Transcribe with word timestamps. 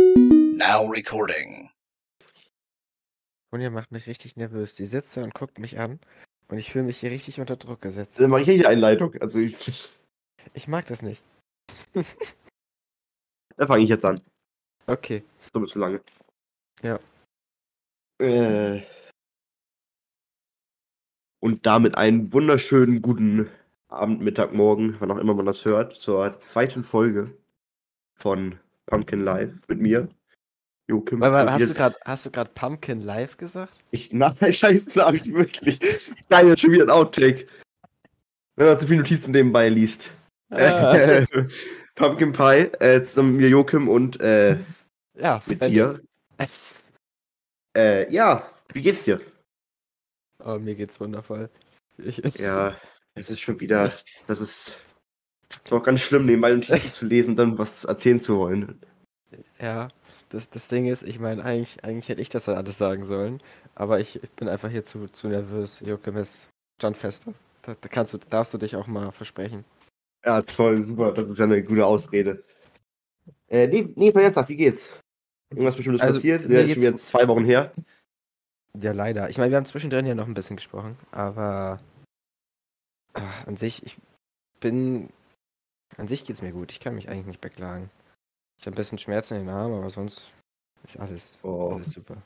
Now 0.00 0.86
recording. 0.90 1.70
Sonja 3.50 3.70
macht 3.70 3.92
mich 3.92 4.06
richtig 4.06 4.36
nervös. 4.36 4.74
Die 4.74 4.86
sitzt 4.86 5.16
da 5.16 5.22
und 5.22 5.34
guckt 5.34 5.58
mich 5.58 5.78
an 5.78 6.00
und 6.48 6.58
ich 6.58 6.72
fühle 6.72 6.84
mich 6.84 6.98
hier 6.98 7.10
richtig 7.10 7.40
unter 7.40 7.56
Druck 7.56 7.80
gesetzt. 7.80 8.18
Dann 8.18 8.30
mache 8.30 8.42
ich 8.42 8.46
die 8.46 8.66
Einleitung. 8.66 9.14
Also 9.20 9.38
ich, 9.38 9.92
Ich 10.52 10.68
mag 10.68 10.86
das 10.86 11.02
nicht. 11.02 11.22
da 13.56 13.66
fange 13.66 13.84
ich 13.84 13.88
jetzt 13.88 14.04
an. 14.04 14.20
Okay. 14.86 15.24
So 15.52 15.58
ein 15.58 15.62
bisschen 15.62 15.80
lange. 15.80 16.02
Ja. 16.82 17.00
Äh, 18.20 18.82
und 21.40 21.66
damit 21.66 21.96
einen 21.96 22.32
wunderschönen 22.32 23.00
guten 23.00 23.50
Abend, 23.88 24.20
Mittag, 24.20 24.54
Morgen, 24.54 24.96
wann 25.00 25.10
auch 25.10 25.18
immer 25.18 25.34
man 25.34 25.46
das 25.46 25.64
hört, 25.64 25.94
zur 25.94 26.36
zweiten 26.38 26.84
Folge 26.84 27.36
von 28.16 28.58
Pumpkin 28.86 29.24
Live 29.24 29.52
mit 29.68 29.80
mir. 29.80 30.08
Joachim. 30.86 31.20
Weil, 31.20 31.46
Und 31.46 31.52
hast, 31.52 31.70
du 31.70 31.74
grad, 31.74 31.98
hast 32.04 32.26
du 32.26 32.30
gerade 32.30 32.50
Pumpkin 32.54 33.00
Live 33.00 33.36
gesagt? 33.36 33.82
Ich, 33.90 34.12
nein, 34.12 34.36
scheiße, 34.52 35.04
habe 35.04 35.16
ich 35.16 35.32
wirklich. 35.32 35.78
Jetzt 36.30 36.60
schon 36.60 36.72
wieder 36.72 36.84
ein 36.84 36.90
Outtake. 36.90 37.46
Wenn 38.56 38.68
man 38.68 38.80
zu 38.80 38.86
viele 38.86 39.00
Notizen 39.00 39.32
nebenbei 39.32 39.68
liest. 39.68 40.10
Ah. 40.50 41.24
Pumpkin 41.94 42.32
Pie, 42.32 42.70
äh, 42.80 43.02
zusammen 43.04 43.32
mit 43.32 43.42
mir 43.42 43.48
Joachim 43.48 43.88
und 43.88 44.20
äh, 44.20 44.58
ja, 45.16 45.42
mit 45.46 45.62
dir. 45.62 46.00
Äh, 47.76 48.12
ja, 48.12 48.48
wie 48.72 48.82
geht's 48.82 49.04
dir? 49.04 49.20
Oh, 50.44 50.58
mir 50.58 50.74
geht's 50.74 51.00
wundervoll. 51.00 51.48
Ich, 51.98 52.18
Ja, 52.38 52.76
es 53.14 53.30
ist 53.30 53.40
schon 53.40 53.60
wieder, 53.60 53.92
das 54.26 54.40
ist, 54.40 54.84
ist 55.62 55.72
auch 55.72 55.82
ganz 55.82 56.00
schlimm, 56.00 56.26
nebenbei 56.26 56.52
Notizen 56.52 56.90
zu 56.90 57.06
lesen 57.06 57.30
und 57.30 57.36
dann 57.36 57.58
was 57.58 57.84
erzählen 57.84 58.20
zu 58.20 58.38
wollen. 58.38 58.80
Ja, 59.60 59.88
das, 60.28 60.50
das 60.50 60.68
Ding 60.68 60.86
ist, 60.86 61.02
ich 61.02 61.18
meine, 61.18 61.44
eigentlich, 61.44 61.84
eigentlich 61.84 62.08
hätte 62.08 62.20
ich 62.20 62.28
das 62.28 62.46
ja 62.46 62.54
alles 62.54 62.78
sagen 62.78 63.04
sollen, 63.04 63.40
aber 63.74 64.00
ich, 64.00 64.22
ich 64.22 64.30
bin 64.30 64.48
einfach 64.48 64.70
hier 64.70 64.84
zu, 64.84 65.08
zu 65.08 65.28
nervös. 65.28 65.80
Joachim 65.80 66.16
ist 66.16 66.50
standfester. 66.78 67.32
Da, 67.62 67.74
da 67.80 67.88
kannst 67.88 68.12
du, 68.12 68.18
darfst 68.18 68.52
du 68.52 68.58
dich 68.58 68.76
auch 68.76 68.86
mal 68.86 69.10
versprechen. 69.12 69.64
Ja, 70.24 70.42
toll, 70.42 70.84
super, 70.84 71.12
das 71.12 71.28
ist 71.28 71.38
ja 71.38 71.44
eine 71.44 71.62
gute 71.62 71.86
Ausrede. 71.86 72.42
Äh, 73.48 73.68
nee, 73.68 73.88
nee, 73.96 74.12
mal 74.12 74.22
jetzt 74.22 74.48
wie 74.48 74.56
geht's? 74.56 74.88
Irgendwas 75.50 75.76
Bestimmtes 75.76 76.00
Also, 76.00 76.18
passiert? 76.18 76.48
mir 76.48 76.60
Ja, 76.60 76.60
ist 76.64 76.72
schon 76.72 76.82
wieder 76.82 76.96
zwei 76.96 77.28
Wochen 77.28 77.44
her. 77.44 77.72
Ja, 78.80 78.92
leider. 78.92 79.30
Ich 79.30 79.38
meine, 79.38 79.50
wir 79.50 79.56
haben 79.56 79.66
zwischendrin 79.66 80.06
ja 80.06 80.14
noch 80.14 80.26
ein 80.26 80.34
bisschen 80.34 80.56
gesprochen, 80.56 80.96
aber 81.12 81.80
ah, 83.12 83.22
an 83.46 83.56
sich, 83.56 83.84
ich 83.84 83.96
bin. 84.60 85.10
An 85.96 86.08
sich 86.08 86.24
geht's 86.24 86.42
mir 86.42 86.52
gut. 86.52 86.72
Ich 86.72 86.80
kann 86.80 86.94
mich 86.94 87.08
eigentlich 87.08 87.26
nicht 87.26 87.40
beklagen. 87.40 87.90
Ich 88.58 88.66
habe 88.66 88.74
ein 88.74 88.78
bisschen 88.78 88.98
Schmerzen 88.98 89.34
in 89.34 89.46
den 89.46 89.54
Armen, 89.54 89.78
aber 89.78 89.90
sonst 89.90 90.32
ist 90.84 90.98
alles, 90.98 91.38
Oh, 91.42 91.72
alles 91.74 91.90
super. 91.90 92.16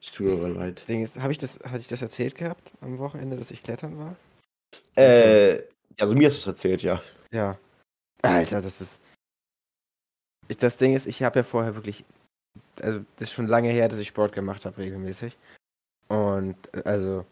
es 0.00 0.10
tut 0.12 0.26
mir 0.26 0.32
aber 0.34 0.48
leid. 0.48 0.86
Ding 0.88 1.02
ist, 1.02 1.18
habe 1.18 1.32
ich 1.32 1.38
das, 1.38 1.60
hatte 1.60 1.78
ich 1.78 1.88
das 1.88 2.02
erzählt 2.02 2.34
gehabt 2.34 2.72
am 2.80 2.98
Wochenende, 2.98 3.36
dass 3.36 3.50
ich 3.50 3.62
klettern 3.62 3.98
war? 3.98 4.16
Äh, 4.96 5.62
also 5.98 6.14
mir 6.14 6.28
hast 6.28 6.36
du 6.36 6.40
es 6.40 6.46
erzählt, 6.46 6.82
ja. 6.82 7.02
Ja. 7.32 7.58
Alter, 8.22 8.62
das 8.62 8.80
ist. 8.80 9.00
Ich, 10.48 10.56
das 10.56 10.76
Ding 10.76 10.94
ist, 10.94 11.06
ich 11.06 11.22
habe 11.22 11.40
ja 11.40 11.42
vorher 11.42 11.74
wirklich. 11.74 12.04
Also, 12.80 13.00
das 13.16 13.28
ist 13.28 13.32
schon 13.34 13.46
lange 13.46 13.70
her, 13.70 13.88
dass 13.88 13.98
ich 13.98 14.08
Sport 14.08 14.32
gemacht 14.32 14.64
habe, 14.64 14.78
regelmäßig. 14.78 15.36
Und, 16.08 16.56
äh, 16.74 16.82
also. 16.84 17.24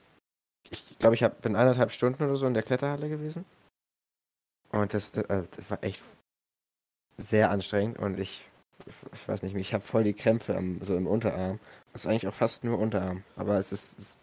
Ich 0.70 0.98
glaube, 0.98 1.14
ich 1.14 1.22
hab, 1.22 1.42
bin 1.42 1.56
eineinhalb 1.56 1.92
Stunden 1.92 2.22
oder 2.22 2.36
so 2.36 2.46
in 2.46 2.54
der 2.54 2.62
Kletterhalle 2.62 3.08
gewesen. 3.08 3.44
Und 4.74 4.92
das, 4.94 5.12
äh, 5.16 5.44
das 5.56 5.70
war 5.70 5.82
echt 5.82 6.02
sehr 7.18 7.50
anstrengend. 7.50 7.98
Und 7.98 8.18
ich. 8.18 8.48
Ich 9.12 9.28
weiß 9.28 9.42
nicht, 9.42 9.54
ich 9.54 9.72
habe 9.72 9.84
voll 9.84 10.02
die 10.02 10.14
Krämpfe 10.14 10.56
am, 10.56 10.80
so 10.84 10.96
im 10.96 11.06
Unterarm. 11.06 11.60
Das 11.92 12.04
ist 12.04 12.10
eigentlich 12.10 12.26
auch 12.26 12.34
fast 12.34 12.64
nur 12.64 12.78
Unterarm. 12.78 13.22
Aber 13.36 13.56
es 13.58 13.70
ist. 13.72 13.98
Es 13.98 14.18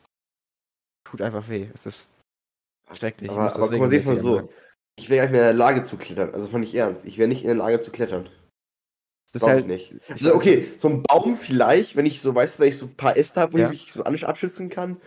tut 1.06 1.22
einfach 1.22 1.48
weh. 1.48 1.70
Es 1.74 1.86
ist 1.86 2.18
schrecklich. 2.94 3.30
Ich 3.32 3.36
Aber, 3.36 3.46
muss 3.46 3.54
aber 3.54 3.62
das 3.62 3.70
guck 3.72 3.80
mal, 3.80 3.90
siehst 3.90 4.06
mal 4.08 4.16
so. 4.18 4.38
anmachen. 4.40 4.56
Ich 4.98 5.10
wäre 5.10 5.20
gar 5.20 5.24
nicht 5.24 5.32
mehr 5.32 5.42
in 5.42 5.58
der 5.58 5.66
Lage 5.66 5.84
zu 5.86 5.96
klettern. 5.98 6.34
Also 6.34 6.46
das 6.46 6.52
meine 6.52 6.66
ich 6.66 6.76
ernst. 6.76 7.06
Ich 7.06 7.18
wäre 7.18 7.30
nicht 7.30 7.42
in 7.42 7.48
der 7.48 7.56
Lage 7.56 7.80
zu 7.80 7.92
klettern. 7.92 8.30
Es 9.26 9.36
ist 9.36 9.48
halt. 9.48 9.62
ich 9.62 9.68
nicht. 9.68 9.92
ich 9.94 10.12
Also 10.12 10.36
okay, 10.36 10.70
so 10.78 10.90
ein 10.90 11.02
Baum 11.04 11.38
vielleicht, 11.38 11.96
wenn 11.96 12.06
ich 12.06 12.20
so, 12.22 12.36
weißt 12.36 12.58
du, 12.58 12.64
wenn 12.64 12.70
ich 12.70 12.78
so 12.78 12.88
ein 12.88 12.96
paar 12.96 13.16
Äste 13.16 13.40
habe, 13.40 13.54
wo 13.54 13.58
Ja. 13.58 13.66
ich 13.72 13.84
mich 13.86 13.94
so 13.94 14.04
an- 14.04 14.22
abschützen 14.24 14.70
kann. 14.70 14.98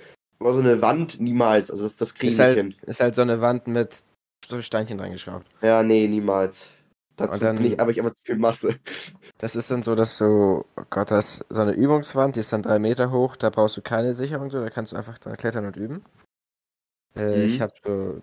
Aber 0.41 0.55
so 0.55 0.61
eine 0.61 0.81
Wand 0.81 1.21
niemals. 1.21 1.71
Also 1.71 1.85
das, 1.85 1.99
das 1.99 2.15
kriege 2.15 2.29
ich 2.29 2.33
Ist 2.33 2.39
nicht 2.39 2.47
halt, 2.47 2.57
hin. 2.57 2.75
ist 2.87 3.01
halt 3.01 3.15
so 3.15 3.23
eine 3.23 3.43
Wand 3.43 3.67
mit 3.67 4.03
so 4.49 4.61
Steinchen 4.63 5.01
reingeschraubt. 5.01 5.47
Ja, 5.63 5.83
nee, 5.83 6.07
niemals. 6.09 6.69
Dazu 7.17 7.39
dann- 7.41 7.57
bin 7.57 7.67
ich, 7.73 7.81
aber 7.81 7.91
ich 7.93 8.01
aber 8.01 8.11
zu 8.11 8.19
viel 8.25 8.37
Masse. 8.37 8.77
Das 9.39 9.55
ist 9.57 9.71
dann 9.71 9.83
so, 9.83 9.95
dass 9.95 10.19
du, 10.19 10.65
oh 10.77 10.83
Gott, 10.91 11.11
das 11.11 11.45
so 11.49 11.61
eine 11.63 11.73
Übungswand, 11.73 12.37
die 12.37 12.41
ist 12.41 12.53
dann 12.53 12.63
drei 12.63 12.79
Meter 12.79 13.11
hoch, 13.13 13.37
da 13.37 13.51
brauchst 13.51 13.77
du 13.77 13.83
keine 13.83 14.15
Sicherung, 14.15 14.51
so, 14.51 14.61
da 14.61 14.71
kannst 14.71 14.93
du 14.93 14.97
einfach 14.97 15.19
dran 15.19 15.37
klettern 15.37 15.67
und 15.67 15.77
üben. 15.77 16.05
Äh, 17.17 17.39
Mhm. 17.39 17.45
Ich 17.45 17.61
habe 17.61 17.73
so 17.85 18.23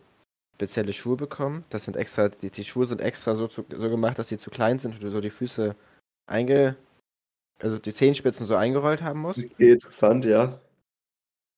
spezielle 0.55 0.93
Schuhe 0.93 1.15
bekommen. 1.15 1.63
Das 1.69 1.85
sind 1.85 1.95
extra, 1.97 2.29
die, 2.29 2.51
die 2.51 2.65
Schuhe 2.65 2.85
sind 2.85 3.01
extra 3.01 3.35
so, 3.35 3.47
zu, 3.47 3.65
so 3.69 3.89
gemacht, 3.89 4.19
dass 4.19 4.27
sie 4.27 4.37
zu 4.37 4.49
klein 4.51 4.77
sind 4.79 4.95
und 4.95 5.03
du 5.03 5.09
so 5.09 5.21
die 5.21 5.29
Füße 5.29 5.75
einge, 6.27 6.75
also 7.59 7.77
die 7.77 7.93
Zehenspitzen 7.93 8.45
so 8.45 8.55
eingerollt 8.55 9.01
haben 9.01 9.21
musst. 9.21 9.45
Okay, 9.45 9.71
interessant, 9.71 10.25
ja. 10.25 10.59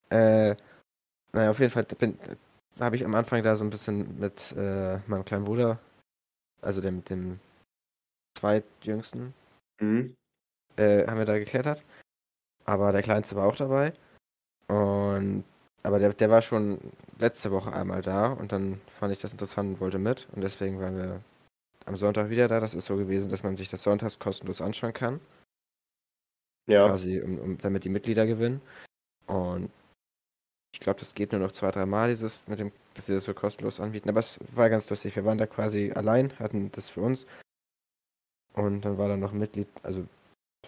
Äh, 0.09 0.55
naja, 1.31 1.49
auf 1.49 1.59
jeden 1.59 1.71
Fall 1.71 1.83
bin, 1.83 2.17
habe 2.79 2.95
ich 2.95 3.05
am 3.05 3.15
Anfang 3.15 3.43
da 3.43 3.55
so 3.55 3.63
ein 3.63 3.69
bisschen 3.69 4.19
mit 4.19 4.53
äh, 4.57 4.97
meinem 5.07 5.25
kleinen 5.25 5.45
Bruder, 5.45 5.79
also 6.61 6.81
dem, 6.81 7.03
dem 7.05 7.39
zweitjüngsten, 8.37 9.33
Mhm. 9.81 10.15
äh, 10.77 11.05
haben 11.07 11.17
wir 11.17 11.25
da 11.25 11.37
geklettert. 11.37 11.83
Aber 12.65 12.91
der 12.91 13.01
Kleinste 13.01 13.35
war 13.35 13.47
auch 13.47 13.55
dabei. 13.55 13.93
Und 14.67 15.43
aber 15.83 15.99
der, 15.99 16.13
der 16.13 16.29
war 16.29 16.41
schon 16.41 16.79
letzte 17.19 17.51
Woche 17.51 17.73
einmal 17.73 18.01
da 18.01 18.27
und 18.31 18.53
dann 18.53 18.79
fand 18.87 19.11
ich 19.11 19.19
das 19.19 19.33
interessant 19.33 19.73
und 19.73 19.79
wollte 19.81 19.99
mit. 19.99 20.27
Und 20.33 20.41
deswegen 20.41 20.79
waren 20.79 20.95
wir 20.95 21.21
am 21.85 21.97
Sonntag 21.97 22.29
wieder 22.29 22.47
da. 22.47 22.61
Das 22.61 22.73
ist 22.73 22.85
so 22.85 22.95
gewesen, 22.95 23.29
dass 23.29 23.43
man 23.43 23.57
sich 23.57 23.67
das 23.67 23.83
sonntags 23.83 24.17
kostenlos 24.17 24.61
anschauen 24.61 24.93
kann. 24.93 25.19
Ja. 26.67 26.87
Quasi, 26.87 27.21
um, 27.21 27.37
um, 27.39 27.57
damit 27.57 27.83
die 27.83 27.89
Mitglieder 27.89 28.25
gewinnen. 28.25 28.61
Und 29.27 29.69
ich 30.73 30.79
glaube, 30.79 30.99
das 30.99 31.13
geht 31.13 31.31
nur 31.31 31.39
noch 31.39 31.51
zwei, 31.51 31.71
drei 31.71 31.85
Mal, 31.85 32.09
dieses, 32.09 32.47
mit 32.47 32.59
dem, 32.59 32.71
dass 32.95 33.05
sie 33.05 33.13
das 33.13 33.23
so 33.23 33.33
kostenlos 33.33 33.79
anbieten. 33.79 34.09
Aber 34.09 34.19
es 34.19 34.39
war 34.53 34.69
ganz 34.69 34.89
lustig. 34.89 35.15
Wir 35.15 35.23
waren 35.23 35.37
da 35.37 35.45
quasi 35.45 35.91
allein, 35.93 36.37
hatten 36.39 36.71
das 36.71 36.89
für 36.89 37.01
uns. 37.01 37.25
Und 38.53 38.81
dann 38.81 38.97
war 38.97 39.07
da 39.07 39.15
noch 39.15 39.33
ein 39.33 39.39
Mitglied, 39.39 39.67
also 39.83 40.05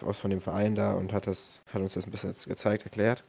aus 0.02 0.18
von 0.18 0.30
dem 0.30 0.40
Verein 0.40 0.74
da 0.74 0.92
und 0.92 1.12
hat 1.12 1.26
das, 1.26 1.62
hat 1.66 1.82
uns 1.82 1.94
das 1.94 2.06
ein 2.06 2.10
bisschen 2.10 2.32
gezeigt, 2.32 2.84
erklärt. 2.84 3.24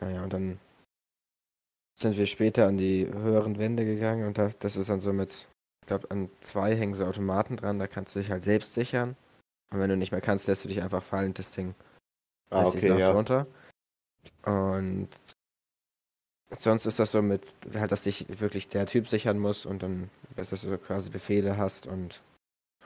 Naja, 0.00 0.22
und 0.22 0.32
dann 0.32 0.60
sind 1.98 2.16
wir 2.16 2.26
später 2.26 2.66
an 2.66 2.76
die 2.76 3.06
höheren 3.06 3.58
Wände 3.58 3.84
gegangen 3.84 4.26
und 4.26 4.38
da, 4.38 4.50
das 4.58 4.76
ist 4.76 4.90
dann 4.90 5.00
so 5.00 5.12
mit, 5.12 5.30
ich 5.82 5.86
glaube, 5.86 6.10
an 6.10 6.28
zwei 6.40 6.76
hängen 6.76 6.94
so 6.94 7.06
Automaten 7.06 7.56
dran, 7.56 7.78
da 7.78 7.86
kannst 7.86 8.14
du 8.14 8.18
dich 8.18 8.30
halt 8.30 8.42
selbst 8.42 8.74
sichern. 8.74 9.16
Und 9.72 9.80
wenn 9.80 9.88
du 9.90 9.96
nicht 9.96 10.12
mehr 10.12 10.20
kannst, 10.20 10.48
lässt 10.48 10.64
du 10.64 10.68
dich 10.68 10.82
einfach 10.82 11.02
fallen, 11.02 11.34
das 11.34 11.52
Ding 11.52 11.74
Ah, 12.50 12.62
lässt 12.62 12.74
dich 12.74 12.82
okay, 12.82 12.88
sanft 12.88 13.00
ja. 13.00 13.10
runter. 13.12 13.46
Und 14.44 15.08
sonst 16.58 16.86
ist 16.86 16.98
das 16.98 17.12
so 17.12 17.22
mit, 17.22 17.42
halt, 17.74 17.92
dass 17.92 18.02
dich 18.02 18.26
wirklich 18.40 18.68
der 18.68 18.86
Typ 18.86 19.08
sichern 19.08 19.38
muss 19.38 19.66
und 19.66 19.82
dann, 19.82 20.10
dass 20.36 20.50
du 20.50 20.78
quasi 20.78 21.10
Befehle 21.10 21.56
hast 21.56 21.86
und 21.86 22.20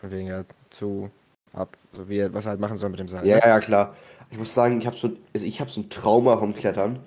von 0.00 0.10
wegen 0.10 0.28
ja 0.28 0.44
zu, 0.70 1.10
ab, 1.52 1.76
so 1.92 2.08
wie 2.08 2.18
er, 2.18 2.32
was 2.34 2.46
er 2.46 2.50
halt 2.50 2.60
machen 2.60 2.76
soll 2.76 2.90
mit 2.90 3.00
dem 3.00 3.08
Seil. 3.08 3.26
Ja, 3.26 3.36
ne? 3.36 3.42
ja, 3.44 3.60
klar. 3.60 3.96
Ich 4.30 4.38
muss 4.38 4.54
sagen, 4.54 4.80
ich 4.80 4.86
habe 4.86 4.96
so, 4.96 5.10
also 5.34 5.46
ich 5.46 5.60
hab 5.60 5.70
so 5.70 5.80
ein 5.80 5.90
Trauma 5.90 6.36
vom 6.36 6.54
Klettern. 6.54 7.00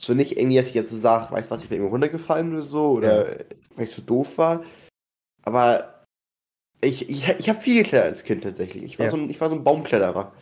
So 0.00 0.14
nicht 0.14 0.36
irgendwie, 0.36 0.56
dass 0.56 0.68
ich 0.68 0.74
jetzt 0.74 0.90
so 0.90 0.96
sage, 0.96 1.32
weißt 1.32 1.50
du 1.50 1.54
was, 1.54 1.62
ich 1.62 1.68
bin 1.68 1.76
irgendwo 1.76 1.94
runtergefallen 1.94 2.52
oder 2.52 2.62
so, 2.62 2.92
oder 2.92 3.38
weil 3.76 3.84
ich 3.84 3.90
so 3.90 4.02
doof 4.02 4.38
war. 4.38 4.64
Aber 5.42 6.04
ich, 6.80 7.08
ich, 7.08 7.28
ich 7.28 7.48
habe 7.48 7.60
viel 7.60 7.82
geklettert 7.82 8.06
als 8.06 8.24
Kind 8.24 8.42
tatsächlich. 8.42 8.82
Ich 8.82 8.98
war, 8.98 9.06
Ja. 9.06 9.10
so, 9.10 9.16
ein, 9.16 9.30
ich 9.30 9.40
war 9.40 9.48
so 9.48 9.54
ein 9.54 9.62
Baumkletterer. 9.62 10.32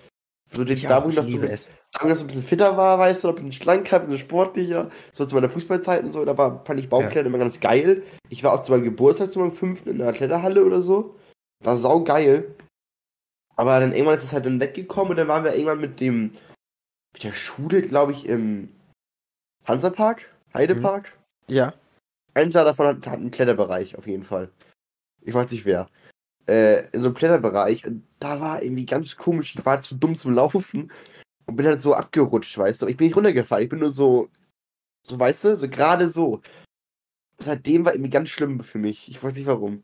So 0.52 0.64
den, 0.64 0.74
Ich 0.74 0.82
da, 0.82 0.98
auch, 0.98 1.04
wo 1.04 1.08
ich 1.08 1.14
ich 1.14 1.22
noch 1.22 1.28
so, 1.28 1.36
ein 1.36 2.26
bisschen, 2.26 2.42
fitter 2.42 2.76
war, 2.76 2.98
weißt 2.98 3.24
du, 3.24 3.28
oder 3.28 3.38
ein 3.38 3.46
bisschen 3.46 3.62
schlanker, 3.62 3.96
ein 3.96 4.02
bisschen 4.02 4.18
sportlicher, 4.18 4.90
so 5.12 5.24
zu 5.24 5.34
meiner 5.34 5.48
Fußballzeit 5.48 6.04
und 6.04 6.10
so, 6.10 6.24
da 6.24 6.36
war, 6.36 6.62
fand 6.64 6.78
ich 6.78 6.90
Baumklettern 6.90 7.26
immer 7.26 7.38
ganz 7.38 7.58
geil. 7.60 8.02
Ich 8.28 8.44
war 8.44 8.52
auch 8.52 8.62
zu 8.62 8.70
meinem 8.70 8.84
Geburtstag, 8.84 9.32
zu 9.32 9.38
meinem 9.38 9.52
fünften 9.52 9.88
in 9.88 10.02
einer 10.02 10.12
Kletterhalle 10.12 10.64
oder 10.64 10.82
so. 10.82 11.16
War 11.64 11.76
sau 11.76 12.04
geil. 12.04 12.54
Aber 13.56 13.80
dann 13.80 13.92
irgendwann 13.92 14.18
ist 14.18 14.24
es 14.24 14.32
halt 14.32 14.44
dann 14.46 14.60
weggekommen 14.60 15.10
und 15.10 15.16
dann 15.16 15.28
waren 15.28 15.44
wir 15.44 15.54
irgendwann 15.54 15.80
mit 15.80 16.00
dem, 16.00 16.32
mit 17.14 17.24
der 17.24 17.32
Schule, 17.32 17.80
glaube 17.82 18.12
ich, 18.12 18.26
im 18.26 18.68
Hansapark, 19.64 20.30
Heidepark. 20.52 21.16
Ja. 21.48 21.72
Einer 22.34 22.50
davon 22.50 22.86
hat, 22.86 23.06
hat 23.06 23.18
einen 23.18 23.30
Kletterbereich, 23.30 23.96
auf 23.96 24.06
jeden 24.06 24.24
Fall. 24.24 24.50
Ich 25.20 25.34
weiß 25.34 25.50
nicht 25.50 25.64
wer. 25.64 25.88
Äh, 26.46 26.88
in 26.92 27.02
so 27.02 27.08
einem 27.08 27.14
Kletterbereich. 27.14 27.86
Und 27.86 28.04
da 28.18 28.40
war 28.40 28.62
irgendwie 28.62 28.86
ganz 28.86 29.16
komisch. 29.16 29.54
Ich 29.54 29.64
war 29.64 29.82
zu 29.82 29.94
dumm 29.94 30.16
zum 30.16 30.34
Laufen 30.34 30.90
und 31.46 31.56
bin 31.56 31.66
halt 31.66 31.80
so 31.80 31.94
abgerutscht, 31.94 32.56
weißt 32.58 32.82
du. 32.82 32.86
Ich 32.86 32.96
bin 32.96 33.06
nicht 33.06 33.16
runtergefallen. 33.16 33.64
Ich 33.64 33.70
bin 33.70 33.78
nur 33.78 33.90
so, 33.90 34.28
so 35.06 35.18
weißt 35.18 35.44
du, 35.44 35.56
so 35.56 35.68
gerade 35.68 36.08
so. 36.08 36.40
Seitdem 37.38 37.84
war 37.84 37.94
irgendwie 37.94 38.10
ganz 38.10 38.28
schlimm 38.28 38.60
für 38.60 38.78
mich. 38.78 39.08
Ich 39.08 39.22
weiß 39.22 39.34
nicht 39.36 39.46
warum. 39.46 39.82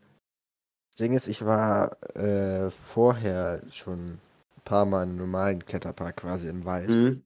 Ding 0.98 1.14
ist, 1.14 1.28
ich 1.28 1.44
war 1.44 1.96
äh, 2.16 2.70
vorher 2.70 3.62
schon 3.70 4.14
ein 4.14 4.20
paar 4.64 4.84
Mal 4.84 5.04
im 5.04 5.14
normalen 5.16 5.64
Kletterpark 5.64 6.16
quasi 6.16 6.48
im 6.48 6.64
Wald. 6.64 6.88
Mhm. 6.88 7.22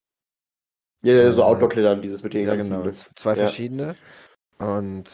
Ja, 1.03 1.33
so 1.33 1.41
Äh, 1.41 1.45
Outdoor-Klettern, 1.45 2.03
dieses 2.03 2.23
mit 2.23 2.35
den 2.35 2.47
Ja, 2.47 2.55
ganzen. 2.55 2.83
genau. 2.83 2.93
Zwei 3.17 3.31
Ja. 3.31 3.37
verschiedene. 3.37 3.97
Und 4.59 5.11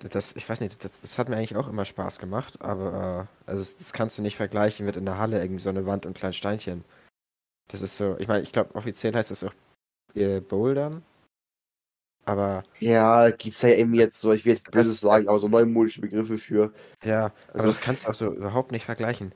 das, 0.00 0.34
ich 0.36 0.48
weiß 0.48 0.60
nicht, 0.60 0.82
das, 0.84 1.00
das 1.00 1.18
hat 1.18 1.28
mir 1.28 1.36
eigentlich 1.36 1.56
auch 1.56 1.68
immer 1.68 1.84
Spaß 1.84 2.18
gemacht, 2.18 2.60
aber 2.60 3.28
äh, 3.46 3.50
also 3.50 3.62
das, 3.62 3.76
das 3.76 3.92
kannst 3.92 4.18
du 4.18 4.22
nicht 4.22 4.36
vergleichen 4.36 4.86
mit 4.86 4.96
in 4.96 5.04
der 5.06 5.18
Halle 5.18 5.40
irgendwie 5.42 5.62
so 5.62 5.68
eine 5.70 5.86
Wand 5.86 6.06
und 6.06 6.16
kleinen 6.16 6.32
Steinchen. 6.34 6.84
Das 7.68 7.82
ist 7.82 7.96
so, 7.96 8.16
ich 8.18 8.28
meine, 8.28 8.42
ich 8.42 8.52
glaube, 8.52 8.74
offiziell 8.74 9.12
heißt 9.14 9.30
das 9.30 9.44
auch 9.44 9.52
äh, 10.14 10.40
Bouldern. 10.40 11.02
Aber 12.24 12.62
Ja, 12.78 13.30
gibt's 13.30 13.62
ja 13.62 13.70
irgendwie 13.70 14.00
jetzt 14.00 14.20
so, 14.20 14.32
ich 14.32 14.44
will 14.44 14.52
jetzt 14.52 14.70
böses 14.70 15.00
sagen, 15.00 15.28
aber 15.28 15.38
so 15.38 15.48
neumodische 15.48 16.00
Begriffe 16.02 16.36
für. 16.38 16.72
ja, 17.02 17.32
Also- 17.52 17.68
das 17.68 17.80
kannst 17.80 18.04
du 18.04 18.10
auch 18.10 18.14
so 18.14 18.32
überhaupt 18.34 18.70
nicht 18.72 18.84
vergleichen. 18.84 19.32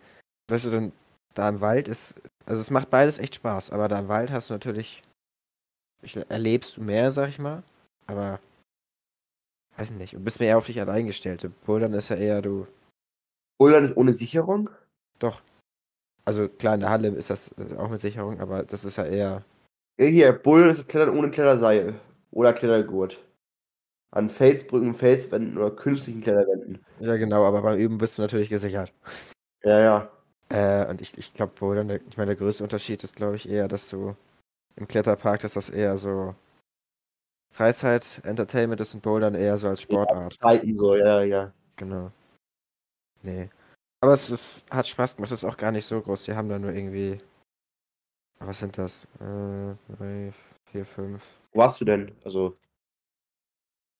Weißt 0.50 0.66
du, 0.66 0.70
dann 0.70 0.92
da 1.34 1.48
im 1.48 1.60
Wald 1.62 1.88
ist, 1.88 2.14
also 2.44 2.60
es 2.60 2.70
macht 2.70 2.90
beides 2.90 3.18
echt 3.18 3.34
Spaß, 3.36 3.70
aber 3.70 3.88
da 3.88 3.98
im 3.98 4.08
Wald 4.08 4.30
hast 4.30 4.50
du 4.50 4.54
natürlich, 4.54 5.02
ich, 6.02 6.16
erlebst 6.28 6.76
du 6.76 6.82
mehr, 6.82 7.10
sag 7.10 7.28
ich 7.30 7.38
mal, 7.38 7.62
aber 8.06 8.40
weiß 9.76 9.92
nicht, 9.92 10.14
du 10.14 10.20
bist 10.20 10.40
mehr 10.40 10.50
eher 10.50 10.58
auf 10.58 10.66
dich 10.66 10.80
allein 10.80 11.06
gestellt. 11.06 11.48
Bouldern 11.64 11.92
ist 11.94 12.08
ja 12.10 12.16
eher 12.16 12.42
du, 12.42 12.66
Bouldern 13.58 13.92
ohne 13.94 14.12
Sicherung? 14.12 14.70
doch, 15.18 15.40
also 16.24 16.48
klar, 16.48 16.74
in 16.74 16.80
der 16.80 16.90
Halle 16.90 17.08
ist 17.08 17.30
das 17.30 17.50
äh, 17.58 17.76
auch 17.76 17.88
mit 17.88 18.00
Sicherung, 18.00 18.40
aber 18.40 18.64
das 18.64 18.84
ist 18.84 18.96
ja 18.96 19.04
eher, 19.04 19.44
hier, 19.98 20.32
Bouldern 20.32 20.70
ist 20.70 20.78
das 20.78 20.86
Klettern 20.86 21.16
ohne 21.16 21.30
Kletterseil. 21.30 21.94
Oder 22.30 22.52
Klettergurt. 22.54 23.18
An 24.10 24.30
Felsbrücken, 24.30 24.94
Felswänden 24.94 25.56
oder 25.58 25.70
künstlichen 25.70 26.20
Kletterwänden. 26.22 26.84
ja 27.00 27.16
genau, 27.16 27.44
aber 27.44 27.62
beim 27.62 27.78
Üben 27.78 27.98
bist 27.98 28.16
du 28.18 28.22
natürlich 28.22 28.48
gesichert. 28.48 28.92
Ja, 29.64 29.80
ja. 29.80 30.10
Äh, 30.48 30.88
und 30.90 31.00
ich, 31.00 31.16
ich 31.18 31.32
glaube, 31.32 31.52
Bouldern, 31.58 31.88
der- 31.88 32.00
ich 32.08 32.16
meine, 32.16 32.28
der 32.28 32.36
größte 32.36 32.64
Unterschied 32.64 33.04
ist, 33.04 33.16
glaube 33.16 33.36
ich, 33.36 33.48
eher, 33.48 33.68
dass 33.68 33.88
du 33.90 34.16
im 34.76 34.88
Kletterpark, 34.88 35.40
dass 35.40 35.54
das 35.54 35.70
eher 35.70 35.96
so 35.98 36.34
Freizeit-Entertainment 37.52 38.80
ist 38.80 38.94
und 38.94 39.02
Bouldern 39.02 39.34
eher 39.34 39.56
so 39.56 39.68
als 39.68 39.82
Sportart. 39.82 40.34
Streiten 40.34 40.76
so, 40.76 40.96
ja, 40.96 41.22
ja. 41.22 41.52
Genau. 41.76 42.10
Nee. 43.22 43.50
Aber 44.00 44.14
es 44.14 44.30
ist, 44.30 44.64
hat 44.70 44.88
Spaß 44.88 45.16
gemacht, 45.16 45.30
es 45.30 45.42
ist 45.42 45.48
auch 45.48 45.56
gar 45.56 45.70
nicht 45.70 45.84
so 45.84 46.00
groß. 46.00 46.24
Die 46.24 46.34
haben 46.34 46.48
da 46.48 46.58
nur 46.58 46.72
irgendwie. 46.72 47.18
Was 48.40 48.58
sind 48.58 48.76
das? 48.76 49.04
Äh, 49.20 49.74
drei, 49.96 50.32
vier, 50.70 50.84
fünf. 50.84 51.24
Wo 51.52 51.60
warst 51.60 51.80
du 51.80 51.84
denn? 51.84 52.12
Also, 52.24 52.56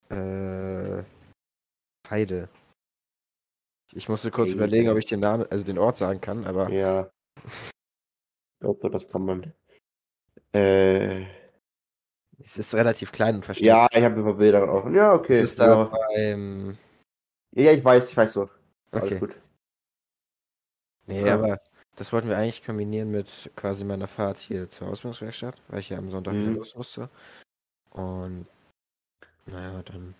Äh, 0.08 1.04
Heide. 2.10 2.48
Ich 3.94 4.08
musste 4.08 4.30
kurz 4.30 4.48
Okay. 4.48 4.56
überlegen, 4.56 4.88
ob 4.88 4.98
ich 4.98 5.06
den 5.06 5.20
Namen, 5.20 5.46
also 5.50 5.64
den 5.64 5.78
Ort 5.78 5.96
sagen 5.98 6.20
kann, 6.20 6.44
aber 6.44 6.68
ja. 6.70 7.10
Ich 8.54 8.60
glaube, 8.64 8.90
das 8.90 9.08
kann 9.08 9.24
man. 9.24 9.52
Äh, 10.52 11.24
es 12.44 12.58
ist 12.58 12.74
relativ 12.74 13.12
klein 13.12 13.36
und 13.36 13.44
versteckt. 13.44 13.66
ja, 13.66 13.86
ich 13.90 14.02
habe 14.02 14.22
paar 14.22 14.34
Bilder 14.34 14.70
auch. 14.70 14.88
Ja, 14.90 15.12
okay. 15.14 15.32
Es 15.34 15.40
ist 15.40 15.58
da 15.60 15.66
ja. 15.66 15.84
beim. 15.84 16.76
ja, 17.54 17.72
ich 17.72 17.84
weiß, 17.84 18.10
ich 18.10 18.16
weiß 18.16 18.32
so. 18.32 18.48
Alles 18.90 19.04
Okay. 19.04 19.18
gut. 19.18 19.36
Nee, 21.06 21.26
Ja. 21.26 21.34
aber 21.34 21.60
das 21.96 22.12
wollten 22.12 22.28
wir 22.28 22.36
eigentlich 22.38 22.64
kombinieren 22.64 23.10
mit 23.10 23.50
quasi 23.56 23.84
meiner 23.84 24.08
Fahrt 24.08 24.38
hier 24.38 24.68
zur 24.68 24.88
Ausbildungswerkstatt, 24.88 25.60
weil 25.68 25.80
ich 25.80 25.88
ja 25.90 25.98
am 25.98 26.10
Sonntag 26.10 26.34
wieder 26.34 26.50
Mhm. 26.50 26.56
los 26.56 26.74
musste. 26.76 27.08
Und 27.90 28.46
naja, 29.46 29.82
dann 29.82 30.14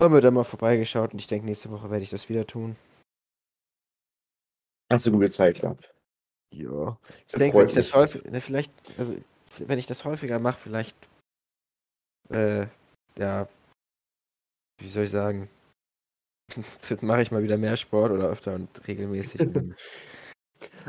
haben 0.00 0.14
wir 0.14 0.20
da 0.20 0.30
mal 0.30 0.44
vorbeigeschaut 0.44 1.12
und 1.12 1.18
ich 1.18 1.26
denke, 1.26 1.46
nächste 1.46 1.70
Woche 1.70 1.90
werde 1.90 2.02
ich 2.02 2.10
das 2.10 2.28
wieder 2.28 2.46
tun. 2.46 2.76
Hast 4.90 5.06
du 5.06 5.12
gute 5.12 5.30
Zeit 5.30 5.60
gehabt? 5.60 5.92
Ja. 6.54 6.98
Ich 7.26 7.34
denke, 7.34 7.58
wenn 7.58 7.66
ich 7.68 7.74
das 7.74 7.92
häufig, 7.92 8.22
vielleicht, 8.42 8.72
also 8.98 9.14
wenn 9.66 9.78
ich 9.78 9.86
das 9.86 10.04
häufiger 10.04 10.38
mache, 10.38 10.58
vielleicht, 10.60 10.96
äh, 12.30 12.66
ja, 13.18 13.48
wie 14.80 14.88
soll 14.88 15.04
ich 15.04 15.10
sagen, 15.10 15.48
mache 17.00 17.22
ich 17.22 17.30
mal 17.30 17.42
wieder 17.42 17.56
mehr 17.58 17.76
Sport 17.76 18.12
oder 18.12 18.28
öfter 18.28 18.54
und 18.54 18.68
regelmäßig. 18.86 19.40
und 19.40 19.74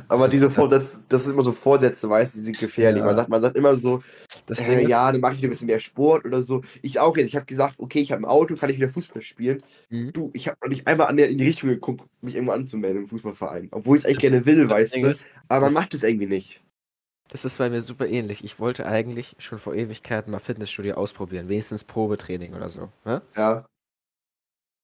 Aber 0.07 0.25
Das- 0.25 0.31
diese 0.31 0.50
Vor 0.50 0.68
das, 0.69 1.07
das 1.07 1.24
sind 1.25 1.33
immer 1.33 1.44
so 1.44 1.51
Vorsätze, 1.51 2.10
weißt 2.10 2.33
du, 2.33 2.39
die 2.39 2.45
sind 2.45 2.57
gefährlich. 2.60 3.01
Ja. 3.01 3.06
Man, 3.06 3.16
sagt, 3.18 3.30
man 3.30 3.42
sagt 3.42 3.56
immer 3.57 3.75
so, 3.75 4.01
Das 4.48 4.62
äh, 4.62 4.88
ja, 4.88 5.12
dann 5.12 5.21
mache 5.21 5.33
ich 5.33 5.39
wieder 5.39 5.50
ein 5.50 5.51
bisschen 5.51 5.68
mehr 5.68 5.80
Sport 5.80 6.25
oder 6.25 6.42
so. 6.42 6.63
Ich 6.81 7.00
auch 7.00 7.16
jetzt. 7.18 7.27
Ich 7.27 7.36
habe 7.36 7.45
gesagt, 7.45 7.75
okay, 7.77 8.00
ich 8.00 8.12
habe 8.12 8.21
ein 8.24 8.25
Auto, 8.25 8.56
kann 8.56 8.69
ich 8.71 8.77
wieder 8.77 8.89
Fußball 8.89 9.21
spielen. 9.21 9.62
Mhm. 9.89 10.12
Du, 10.13 10.31
ich 10.33 10.48
habe 10.48 10.57
noch 10.63 10.69
nicht 10.69 10.88
einmal 10.88 11.13
der, 11.16 11.30
in 11.30 11.38
die 11.38 11.44
Richtung 11.45 11.69
geguckt, 11.69 12.04
mich 12.21 12.33
irgendwo 12.36 12.54
anzumelden 12.54 13.04
im 13.04 13.07
Fußballverein. 13.10 13.68
Obwohl 13.71 13.98
ich 13.98 14.01
es 14.04 14.06
eigentlich 14.06 14.18
Das- 14.18 14.21
gerne 14.31 14.45
will, 14.45 14.69
weißt 14.69 14.95
du. 14.95 15.13
Aber 15.50 15.66
man 15.66 15.74
macht 15.74 15.94
es 15.94 16.04
irgendwie 16.04 16.27
nicht. 16.27 16.62
Das 17.31 17.46
ist 17.46 17.58
bei 17.58 17.70
mir 17.70 17.81
super 17.81 18.08
ähnlich. 18.08 18.44
Ich 18.44 18.60
wollte 18.60 18.86
eigentlich 18.86 19.36
schon 19.40 19.60
vor 19.60 19.76
Ewigkeiten 19.76 20.31
mal 20.31 20.40
Fitnessstudio 20.40 20.96
ausprobieren, 20.96 21.48
wenigstens 21.48 21.84
Probetraining 21.84 22.56
oder 22.56 22.70
so. 22.70 22.90
Ne? 23.06 23.22
Ja, 23.36 23.66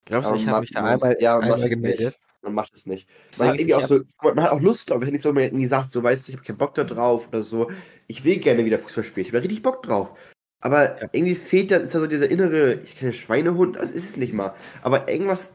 Glaubst 0.06 0.30
du, 0.30 0.36
ich 0.36 0.46
habe 0.46 0.60
mich 0.60 0.70
da 0.70 0.84
einmal, 0.84 1.16
ja, 1.20 1.38
einmal 1.38 1.58
es 1.58 1.64
nicht. 1.64 1.70
gemeldet? 1.70 2.18
man 2.42 2.54
macht 2.54 2.74
es 2.74 2.86
nicht. 2.86 3.08
Das 3.32 3.40
Man 3.40 3.48
hat 3.48 3.58
irgendwie 3.58 3.74
auch 3.74 3.82
so, 3.88 4.00
man 4.22 4.40
hat 4.40 4.52
auch 4.52 4.60
Lust 4.60 4.88
drauf. 4.88 5.00
Wenn 5.00 5.14
ich 5.16 5.20
so 5.20 5.32
mal 5.32 5.42
irgendwie 5.42 5.66
sagt, 5.66 5.90
so 5.90 6.00
weißt 6.00 6.28
du, 6.28 6.32
ich 6.32 6.36
habe 6.38 6.46
keinen 6.46 6.58
Bock 6.58 6.74
da 6.74 6.84
drauf 6.84 7.26
oder 7.26 7.42
so. 7.42 7.72
Ich 8.06 8.24
will 8.24 8.38
gerne 8.38 8.64
wieder 8.64 8.78
Fußball 8.78 9.02
spielen. 9.02 9.26
Ich 9.26 9.32
habe 9.32 9.42
richtig 9.42 9.62
Bock 9.62 9.82
drauf. 9.82 10.16
Aber 10.62 11.00
Ja. 11.02 11.08
irgendwie 11.10 11.34
fehlt 11.34 11.72
dann, 11.72 11.82
ist 11.82 11.94
da 11.94 11.98
so 11.98 12.06
dieser 12.06 12.30
innere, 12.30 12.74
ich 12.74 12.96
kenne 12.96 13.12
Schweinehund, 13.12 13.76
das 13.76 13.90
ist 13.90 14.10
es 14.10 14.16
nicht 14.16 14.32
mal. 14.32 14.54
Aber 14.82 15.08
irgendwas, 15.08 15.52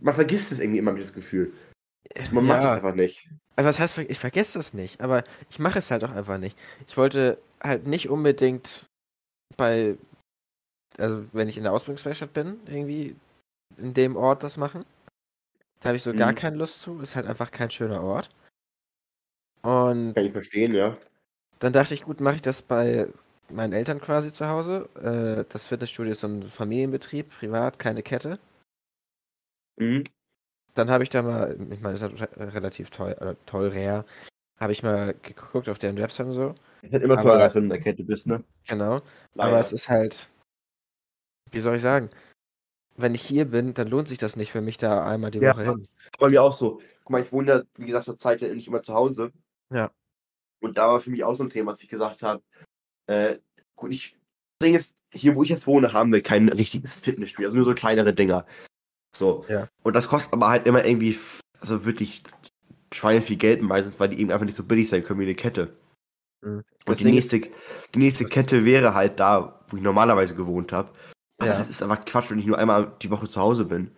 man 0.00 0.14
vergisst 0.14 0.52
es 0.52 0.60
irgendwie 0.60 0.78
immer, 0.78 0.94
dieses 0.94 1.12
Gefühl. 1.12 1.52
Man 2.32 2.46
macht 2.46 2.60
es 2.60 2.64
ja, 2.64 2.74
einfach 2.74 2.94
nicht. 2.94 3.28
also 3.56 3.68
was 3.68 3.78
heißt, 3.78 3.98
ich 3.98 4.18
vergesse 4.18 4.58
das 4.58 4.74
nicht, 4.74 5.00
aber 5.00 5.24
ich 5.50 5.58
mache 5.58 5.78
es 5.78 5.90
halt 5.90 6.04
auch 6.04 6.10
einfach 6.10 6.38
nicht. 6.38 6.56
Ich 6.86 6.96
wollte 6.96 7.38
halt 7.62 7.86
nicht 7.86 8.08
unbedingt 8.08 8.86
bei, 9.56 9.96
also 10.98 11.24
wenn 11.32 11.48
ich 11.48 11.56
in 11.56 11.64
der 11.64 11.72
Ausbildungswerkstatt 11.72 12.32
bin, 12.32 12.60
irgendwie 12.66 13.16
in 13.76 13.94
dem 13.94 14.16
Ort 14.16 14.42
das 14.42 14.56
machen. 14.56 14.84
Da 15.80 15.88
habe 15.90 15.96
ich 15.96 16.02
so 16.02 16.12
gar 16.12 16.32
Mhm. 16.32 16.36
keine 16.36 16.56
Lust 16.56 16.80
zu. 16.80 16.98
Ist 17.00 17.14
halt 17.14 17.26
einfach 17.26 17.50
kein 17.50 17.70
schöner 17.70 18.02
Ort. 18.02 18.30
Und 19.62 20.14
Kann 20.14 20.24
ich 20.26 20.32
verstehen, 20.32 20.74
ja. 20.74 20.96
Dann 21.60 21.72
dachte 21.72 21.94
ich, 21.94 22.04
gut, 22.04 22.20
mache 22.20 22.36
ich 22.36 22.42
das 22.42 22.62
bei 22.62 23.08
meinen 23.50 23.72
Eltern 23.72 24.00
quasi 24.00 24.32
zu 24.32 24.48
Hause. 24.48 24.88
Äh, 24.96 25.44
das 25.52 25.66
Fitnessstudio 25.66 26.12
ist 26.12 26.20
so 26.20 26.28
ein 26.28 26.42
Familienbetrieb, 26.44 27.30
privat, 27.30 27.78
keine 27.78 28.02
Kette. 28.02 28.38
Mhm. 29.76 30.04
Dann 30.78 30.90
habe 30.90 31.02
ich 31.02 31.10
da 31.10 31.22
mal, 31.22 31.56
ich 31.72 31.80
meine, 31.80 31.98
das 31.98 32.02
ist 32.12 32.20
halt 32.20 32.36
re- 32.38 32.54
relativ 32.54 32.90
teuer, 32.90 33.16
oder 33.20 33.36
teurer, 33.46 34.04
habe 34.60 34.72
ich 34.72 34.84
mal 34.84 35.12
geguckt 35.22 35.68
auf 35.68 35.78
deren 35.78 35.96
Website 35.98 36.26
und 36.26 36.32
so. 36.32 36.54
Es 36.82 36.92
wird 36.92 37.02
immer 37.02 37.14
Aber- 37.14 37.22
teurer, 37.24 37.42
als 37.42 37.54
wenn 37.56 37.62
du 37.62 37.66
in 37.66 37.70
der 37.70 37.80
Kette 37.80 38.04
bist, 38.04 38.26
ne? 38.28 38.44
Genau. 38.68 38.94
Aber 38.94 39.02
Leider. 39.34 39.58
es 39.58 39.72
ist 39.72 39.88
halt, 39.88 40.28
wie 41.50 41.58
soll 41.58 41.76
ich 41.76 41.82
sagen, 41.82 42.10
wenn 42.96 43.14
ich 43.14 43.22
hier 43.22 43.44
bin, 43.44 43.74
dann 43.74 43.88
lohnt 43.88 44.06
sich 44.08 44.18
das 44.18 44.36
nicht 44.36 44.52
für 44.52 44.60
mich 44.60 44.76
da 44.78 45.04
einmal 45.04 45.32
die 45.32 45.40
Ja. 45.40 45.52
Woche 45.54 45.64
hin. 45.64 45.88
bei 46.18 46.28
mir 46.28 46.42
auch 46.42 46.52
so. 46.52 46.80
Guck 47.02 47.10
mal, 47.10 47.22
ich 47.22 47.32
wohne 47.32 47.50
ja, 47.52 47.62
wie 47.76 47.86
gesagt, 47.86 48.04
zur 48.04 48.16
Zeit 48.16 48.40
ja 48.40 48.52
nicht 48.54 48.68
immer 48.68 48.82
zu 48.82 48.94
Hause. 48.94 49.32
Ja. 49.72 49.90
Und 50.60 50.78
da 50.78 50.88
war 50.88 51.00
für 51.00 51.10
mich 51.10 51.24
auch 51.24 51.34
so 51.34 51.42
ein 51.44 51.50
Thema, 51.50 51.72
was 51.72 51.82
ich 51.82 51.88
gesagt 51.88 52.22
habe. 52.22 52.42
Äh, 53.06 53.38
gut, 53.76 53.92
ich. 53.92 54.16
Ding 54.62 54.74
ist, 54.74 54.96
hier 55.14 55.36
wo 55.36 55.44
ich 55.44 55.50
jetzt 55.50 55.68
wohne, 55.68 55.92
haben 55.92 56.12
wir 56.12 56.20
kein 56.22 56.48
richtiges 56.48 56.94
Fitnessstudio, 56.94 57.48
also 57.48 57.56
nur 57.56 57.64
so 57.64 57.74
kleinere 57.74 58.12
Dinger. 58.12 58.44
So. 59.14 59.44
Ja. 59.48 59.68
Und 59.82 59.94
das 59.94 60.08
kostet 60.08 60.32
aber 60.32 60.48
halt 60.48 60.66
immer 60.66 60.84
irgendwie, 60.84 61.18
also 61.60 61.84
wirklich 61.84 62.22
Schweine 62.92 63.22
viel 63.22 63.36
Geld 63.36 63.62
meistens, 63.62 63.98
weil 64.00 64.08
die 64.10 64.20
eben 64.20 64.30
einfach 64.30 64.46
nicht 64.46 64.56
so 64.56 64.64
billig 64.64 64.88
sein 64.88 65.02
können 65.04 65.20
wie 65.20 65.24
eine 65.24 65.34
Kette. 65.34 65.76
Mhm. 66.42 66.64
Und 66.86 66.98
die 66.98 67.04
Ding 67.04 67.16
ist- 67.16 67.32
nächste, 67.32 67.50
die 67.94 67.98
nächste 67.98 68.24
Kette 68.24 68.64
wäre 68.64 68.94
halt 68.94 69.18
da, 69.20 69.64
wo 69.68 69.76
ich 69.76 69.82
normalerweise 69.82 70.34
gewohnt 70.34 70.72
habe. 70.72 70.92
Aber 71.40 71.50
Ja. 71.50 71.58
das 71.58 71.68
ist 71.68 71.82
einfach 71.82 72.04
Quatsch, 72.04 72.30
wenn 72.30 72.38
ich 72.38 72.46
nur 72.46 72.58
einmal 72.58 72.92
die 73.02 73.10
Woche 73.10 73.28
zu 73.28 73.40
Hause 73.40 73.64
bin. 73.64 73.90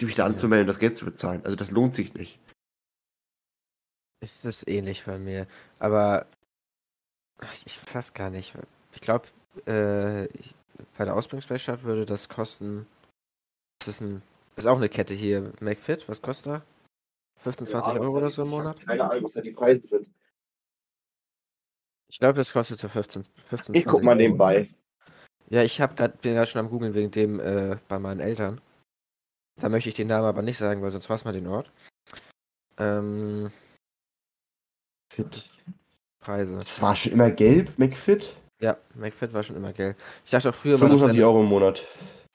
Mich 0.00 0.14
da 0.14 0.26
anzumelden 0.26 0.64
und 0.64 0.68
das 0.68 0.78
Geld 0.78 0.96
zu 0.98 1.04
bezahlen. 1.06 1.42
Also 1.44 1.56
das 1.56 1.70
lohnt 1.70 1.94
sich 1.94 2.12
nicht. 2.14 2.38
Ist 4.20 4.44
das 4.44 4.66
ähnlich 4.66 5.04
bei 5.04 5.18
mir. 5.18 5.46
Aber 5.78 6.26
ach, 7.38 7.54
ich 7.64 7.78
weiß 7.94 8.12
gar 8.14 8.30
nicht. 8.30 8.54
Ich 8.92 9.00
glaube, 9.00 9.26
äh, 9.66 10.26
ich- 10.26 10.54
bei 10.98 11.04
der 11.04 11.14
Ausbildungswerkstatt 11.14 11.82
würde 11.84 12.04
das 12.06 12.28
kosten. 12.28 12.86
Das 13.86 13.94
ist, 13.94 14.00
ein, 14.00 14.20
ist 14.56 14.66
auch 14.66 14.78
eine 14.78 14.88
Kette 14.88 15.14
hier. 15.14 15.52
McFit, 15.60 16.08
was 16.08 16.20
kostet 16.20 16.46
da? 16.46 16.62
15, 17.42 17.68
20 17.68 18.00
Euro 18.00 18.16
oder 18.16 18.30
so 18.30 18.42
im 18.42 18.48
Monat? 18.48 18.84
Keine 18.84 19.08
Ahnung, 19.08 19.22
was 19.22 19.34
da 19.34 19.40
die 19.40 19.52
Preise 19.52 19.86
sind. 19.86 20.08
Ich 22.08 22.18
glaube, 22.18 22.34
das 22.34 22.52
kostet 22.52 22.80
so 22.80 22.88
15, 22.88 23.24
15 23.48 23.74
Ich 23.76 23.84
guck 23.84 24.00
20 24.00 24.04
mal 24.04 24.10
Euro. 24.12 24.22
nebenbei. 24.22 24.68
Ja, 25.50 25.62
ich 25.62 25.80
hab 25.80 25.96
grad, 25.96 26.20
bin 26.20 26.34
gerade 26.34 26.48
schon 26.48 26.60
am 26.60 26.68
googeln 26.68 26.94
wegen 26.94 27.12
dem 27.12 27.38
äh, 27.38 27.76
bei 27.86 28.00
meinen 28.00 28.18
Eltern. 28.18 28.60
Da 29.60 29.68
möchte 29.68 29.88
ich 29.88 29.94
den 29.94 30.08
Namen 30.08 30.26
aber 30.26 30.42
nicht 30.42 30.58
sagen, 30.58 30.82
weil 30.82 30.90
sonst 30.90 31.08
weiß 31.08 31.24
man 31.24 31.34
den 31.34 31.46
Ort. 31.46 31.70
Ähm, 32.78 33.52
Fit. 35.12 35.48
Preise. 36.18 36.56
Das 36.56 36.82
war 36.82 36.96
schon 36.96 37.12
immer 37.12 37.30
gelb, 37.30 37.78
McFit. 37.78 38.34
Ja, 38.60 38.76
McFit 38.94 39.32
war 39.32 39.44
schon 39.44 39.54
immer 39.54 39.72
Geld. 39.72 39.96
Ich 40.24 40.32
dachte 40.32 40.48
auch 40.48 40.54
früher 40.54 40.76
mal, 40.76 40.88
das 40.88 40.98
25 40.98 41.18
wäre 41.18 41.28
Euro 41.28 41.42
im 41.42 41.48
Monat. 41.48 41.86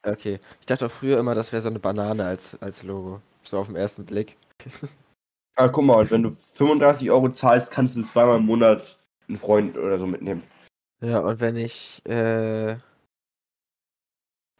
Okay. 0.03 0.39
Ich 0.59 0.65
dachte 0.65 0.87
auch 0.87 0.91
früher 0.91 1.19
immer, 1.19 1.35
das 1.35 1.51
wäre 1.51 1.61
so 1.61 1.69
eine 1.69 1.79
Banane 1.79 2.25
als, 2.25 2.57
als 2.61 2.83
Logo. 2.83 3.21
So 3.43 3.59
auf 3.59 3.67
den 3.67 3.75
ersten 3.75 4.05
Blick. 4.05 4.37
Ah, 5.57 5.67
guck 5.67 5.83
mal, 5.83 6.09
wenn 6.09 6.23
du 6.23 6.29
35 6.29 7.11
Euro 7.11 7.29
zahlst, 7.29 7.71
kannst 7.71 7.97
du 7.97 8.03
zweimal 8.03 8.37
im 8.37 8.45
Monat 8.45 8.97
einen 9.27 9.37
Freund 9.37 9.77
oder 9.77 9.99
so 9.99 10.07
mitnehmen. 10.07 10.43
Ja, 11.01 11.19
und 11.19 11.41
wenn 11.41 11.57
ich, 11.57 12.01
äh, 12.05 12.77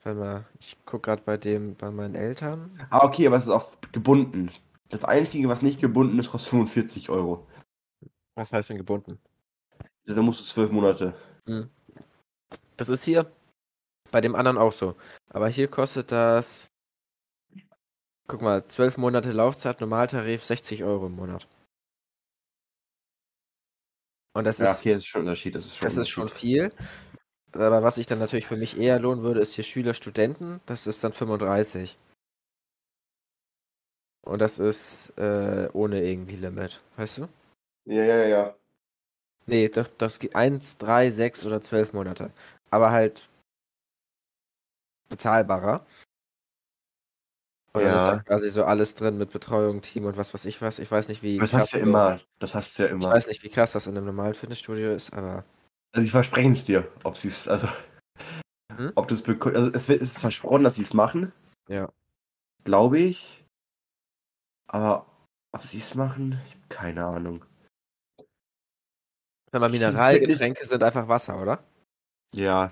warte 0.03 0.19
mal, 0.19 0.45
ich 0.59 0.77
guck 0.85 1.03
gerade 1.03 1.21
bei 1.23 1.37
dem, 1.37 1.75
bei 1.75 1.89
meinen 1.91 2.15
Eltern. 2.15 2.77
Ah, 2.89 3.05
okay, 3.05 3.25
aber 3.25 3.37
es 3.37 3.45
ist 3.45 3.51
auch 3.51 3.71
gebunden. 3.93 4.51
Das 4.89 5.05
Einzige, 5.05 5.47
was 5.47 5.61
nicht 5.61 5.79
gebunden 5.79 6.19
ist, 6.19 6.31
kostet 6.31 6.49
45 6.49 7.09
Euro. 7.09 7.47
Was 8.35 8.51
heißt 8.51 8.71
denn 8.71 8.77
gebunden? 8.77 9.17
Da 10.05 10.21
musst 10.21 10.41
du 10.41 10.43
zwölf 10.43 10.71
Monate. 10.71 11.13
Das 12.75 12.89
ist 12.89 13.05
hier 13.05 13.31
bei 14.11 14.21
dem 14.21 14.35
anderen 14.35 14.57
auch 14.57 14.71
so. 14.71 14.95
Aber 15.29 15.47
hier 15.49 15.67
kostet 15.67 16.11
das, 16.11 16.69
guck 18.27 18.41
mal, 18.41 18.65
12 18.65 18.97
Monate 18.97 19.31
Laufzeit, 19.31 19.79
Normaltarif 19.79 20.43
60 20.43 20.83
Euro 20.83 21.05
im 21.05 21.11
Monat. 21.17 21.47
Und 24.33 24.43
das 24.45 24.59
Ja, 24.59 24.71
ist, 24.73 24.81
hier 24.81 24.95
ist 24.97 25.05
schon 25.05 25.21
ein 25.21 25.25
Unterschied. 25.27 25.55
Das 25.55 25.65
ist 25.65 25.75
schon, 25.77 25.85
das 25.87 25.97
ist 25.97 26.09
schon 26.09 26.29
viel. 26.29 26.71
Aber 27.53 27.83
was 27.83 27.95
sich 27.95 28.07
dann 28.07 28.19
natürlich 28.19 28.47
für 28.47 28.57
mich 28.57 28.77
eher 28.79 28.99
lohnen 28.99 29.23
würde, 29.23 29.41
ist 29.41 29.53
hier 29.55 29.63
Schüler, 29.65 29.93
Studenten. 29.95 30.61
Das 30.67 30.87
ist 30.87 31.03
dann 31.03 31.13
35. 31.13 31.97
Und 34.23 34.39
das 34.39 34.57
ist 34.59 35.13
äh, 35.17 35.69
ohne 35.73 36.03
irgendwie 36.03 36.35
Limit, 36.35 36.81
weißt 36.97 37.19
du? 37.19 37.27
Ja, 37.85 38.03
ja, 38.03 38.25
ja. 38.27 38.57
Nee, 39.45 39.69
das, 39.69 39.89
das 39.97 40.17
geht 40.19 40.35
1, 40.35 40.77
3, 40.79 41.09
6 41.11 41.45
oder 41.45 41.61
12 41.61 41.93
Monate. 41.93 42.31
Aber 42.71 42.91
halt 42.91 43.29
bezahlbarer. 45.11 45.85
Und 47.73 47.83
dann 47.83 47.93
ist 47.95 48.01
Ja. 48.07 48.15
da 48.17 48.19
quasi 48.23 48.49
so 48.49 48.65
alles 48.65 48.95
drin 48.95 49.17
mit 49.17 49.31
Betreuung, 49.31 49.81
Team 49.81 50.05
und 50.05 50.17
was 50.17 50.33
weiß 50.33 50.43
ich 50.45 50.61
was. 50.61 50.79
Ich 50.79 50.91
weiß 50.91 51.07
nicht, 51.07 51.21
wie 51.23 51.37
Das 51.37 51.53
hast 51.53 51.73
du 51.73 51.77
ja 51.77 51.83
immer. 51.83 52.19
Das 52.39 52.53
hast 52.55 52.77
du 52.77 52.83
ja 52.83 52.87
Ich 52.89 52.93
immer. 52.95 53.09
weiß 53.11 53.27
nicht, 53.27 53.43
wie 53.43 53.49
krass 53.49 53.71
das 53.73 53.87
in 53.87 53.95
einem 53.95 54.07
normalen 54.07 54.33
Fitnessstudio 54.33 54.91
ist, 54.93 55.13
aber 55.13 55.45
Also, 55.93 56.03
sie 56.05 56.11
versprechen 56.11 56.53
es 56.53 56.65
dir, 56.65 56.91
ob 57.03 57.17
sie 57.17 57.29
es, 57.29 57.47
also. 57.47 57.69
Hm? 58.75 58.91
Ob 58.95 59.07
das 59.07 59.23
Also, 59.25 59.71
es 59.73 59.87
wird, 59.87 60.01
es 60.01 60.11
ist 60.13 60.19
versprochen, 60.19 60.63
dass 60.63 60.75
sie 60.75 60.81
es 60.81 60.93
machen, 60.93 61.31
ja. 61.69 61.89
glaube 62.63 62.99
ich. 62.99 63.45
Aber 64.67 65.05
ob 65.53 65.65
sie 65.65 65.77
es 65.79 65.95
machen, 65.95 66.41
ich 66.47 66.55
habe 66.55 66.67
keine 66.69 67.05
Ahnung. 67.05 67.45
Ich 68.17 69.59
find 69.59 69.71
Mineralgetränke 69.71 70.65
sind 70.65 70.81
einfach 70.83 71.07
Wasser, 71.09 71.41
oder? 71.41 71.63
Ja. 72.33 72.71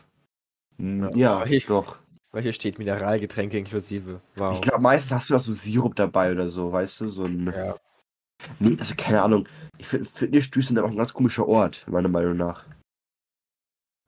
Ja, 0.77 1.10
Ja, 1.15 1.46
ich- 1.46 1.65
doch. 1.65 1.98
Weil 2.32 2.44
hier 2.44 2.54
steht 2.54 2.78
Mineralgetränke 2.78 3.58
inklusive. 3.58 4.22
Wow. 4.36 4.56
Ich 4.56 4.62
glaube, 4.62 4.82
meistens 4.82 5.12
hast 5.12 5.30
du 5.30 5.36
auch 5.36 5.40
so 5.40 5.54
Sirup 5.54 5.96
dabei 5.96 6.32
oder 6.32 6.50
so, 6.50 6.72
weißt 6.72 7.02
du? 7.02 7.10
So 7.10 7.26
ein. 7.26 7.52
Ja. 7.56 7.76
Nee, 8.60 8.78
also 8.80 8.96
keine 8.96 9.22
Ahnung. 9.22 9.48
Ich 9.78 9.88
finde, 9.88 10.08
Fitnessstudios 10.08 10.68
sind 10.68 10.78
aber 10.78 10.88
auch 10.88 10.92
ein 10.92 10.98
ganz 10.98 11.14
komischer 11.14 11.48
Ort, 11.48 11.86
meiner 11.88 12.08
Meinung 12.08 12.38
nach. 12.38 12.66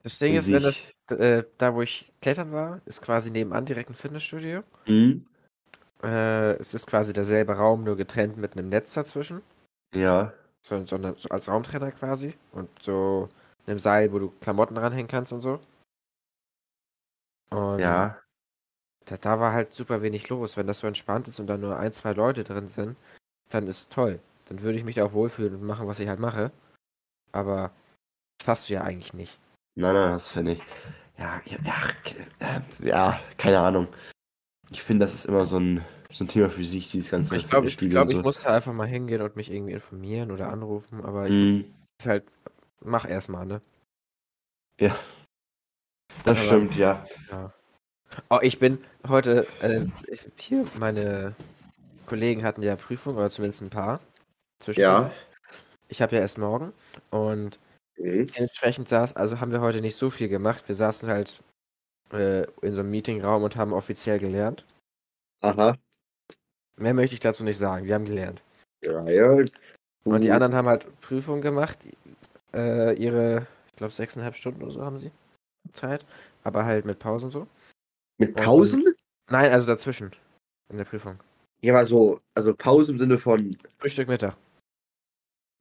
Das 0.04 0.18
Ding 0.20 0.36
ist, 0.36 0.52
wenn 0.52 0.64
das, 0.64 0.82
äh, 1.10 1.44
da 1.58 1.76
wo 1.76 1.82
ich 1.82 2.12
klettern 2.22 2.52
war, 2.52 2.82
ist 2.86 3.02
quasi 3.02 3.30
nebenan 3.30 3.66
direkt 3.66 3.90
ein 3.90 3.96
Fitnessstudio. 3.96 4.64
Hm? 4.86 5.26
Äh, 6.04 6.54
es 6.54 6.74
ist 6.74 6.88
quasi 6.88 7.14
derselbe 7.14 7.54
Raum, 7.54 7.84
nur 7.84 7.96
getrennt 7.96 8.38
mit 8.38 8.54
einem 8.54 8.70
Netz 8.70 8.94
dazwischen. 8.94 9.42
Ja. 9.94 10.34
So, 10.64 10.84
so, 10.86 10.96
eine, 10.96 11.16
so 11.18 11.30
als 11.30 11.48
Raumtrenner 11.48 11.92
quasi. 11.92 12.34
Und 12.52 12.70
so 12.82 13.30
einem 13.68 13.80
Seil, 13.80 14.12
wo 14.12 14.20
du 14.20 14.34
Klamotten 14.42 14.78
ranhängen 14.78 15.08
kannst 15.08 15.34
und 15.34 15.42
so. 15.42 15.60
Und 17.52 17.80
Ja. 17.82 18.20
da, 19.06 19.18
da 19.18 19.40
war 19.40 19.54
halt 19.54 19.74
super 19.74 20.02
wenig 20.02 20.30
los. 20.30 20.58
Wenn 20.58 20.68
das 20.68 20.80
so 20.80 20.88
entspannt 20.88 21.28
ist 21.28 21.40
und 21.40 21.48
da 21.48 21.58
nur 21.58 21.78
ein, 21.78 21.94
zwei 21.94 22.14
Leute 22.14 22.44
drin 22.44 22.68
sind, 22.68 22.98
dann 23.50 23.68
ist 23.68 23.92
toll. 23.92 24.20
Dann 24.48 24.62
würde 24.62 24.78
ich 24.78 24.84
mich 24.86 24.96
da 24.96 25.06
auch 25.06 25.14
wohlfühlen 25.14 25.56
und 25.56 25.64
machen, 25.64 25.88
was 25.88 26.00
ich 26.00 26.10
halt 26.10 26.20
mache. 26.20 26.52
Aber 27.32 27.72
das 28.40 28.48
hast 28.48 28.70
du 28.70 28.74
ja 28.74 28.84
eigentlich 28.84 29.14
nicht. 29.14 29.40
Nein, 29.76 29.94
nein, 29.94 30.12
das 30.14 30.32
finde 30.32 30.54
ich. 30.54 30.62
Ja, 31.18 31.42
ja, 31.46 31.58
ja, 31.66 32.58
äh, 32.58 32.88
ja, 32.88 33.20
keine 33.38 33.60
Ahnung. 33.60 33.88
Ich 34.72 34.84
finde, 34.84 35.06
das 35.06 35.14
ist 35.14 35.26
immer 35.26 35.46
so 35.46 35.58
ein, 35.60 35.86
so 36.12 36.24
ein 36.24 36.28
Thema 36.28 36.50
für 36.50 36.66
sich, 36.66 36.90
dieses 36.92 37.12
ganze 37.12 37.36
Ich 37.36 37.48
glaube, 37.48 37.68
ich, 37.68 37.74
Fitnessstudio 37.74 37.90
glaub, 37.92 38.08
und 38.08 38.12
ich 38.12 38.18
so. 38.18 38.24
musste 38.24 38.50
einfach 38.52 38.74
mal 38.74 38.88
hingehen 38.88 39.22
und 39.22 39.36
mich 39.36 39.52
irgendwie 39.52 39.74
informieren 39.74 40.32
oder 40.32 40.50
anrufen. 40.52 41.04
Aber 41.06 41.28
ich 41.28 41.34
Hm, 41.34 41.74
ist 42.00 42.08
halt, 42.08 42.26
mach 42.82 43.06
erstmal, 43.08 43.46
ne? 43.46 43.62
ja. 44.80 44.96
Das 46.24 46.38
Aber- 46.38 46.46
stimmt, 46.48 46.76
ja. 46.76 47.06
Oh, 48.30 48.40
ich 48.42 48.60
bin 48.60 48.84
heute, 49.08 49.48
äh, 49.62 49.86
ich, 50.08 50.22
hier, 50.38 50.66
meine 50.78 51.34
Kollegen 52.06 52.44
hatten 52.44 52.62
ja 52.62 52.76
Prüfung, 52.76 53.16
oder 53.16 53.30
zumindest 53.30 53.62
ein 53.62 53.70
paar. 53.70 54.00
zwischendurch. 54.60 55.12
Ich 55.88 56.02
habe 56.02 56.16
ja 56.16 56.22
erst 56.22 56.38
morgen 56.38 56.72
und 57.10 57.58
Mhm. 57.98 58.28
dementsprechend 58.28 58.88
saß, 58.90 59.16
also 59.16 59.40
haben 59.40 59.52
wir 59.52 59.62
heute 59.62 59.82
nicht 59.82 59.96
so 59.96 60.10
viel 60.10 60.28
gemacht. 60.30 60.68
Wir 60.68 60.76
saßen 60.76 61.10
halt 61.10 61.42
äh, 62.12 62.42
in 62.62 62.74
so 62.74 62.82
einem 62.82 62.92
Meetingraum 62.92 63.42
und 63.44 63.56
haben 63.56 63.72
offiziell 63.74 64.20
gelernt. 64.20 64.66
Aha. 65.42 65.78
Mehr 66.76 66.94
möchte 66.94 67.14
ich 67.14 67.20
dazu 67.22 67.44
nicht 67.44 67.58
sagen. 67.58 67.86
Wir 67.86 67.96
haben 67.96 68.06
gelernt. 68.06 68.42
Ja, 68.82 69.08
ja. 69.08 69.32
Und 70.04 70.22
die 70.22 70.28
Mhm. 70.28 70.34
anderen 70.34 70.56
haben 70.56 70.68
halt 70.68 70.86
Prüfungen 71.02 71.42
gemacht. 71.42 71.80
Äh, 72.54 72.94
ihre, 72.96 73.48
ich 73.70 73.76
glaube, 73.78 73.94
sechseinhalb 73.94 74.36
Stunden 74.36 74.62
oder 74.64 74.72
so 74.74 74.82
haben 74.84 74.98
sie 74.98 75.12
Zeit. 75.74 76.06
Aber 76.44 76.66
halt 76.66 76.86
mit 76.86 77.00
Pausen 77.00 77.26
und 77.26 77.32
so. 77.32 77.48
Mit 78.18 78.36
Pausen? 78.36 78.96
Nein, 79.30 79.52
also 79.52 79.68
dazwischen. 79.68 80.12
In 80.70 80.78
der 80.78 80.86
Prüfung. 80.86 81.20
Ja, 81.62 81.74
aber 81.74 81.86
so, 81.86 82.20
also 82.34 82.56
Pause 82.56 82.92
im 82.92 83.00
Sinne 83.00 83.18
von, 83.18 83.56
Frühstück 83.78 84.08
Mittag. 84.08 84.36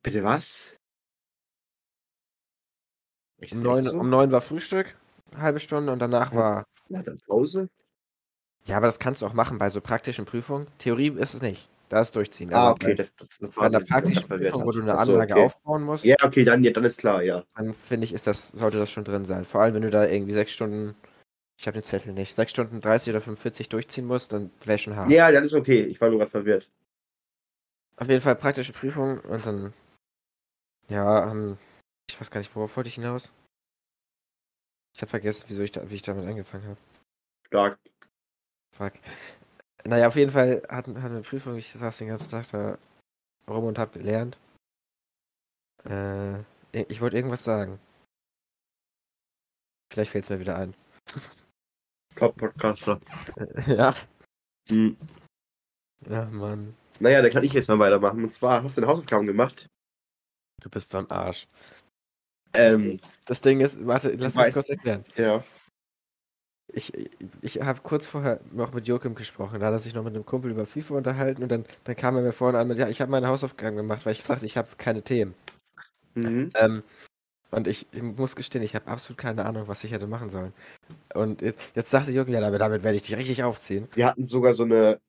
bitte 0.02 0.24
was? 0.24 0.76
Um 3.52 3.62
neun, 3.62 3.82
so? 3.82 3.98
um 3.98 4.10
neun 4.10 4.32
war 4.32 4.40
Frühstück, 4.40 4.94
eine 5.32 5.42
halbe 5.42 5.60
Stunde 5.60 5.92
und 5.92 5.98
danach 5.98 6.32
Ja. 6.32 6.38
war. 6.38 6.64
Ja, 6.88 7.02
dann 7.02 7.18
Pause? 7.26 7.68
Ja, 8.64 8.76
aber 8.76 8.86
das 8.86 8.98
kannst 8.98 9.22
du 9.22 9.26
auch 9.26 9.32
machen 9.32 9.58
bei 9.58 9.68
so 9.70 9.80
praktischen 9.80 10.26
Prüfungen. 10.26 10.66
Theorie 10.78 11.08
ist 11.18 11.34
es 11.34 11.40
nicht. 11.40 11.68
Da 11.90 12.02
ist 12.02 12.14
durchziehen. 12.14 12.54
Ah, 12.54 12.68
Aber 12.68 12.70
okay, 12.70 12.94
das, 12.94 13.16
das, 13.16 13.28
das 13.30 13.50
das, 13.50 13.72
mich 13.72 13.88
praktischen 13.88 14.24
verwirrt 14.24 14.52
Prüfung, 14.52 14.64
wo 14.64 14.70
du 14.70 14.80
eine 14.80 14.94
Ach 14.96 15.04
so, 15.04 15.12
Anlage 15.14 15.34
okay. 15.34 15.42
aufbauen 15.42 15.82
musst, 15.82 16.04
Ja, 16.04 16.14
okay, 16.22 16.44
dann, 16.44 16.62
ja, 16.62 16.70
dann 16.70 16.84
ist 16.84 17.00
klar, 17.00 17.20
ja. 17.24 17.44
dann 17.56 17.74
finde 17.74 18.04
ich, 18.04 18.12
ist 18.12 18.28
das, 18.28 18.50
sollte 18.50 18.78
das 18.78 18.92
schon 18.92 19.02
drin 19.02 19.24
sein. 19.24 19.44
Vor 19.44 19.60
allem, 19.60 19.74
wenn 19.74 19.82
du 19.82 19.90
da 19.90 20.06
irgendwie 20.06 20.32
sechs 20.32 20.52
Stunden, 20.52 20.94
ich 21.58 21.66
habe 21.66 21.74
den 21.74 21.82
Zettel 21.82 22.12
nicht, 22.12 22.36
sechs 22.36 22.52
Stunden 22.52 22.80
30 22.80 23.10
oder 23.10 23.20
45 23.20 23.68
durchziehen 23.68 24.06
musst, 24.06 24.32
dann 24.32 24.52
wäre 24.64 24.78
schon 24.78 24.94
hart. 24.94 25.10
Ja, 25.10 25.32
dann 25.32 25.42
ist 25.42 25.52
okay. 25.52 25.82
Ich 25.82 26.00
war 26.00 26.10
nur 26.10 26.18
gerade 26.18 26.30
verwirrt. 26.30 26.70
Auf 27.96 28.08
jeden 28.08 28.20
Fall 28.20 28.36
praktische 28.36 28.72
Prüfung 28.72 29.18
und 29.22 29.44
dann, 29.44 29.72
ja, 30.88 31.28
ähm, 31.28 31.58
ich 32.08 32.20
weiß 32.20 32.30
gar 32.30 32.38
nicht, 32.38 32.54
worauf 32.54 32.76
wollte 32.76 32.88
ich 32.88 32.94
hinaus? 32.94 33.32
Ich 34.94 35.02
habe 35.02 35.10
vergessen, 35.10 35.46
wieso 35.48 35.62
ich 35.62 35.72
da, 35.72 35.90
wie 35.90 35.96
ich 35.96 36.02
damit 36.02 36.24
angefangen 36.24 36.68
habe. 36.68 36.78
Stark. 37.48 37.80
Fuck. 38.76 38.92
Naja, 39.84 40.08
auf 40.08 40.16
jeden 40.16 40.30
Fall 40.30 40.62
hatten, 40.68 40.94
wir 40.94 41.02
eine 41.04 41.22
Prüfung. 41.22 41.56
Ich 41.56 41.72
saß 41.72 41.98
den 41.98 42.08
ganzen 42.08 42.30
Tag 42.30 42.48
da 42.50 42.78
rum 43.48 43.64
und 43.64 43.78
hab 43.78 43.92
gelernt. 43.92 44.38
Äh, 45.88 46.40
ich 46.72 47.00
wollte 47.00 47.16
irgendwas 47.16 47.44
sagen. 47.44 47.78
Vielleicht 49.92 50.12
fällt 50.12 50.24
es 50.24 50.30
mir 50.30 50.40
wieder 50.40 50.56
ein. 50.56 50.74
Top-Podcaster. 52.16 53.00
ja. 53.66 53.94
Hm. 54.68 54.96
Ja, 56.08 56.26
Mann. 56.26 56.76
Naja, 57.00 57.22
dann 57.22 57.30
kann 57.30 57.44
ich 57.44 57.52
jetzt 57.52 57.68
mal 57.68 57.78
weitermachen. 57.78 58.24
Und 58.24 58.32
zwar, 58.34 58.62
hast 58.62 58.76
du 58.76 58.82
deine 58.82 58.92
Hausaufgaben 58.92 59.26
gemacht? 59.26 59.66
Du 60.62 60.68
bist 60.68 60.90
so 60.90 60.98
ein 60.98 61.10
Arsch. 61.10 61.46
Ähm, 62.52 63.00
Das 63.24 63.40
Ding 63.40 63.60
ist, 63.60 63.84
warte, 63.86 64.10
lass 64.10 64.34
mich 64.34 64.44
weiß. 64.44 64.54
kurz 64.54 64.68
erklären. 64.68 65.04
ja. 65.16 65.42
Ich, 66.72 66.92
ich 67.42 67.60
habe 67.60 67.80
kurz 67.82 68.06
vorher 68.06 68.40
noch 68.52 68.72
mit 68.72 68.86
Joachim 68.86 69.14
gesprochen. 69.14 69.60
Da 69.60 69.66
hat 69.66 69.72
er 69.72 69.78
sich 69.78 69.94
noch 69.94 70.04
mit 70.04 70.14
einem 70.14 70.26
Kumpel 70.26 70.50
über 70.50 70.66
FIFA 70.66 70.94
unterhalten 70.94 71.42
und 71.42 71.50
dann, 71.50 71.64
dann 71.84 71.96
kam 71.96 72.16
er 72.16 72.22
mir 72.22 72.32
vorne 72.32 72.58
an 72.58 72.68
mit, 72.68 72.78
ja, 72.78 72.88
ich 72.88 73.00
habe 73.00 73.10
meine 73.10 73.28
Hausaufgaben 73.28 73.76
gemacht, 73.76 74.04
weil 74.04 74.12
ich 74.12 74.18
gesagt 74.18 74.42
ich 74.42 74.56
habe 74.56 74.68
keine 74.78 75.02
Themen. 75.02 75.34
Mhm. 76.14 76.50
Ähm, 76.54 76.82
und 77.50 77.66
ich, 77.66 77.86
ich 77.92 78.02
muss 78.02 78.36
gestehen, 78.36 78.62
ich 78.62 78.74
habe 78.74 78.86
absolut 78.86 79.18
keine 79.18 79.44
Ahnung, 79.44 79.66
was 79.66 79.82
ich 79.82 79.92
hätte 79.92 80.06
machen 80.06 80.30
sollen. 80.30 80.52
Und 81.14 81.42
jetzt, 81.42 81.60
jetzt 81.74 81.90
sagte 81.90 82.12
Jürgen, 82.12 82.32
ja, 82.32 82.40
damit, 82.40 82.60
damit 82.60 82.84
werde 82.84 82.96
ich 82.96 83.02
dich 83.02 83.16
richtig 83.16 83.42
aufziehen. 83.42 83.88
Wir 83.94 84.06
hatten 84.06 84.24
sogar 84.24 84.54
so 84.54 84.62
eine, 84.62 85.00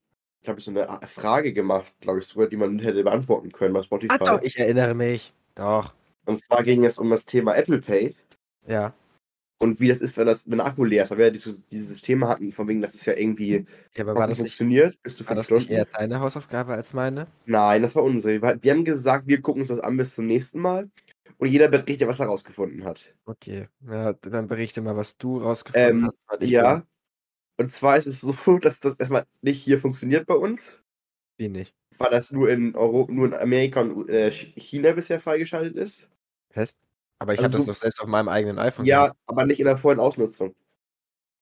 ich 0.42 0.50
habe 0.50 0.60
so 0.60 0.72
eine 0.72 1.00
Frage 1.08 1.54
gemacht, 1.54 1.94
glaube 2.00 2.20
ich, 2.20 2.26
sogar, 2.26 2.48
die 2.48 2.58
man 2.58 2.80
hätte 2.80 3.04
beantworten 3.04 3.52
können 3.52 3.74
bei 3.74 3.84
Spotify. 3.84 4.16
Ah, 4.16 4.18
doch, 4.18 4.42
ich 4.42 4.58
erinnere 4.58 4.96
mich. 4.96 5.34
Doch. 5.54 5.94
Und 6.26 6.42
zwar 6.42 6.64
ging 6.64 6.84
es 6.86 6.98
um 6.98 7.10
das 7.10 7.26
Thema 7.26 7.56
Apple 7.56 7.80
Pay 7.80 8.16
Ja. 8.66 8.94
Und 9.62 9.80
wie 9.80 9.88
das 9.90 10.02
ist, 10.02 10.18
wenn 10.18 10.26
das 10.28 10.50
wenn 10.50 10.58
der 10.60 10.68
Akku 10.68 10.84
leer 10.86 11.04
ist. 11.04 11.12
Weil 11.12 11.18
wir 11.20 11.26
ja 11.28 11.32
dieses, 11.32 11.56
dieses 11.72 11.90
System 11.90 12.26
hatten, 12.28 12.52
von 12.52 12.68
wegen, 12.68 12.82
dass 12.82 12.96
es 12.96 13.06
ja 13.06 13.14
irgendwie 13.16 13.66
ja 13.96 14.04
aber 14.04 14.18
war 14.18 14.28
das, 14.28 14.28
nicht 14.28 14.40
nicht, 14.42 14.58
funktioniert, 14.58 15.02
bis 15.04 15.20
war 15.28 15.36
das 15.36 15.52
nicht 15.52 15.70
eher 15.70 15.86
deine 15.86 16.20
Hausaufgabe 16.22 16.74
als 16.74 16.94
meine? 16.94 17.28
Nein, 17.46 17.82
das 17.84 17.96
war 17.96 18.04
unsere. 18.04 18.42
Wir 18.42 18.64
wir 18.64 18.72
haben 18.74 18.84
gesagt, 18.86 19.28
wir 19.28 19.42
gucken 19.42 19.62
uns 19.62 19.70
das 19.70 19.80
an 19.80 19.98
bis 19.98 20.16
zum 20.16 20.26
nächsten 20.28 20.60
Mal. 20.60 20.90
Und 21.38 21.50
jeder 21.50 21.68
berichtet, 21.70 22.08
was 22.08 22.20
er 22.20 22.28
rausgefunden 22.28 22.84
hat. 22.84 23.16
Okay. 23.26 23.68
Ja, 23.82 24.14
dann 24.14 24.48
berichte 24.48 24.82
mal, 24.82 24.96
was 24.96 25.18
du 25.18 25.38
rausgefunden 25.38 26.04
Ähm, 26.04 26.06
hast. 26.06 26.18
ja. 26.42 26.78
bin- 26.78 26.88
Und 27.58 27.72
zwar 27.74 27.98
ist 27.98 28.08
es 28.08 28.22
so, 28.22 28.34
dass 28.62 28.80
das 28.80 28.96
erstmal 28.96 29.26
nicht 29.42 29.64
hier 29.64 29.80
funktioniert 29.80 30.28
bei 30.28 30.36
uns, 30.36 30.82
Wie 31.38 31.50
nicht? 31.50 31.76
weil 31.98 32.12
das 32.12 32.32
nur 32.32 32.50
in 32.50 32.76
Europa, 32.76 33.12
nur 33.14 33.28
in 33.28 33.34
Amerika 33.34 33.80
und 33.82 34.10
äh, 34.10 34.30
China 34.32 34.92
bisher 34.94 35.20
freigeschaltet 35.22 35.76
ist. 35.78 36.10
Fest? 36.52 36.80
Aber 37.22 37.36
ich 37.36 37.40
Also 37.40 37.58
habe 37.58 37.58
das 37.58 37.66
so- 37.66 37.72
doch 37.74 37.80
selbst 37.80 38.02
auf 38.02 38.08
meinem 38.08 38.30
eigenen 38.30 38.58
iPhone. 38.58 38.84
Ja, 38.86 39.14
aber 39.28 39.46
nicht 39.46 39.60
in 39.60 39.66
der 39.68 39.78
vollen 39.78 40.00
Ausnutzung. 40.00 40.56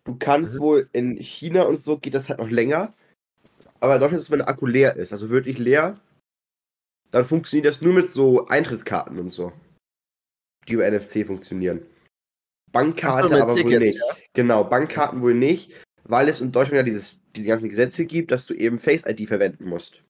Du 0.03 0.17
kannst 0.17 0.55
Mhm. 0.55 0.59
wohl 0.59 0.89
in 0.91 1.15
China 1.15 1.63
und 1.63 1.79
so 1.81 1.97
geht 1.97 2.13
das 2.13 2.27
halt 2.27 2.39
noch 2.39 2.49
länger. 2.49 2.93
Aber 3.79 3.95
in 3.95 4.01
Deutschland 4.01 4.19
ist 4.19 4.25
es, 4.25 4.31
wenn 4.31 4.39
der 4.39 4.49
Akku 4.49 4.65
leer 4.65 4.97
ist, 4.97 5.13
also 5.13 5.29
wirklich 5.29 5.57
leer, 5.57 5.97
dann 7.11 7.23
funktioniert 7.23 7.65
das 7.65 7.81
nur 7.81 7.93
mit 7.93 8.11
so 8.11 8.45
Eintrittskarten 8.47 9.17
und 9.19 9.31
so. 9.31 9.53
Die 10.67 10.73
über 10.73 10.85
NFC 10.85 11.25
funktionieren. 11.25 11.85
Bankkarte 12.73 13.41
aber 13.41 13.53
wohl 13.53 13.63
Tickets, 13.63 13.79
nicht. 13.95 14.01
Genau, 14.33 14.65
Bankkarten 14.65 15.21
wohl 15.21 15.33
nicht, 15.33 15.71
weil 16.03 16.27
es 16.27 16.41
in 16.41 16.51
Deutschland 16.51 16.75
ja 16.75 16.83
dieses, 16.83 17.21
diese 17.37 17.47
ganzen 17.47 17.69
Gesetze 17.69 18.03
gibt, 18.05 18.31
dass 18.31 18.45
du 18.45 18.53
eben 18.53 18.79
Face 18.79 19.05
ID 19.05 19.27
verwenden 19.27 19.63
musst. 19.69 20.03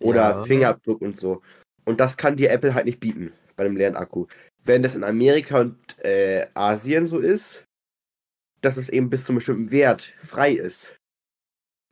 Oder 0.00 0.30
Ja. 0.30 0.44
Fingerabdruck 0.44 1.00
und 1.02 1.16
so. 1.20 1.40
Und 1.84 2.00
das 2.00 2.16
kann 2.16 2.36
dir 2.36 2.50
Apple 2.50 2.74
halt 2.74 2.86
nicht 2.86 2.98
bieten 2.98 3.32
bei 3.60 3.66
einem 3.66 3.76
leeren 3.76 3.96
Akku. 3.96 4.26
Wenn 4.64 4.82
das 4.82 4.96
in 4.96 5.04
Amerika 5.04 5.60
und 5.60 5.76
äh, 6.02 6.46
Asien 6.54 7.06
so 7.06 7.18
ist, 7.18 7.64
dass 8.62 8.76
es 8.76 8.88
eben 8.88 9.10
bis 9.10 9.24
zu 9.24 9.32
einem 9.32 9.38
bestimmten 9.38 9.70
Wert 9.70 10.02
frei 10.24 10.52
ist. 10.52 10.96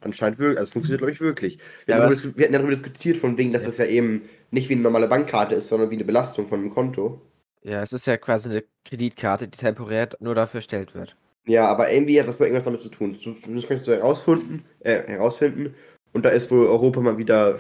Anscheinend 0.01 0.39
wirklich, 0.39 0.59
also 0.59 0.69
es 0.69 0.73
funktioniert, 0.73 1.01
glaube 1.01 1.13
ich, 1.13 1.21
wirklich. 1.21 1.59
Wir, 1.87 1.97
Ja, 1.97 2.09
dis- 2.09 2.37
wir 2.37 2.45
hatten 2.45 2.53
darüber 2.53 2.71
diskutiert, 2.71 3.17
von 3.17 3.37
wegen, 3.37 3.53
dass 3.53 3.63
Ja. 3.63 3.69
das 3.69 3.79
ja 3.79 3.87
eben 3.87 4.29
nicht 4.51 4.69
wie 4.69 4.75
eine 4.75 4.83
normale 4.83 5.09
Bankkarte 5.09 5.55
ist, 5.55 5.69
sondern 5.69 5.91
wie 5.91 5.97
eine 5.97 6.05
Belastung 6.05 6.47
von 6.47 6.61
einem 6.61 6.71
Konto. 6.71 7.21
Ja, 7.63 7.83
es 7.83 7.93
ist 7.93 8.07
ja 8.07 8.17
quasi 8.17 8.49
eine 8.51 8.65
Kreditkarte, 8.85 9.49
die 9.49 9.59
temporär 9.59 10.09
nur 10.21 10.35
dafür 10.35 10.59
erstellt 10.59 10.95
wird. 10.95 11.17
Ja, 11.47 11.67
aber 11.67 11.91
irgendwie 11.91 12.21
hat 12.21 12.29
das 12.29 12.39
wohl 12.39 12.47
irgendwas 12.47 12.65
damit 12.65 12.81
zu 12.81 12.91
tun. 12.91 13.19
Das 13.23 13.67
kannst 13.67 13.87
du 13.87 13.93
herausfinden, 13.93 14.65
äh, 14.81 15.03
herausfinden. 15.07 15.75
Und 16.13 16.25
da 16.25 16.29
ist 16.31 16.51
wohl 16.51 16.67
Europa 16.67 17.01
mal 17.01 17.19
wieder 17.19 17.59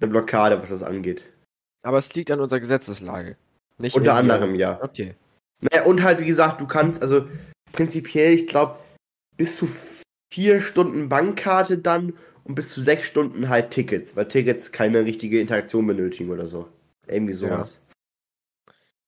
eine 0.00 0.10
Blockade, 0.10 0.60
was 0.62 0.70
das 0.70 0.82
angeht. 0.82 1.24
Aber 1.82 1.98
es 1.98 2.14
liegt 2.14 2.30
an 2.30 2.40
unserer 2.40 2.60
Gesetzeslage. 2.60 3.36
Nicht 3.78 3.96
Unter 3.96 4.14
anderem, 4.14 4.54
ja. 4.54 4.78
Okay. 4.82 5.14
Naja, 5.60 5.84
und 5.84 6.02
halt, 6.02 6.20
wie 6.20 6.26
gesagt, 6.26 6.60
du 6.60 6.66
kannst, 6.66 7.02
also 7.02 7.26
prinzipiell, 7.72 8.34
ich 8.34 8.46
glaube, 8.46 8.78
bis 9.36 9.56
zu 9.56 9.68
vier 10.32 10.60
Stunden 10.60 11.08
Bankkarte 11.08 11.78
dann 11.78 12.12
und 12.44 12.54
bis 12.54 12.70
zu 12.70 12.82
sechs 12.82 13.06
Stunden 13.06 13.48
halt 13.48 13.70
Tickets, 13.70 14.16
weil 14.16 14.28
Tickets 14.28 14.72
keine 14.72 15.04
richtige 15.04 15.40
Interaktion 15.40 15.86
benötigen 15.86 16.30
oder 16.30 16.46
so. 16.46 16.68
Irgendwie 17.06 17.32
sowas. 17.32 17.80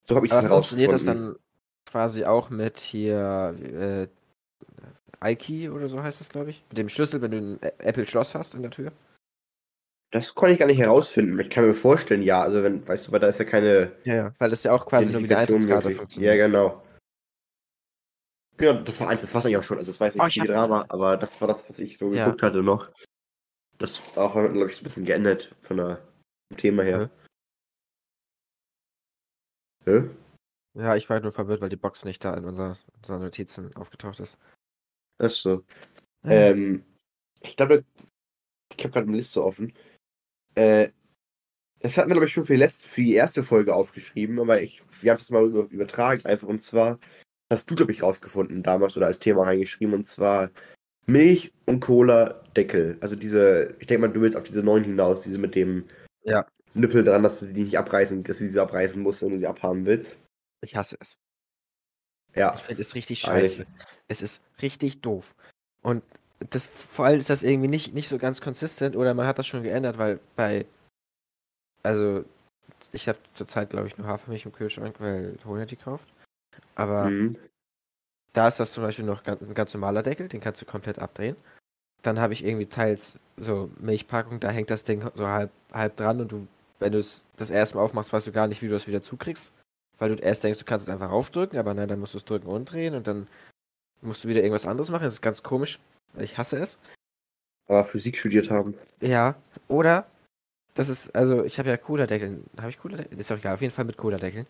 So 0.06 0.16
habe 0.16 0.26
ich 0.26 0.32
das 0.32 0.44
Aber 0.44 0.54
funktioniert 0.54 0.92
das 0.92 1.04
herausgefunden. 1.04 1.34
dann 1.34 1.90
quasi 1.90 2.24
auch 2.24 2.50
mit 2.50 2.78
hier 2.80 3.54
äh, 5.20 5.32
iKey 5.32 5.68
oder 5.68 5.88
so 5.88 6.02
heißt 6.02 6.20
das, 6.20 6.28
glaube 6.28 6.50
ich? 6.50 6.64
Mit 6.70 6.78
dem 6.78 6.88
Schlüssel, 6.88 7.22
wenn 7.22 7.30
du 7.30 7.38
ein 7.38 7.62
Apple-Schloss 7.78 8.34
hast 8.34 8.54
an 8.54 8.62
der 8.62 8.70
Tür? 8.70 8.92
Das 10.12 10.34
konnte 10.34 10.52
ich 10.52 10.58
gar 10.58 10.66
nicht 10.66 10.78
herausfinden. 10.78 11.38
Ich 11.40 11.48
kann 11.48 11.66
mir 11.66 11.74
vorstellen, 11.74 12.22
ja. 12.22 12.42
Also, 12.42 12.62
wenn, 12.62 12.86
weißt 12.86 13.08
du, 13.08 13.12
weil 13.12 13.20
da 13.20 13.28
ist 13.28 13.38
ja 13.38 13.46
keine 13.46 13.92
Ja, 14.04 14.14
ja. 14.14 14.34
Weil 14.38 14.50
das 14.50 14.62
ja 14.62 14.72
auch 14.72 14.84
quasi 14.86 15.10
nur 15.10 15.22
wie 15.22 15.26
eine 15.26 15.38
Eintrittskarte 15.38 15.90
funktioniert. 15.90 16.36
Ja, 16.36 16.46
genau. 16.46 16.82
Ja, 18.60 18.74
das 18.74 19.00
war 19.00 19.08
eins, 19.08 19.22
das 19.22 19.34
war 19.34 19.42
eigentlich 19.42 19.56
auch 19.56 19.62
schon. 19.62 19.78
Also, 19.78 19.90
das 19.90 20.00
war 20.00 20.08
jetzt 20.08 20.20
Oh, 20.20 20.24
nicht 20.24 20.36
ich 20.36 20.42
viel 20.42 20.52
Drama, 20.52 20.84
aber 20.90 21.16
das 21.16 21.40
war 21.40 21.48
das, 21.48 21.68
was 21.68 21.78
ich 21.78 21.96
so 21.96 22.12
Ja. 22.12 22.26
geguckt 22.26 22.42
hatte 22.42 22.62
noch. 22.62 22.92
Das 23.78 24.02
war 24.14 24.24
auch, 24.26 24.34
glaube 24.34 24.70
ich, 24.70 24.80
ein 24.80 24.84
bisschen 24.84 25.06
geändert 25.06 25.56
von 25.62 25.78
der 25.78 25.96
vom 26.50 26.58
Thema 26.58 26.82
her. 26.82 27.10
Hä? 29.86 30.10
Ja, 30.74 30.94
ich 30.94 31.08
war 31.08 31.20
nur 31.20 31.32
verwirrt, 31.32 31.62
weil 31.62 31.70
die 31.70 31.76
Box 31.76 32.04
nicht 32.04 32.22
da 32.22 32.34
in 32.34 32.44
unser, 32.44 32.78
unseren 32.96 33.22
Notizen 33.22 33.74
aufgetaucht 33.76 34.20
ist. 34.20 34.38
Ach 35.18 35.30
so. 35.30 35.64
Ja. 36.24 36.30
Ähm, 36.30 36.84
ich 37.40 37.56
glaube, 37.56 37.84
ich 38.76 38.84
habe 38.84 38.92
gerade 38.92 39.08
eine 39.08 39.16
Liste 39.16 39.42
offen. 39.42 39.72
Äh, 40.54 40.88
das 41.80 41.96
hatten 41.96 42.08
wir, 42.08 42.14
glaube 42.14 42.26
ich, 42.26 42.32
schon 42.32 42.44
für 42.44 42.52
die, 42.52 42.60
letzte, 42.60 42.86
für 42.86 43.02
die 43.02 43.14
erste 43.14 43.42
Folge 43.42 43.74
aufgeschrieben, 43.74 44.38
aber 44.38 44.62
ich, 44.62 44.82
wir 45.00 45.10
haben 45.10 45.18
es 45.18 45.30
mal 45.30 45.44
über, 45.44 45.68
übertragen 45.70 46.24
einfach. 46.26 46.46
Und 46.46 46.62
zwar 46.62 46.98
hast 47.50 47.70
du, 47.70 47.74
glaube 47.74 47.92
ich, 47.92 48.02
rausgefunden 48.02 48.62
damals 48.62 48.96
oder 48.96 49.06
als 49.06 49.18
Thema 49.18 49.44
reingeschrieben. 49.44 49.94
Und 49.94 50.04
zwar 50.04 50.50
Milch 51.06 51.52
und 51.66 51.80
Cola 51.80 52.40
Deckel. 52.56 52.98
Also 53.00 53.16
diese, 53.16 53.74
ich 53.80 53.86
denke 53.88 54.06
mal, 54.06 54.12
du 54.12 54.20
willst 54.20 54.36
auf 54.36 54.44
diese 54.44 54.62
neuen 54.62 54.84
hinaus, 54.84 55.22
diese 55.22 55.38
mit 55.38 55.54
dem 55.54 55.84
Ja. 56.22 56.46
Nippel 56.74 57.04
dran, 57.04 57.22
dass 57.22 57.40
du 57.40 57.46
die 57.46 57.64
nicht 57.64 57.78
abreißen, 57.78 58.22
dass 58.22 58.38
du 58.38 58.48
sie 58.48 58.60
abreißen 58.60 59.00
musst, 59.00 59.22
wenn 59.22 59.30
du 59.30 59.38
sie 59.38 59.46
abhaben 59.46 59.84
willst. 59.84 60.16
Ich 60.62 60.76
hasse 60.76 60.96
es. 61.00 61.18
Ja. 62.34 62.54
Ich 62.54 62.62
finde 62.62 62.80
es 62.80 62.94
richtig 62.94 63.20
scheiße. 63.20 63.66
Es 64.08 64.22
ist 64.22 64.42
richtig 64.62 65.00
doof. 65.00 65.34
Und 65.82 66.02
das, 66.50 66.66
vor 66.66 67.06
allem 67.06 67.18
ist 67.18 67.30
das 67.30 67.42
irgendwie 67.42 67.68
nicht, 67.68 67.94
nicht 67.94 68.08
so 68.08 68.18
ganz 68.18 68.40
konsistent 68.40 68.96
oder 68.96 69.14
man 69.14 69.26
hat 69.26 69.38
das 69.38 69.46
schon 69.46 69.62
geändert, 69.62 69.98
weil 69.98 70.20
bei, 70.36 70.66
also 71.82 72.24
ich 72.92 73.08
habe 73.08 73.18
zurzeit 73.34 73.70
glaube 73.70 73.88
ich 73.88 73.98
nur 73.98 74.06
Hafermilch 74.06 74.44
im 74.44 74.52
Kühlschrank, 74.52 74.96
weil 74.98 75.36
Honig 75.44 75.68
die 75.68 75.76
kauft. 75.76 76.08
Aber 76.74 77.10
Mhm. 77.10 77.36
da 78.32 78.48
ist 78.48 78.60
das 78.60 78.72
zum 78.72 78.82
Beispiel 78.82 79.04
noch 79.04 79.24
ganz, 79.24 79.42
ein 79.42 79.54
ganz 79.54 79.74
normaler 79.74 80.02
Deckel, 80.02 80.28
den 80.28 80.40
kannst 80.40 80.60
du 80.62 80.66
komplett 80.66 80.98
abdrehen. 80.98 81.36
Dann 82.02 82.18
habe 82.18 82.32
ich 82.32 82.44
irgendwie 82.44 82.66
teils 82.66 83.18
so 83.36 83.70
Milchpackung, 83.78 84.40
da 84.40 84.50
hängt 84.50 84.70
das 84.70 84.84
Ding 84.84 85.08
so 85.14 85.26
halb, 85.26 85.50
halb 85.72 85.96
dran 85.96 86.20
und 86.20 86.32
du, 86.32 86.46
wenn 86.78 86.92
du 86.92 86.98
es 86.98 87.22
das 87.36 87.50
erste 87.50 87.76
Mal 87.76 87.84
aufmachst, 87.84 88.12
weißt 88.12 88.26
du 88.26 88.32
gar 88.32 88.48
nicht, 88.48 88.62
wie 88.62 88.68
du 88.68 88.74
es 88.74 88.86
wieder 88.86 89.02
zukriegst. 89.02 89.52
Weil 89.98 90.16
du 90.16 90.22
erst 90.22 90.42
denkst, 90.42 90.58
du 90.58 90.64
kannst 90.64 90.88
es 90.88 90.92
einfach 90.92 91.10
raufdrücken, 91.10 91.58
aber 91.58 91.74
nein, 91.74 91.88
dann 91.88 92.00
musst 92.00 92.14
du 92.14 92.18
es 92.18 92.24
drücken 92.24 92.48
und 92.48 92.64
drehen 92.64 92.94
und 92.94 93.06
dann 93.06 93.28
musst 94.00 94.24
du 94.24 94.28
wieder 94.28 94.40
irgendwas 94.40 94.66
anderes 94.66 94.90
machen. 94.90 95.04
Das 95.04 95.14
ist 95.14 95.22
ganz 95.22 95.42
komisch. 95.44 95.78
Ich 96.18 96.38
hasse 96.38 96.58
es. 96.58 96.78
Aber 97.68 97.84
Physik 97.84 98.18
studiert 98.18 98.50
haben. 98.50 98.74
Ja, 99.00 99.36
oder 99.68 100.06
das 100.74 100.88
ist, 100.88 101.14
also 101.14 101.44
ich 101.44 101.58
habe 101.58 101.68
ja 101.68 101.76
Cola-Deckeln. 101.76 102.44
Habe 102.58 102.70
ich 102.70 102.78
Cola-Deckeln? 102.78 103.20
Ist 103.20 103.30
doch 103.30 103.38
egal, 103.38 103.54
auf 103.54 103.60
jeden 103.60 103.74
Fall 103.74 103.84
mit 103.84 103.96
Cola-Deckeln. 103.96 104.46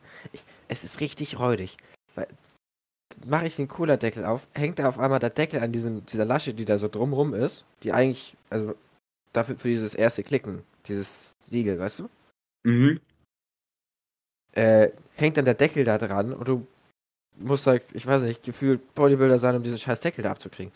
Es 0.69 0.85
ist 0.85 1.01
richtig 1.01 1.39
räudig. 1.39 1.77
Weil 2.15 2.29
mache 3.27 3.47
ich 3.47 3.57
den 3.57 3.69
Cola-Deckel 3.69 4.25
auf, 4.25 4.47
hängt 4.55 4.79
da 4.79 4.89
auf 4.89 4.99
einmal 4.99 5.19
der 5.19 5.31
Deckel 5.31 5.63
an 5.63 5.73
diesem, 5.73 6.05
dieser 6.07 6.25
Lasche, 6.25 6.55
die 6.55 6.65
da 6.65 6.79
so 6.79 6.89
drumrum 6.89 7.35
ist, 7.35 7.65
die 7.83 7.93
eigentlich, 7.93 8.37
also 8.51 8.75
dafür 9.33 9.57
für 9.57 9.69
dieses 9.69 9.95
erste 9.95 10.23
Klicken, 10.23 10.63
dieses 10.87 11.31
Siegel, 11.49 11.79
weißt 11.79 12.01
du? 12.01 12.09
Mhm. 12.65 13.01
Äh, 14.53 14.91
hängt 15.17 15.37
dann 15.37 15.45
der 15.45 15.55
Deckel 15.55 15.85
da 15.85 15.99
dran 15.99 16.33
und 16.33 16.47
du 16.47 16.67
musst 17.37 17.67
halt, 17.67 17.83
ich 17.93 18.07
weiß 18.07 18.23
nicht, 18.23 18.43
gefühlt 18.43 18.95
Bodybuilder 18.95 19.39
sein, 19.39 19.57
um 19.57 19.63
diesen 19.63 19.79
scheiß 19.79 20.01
Deckel 20.01 20.23
da 20.23 20.31
abzukriegen. 20.31 20.73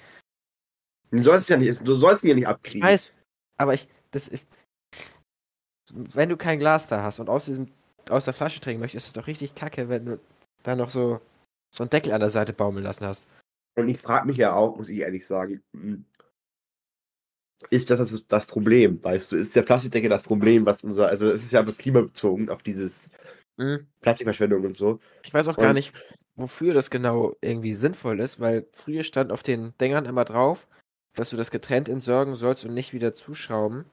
Du 1.17 1.23
sollst, 1.25 1.49
ja 1.51 1.57
nicht, 1.57 1.81
du 1.87 1.95
sollst 1.95 2.25
ihn 2.25 2.29
ja 2.31 2.35
nicht 2.35 2.45
Ich 2.45 2.49
abkriegen. 2.49 2.83
weiß, 2.87 3.13
aber 3.59 3.75
ich, 3.75 3.89
das 4.11 4.29
ist, 4.29 4.47
wenn 5.93 6.29
du 6.29 6.37
kein 6.37 6.59
Glas 6.59 6.89
da 6.89 7.03
hast 7.03 7.19
und 7.21 7.29
aus 7.29 7.45
diesem, 7.47 7.69
aus 8.11 8.25
der 8.25 8.35
Flasche 8.35 8.61
trinken 8.61 8.81
möchtest, 8.81 9.07
ist 9.07 9.17
es 9.17 9.21
doch 9.21 9.27
richtig 9.27 9.55
kacke, 9.55 9.89
wenn 9.89 10.05
du 10.07 10.21
da 10.63 10.75
noch 10.77 10.91
so, 10.91 11.21
so 11.75 11.83
einen 11.85 11.91
Deckel 11.91 12.13
an 12.13 12.21
der 12.21 12.31
Seite 12.31 12.53
baumeln 12.53 12.85
lassen 12.85 13.07
hast. 13.07 13.29
Und 13.79 13.89
ich 13.89 14.01
frage 14.01 14.27
mich 14.27 14.37
ja 14.37 14.55
auch, 14.55 14.77
muss 14.77 14.89
ich 14.89 14.99
ehrlich 14.99 15.27
sagen, 15.27 15.63
ist 17.71 17.91
das, 17.91 17.99
das 17.99 18.27
das 18.27 18.47
Problem, 18.47 19.03
weißt 19.03 19.33
du? 19.33 19.37
Ist 19.37 19.55
der 19.57 19.63
Plastikdeckel 19.63 20.11
das 20.11 20.23
Problem, 20.23 20.67
was 20.67 20.83
unser, 20.85 21.09
also 21.09 21.27
es 21.31 21.45
ist 21.45 21.53
ja 21.53 21.63
klimabezogen 21.63 22.49
auf 22.51 22.63
dieses 22.63 23.11
Plastikverschwendung 24.01 24.65
und 24.65 24.77
so. 24.77 25.01
Ich 25.25 25.33
weiß 25.33 25.49
auch 25.49 25.57
gar 25.57 25.69
Und- 25.71 25.75
nicht, 25.75 25.93
wofür 26.37 26.75
das 26.75 26.91
genau 26.91 27.35
irgendwie 27.41 27.75
sinnvoll 27.75 28.21
ist, 28.21 28.41
weil 28.41 28.67
früher 28.73 29.03
stand 29.05 29.33
auf 29.33 29.43
den 29.43 29.77
Dingern 29.79 30.05
immer 30.05 30.25
drauf, 30.25 30.69
dass 31.17 31.31
du 31.31 31.37
das 31.37 31.51
getrennt 31.51 31.89
entsorgen 31.89 32.35
sollst 32.37 32.65
und 32.65 32.75
nicht 32.75 32.93
wieder 32.93 33.13
zuschrauben, 33.15 33.85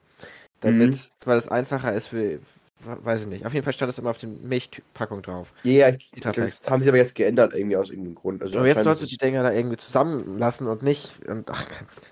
damit, 0.60 0.92
Mhm. 0.92 0.98
weil 1.24 1.36
es 1.36 1.48
einfacher 1.48 1.92
ist 1.94 2.06
für, 2.08 2.38
weiß 2.84 3.22
ich 3.22 3.26
nicht. 3.28 3.46
Auf 3.46 3.52
jeden 3.54 3.64
Fall 3.64 3.72
stand 3.72 3.88
das 3.88 3.98
immer 3.98 4.10
auf 4.10 4.18
den 4.18 4.46
Milchpackung 4.46 5.22
drauf. 5.22 5.52
Ja, 5.64 5.88
Literpack. 5.88 6.36
das 6.36 6.70
haben 6.70 6.82
sie 6.82 6.88
aber 6.88 6.98
jetzt 6.98 7.14
geändert, 7.14 7.54
irgendwie 7.54 7.76
aus 7.76 7.90
irgendeinem 7.90 8.14
Grund. 8.14 8.42
Also 8.42 8.58
Aber 8.58 8.68
jetzt 8.68 8.82
sollst 8.84 9.02
du 9.02 9.06
die 9.06 9.16
Dinger 9.16 9.42
da 9.42 9.52
irgendwie 9.52 9.76
zusammenlassen 9.78 10.68
und 10.68 10.82
nicht, 10.82 11.26
und 11.26 11.50
ach, 11.50 11.66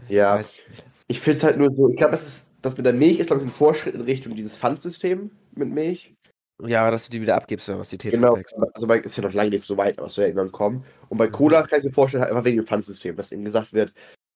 Ja. 0.09 0.35
weiß 0.35 0.55
ich 1.09 1.21
finde 1.21 1.39
es 1.39 1.45
halt 1.45 1.59
nur 1.59 1.71
so, 1.75 1.91
ich 1.91 1.97
glaube, 1.97 2.13
das 2.13 2.23
ist, 2.27 2.49
das 2.63 2.77
mit 2.77 2.87
der 2.87 2.95
Milch 2.95 3.19
ist, 3.19 3.27
glaube 3.27 3.43
ich, 3.43 3.49
ein 3.49 3.53
Fortschritt 3.53 3.95
in 3.95 4.01
Richtung 4.01 4.35
dieses 4.35 4.57
Pfandsystem 4.57 5.31
mit 5.55 5.69
Milch. 5.69 6.15
Ja, 6.65 6.91
dass 6.91 7.05
du 7.07 7.11
die 7.11 7.21
wieder 7.21 7.35
abgibst, 7.35 7.69
oder 7.69 7.81
was 7.81 7.91
die 7.91 7.99
Genau, 7.99 8.37
Tetrapacks. 8.37 8.55
also 8.55 8.87
bei, 8.87 8.99
ist 9.01 9.17
ja 9.17 9.25
noch 9.25 9.33
lange 9.35 9.51
nicht 9.51 9.65
so 9.65 9.77
weit, 9.77 9.99
aber 9.99 10.07
es 10.07 10.15
soll 10.15 10.23
ja 10.25 10.29
irgendwann 10.29 10.53
kommen. 10.53 10.85
Und 11.09 11.19
bei 11.19 11.27
Cola 11.27 11.63
kann 11.67 11.81
ich 11.81 11.85
mir 11.85 11.93
vorstellen, 11.93 12.23
halt 12.23 12.31
einfach 12.31 12.45
wegen 12.45 12.59
dem 12.59 12.67
Pfandsystem, 12.67 13.17
dass 13.17 13.33
eben 13.33 13.45
gesagt 13.45 13.73
wird, 13.73 13.93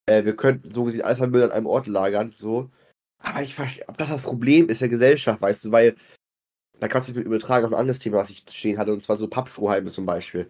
äh, 0.07 0.25
wir 0.25 0.35
könnten 0.35 0.73
so 0.73 0.83
gesehen 0.83 1.03
alles 1.03 1.21
an 1.21 1.31
Müll 1.31 1.43
an 1.43 1.51
einem 1.51 1.67
Ort 1.67 1.87
lagern, 1.87 2.31
so. 2.31 2.71
Aber 3.19 3.41
ich 3.43 3.55
verstehe, 3.55 3.87
ob 3.87 3.97
das 3.97 4.09
das 4.09 4.23
Problem 4.23 4.69
ist 4.69 4.81
der 4.81 4.89
Gesellschaft, 4.89 5.41
weißt 5.41 5.65
du, 5.65 5.71
weil 5.71 5.95
da 6.79 6.87
kannst 6.87 7.07
du 7.07 7.13
dich 7.13 7.17
mit 7.19 7.27
übertragen 7.27 7.65
auf 7.65 7.71
ein 7.71 7.79
anderes 7.79 7.99
Thema, 7.99 8.17
was 8.17 8.29
ich 8.29 8.45
stehen 8.51 8.77
hatte, 8.77 8.93
und 8.93 9.03
zwar 9.03 9.17
so 9.17 9.27
Pappstrohhalme 9.27 9.89
zum 9.91 10.05
Beispiel. 10.05 10.47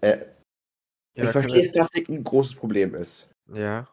Äh, 0.00 0.26
Ja, 1.16 1.24
ich 1.24 1.30
verstehe, 1.30 1.62
dass 1.62 1.72
Plastik 1.72 2.08
ein 2.08 2.24
großes 2.24 2.56
Problem 2.56 2.94
ist. 2.94 3.30
Ja. 3.52 3.88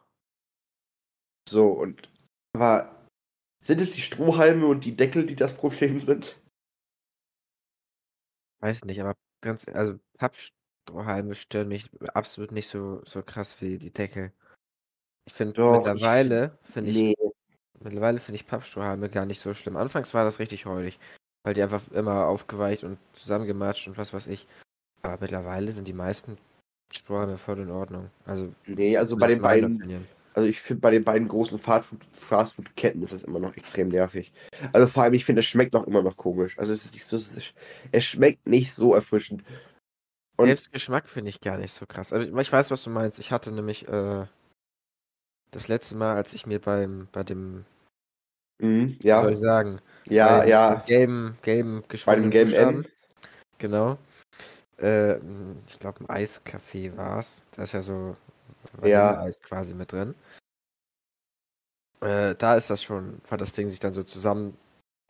So, 1.48 1.68
und 1.70 2.08
aber 2.54 3.06
sind 3.62 3.80
es 3.80 3.92
die 3.92 4.02
Strohhalme 4.02 4.66
und 4.66 4.84
die 4.84 4.96
Deckel, 4.96 5.26
die 5.26 5.36
das 5.36 5.54
Problem 5.54 6.00
sind? 6.00 6.40
Weiß 8.60 8.84
nicht, 8.84 9.00
aber 9.00 9.14
ganz, 9.40 9.66
also 9.68 9.98
Papp, 10.18 10.36
Strohhalme 10.36 11.34
stören 11.34 11.68
mich 11.68 11.88
absolut 12.14 12.52
nicht 12.52 12.68
so, 12.68 13.02
so 13.04 13.22
krass 13.22 13.60
wie 13.60 13.78
die 13.78 13.92
Deckel. 13.92 14.32
Ich 15.26 15.34
finde 15.34 15.60
mittlerweile 15.72 16.58
finde 16.64 16.90
ich 16.90 16.96
Nee. 16.96 17.14
mittlerweile 17.80 18.18
finde 18.18 18.36
ich 18.36 18.46
Pappstrohhalme 18.46 19.08
gar 19.08 19.24
nicht 19.26 19.40
so 19.40 19.54
schlimm. 19.54 19.76
Anfangs 19.76 20.14
war 20.14 20.24
das 20.24 20.38
richtig 20.38 20.66
räudig, 20.66 20.98
weil 21.44 21.54
die 21.54 21.62
einfach 21.62 21.82
immer 21.92 22.26
aufgeweicht 22.26 22.84
und 22.84 22.98
zusammengematscht 23.12 23.86
und 23.88 23.96
was 23.98 24.12
weiß 24.12 24.26
ich. 24.26 24.46
Aber 25.02 25.18
mittlerweile 25.20 25.70
sind 25.72 25.86
die 25.88 25.92
meisten 25.92 26.38
Strohhalme 26.92 27.38
voll 27.38 27.60
in 27.60 27.70
Ordnung. 27.70 28.10
Also 28.26 28.52
Nee, 28.66 28.96
also 28.96 29.16
bei 29.16 29.28
den 29.28 29.40
beiden, 29.42 29.76
Opinion. 29.76 30.06
also 30.34 30.48
ich 30.48 30.60
finde 30.60 30.80
bei 30.80 30.90
den 30.90 31.04
beiden 31.04 31.28
großen 31.28 31.58
Fastfood- 31.58 32.04
Fastfood-Ketten 32.12 33.02
ist 33.02 33.12
das 33.12 33.22
immer 33.22 33.38
noch 33.38 33.56
extrem 33.56 33.88
nervig. 33.88 34.32
Also 34.72 34.86
vor 34.88 35.04
allem, 35.04 35.14
ich 35.14 35.24
finde, 35.24 35.40
es 35.40 35.46
schmeckt 35.46 35.72
noch 35.72 35.86
immer 35.86 36.02
noch 36.02 36.16
komisch. 36.16 36.58
Also 36.58 36.72
es 36.72 36.84
ist 36.84 36.94
nicht 36.94 37.06
so, 37.06 37.16
es, 37.16 37.52
schmeckt 38.04 38.46
nicht 38.46 38.72
so 38.72 38.94
erfrischend. 38.94 39.42
Und- 40.36 40.46
Selbst 40.46 40.72
Geschmack 40.72 41.08
finde 41.08 41.30
ich 41.30 41.40
gar 41.40 41.58
nicht 41.58 41.72
so 41.72 41.86
krass. 41.86 42.12
Also 42.12 42.38
ich 42.38 42.52
weiß, 42.52 42.70
was 42.70 42.82
du 42.84 42.90
meinst. 42.90 43.18
Ich 43.18 43.32
hatte 43.32 43.52
nämlich 43.52 43.88
äh, 43.88 44.26
das 45.52 45.68
letzte 45.68 45.96
Mal, 45.96 46.16
als 46.16 46.32
ich 46.34 46.46
mir 46.46 46.60
beim 46.60 47.08
bei 47.12 47.22
dem, 47.22 47.64
Mhm, 48.58 48.96
wie 48.98 49.02
soll 49.02 49.02
ja, 49.08 49.28
ich 49.30 49.38
sagen, 49.38 49.80
ja, 50.06 50.38
beim, 50.38 50.48
ja. 50.48 50.74
gelben, 50.86 51.38
gelben 51.42 51.80
Bei 51.82 51.88
geschwungenen 51.88 52.30
dem 52.30 52.30
gelben 52.30 52.52
M. 52.52 52.86
genau. 53.58 53.98
Äh, 54.78 55.16
ich 55.66 55.78
glaube, 55.78 56.00
ein 56.00 56.06
Eiscafé 56.08 56.96
war 56.96 57.20
es. 57.20 57.42
Da 57.52 57.62
ist 57.64 57.72
ja 57.72 57.82
so 57.82 58.16
Ja. 58.82 59.10
Vanilleeis 59.16 59.40
quasi 59.42 59.74
mit 59.74 59.92
drin. 59.92 60.14
Äh, 62.00 62.34
da 62.34 62.54
ist 62.56 62.70
das 62.70 62.82
schon, 62.82 63.20
weil 63.28 63.38
das 63.38 63.52
Ding 63.52 63.68
sich 63.68 63.78
dann 63.78 63.92
so 63.92 64.02
zusammen, 64.02 64.56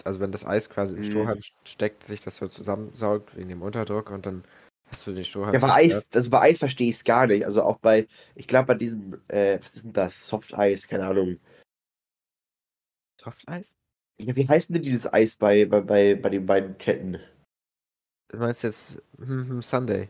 also 0.05 0.21
wenn 0.21 0.33
das 0.33 0.45
Eis 0.45 0.69
quasi 0.69 0.95
im 0.95 1.01
Mhm. 1.01 1.05
Strohhalm 1.05 1.41
steckt, 1.65 2.05
sich 2.05 2.21
das 2.21 2.37
so 2.37 2.49
zusammensaugt 2.49 3.35
wegen 3.37 3.49
dem 3.49 3.63
Unterdruck 3.63 4.11
und 4.11 4.27
dann 4.27 4.45
hast 4.93 5.07
du 5.07 5.13
den 5.13 5.25
Strohhalm. 5.25 5.55
Ja, 5.55 5.61
bei. 5.61 5.73
Eis, 5.73 6.09
also 6.13 6.31
bei 6.31 6.41
Eis 6.43 6.59
verstehe 6.59 6.91
ich 6.91 6.97
es 6.97 7.05
gar 7.05 7.27
nicht. 7.27 7.45
Also 7.45 7.63
auch 7.63 7.79
bei, 7.79 8.07
ich 8.35 8.47
glaube 8.47 8.67
bei 8.67 8.75
diesem, 8.75 9.21
äh, 9.29 9.59
was 9.61 9.75
ist 9.75 9.85
denn 9.85 9.93
das? 9.93 10.29
Soft 10.29 10.55
Eis, 10.55 10.87
keine 10.87 11.07
Ahnung. 11.07 11.39
Softeis? 13.21 13.77
Ja, 14.19 14.37
wie 14.37 14.47
heißt 14.47 14.71
denn 14.71 14.83
dieses 14.83 15.13
Eis 15.13 15.37
bei, 15.37 15.65
bei, 15.65 15.81
bei, 15.81 16.15
bei 16.15 16.29
den 16.29 16.47
beiden 16.47 16.77
Ketten? 16.79 17.19
Du 18.29 18.39
meinst 18.39 18.63
jetzt 18.63 18.99
hm, 19.19 19.49
hm, 19.49 19.63
Sunday? 19.63 20.09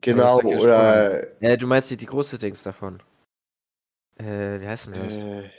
Genau, 0.00 0.40
oder 0.40 1.40
Äh, 1.40 1.58
du 1.58 1.66
meinst 1.66 1.90
die, 1.90 1.96
die 1.96 2.06
große 2.06 2.38
Dings 2.38 2.62
davon. 2.62 3.02
Äh, 4.16 4.60
wie 4.60 4.68
heißt 4.68 4.86
denn 4.86 4.94
das? 4.94 5.12
äh, 5.12 5.50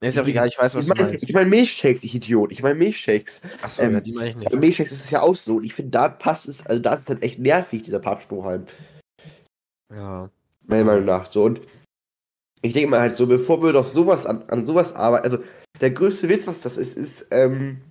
Nee, 0.00 0.08
ist 0.08 0.14
ja 0.14 0.22
auch 0.22 0.26
egal, 0.26 0.48
ich 0.48 0.58
weiß, 0.58 0.74
was 0.74 0.84
ich 0.84 0.90
du 0.90 0.96
meine 0.96 1.10
meinst. 1.10 1.28
ich 1.28 1.34
mein 1.34 1.50
Milchshakes, 1.50 2.04
ich 2.04 2.14
Idiot. 2.14 2.52
Ich 2.52 2.62
meine 2.62 2.74
Milchshakes. 2.74 3.42
Achso, 3.60 3.82
ähm, 3.82 3.92
ja, 3.92 4.00
die 4.00 4.12
meine 4.12 4.30
ich 4.30 4.36
nicht. 4.36 4.50
Bei 4.50 4.56
Milchshakes 4.56 4.92
ist 4.92 5.04
es 5.04 5.10
ja 5.10 5.20
auch 5.20 5.36
so. 5.36 5.56
Und 5.56 5.64
ich 5.64 5.74
finde, 5.74 5.90
da 5.90 6.08
passt 6.08 6.48
es, 6.48 6.64
also 6.66 6.80
da 6.80 6.94
ist 6.94 7.02
es 7.02 7.08
halt 7.08 7.22
echt 7.22 7.38
nervig, 7.38 7.82
dieser 7.82 7.98
Pappstrohhalm. 7.98 8.66
Ja. 9.94 10.30
Meiner 10.66 10.84
Meinung 10.84 11.04
nach. 11.04 11.30
So, 11.30 11.44
und 11.44 11.60
ich 12.62 12.72
denke 12.72 12.90
mal 12.90 13.00
halt 13.00 13.16
so, 13.16 13.26
bevor 13.26 13.62
wir 13.62 13.72
doch 13.74 13.86
sowas 13.86 14.24
an, 14.24 14.42
an 14.48 14.64
sowas 14.64 14.94
arbeiten, 14.94 15.24
also 15.24 15.44
der 15.80 15.90
größte 15.90 16.28
Witz, 16.30 16.46
was 16.46 16.62
das 16.62 16.78
ist, 16.78 16.96
ist, 16.96 17.26
ähm, 17.30 17.82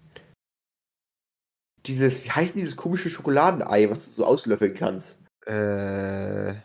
dieses, 1.86 2.26
wie 2.26 2.32
heißt 2.32 2.56
dieses 2.56 2.76
komische 2.76 3.10
Schokoladenei, 3.10 3.89
was 3.89 4.06
du 4.06 4.12
so 4.12 4.26
auslöffeln 4.26 4.74
kannst? 4.74 5.17
Äh. 5.45 6.56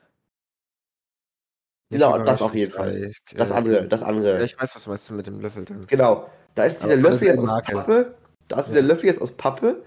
Nicht 1.94 2.02
Genau, 2.12 2.24
das 2.24 2.42
auf 2.42 2.54
jeden 2.54 2.72
Überraschungsei, 2.72 3.07
ich- 3.30 3.37
Das 3.37 3.50
andere, 3.52 3.88
das 3.88 4.00
Ja, 4.00 4.07
andere. 4.07 4.44
ich 4.44 4.59
weiß, 4.59 4.74
was 4.74 4.85
du 4.85 4.90
meinst 4.90 5.11
mit 5.11 5.26
dem 5.26 5.40
Löffel 5.40 5.64
dann. 5.64 5.87
Genau. 5.87 6.30
Da 6.54 6.64
ist 6.64 6.83
dieser 6.83 6.94
Aber 6.94 7.02
Löffel 7.11 7.28
jetzt 7.28 7.38
aus. 7.38 7.62
Pappe. 7.64 8.14
Da 8.48 8.61
ist 8.61 8.66
dieser 8.68 8.80
Ja. 8.80 8.87
Löffel 8.87 9.07
jetzt 9.07 9.20
aus 9.22 9.33
Pappe. 9.33 9.83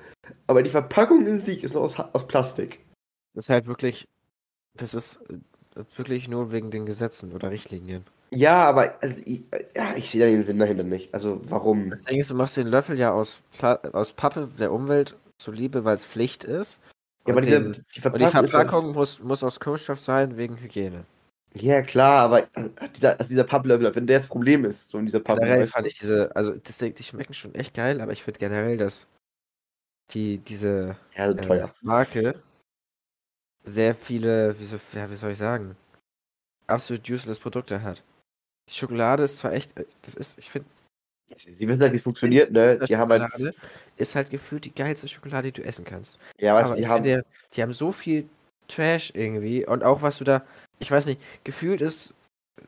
Aber 0.47 0.63
die 0.63 0.69
Verpackung 0.69 1.25
in 1.25 1.37
sich 1.37 1.63
ist 1.63 1.75
noch 1.75 1.81
aus, 1.83 1.95
aus 2.13 2.27
Plastik. 2.27 2.79
Das 3.33 3.45
ist 3.45 3.49
halt 3.49 3.67
wirklich. 3.67 4.07
Das 4.75 4.93
ist 4.93 5.19
äh, 5.29 5.83
wirklich 5.95 6.27
nur 6.27 6.51
wegen 6.51 6.71
den 6.71 6.85
Gesetzen 6.85 7.31
oder 7.33 7.51
Richtlinien. 7.51 8.03
Ja, 8.31 8.65
aber 8.65 8.95
also, 9.01 9.21
ich, 9.25 9.43
ja, 9.75 9.95
ich 9.95 10.09
sehe 10.11 10.19
da 10.21 10.27
den 10.27 10.43
Sinn 10.43 10.59
dahinter 10.59 10.83
nicht. 10.83 11.13
Also 11.13 11.39
warum? 11.47 11.91
Das 11.91 12.01
Ding 12.01 12.19
ist, 12.19 12.29
du 12.29 12.35
machst 12.35 12.57
den 12.57 12.67
Löffel 12.67 12.99
ja 12.99 13.11
aus, 13.13 13.39
Pla 13.57 13.79
aus 13.93 14.11
Pappe 14.11 14.49
der 14.59 14.73
Umwelt 14.73 15.15
zuliebe, 15.37 15.85
weil 15.85 15.95
es 15.95 16.03
Pflicht 16.03 16.43
ist. 16.43 16.81
Ja, 17.25 17.33
aber 17.33 17.41
den- 17.41 17.71
die 17.71 17.81
die 17.95 18.01
Verpackung 18.01 18.27
doch- 18.43 18.49
Verpackung 18.49 18.91
muss, 18.93 19.19
muss 19.21 19.43
aus 19.43 19.59
Kunststoff 19.61 19.99
sein 19.99 20.35
wegen 20.35 20.57
Hygiene. 20.59 21.05
Ja, 21.61 21.81
klar, 21.81 22.23
aber 22.23 22.43
äh, 22.55 22.69
dieser, 22.95 23.19
also 23.19 23.29
dieser 23.29 23.43
Papplöffel, 23.43 23.93
wenn 23.95 24.07
der 24.07 24.19
das 24.19 24.27
Problem 24.27 24.65
ist, 24.65 24.89
so 24.89 24.97
in 24.97 25.05
dieser 25.05 25.19
Packung, 25.19 25.45
Generell 25.45 25.67
fand 25.67 25.87
ich 25.87 25.97
diese, 25.99 26.35
also 26.35 26.53
das, 26.53 26.77
die 26.77 27.03
schmecken 27.03 27.33
schon 27.33 27.55
echt 27.55 27.73
geil, 27.73 28.01
aber 28.01 28.11
ich 28.11 28.23
finde 28.23 28.39
generell, 28.39 28.77
dass 28.77 29.07
die, 30.11 30.37
diese 30.37 30.97
Ja, 31.15 31.31
so 31.31 31.53
äh. 31.53 31.67
Marke 31.81 32.41
sehr 33.63 33.93
viele, 33.93 34.57
wie, 34.59 34.65
so, 34.65 34.77
ja, 34.93 35.09
wie 35.11 35.15
soll 35.15 35.31
ich 35.31 35.37
sagen, 35.37 35.75
absolut 36.67 37.09
useless 37.09 37.39
Produkte 37.39 37.81
hat. 37.81 38.03
Die 38.69 38.73
Schokolade 38.73 39.23
ist 39.23 39.37
zwar 39.37 39.53
echt, 39.53 39.77
äh, 39.77 39.85
das 40.03 40.15
ist, 40.15 40.37
ich 40.37 40.49
finde, 40.49 40.69
Sie 41.35 41.67
wissen 41.67 41.81
halt, 41.81 41.91
wie 41.91 41.97
es 41.97 42.03
funktioniert, 42.03 42.51
ne? 42.53 42.79
Die 42.87 42.95
haben 42.95 43.11
halt. 43.11 43.23
Schokolade 43.23 43.53
ist 43.97 44.15
halt 44.15 44.29
gefühlt 44.29 44.63
die 44.63 44.73
geilste 44.73 45.09
Schokolade, 45.09 45.51
die 45.51 45.61
du 45.61 45.67
essen 45.67 45.83
kannst. 45.83 46.19
Ja, 46.39 46.55
was 46.55 46.65
Aber 46.65 46.75
sie 46.75 46.87
haben. 46.87 47.03
finde, 47.03 47.25
die 47.53 47.61
haben 47.61 47.73
so 47.73 47.91
viel 47.91 48.29
Trash 48.69 49.11
irgendwie 49.13 49.65
und 49.65 49.83
auch 49.83 50.01
was 50.01 50.17
du 50.19 50.23
da, 50.23 50.45
ich 50.79 50.91
weiß 50.91 51.05
nicht, 51.05 51.21
gefühlt 51.43 51.81
ist, 51.81 52.13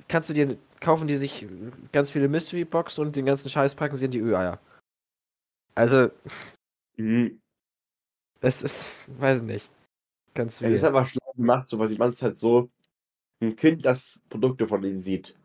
kannst 0.08 0.30
du 0.30 0.34
dir, 0.34 0.58
kaufen 0.80 1.08
die 1.08 1.18
sich 1.18 1.46
ganz 1.92 2.12
viele 2.12 2.28
Mystery 2.28 2.66
Boxen 2.66 3.06
und 3.06 3.16
den 3.16 3.26
ganzen 3.26 3.50
Scheiß 3.50 3.76
packen 3.76 3.96
sie 3.96 4.06
in 4.06 4.12
die 4.12 4.20
Ü-Eier. 4.20 4.60
Also, 5.76 6.10
Mhm. 6.98 7.40
es 8.42 8.62
ist, 8.62 8.98
weiß 9.20 9.42
nicht, 9.42 9.70
ganz 10.34 10.60
Ja, 10.60 10.70
das 10.70 10.82
ist 10.82 10.88
einfach 10.88 11.08
schlau 11.08 11.32
gemacht, 11.36 11.70
so 11.70 11.80
was 11.80 11.92
ich 11.92 11.98
meine, 11.98 12.12
ist 12.12 12.22
halt 12.22 12.38
so, 12.38 12.70
ein 13.42 13.56
Kind, 13.56 13.86
das 13.86 14.20
Produkte 14.30 14.68
von 14.68 14.82
denen 14.82 14.98
sieht. 14.98 15.38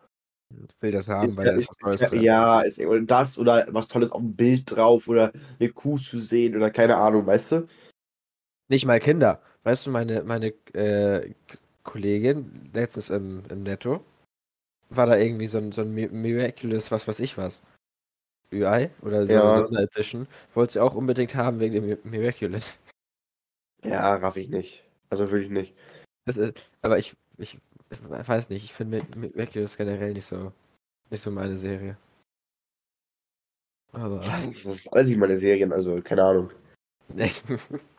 will 0.80 0.90
das 0.90 1.08
haben, 1.08 1.28
Ist, 1.28 1.36
weil 1.36 1.46
da 1.46 1.52
ist, 1.52 1.58
ist 1.62 1.68
was 1.68 2.00
Neues 2.00 2.10
drin. 2.10 2.22
ja, 2.22 2.60
ist 2.62 2.80
das 3.06 3.38
oder 3.38 3.66
was 3.70 3.86
Tolles 3.88 4.10
auf 4.10 4.20
dem 4.20 4.34
Bild 4.34 4.70
drauf 4.70 5.06
oder 5.08 5.32
eine 5.60 5.70
Kuh 5.70 5.98
zu 5.98 6.18
sehen 6.18 6.56
oder 6.56 6.70
keine 6.70 6.96
Ahnung, 6.96 7.26
weißt 7.26 7.52
du? 7.52 7.68
Nicht 8.68 8.86
mal 8.86 8.98
Kinder. 8.98 9.40
Weißt 9.62 9.86
du, 9.86 9.90
meine, 9.90 10.24
meine 10.24 10.48
äh, 10.74 11.34
Kollegin, 11.84 12.70
letztens 12.72 13.10
im, 13.10 13.44
im 13.48 13.62
Netto, 13.62 14.04
war 14.90 15.06
da 15.06 15.16
irgendwie 15.16 15.46
so 15.46 15.58
ein, 15.58 15.72
so 15.72 15.82
ein 15.82 15.94
Mi- 15.94 16.08
Miraculous, 16.08 16.90
was 16.90 17.06
weiß 17.06 17.20
ich 17.20 17.38
was. 17.38 17.62
Ü-Ei 18.52 18.90
oder 19.02 19.26
so 19.26 19.32
Ja. 19.32 19.54
eine 19.54 19.66
Sonderedition. 19.66 20.26
Wollte 20.54 20.74
sie 20.74 20.80
auch 20.80 20.94
unbedingt 20.94 21.34
haben 21.34 21.60
wegen 21.60 21.74
dem 21.74 21.84
Mi- 21.86 21.98
Miraculous. 22.04 22.78
Ja, 23.82 24.16
raff 24.16 24.36
ich 24.36 24.48
nicht. 24.48 24.84
Also 25.10 25.30
wirklich 25.30 25.50
nicht. 25.50 25.74
Das 26.26 26.36
ist, 26.38 26.60
aber 26.82 26.98
ich, 26.98 27.14
ich, 27.36 27.58
ich 27.90 27.98
weiß 28.28 28.48
nicht, 28.48 28.64
ich 28.64 28.72
finde 28.72 28.98
Mi- 29.16 29.16
Miraculous 29.36 29.76
generell 29.76 30.12
nicht 30.14 30.26
so, 30.26 30.52
nicht 31.10 31.22
so 31.22 31.30
meine 31.30 31.56
Serie. 31.56 31.96
Aber 33.92 34.20
Das 34.20 34.46
ist 34.64 34.92
alles 34.92 35.08
nicht 35.08 35.18
meine 35.18 35.38
Serien, 35.38 35.72
also 35.72 36.00
keine 36.02 36.24
Ahnung. 36.24 36.50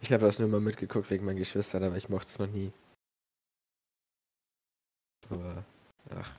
ich 0.00 0.12
habe 0.12 0.24
das 0.26 0.38
nur 0.38 0.48
mal 0.48 0.60
mitgeguckt 0.60 1.10
wegen 1.10 1.24
meinen 1.24 1.38
Geschwistern, 1.38 1.82
aber 1.84 1.96
ich 1.96 2.08
mochte 2.08 2.28
es 2.28 2.38
noch 2.38 2.48
nie. 2.48 2.72
Aber, 5.30 5.64
ach. 6.10 6.30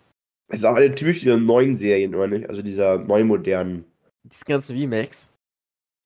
Es 0.49 0.61
ist 0.61 0.65
auch 0.65 0.75
eine 0.75 0.93
typisch 0.95 1.21
dieser 1.21 1.37
neuen 1.37 1.75
Serien, 1.75 2.15
oder 2.15 2.27
nicht? 2.27 2.47
Also 2.49 2.61
dieser 2.61 2.97
neu 2.97 3.23
modernen. 3.23 3.85
Diese 4.23 4.45
ganzen 4.45 4.77
Remakes. 4.77 5.29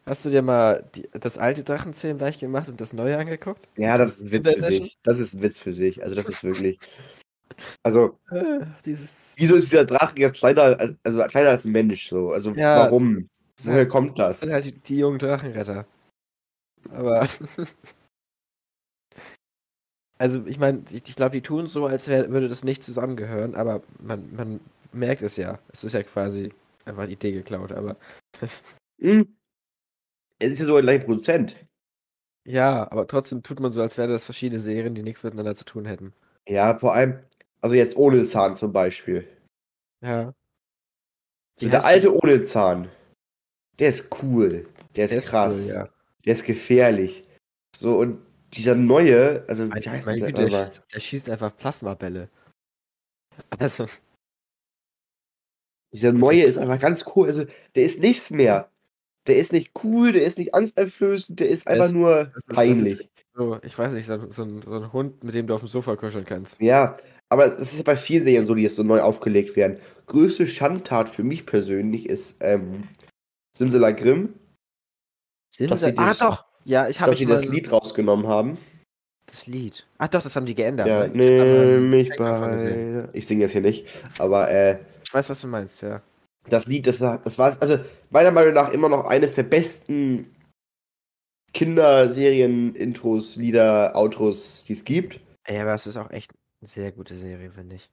Hast 0.05 0.25
du 0.25 0.29
dir 0.29 0.41
mal 0.41 0.83
die, 0.95 1.07
das 1.13 1.37
alte 1.37 1.63
Drachenzähmen 1.63 2.17
gleich 2.17 2.39
gemacht 2.39 2.67
und 2.67 2.81
das 2.81 2.91
neue 2.91 3.17
angeguckt? 3.17 3.67
Ja, 3.77 3.97
das 3.99 4.15
ist 4.15 4.25
ein 4.25 4.31
Witz 4.31 4.49
für 4.49 4.61
sich. 4.63 4.97
Das 5.03 5.19
ist 5.19 5.33
ein 5.35 5.41
Witz 5.43 5.59
für 5.59 5.73
sich. 5.73 6.01
Also 6.01 6.15
das 6.15 6.27
ist 6.29 6.43
wirklich. 6.43 6.79
Also, 7.83 8.17
Äh, 8.31 8.61
dieses. 8.85 9.33
wieso 9.35 9.55
ist 9.55 9.65
dieser 9.71 9.83
Drache 9.83 10.17
jetzt 10.17 10.35
kleiner, 10.37 10.61
als- 10.79 10.95
also 11.03 11.21
kleiner 11.25 11.49
als 11.49 11.65
ein 11.65 11.73
Mensch 11.73 12.07
so? 12.07 12.31
Also 12.31 12.53
Ja, 12.53 12.77
warum? 12.85 13.29
Woher 13.63 13.79
halt- 13.79 13.89
kommt 13.89 14.17
das? 14.17 14.39
Das 14.39 14.47
sind 14.47 14.53
halt 14.53 14.65
die, 14.65 14.71
die 14.71 14.97
jungen 14.99 15.19
Drachenretter. 15.19 15.85
Aber. 16.89 17.27
also, 20.17 20.45
ich 20.45 20.59
meine, 20.59 20.83
ich, 20.91 21.07
ich 21.09 21.15
glaube, 21.15 21.31
die 21.31 21.41
tun 21.41 21.67
so, 21.67 21.85
als 21.85 22.07
wär, 22.07 22.29
würde 22.31 22.47
das 22.49 22.63
nicht 22.63 22.83
zusammengehören, 22.83 23.55
aber 23.55 23.81
man, 23.99 24.33
man 24.35 24.59
merkt 24.91 25.21
es 25.21 25.37
ja. 25.37 25.59
Es 25.71 25.83
ist 25.83 25.93
ja 25.93 26.03
quasi 26.03 26.53
einfach 26.85 27.05
die 27.07 27.13
Idee 27.13 27.31
geklaut, 27.31 27.71
aber. 27.71 27.97
Das, 28.39 28.63
Hm. 29.01 29.35
Es 30.39 30.51
ist 30.51 30.59
ja 30.59 30.65
so 30.65 30.75
ein 30.75 30.83
gleicher 30.83 31.05
Produzent. 31.05 31.55
ja, 32.45 32.91
aber 32.91 33.07
trotzdem 33.07 33.41
tut 33.43 33.59
man 33.59 33.71
so, 33.71 33.81
als 33.81 33.97
wären 33.97 34.09
das 34.11 34.25
verschiedene 34.25 34.59
Serien, 34.59 34.93
die 34.95 35.01
nichts 35.03 35.23
miteinander 35.23 35.55
zu 35.55 35.65
tun 35.65 35.85
hätten. 35.85 36.13
Ja, 36.47 36.77
vor 36.77 36.93
allem, 36.93 37.19
also 37.61 37.75
jetzt 37.75 37.95
ohne 37.97 38.25
Zahn 38.27 38.55
zum 38.57 38.71
Beispiel. 38.73 39.27
Ja. 40.01 40.33
Der 41.61 41.85
alte 41.85 42.13
ohne 42.13 42.43
Zahn, 42.45 42.89
der 43.79 43.89
ist 43.89 44.09
cool. 44.23 44.67
Der 44.95 45.05
ist 45.05 45.11
Der 45.11 45.17
ist 45.19 45.29
krass. 45.29 45.31
cool, 45.31 45.67
ja. 45.67 45.89
Der 46.25 46.33
ist 46.33 46.43
gefährlich. 46.45 47.23
So, 47.77 47.97
und 47.97 48.19
dieser 48.53 48.75
neue, 48.75 49.43
also, 49.47 49.65
Meine, 49.65 49.83
wie 49.83 49.89
heißt 49.89 50.05
der 50.07 50.15
Güte, 50.17 50.33
der 50.33 50.43
nochmal? 50.45 50.65
schießt, 50.65 50.81
der 50.93 50.99
schießt 50.99 51.29
einfach 51.29 51.55
Plasmabälle. 51.55 52.29
Also, 53.57 53.87
Dieser 55.93 56.13
neue 56.13 56.43
ist 56.43 56.57
einfach 56.57 56.79
ganz 56.79 57.05
cool. 57.15 57.27
Also, 57.27 57.45
der 57.75 57.83
ist 57.83 57.99
nichts 57.99 58.29
mehr. 58.29 58.69
Der 59.27 59.37
ist 59.37 59.51
nicht 59.53 59.71
cool, 59.83 60.13
der 60.13 60.23
ist 60.23 60.37
nicht 60.37 60.55
angsteinflößend, 60.55 61.39
der 61.39 61.49
ist 61.49 61.67
einfach 61.67 61.85
ist- 61.87 61.91
nur 61.93 62.25
das 62.33 62.45
das 62.45 62.55
peinlich. 62.55 63.09
So, 63.33 63.59
ich 63.61 63.77
weiß 63.77 63.93
nicht, 63.93 64.07
so, 64.07 64.13
ein- 64.13 64.31
so, 64.31 64.43
ein, 64.43 64.61
so 64.61 64.71
ein 64.73 64.91
Hund, 64.93 65.23
mit 65.23 65.35
dem 65.35 65.47
du 65.47 65.53
auf 65.53 65.61
dem 65.61 65.67
Sofa 65.67 65.95
kuscheln 65.95 66.25
kannst. 66.25 66.59
Ja, 66.61 66.97
aber 67.29 67.45
es 67.45 67.71
ist 67.71 67.77
ja 67.77 67.83
bei 67.83 67.95
vielen 67.95 68.23
Serien 68.23 68.45
so, 68.45 68.55
die 68.55 68.63
jetzt 68.63 68.75
so 68.75 68.83
neu 68.83 68.99
aufgelegt 69.01 69.55
werden. 69.55 69.77
Größte 70.07 70.47
Schandtat 70.47 71.07
für 71.09 71.23
mich 71.23 71.45
persönlich 71.45 72.09
ist 72.09 72.35
ähm, 72.41 72.87
Simsela 73.55 73.91
Grimm, 73.91 74.33
Dass 75.59 75.81
sie 75.81 75.97
ah, 75.97 76.07
das- 76.07 76.19
doch! 76.19 76.45
Ja, 76.63 76.87
ich 76.87 77.01
habe 77.01 77.11
dass 77.11 77.19
sie 77.19 77.25
das 77.25 77.45
Lied 77.45 77.71
rausgenommen 77.71 78.27
haben. 78.27 78.57
Das 79.25 79.47
Lied. 79.47 79.87
Ach 79.97 80.09
doch, 80.09 80.21
das 80.21 80.35
haben 80.35 80.45
die 80.45 80.55
geändert. 80.55 80.87
Ja? 80.87 81.05
Ich 81.05 81.13
einen 81.13 81.89
mich 81.89 82.11
bei. 82.17 83.07
Ich 83.13 83.25
singe 83.25 83.43
jetzt 83.43 83.51
hier 83.53 83.61
nicht, 83.61 83.87
aber 84.19 84.49
äh, 84.51 84.79
Ich 85.03 85.13
weiß, 85.13 85.29
was 85.29 85.41
du 85.41 85.47
meinst, 85.47 85.81
ja. 85.81 86.01
das 86.49 86.65
Lied, 86.65 86.85
das 86.85 86.99
war, 86.99 87.19
das 87.19 87.37
war 87.37 87.55
also 87.61 87.79
meiner 88.09 88.31
Meinung 88.31 88.53
nach 88.53 88.69
immer 88.71 88.89
noch 88.89 89.05
eines 89.05 89.33
der 89.35 89.43
besten 89.43 90.35
Kinderserien, 91.53 92.75
Intros, 92.75 93.35
Lieder, 93.37 93.95
Outros, 93.95 94.65
die 94.67 94.73
es 94.73 94.83
gibt. 94.83 95.19
Ey, 95.43 95.59
aber 95.59 95.73
es 95.73 95.87
ist 95.87 95.97
auch 95.97 96.09
echt 96.11 96.31
eine 96.61 96.67
sehr 96.67 96.91
gute 96.91 97.15
Serie, 97.15 97.51
finde 97.51 97.75
ich. 97.75 97.89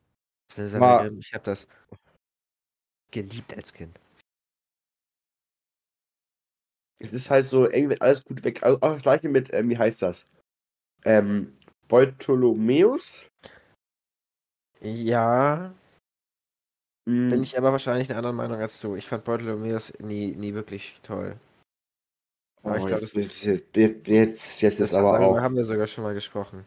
Ich 0.57 1.35
habe 1.35 1.45
das 1.45 1.67
geliebt 3.11 3.57
als 3.57 3.73
Kind. 3.73 3.99
Es 7.01 7.13
ist 7.13 7.31
halt 7.31 7.47
so, 7.47 7.69
irgendwie 7.71 8.01
alles 8.01 8.25
gut 8.25 8.43
weg. 8.45 8.63
Also 8.63 8.79
auch 8.81 8.95
das 8.95 9.03
gleiche 9.03 9.29
mit, 9.29 9.53
ähm, 9.53 9.71
wie 9.71 9.79
heißt 9.79 10.03
das? 10.03 10.27
Ähm, 11.05 11.57
Bartholomäus? 11.87 13.27
Ja, 14.81 15.73
Hm, 17.09 17.31
bin 17.31 17.43
ich 17.43 17.57
aber 17.57 17.73
wahrscheinlich 17.73 18.11
eine 18.11 18.19
andere 18.19 18.35
Meinung 18.35 18.61
als 18.61 18.81
du. 18.81 18.95
Ich 18.95 19.07
fand 19.09 19.25
Bartholomeus 19.25 19.93
nie, 19.99 20.35
nie 20.37 20.55
wirklich 20.55 21.01
toll. 21.03 21.37
oh, 22.63 22.69
aber 22.69 22.79
ich 22.79 22.87
glaub, 22.87 23.01
jetzt, 23.01 23.15
das 23.17 23.27
ist- 23.27 23.45
jetzt, 23.45 23.77
jetzt, 23.77 24.07
jetzt, 24.07 24.61
jetzt 24.63 24.81
ist 24.81 24.95
aber 24.95 25.19
auch. 25.21 25.37
haben 25.41 25.57
wir 25.57 25.65
sogar 25.65 25.87
schon 25.87 26.05
mal 26.05 26.15
gesprochen. 26.15 26.67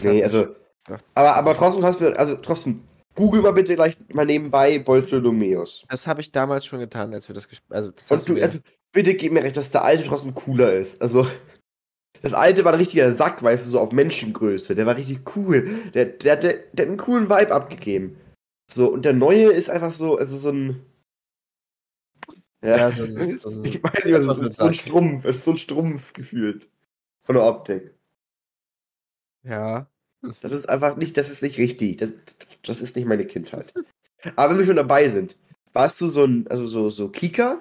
Nee, 0.00 0.22
also. 0.22 0.54
Doch. 0.86 1.00
Aber, 1.14 1.34
aber 1.34 1.54
trotzdem 1.54 1.84
hast 1.84 2.00
du, 2.00 2.16
also 2.18 2.36
trotzdem, 2.36 2.82
google 3.18 3.42
mal 3.42 3.52
bitte 3.52 3.74
gleich 3.74 3.96
mal 4.14 4.24
nebenbei 4.24 4.78
Bartholomäus. 4.78 5.84
Das 5.88 6.06
habe 6.06 6.20
ich 6.20 6.30
damals 6.32 6.64
schon 6.64 6.78
getan, 6.78 7.12
als 7.12 7.28
wir 7.28 7.34
das 7.34 7.48
gespielt 7.48 7.72
Also, 7.72 8.14
Und 8.14 8.28
du, 8.28 8.40
also, 8.40 8.60
bitte 8.92 9.14
gib 9.14 9.32
mir 9.32 9.42
recht, 9.42 9.56
dass 9.56 9.70
der 9.70 9.82
alte 9.84 10.04
trotzdem 10.04 10.34
cooler 10.34 10.72
ist. 10.74 11.02
Also, 11.02 11.26
das 12.22 12.32
alte 12.32 12.64
war 12.64 12.72
ein 12.72 12.78
richtiger 12.78 13.12
Sack, 13.12 13.42
weißt 13.42 13.66
du, 13.66 13.70
so 13.70 13.80
auf 13.80 13.92
Menschengröße. 13.92 14.74
Der 14.74 14.86
war 14.86 14.96
richtig 14.96 15.36
cool. 15.36 15.90
Der, 15.94 16.06
der, 16.06 16.36
der, 16.36 16.52
der 16.72 16.84
hat 16.86 16.88
einen 16.88 16.96
coolen 16.96 17.28
Vibe 17.28 17.52
abgegeben. 17.52 18.16
So, 18.70 18.88
und 18.92 19.04
der 19.04 19.12
neue 19.12 19.50
ist 19.52 19.68
einfach 19.70 19.92
so, 19.92 20.16
also 20.16 20.36
so 20.36 20.50
ein. 20.50 20.84
Ja, 22.62 22.90
so 22.90 23.04
ein- 23.04 23.38
so 23.40 23.48
ein- 23.60 23.64
ich 23.64 23.82
weiß 23.82 24.04
nicht, 24.04 24.14
was 24.14 24.26
was 24.26 24.38
ist. 24.38 24.56
So 24.56 24.64
ein. 24.64 24.74
Strumpf. 24.74 25.24
Es 25.24 25.36
ist 25.36 25.44
so 25.44 25.50
ein 25.52 25.58
Strumpf 25.58 26.12
gefühlt. 26.12 26.68
Von 27.24 27.34
der 27.36 27.44
Optik. 27.44 27.94
ja. 29.44 29.86
Das 30.20 30.52
ist 30.52 30.68
einfach 30.68 30.96
nicht, 30.96 31.16
das 31.16 31.30
ist 31.30 31.42
nicht 31.42 31.58
richtig. 31.58 31.98
Das, 31.98 32.12
das 32.64 32.80
ist 32.80 32.96
nicht 32.96 33.06
meine 33.06 33.26
Kindheit. 33.26 33.72
Aber 34.36 34.50
wenn 34.50 34.58
wir 34.58 34.66
schon 34.66 34.76
dabei 34.76 35.08
sind, 35.08 35.38
warst 35.72 36.00
du 36.00 36.08
so 36.08 36.24
ein, 36.24 36.46
also 36.48 36.66
so, 36.66 36.90
so 36.90 37.08
Kika? 37.08 37.60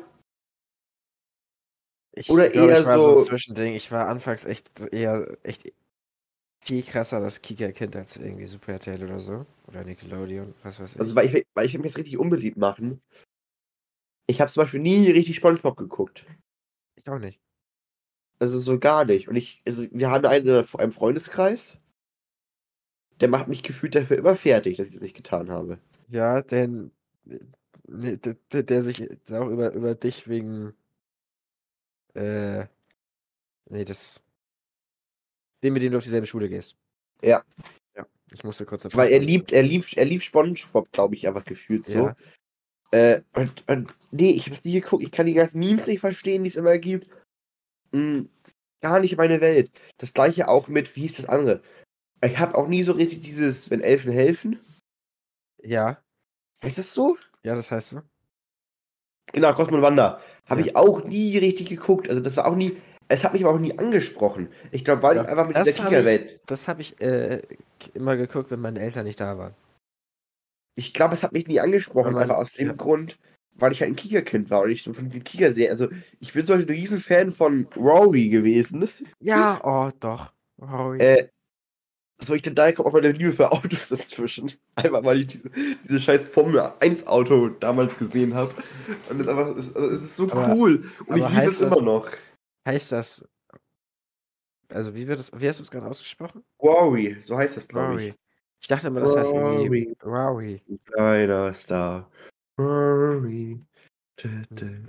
Ich 2.13 2.29
Oder 2.31 2.49
glaub, 2.49 2.69
eher 2.69 2.79
ich 2.79 2.85
war 2.87 2.99
so 2.99 3.19
ein 3.19 3.25
Zwischending. 3.27 3.73
Ich 3.75 3.91
war 3.91 4.07
anfangs 4.07 4.43
echt 4.45 4.79
eher 4.91 5.37
echt 5.43 5.71
viel 6.61 6.81
krasser 6.83 7.21
das 7.21 7.41
Kika-Kind 7.41 7.95
als 7.95 8.17
irgendwie 8.17 8.45
Super 8.45 8.73
RTL 8.73 9.03
oder 9.03 9.19
so. 9.19 9.45
Oder 9.67 9.83
Nickelodeon, 9.83 10.53
was 10.63 10.79
weiß 10.79 10.95
ich. 10.95 10.99
Also, 10.99 11.15
weil 11.15 11.27
ich, 11.27 11.47
weil 11.53 11.65
ich 11.67 11.73
will 11.73 11.81
mich 11.81 11.91
jetzt 11.91 11.97
richtig 11.97 12.17
unbeliebt 12.17 12.57
machen. 12.57 13.01
Ich 14.25 14.41
habe 14.41 14.51
zum 14.51 14.63
Beispiel 14.63 14.81
nie 14.81 15.09
richtig 15.11 15.35
Spongebob 15.35 15.77
geguckt. 15.77 16.25
ich 16.95 17.07
auch 17.07 17.19
nicht. 17.19 17.39
Also 18.39 18.59
so 18.59 18.79
gar 18.79 19.05
nicht. 19.05 19.27
Und 19.27 19.35
ich, 19.35 19.61
also 19.65 19.85
wir 19.91 20.11
haben 20.11 20.25
einen, 20.25 20.47
in 20.47 20.65
einem 20.79 20.91
Freundeskreis, 20.91 21.77
der 23.19 23.27
macht 23.29 23.47
mich 23.47 23.63
gefühlt 23.63 23.95
dafür 23.95 24.17
immer 24.17 24.35
fertig, 24.35 24.77
dass 24.77 24.87
ich 24.87 24.93
das 24.93 25.01
nicht 25.01 25.15
getan 25.15 25.49
habe. 25.49 25.79
Ja, 26.09 26.41
denn 26.41 26.91
ne, 27.87 28.17
der, 28.17 28.35
der, 28.51 28.63
der 28.63 28.83
sich 28.83 29.09
auch 29.31 29.49
über, 29.49 29.73
über 29.73 29.95
dich 29.95 30.27
wegen 30.27 30.73
äh, 32.13 32.65
nee, 33.69 33.85
das 33.85 34.21
den, 35.63 35.73
mit 35.73 35.81
dem 35.81 35.91
du 35.91 35.97
auf 35.97 36.03
dieselbe 36.03 36.27
Schule 36.27 36.49
gehst. 36.49 36.75
Ja. 37.23 37.43
Ja, 37.95 38.05
ich 38.31 38.43
musste 38.43 38.65
kurz 38.65 38.85
Weil 38.93 39.11
er 39.11 39.19
liebt, 39.19 39.51
er 39.51 39.63
liebt, 39.63 39.93
er 39.97 40.05
liebt 40.05 40.23
Spongebob, 40.23 40.91
glaube 40.91 41.15
ich, 41.15 41.27
einfach 41.27 41.45
gefühlt 41.45 41.85
so. 41.85 42.07
Ja. 42.07 42.15
Äh, 42.91 43.21
und, 43.33 43.67
und 43.67 43.93
nee, 44.11 44.31
ich 44.31 44.45
habe 44.45 44.55
es 44.55 44.63
nie 44.63 44.73
geguckt. 44.73 45.03
Ich 45.03 45.11
kann 45.11 45.25
die 45.25 45.33
ganzen 45.33 45.59
Memes 45.59 45.87
nicht 45.87 45.99
verstehen, 45.99 46.43
die 46.43 46.49
es 46.49 46.55
immer 46.55 46.77
gibt. 46.77 47.07
Hm, 47.91 48.29
gar 48.81 48.99
nicht 48.99 49.17
meine 49.17 49.41
Welt. 49.41 49.71
Das 49.97 50.13
gleiche 50.13 50.47
auch 50.47 50.67
mit, 50.67 50.95
wie 50.95 51.01
hieß 51.01 51.17
das 51.17 51.25
andere? 51.25 51.61
Ich 52.23 52.37
habe 52.39 52.55
auch 52.57 52.67
nie 52.67 52.83
so 52.83 52.93
richtig 52.93 53.21
dieses, 53.21 53.69
wenn 53.69 53.81
Elfen 53.81 54.11
helfen. 54.11 54.59
Ja, 55.61 56.01
Heißt 56.63 56.77
das 56.79 56.91
so? 56.93 57.17
ja, 57.43 57.55
das 57.55 57.69
heißt 57.69 57.89
so. 57.89 58.01
Genau, 59.33 59.53
Cosmo 59.53 59.77
und 59.77 59.83
Wanda. 59.83 60.19
Habe 60.49 60.61
Ja. 60.61 60.67
ich 60.67 60.75
auch 60.75 61.03
nie 61.03 61.37
richtig 61.37 61.69
geguckt. 61.69 62.09
Also 62.09 62.21
das 62.21 62.35
war 62.37 62.47
auch 62.47 62.55
nie. 62.55 62.77
Es 63.09 63.23
hat 63.23 63.33
mich 63.33 63.43
aber 63.45 63.53
auch 63.53 63.59
nie 63.59 63.77
angesprochen. 63.77 64.49
Ich 64.71 64.83
glaube, 64.83 65.03
weil 65.03 65.17
Ja, 65.17 65.23
ich 65.23 65.27
einfach 65.29 65.47
mit 65.47 65.55
das 65.55 65.67
ich- 65.67 65.75
Kika-Welt. 65.75 66.39
Das 66.47 66.67
habe 66.67 66.81
ich 66.81 66.99
äh, 67.01 67.41
immer 67.93 68.17
geguckt, 68.17 68.49
wenn 68.51 68.59
meine 68.61 68.79
Eltern 68.79 69.05
nicht 69.05 69.19
da 69.19 69.37
waren. 69.37 69.53
Ich 70.75 70.93
glaube, 70.93 71.13
es 71.13 71.23
hat 71.23 71.33
mich 71.33 71.47
nie 71.47 71.59
angesprochen, 71.59 72.15
Aber 72.15 72.23
aber 72.23 72.37
aus 72.39 72.53
dem 72.53 72.67
ja. 72.67 72.73
Grund, 72.73 73.17
weil 73.55 73.71
ich 73.71 73.81
halt 73.81 73.91
ein 73.91 73.95
Kika-Kind 73.95 74.49
war 74.49 74.61
und 74.63 74.71
ich 74.71 74.83
so 74.83 74.93
von 74.93 75.05
diesen 75.09 75.23
Kika-Serien. 75.23 75.71
Also 75.71 75.89
ich 76.19 76.33
bin 76.33 76.45
Beispiel 76.45 76.65
ein 76.65 76.69
Riesenfan 76.69 77.31
von 77.31 77.67
Rory 77.75 78.29
gewesen. 78.29 78.89
Ja, 79.19 79.59
oh 79.63 79.91
doch. 79.99 80.31
Rory. 80.61 80.99
Äh, 80.99 81.29
so 82.19 82.33
ich 82.33 82.41
da 82.41 82.71
kommt 82.71 82.87
auch 82.87 82.93
meine 82.93 83.11
Liebe 83.11 83.31
für 83.31 83.51
Autos 83.51 83.89
dazwischen. 83.89 84.51
Einfach 84.75 85.03
weil 85.03 85.21
ich 85.21 85.27
diese, 85.27 85.49
diese 85.83 85.99
scheiß 85.99 86.23
Formel 86.23 86.59
1 86.79 87.05
Auto 87.07 87.49
damals 87.49 87.97
gesehen 87.97 88.33
habe. 88.33 88.53
Und 89.09 89.19
es 89.19 89.25
ist 89.25 89.29
einfach, 89.29 89.55
es, 89.55 89.75
also 89.75 89.89
es 89.91 90.01
ist 90.01 90.15
so 90.15 90.23
Aber- 90.31 90.53
cool. 90.55 90.89
Und 91.05 91.17
ich 91.17 91.23
liebe 91.23 91.33
heißt 91.35 91.53
es 91.53 91.59
das- 91.59 91.77
immer 91.77 91.81
noch. 91.85 92.09
heißt 92.67 92.91
das. 92.91 93.27
Also, 94.69 94.93
wie 94.95 95.07
wird 95.07 95.19
das. 95.19 95.31
Wie 95.33 95.47
hast 95.47 95.59
du 95.59 95.63
es 95.63 95.71
gerade 95.71 95.85
ausgesprochen? 95.87 96.43
Rory, 96.61 97.17
so 97.23 97.37
heißt 97.37 97.55
das, 97.55 97.67
glaube 97.69 98.03
ich. 98.03 98.13
Ich 98.59 98.67
dachte 98.67 98.87
immer, 98.87 98.99
das 98.99 99.15
heißt 99.15 99.31
irgendwie. 99.31 99.95
Rory. 100.03 100.61
Rory. 100.67 100.79
Kleiner 100.85 101.53
Star. 101.53 102.11
Dö. 102.59 103.53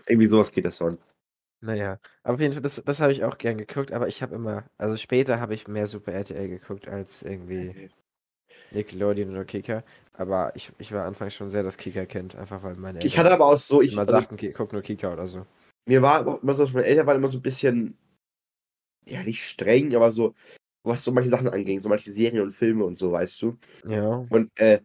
Irgendwie 0.07 0.27
sowas 0.27 0.51
geht 0.51 0.65
das 0.65 0.79
Naja, 1.61 1.99
aber 2.23 2.35
auf 2.35 2.41
jeden 2.41 2.53
Fall, 2.53 2.63
das, 2.63 2.81
das 2.85 3.01
habe 3.01 3.13
ich 3.13 3.25
auch 3.25 3.37
gern 3.37 3.59
geguckt, 3.59 3.93
aber 3.93 4.07
ich 4.07 4.23
habe 4.23 4.35
immer, 4.37 4.65
also 4.77 4.97
später 4.97 5.41
habe 5.41 5.55
ich 5.55 5.67
mehr 5.67 5.89
Super 5.89 6.13
RTL 6.13 6.49
geguckt 6.49 6.87
als 6.87 7.23
irgendwie 7.23 7.91
Nickelodeon 8.73 9.31
oder 9.31 9.45
Kika. 9.45 9.83
Aber 10.13 10.53
ich, 10.55 10.73
ich 10.79 10.93
war 10.93 11.05
anfangs 11.05 11.35
schon 11.35 11.51
sehr 11.51 11.63
das 11.63 11.77
Kika-Kind, 11.77 12.37
einfach 12.37 12.63
weil 12.63 12.77
meine 12.77 13.05
Ich 13.05 13.19
hatte 13.19 13.33
aber 13.33 13.47
auch 13.47 13.59
so, 13.59 13.83
ich, 13.83 13.93
immer 13.93 14.03
also, 14.03 14.13
sagten, 14.13 14.37
"Ki- 14.37 14.53
guck 14.53 14.73
nur 14.73 14.83
Kika 14.83 15.13
oder 15.13 15.27
so. 15.27 15.47
mir 15.87 16.03
war 16.03 16.27
auch 16.27 16.43
immer 16.43 16.55
so, 16.55 16.65
dass 16.65 16.73
meine 16.73 16.87
Eltern 16.87 17.07
waren 17.07 17.17
immer 17.17 17.29
so 17.31 17.39
ein 17.39 17.43
bisschen, 17.43 17.97
ja, 19.07 19.23
nicht 19.23 19.43
streng, 19.43 19.95
aber 19.95 20.11
so, 20.11 20.35
was 20.83 21.03
so 21.05 21.13
manche 21.13 21.31
Sachen 21.31 21.49
anging, 21.49 21.81
so 21.83 21.89
manche 21.89 22.11
Serien 22.11 22.43
und 22.43 22.53
Filme 22.53 22.85
und 22.85 22.99
so, 22.99 23.13
weißt 23.13 23.41
du. 23.43 23.59
Ja. 23.87 24.25
Und 24.31 24.51
äh, 24.61 24.81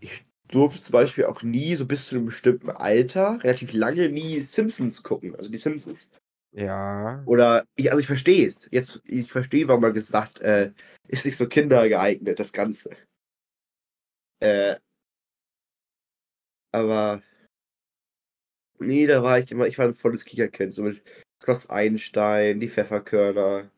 ich 0.00 0.24
durfte 0.50 0.82
zum 0.82 0.92
Beispiel 0.92 1.24
auch 1.24 1.42
nie, 1.42 1.76
so 1.76 1.86
bis 1.86 2.08
zu 2.08 2.16
einem 2.16 2.26
bestimmten 2.26 2.70
Alter, 2.70 3.42
relativ 3.42 3.72
lange 3.72 4.08
nie 4.08 4.40
Simpsons 4.40 5.02
gucken, 5.02 5.34
also 5.36 5.50
die 5.50 5.56
Simpsons. 5.56 6.08
Ja. 6.52 7.22
Oder, 7.26 7.64
ich, 7.76 7.90
also 7.90 8.00
ich 8.00 8.06
verstehe 8.06 8.46
es. 8.46 8.68
Jetzt, 8.70 9.00
ich 9.04 9.30
verstehe, 9.30 9.68
warum 9.68 9.82
man 9.82 9.94
gesagt, 9.94 10.40
äh, 10.40 10.72
ist 11.06 11.24
nicht 11.24 11.36
so 11.36 11.46
kindergeeignet, 11.46 12.38
das 12.38 12.52
Ganze. 12.52 12.90
Äh, 14.40 14.76
aber, 16.72 17.22
nee, 18.78 19.06
da 19.06 19.22
war 19.22 19.38
ich 19.38 19.50
immer, 19.52 19.66
ich 19.66 19.78
war 19.78 19.86
ein 19.86 19.94
volles 19.94 20.24
Kicherkind, 20.24 20.74
so 20.74 20.82
mit 20.82 21.02
Schloss 21.42 21.70
Einstein, 21.70 22.60
die 22.60 22.68
Pfefferkörner. 22.68 23.70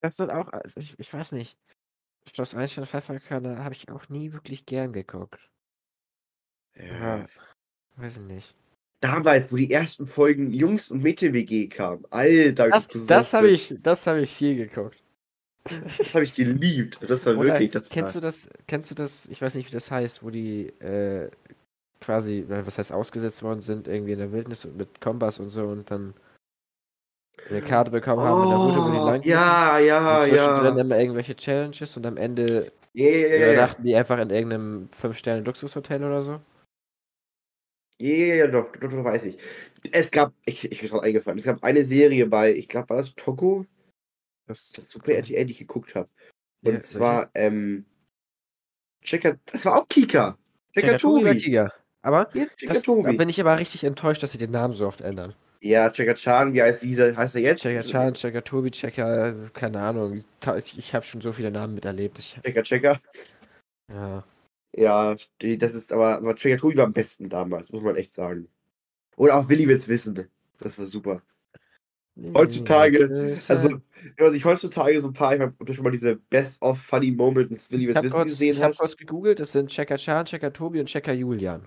Das 0.00 0.16
sind 0.16 0.30
auch, 0.30 0.48
also 0.48 0.80
ich, 0.80 0.98
ich 0.98 1.12
weiß 1.12 1.32
nicht. 1.32 1.56
Schloss 2.32 2.54
Einstein 2.54 2.86
Pfefferkörner 2.86 3.64
habe 3.64 3.74
ich 3.74 3.88
auch 3.90 4.08
nie 4.08 4.32
wirklich 4.32 4.66
gern 4.66 4.92
geguckt. 4.92 5.50
Ja. 6.78 7.26
Weiß 7.96 8.18
ich 8.18 8.22
nicht. 8.22 8.54
Damals, 9.00 9.52
wo 9.52 9.56
die 9.56 9.72
ersten 9.72 10.06
Folgen 10.06 10.52
Jungs- 10.52 10.90
und 10.90 11.02
Mädchen-WG 11.02 11.68
kamen. 11.68 12.04
Alter, 12.10 12.68
Das, 12.68 12.88
das 12.88 13.32
habe 13.32 13.48
ich, 13.48 13.74
das 13.80 14.06
habe 14.06 14.20
ich 14.20 14.34
viel 14.34 14.56
geguckt. 14.56 15.02
Das 15.64 16.14
habe 16.14 16.24
ich 16.24 16.34
geliebt. 16.34 16.98
Das 17.06 17.24
war 17.26 17.36
Oder 17.36 17.50
wirklich, 17.50 17.70
das 17.70 17.88
kennst 17.88 18.14
war, 18.14 18.22
du 18.22 18.26
das, 18.26 18.48
kennst 18.66 18.90
du 18.90 18.94
das, 18.94 19.28
ich 19.28 19.40
weiß 19.42 19.54
nicht, 19.54 19.68
wie 19.68 19.74
das 19.74 19.90
heißt, 19.90 20.22
wo 20.22 20.30
die 20.30 20.68
äh, 20.80 21.30
quasi, 22.00 22.44
was 22.48 22.78
heißt 22.78 22.92
ausgesetzt 22.92 23.42
worden 23.42 23.60
sind, 23.60 23.86
irgendwie 23.86 24.12
in 24.12 24.18
der 24.18 24.32
Wildnis 24.32 24.64
und 24.64 24.76
mit 24.76 25.00
Kompass 25.00 25.38
und 25.38 25.50
so 25.50 25.66
und 25.66 25.90
dann 25.90 26.14
eine 27.50 27.62
Karte 27.62 27.90
bekommen 27.90 28.22
haben 28.22 28.40
mit 28.40 28.50
der 28.50 28.58
Route, 28.58 28.84
wo 28.84 28.90
die 28.90 28.96
lang. 28.96 29.20
Oh, 29.20 29.28
Ja, 29.28 29.78
ja, 29.78 30.18
und 30.18 30.28
zwischendrin 30.28 30.76
ja. 30.76 30.80
immer 30.80 30.98
irgendwelche 30.98 31.36
Challenges 31.36 31.96
und 31.96 32.06
am 32.06 32.16
Ende 32.16 32.72
ja. 32.94 33.36
übernachten 33.36 33.84
die 33.84 33.94
einfach 33.94 34.18
in 34.18 34.30
irgendeinem 34.30 34.88
5-Sterne-Luxushotel 35.00 36.02
oder 36.02 36.22
so. 36.22 36.40
Ja, 38.00 38.08
ja, 38.10 38.34
ja, 38.34 38.46
doch, 38.46 38.70
doch, 38.72 38.90
doch, 38.90 39.04
weiß 39.04 39.24
ich. 39.24 39.38
Es 39.90 40.10
gab, 40.10 40.32
ich, 40.44 40.70
ich 40.70 40.80
bin 40.80 40.88
gerade 40.88 41.02
eingefallen, 41.04 41.38
es 41.38 41.44
gab 41.44 41.62
eine 41.64 41.84
Serie 41.84 42.26
bei, 42.26 42.54
ich 42.54 42.68
glaube, 42.68 42.90
war 42.90 42.98
das 42.98 43.14
Toko, 43.14 43.66
Das, 44.46 44.72
das 44.72 44.90
Super 44.90 45.12
RTL, 45.12 45.44
die 45.46 45.52
ich 45.52 45.58
geguckt 45.58 45.94
habe. 45.94 46.08
Und 46.64 46.74
Ja, 46.74 46.80
zwar, 46.80 47.30
ähm, 47.34 47.84
Checker, 49.02 49.38
das 49.46 49.64
war 49.64 49.80
auch 49.80 49.88
Kika. 49.88 50.38
Checker 50.74 50.92
Checker 50.92 50.98
Tobi. 50.98 51.40
Tobi. 51.40 51.68
Aber 52.02 52.30
Ja, 52.34 52.46
das, 52.66 52.82
da 52.82 53.12
bin 53.12 53.28
ich 53.28 53.40
aber 53.40 53.58
richtig 53.58 53.84
enttäuscht, 53.84 54.22
dass 54.22 54.32
sie 54.32 54.38
den 54.38 54.52
Namen 54.52 54.74
so 54.74 54.86
oft 54.86 55.00
ändern. 55.00 55.34
Ja, 55.60 55.90
Checker 55.90 56.14
Chan, 56.14 56.54
wie 56.54 56.62
heißt, 56.62 56.82
wie 56.82 56.96
heißt 56.96 57.34
er 57.34 57.40
jetzt? 57.40 57.62
Checker 57.62 57.82
Chan, 57.82 58.14
Checker 58.14 58.44
Tobi, 58.44 58.70
Checker, 58.70 59.50
keine 59.52 59.80
Ahnung. 59.80 60.24
Ich, 60.56 60.78
ich 60.78 60.94
habe 60.94 61.04
schon 61.04 61.20
so 61.20 61.32
viele 61.32 61.50
Namen 61.50 61.74
miterlebt. 61.74 62.18
Ich, 62.20 62.38
Checker, 62.44 62.62
Checker. 62.62 63.00
ja. 63.90 64.24
Ja, 64.74 65.16
das 65.40 65.74
ist 65.74 65.92
aber, 65.92 66.16
aber 66.18 66.34
Checker 66.34 66.58
Tobi 66.58 66.76
war 66.76 66.84
am 66.84 66.92
besten 66.92 67.28
damals, 67.28 67.72
muss 67.72 67.82
man 67.82 67.96
echt 67.96 68.14
sagen. 68.14 68.48
Oder 69.16 69.36
auch 69.36 69.48
Willi 69.48 69.66
wird's 69.66 69.88
wissen. 69.88 70.28
Das 70.58 70.78
war 70.78 70.86
super. 70.86 71.22
Heutzutage, 72.34 73.36
Also, 73.48 73.68
wenn 73.70 73.82
man 74.18 74.32
sich 74.32 74.44
heutzutage 74.44 75.00
so 75.00 75.08
ein 75.08 75.12
paar, 75.12 75.34
ich 75.34 75.40
du 75.40 75.72
schon 75.72 75.84
mal 75.84 75.90
diese 75.90 76.16
Best 76.16 76.60
of 76.62 76.80
Funny 76.80 77.12
Moments 77.12 77.70
Willi 77.70 77.86
habe 77.92 78.04
wissen 78.04 78.16
kurz, 78.16 78.30
gesehen 78.30 78.54
ich 78.54 78.62
hab 78.62 78.70
hast. 78.70 78.78
kurz 78.78 78.96
gegoogelt, 78.96 79.38
das 79.38 79.52
sind 79.52 79.70
Checker 79.70 79.96
Chan, 79.96 80.24
Checker 80.26 80.52
Tobi 80.52 80.80
und 80.80 80.86
Checker 80.86 81.12
Julian. 81.12 81.66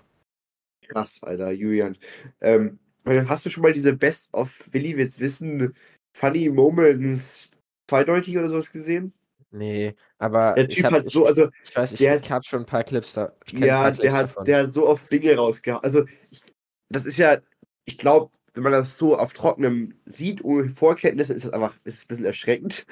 Krass, 0.88 1.22
Alter, 1.22 1.52
Julian. 1.52 1.96
Ähm, 2.42 2.78
hast 3.06 3.46
du 3.46 3.50
schon 3.50 3.62
mal 3.62 3.72
diese 3.72 3.94
Best 3.94 4.32
of 4.34 4.68
Willi 4.72 4.96
wird's 4.96 5.20
wissen 5.20 5.74
Funny 6.12 6.50
Moments 6.50 7.50
zweideutig 7.88 8.36
oder 8.36 8.50
sowas 8.50 8.70
gesehen? 8.70 9.14
Nee, 9.52 9.94
aber 10.18 10.54
Der 10.54 10.68
Typ 10.68 10.86
hab, 10.86 10.92
hat 10.92 11.04
so, 11.04 11.26
also 11.26 11.50
ich 11.64 11.76
weiß, 11.76 11.92
ich, 11.92 11.98
der 11.98 12.16
ich 12.16 12.30
habe 12.30 12.44
schon 12.44 12.60
ein 12.60 12.66
paar 12.66 12.84
Clips 12.84 13.12
da. 13.12 13.32
Ja, 13.52 13.82
paar 13.82 13.92
der 13.92 14.00
Clips 14.00 14.14
hat, 14.14 14.22
davon. 14.30 14.44
der 14.46 14.58
hat 14.62 14.72
so 14.72 14.88
oft 14.88 15.12
Dinge 15.12 15.36
rausgehauen. 15.36 15.84
Also, 15.84 16.06
ich, 16.30 16.40
das 16.88 17.04
ist 17.04 17.18
ja, 17.18 17.38
ich 17.84 17.98
glaube, 17.98 18.30
wenn 18.54 18.62
man 18.62 18.72
das 18.72 18.96
so 18.96 19.18
auf 19.18 19.34
trockenem 19.34 19.94
sieht, 20.06 20.42
ohne 20.42 20.70
Vorkenntnisse, 20.70 21.34
ist 21.34 21.44
das 21.44 21.52
einfach 21.52 21.74
ist 21.84 21.94
es 21.94 22.04
ein 22.04 22.08
bisschen 22.08 22.24
erschreckend. 22.24 22.86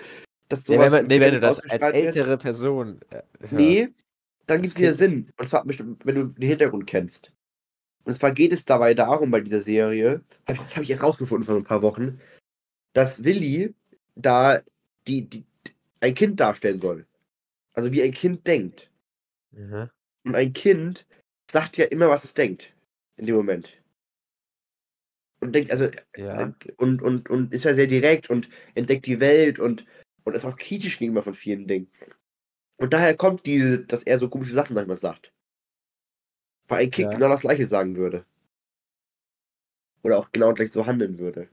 Dass 0.49 0.69
nee, 0.69 0.75
sowas 0.75 0.87
wenn, 0.87 0.93
man, 0.93 1.01
im 1.03 1.07
nee, 1.09 1.21
wenn 1.21 1.35
du 1.35 1.41
das 1.41 1.61
als 1.61 1.83
ältere 1.83 2.37
Person 2.37 3.01
äh, 3.11 3.23
hörst. 3.41 3.53
Nee, 3.53 3.89
dann 4.47 4.61
gibt 4.61 4.73
es 4.73 4.79
wieder 4.79 4.89
Kind- 4.89 4.99
Sinn. 4.99 5.33
Und 5.39 5.49
zwar, 5.49 5.65
bestimmt, 5.65 6.05
wenn 6.05 6.15
du 6.15 6.25
den 6.25 6.49
Hintergrund 6.49 6.87
kennst. 6.87 7.33
Und 8.05 8.15
zwar 8.15 8.33
geht 8.33 8.53
es 8.53 8.65
dabei 8.65 8.95
darum, 8.95 9.31
bei 9.31 9.41
dieser 9.41 9.61
Serie, 9.61 10.23
das 10.47 10.59
habe 10.75 10.83
ich 10.83 10.91
erst 10.91 11.03
rausgefunden 11.05 11.47
vor 11.47 11.57
ein 11.57 11.65
paar 11.65 11.83
Wochen, 11.83 12.21
dass 12.93 13.25
Willi 13.25 13.75
da 14.15 14.61
die, 15.07 15.29
die, 15.29 15.45
ein 16.01 16.15
Kind 16.15 16.41
darstellen 16.41 16.81
soll. 16.81 17.07
Also 17.73 17.93
wie 17.93 18.03
ein 18.03 18.13
Kind 18.13 18.47
denkt. 18.47 18.91
Mhm. 19.53 19.91
Und 20.25 20.35
ein 20.35 20.53
Kind 20.53 21.07
sagt 21.51 21.77
ja 21.77 21.87
immer, 21.87 22.09
was 22.09 22.25
es 22.25 22.35
denkt. 22.35 22.75
In 23.17 23.27
dem 23.27 23.37
Moment. 23.37 23.77
Und 25.41 25.55
denkt, 25.55 25.71
also, 25.71 25.89
Ja. 26.17 26.55
und, 26.77 27.03
und, 27.03 27.31
und 27.31 27.53
ist 27.53 27.65
ja 27.65 27.75
sehr 27.75 27.87
direkt 27.87 28.29
und 28.29 28.49
entdeckt 28.75 29.07
die 29.07 29.21
Welt 29.21 29.59
und, 29.59 29.87
und 30.25 30.35
ist 30.35 30.45
auch 30.45 30.57
kritisch 30.57 30.99
gegenüber 30.99 31.23
von 31.23 31.35
vielen 31.35 31.67
Dingen. 31.67 31.91
Und 32.77 32.93
daher 32.93 33.17
kommt 33.17 33.47
diese, 33.47 33.85
dass 33.85 34.03
er 34.03 34.19
so 34.19 34.29
komische 34.29 34.55
Sachen 34.55 34.75
manchmal 34.75 34.97
sagt. 34.97 35.33
Weil 36.69 36.85
ein 36.85 36.91
Kind 36.91 37.13
Ja. 37.13 37.19
genau 37.19 37.29
das 37.29 37.41
gleiche 37.41 37.67
sagen 37.67 37.97
würde. 37.97 38.25
Oder 40.03 40.19
auch 40.19 40.33
genau 40.33 40.55
gleich 40.55 40.73
so 40.73 40.87
handeln 40.87 41.19
würde. 41.19 41.49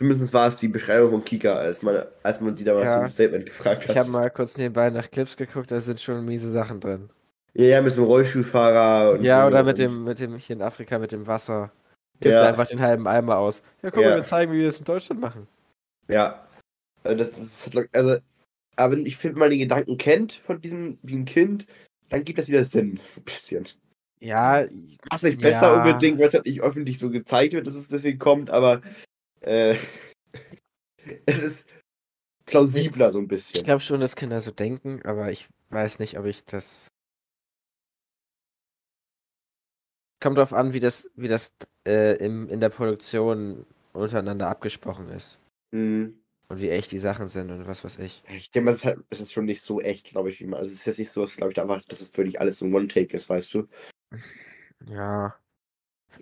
Zumindest 0.00 0.32
war 0.32 0.48
es 0.48 0.56
die 0.56 0.68
Beschreibung 0.68 1.10
von 1.10 1.24
Kika, 1.26 1.52
als 1.56 1.82
man, 1.82 2.02
als 2.22 2.40
man 2.40 2.56
die 2.56 2.64
damals 2.64 2.88
Ja. 2.88 3.02
zum 3.02 3.12
Statement 3.12 3.44
gefragt 3.44 3.82
hat. 3.82 3.90
Ich 3.90 3.96
habe 3.98 4.08
mal 4.08 4.30
kurz 4.30 4.56
nebenbei 4.56 4.88
nach 4.88 5.10
Clips 5.10 5.36
geguckt, 5.36 5.70
da 5.70 5.78
sind 5.78 6.00
schon 6.00 6.24
miese 6.24 6.50
Sachen 6.50 6.80
drin. 6.80 7.10
Ja, 7.52 7.66
ja, 7.66 7.82
mit 7.82 7.92
so 7.92 8.00
einem 8.00 8.10
Rollstuhlfahrer 8.10 9.12
und 9.12 9.24
Ja, 9.24 9.42
so. 9.42 9.48
oder 9.48 9.62
mit 9.62 9.76
dem, 9.76 10.04
mit 10.04 10.18
dem 10.18 10.36
hier 10.38 10.56
in 10.56 10.62
Afrika 10.62 10.98
mit 10.98 11.12
dem 11.12 11.26
Wasser. 11.26 11.70
Gibt 12.18 12.32
Ja. 12.34 12.48
einfach 12.48 12.66
den 12.66 12.80
halben 12.80 13.06
Eimer 13.06 13.36
aus. 13.36 13.60
Ja, 13.82 13.90
guck 13.90 14.02
Ja. 14.02 14.08
mal, 14.08 14.16
wir 14.16 14.22
zeigen, 14.22 14.52
wie 14.52 14.60
wir 14.60 14.66
das 14.68 14.78
in 14.78 14.86
Deutschland 14.86 15.20
machen. 15.20 15.46
Ja. 16.08 16.46
Also, 17.04 17.18
Das, 17.18 17.32
das 17.32 17.66
hat, 17.66 17.86
also, 17.92 18.16
aber 18.76 18.96
ich 18.96 19.18
finde, 19.18 19.34
wenn 19.36 19.40
man 19.40 19.50
die 19.50 19.58
Gedanken 19.58 19.98
kennt 19.98 20.32
von 20.32 20.62
diesem, 20.62 20.98
wie 21.02 21.16
ein 21.16 21.26
Kind, 21.26 21.66
dann 22.08 22.24
gibt 22.24 22.38
das 22.38 22.48
wieder 22.48 22.64
Sinn. 22.64 22.98
So 23.04 23.20
ein 23.20 23.24
bisschen. 23.24 23.68
Ja, 24.18 24.64
Was 25.10 25.22
nicht 25.22 25.42
besser 25.42 25.72
Ja. 25.72 25.76
unbedingt, 25.76 26.18
weil 26.18 26.28
es 26.28 26.32
halt 26.34 26.46
nicht 26.46 26.62
öffentlich 26.62 26.98
so 26.98 27.10
gezeigt 27.10 27.52
wird, 27.52 27.66
dass 27.66 27.74
es 27.74 27.88
deswegen 27.88 28.18
kommt, 28.18 28.48
aber 28.48 28.80
äh, 29.40 29.76
es 31.26 31.42
ist 31.42 31.68
plausibler 32.46 33.10
so 33.10 33.18
ein 33.18 33.24
ich 33.24 33.28
bisschen. 33.28 33.62
glaube 33.62 33.80
schon, 33.80 34.00
dass 34.00 34.16
Kinder 34.16 34.40
so 34.40 34.50
denken, 34.50 35.02
aber 35.04 35.30
ich 35.30 35.48
weiß 35.70 35.98
nicht, 35.98 36.18
ob 36.18 36.26
ich 36.26 36.44
das. 36.44 36.88
Kommt 40.22 40.36
drauf 40.36 40.52
an, 40.52 40.74
wie 40.74 40.80
das, 40.80 41.10
wie 41.16 41.28
das 41.28 41.54
äh, 41.86 42.16
im, 42.22 42.48
in 42.50 42.60
der 42.60 42.68
Produktion 42.68 43.64
untereinander 43.92 44.48
abgesprochen 44.48 45.08
ist. 45.10 45.40
Hm. 45.74 46.20
Und 46.48 46.60
wie 46.60 46.68
echt 46.68 46.90
die 46.90 46.98
Sachen 46.98 47.28
sind 47.28 47.50
und 47.50 47.66
was 47.66 47.84
weiß 47.84 48.00
ich. 48.00 48.24
Ich 48.28 48.50
denke 48.50 48.66
mal, 48.66 48.70
es 48.72 48.78
ist, 48.78 48.84
halt, 48.84 48.98
es 49.08 49.20
ist 49.20 49.32
schon 49.32 49.44
nicht 49.44 49.62
so 49.62 49.80
echt, 49.80 50.08
glaube 50.08 50.30
ich, 50.30 50.40
wie 50.40 50.46
man. 50.46 50.58
Also 50.58 50.70
es 50.70 50.78
ist 50.78 50.86
jetzt 50.86 50.98
nicht 50.98 51.10
so, 51.10 51.24
glaube 51.24 51.52
ich, 51.52 51.60
einfach, 51.60 51.82
dass 51.84 52.00
es 52.00 52.14
wirklich 52.16 52.40
alles 52.40 52.58
so 52.58 52.66
ein 52.66 52.74
One-Take 52.74 53.14
ist, 53.14 53.30
weißt 53.30 53.54
du? 53.54 53.68
Ja. 54.86 55.36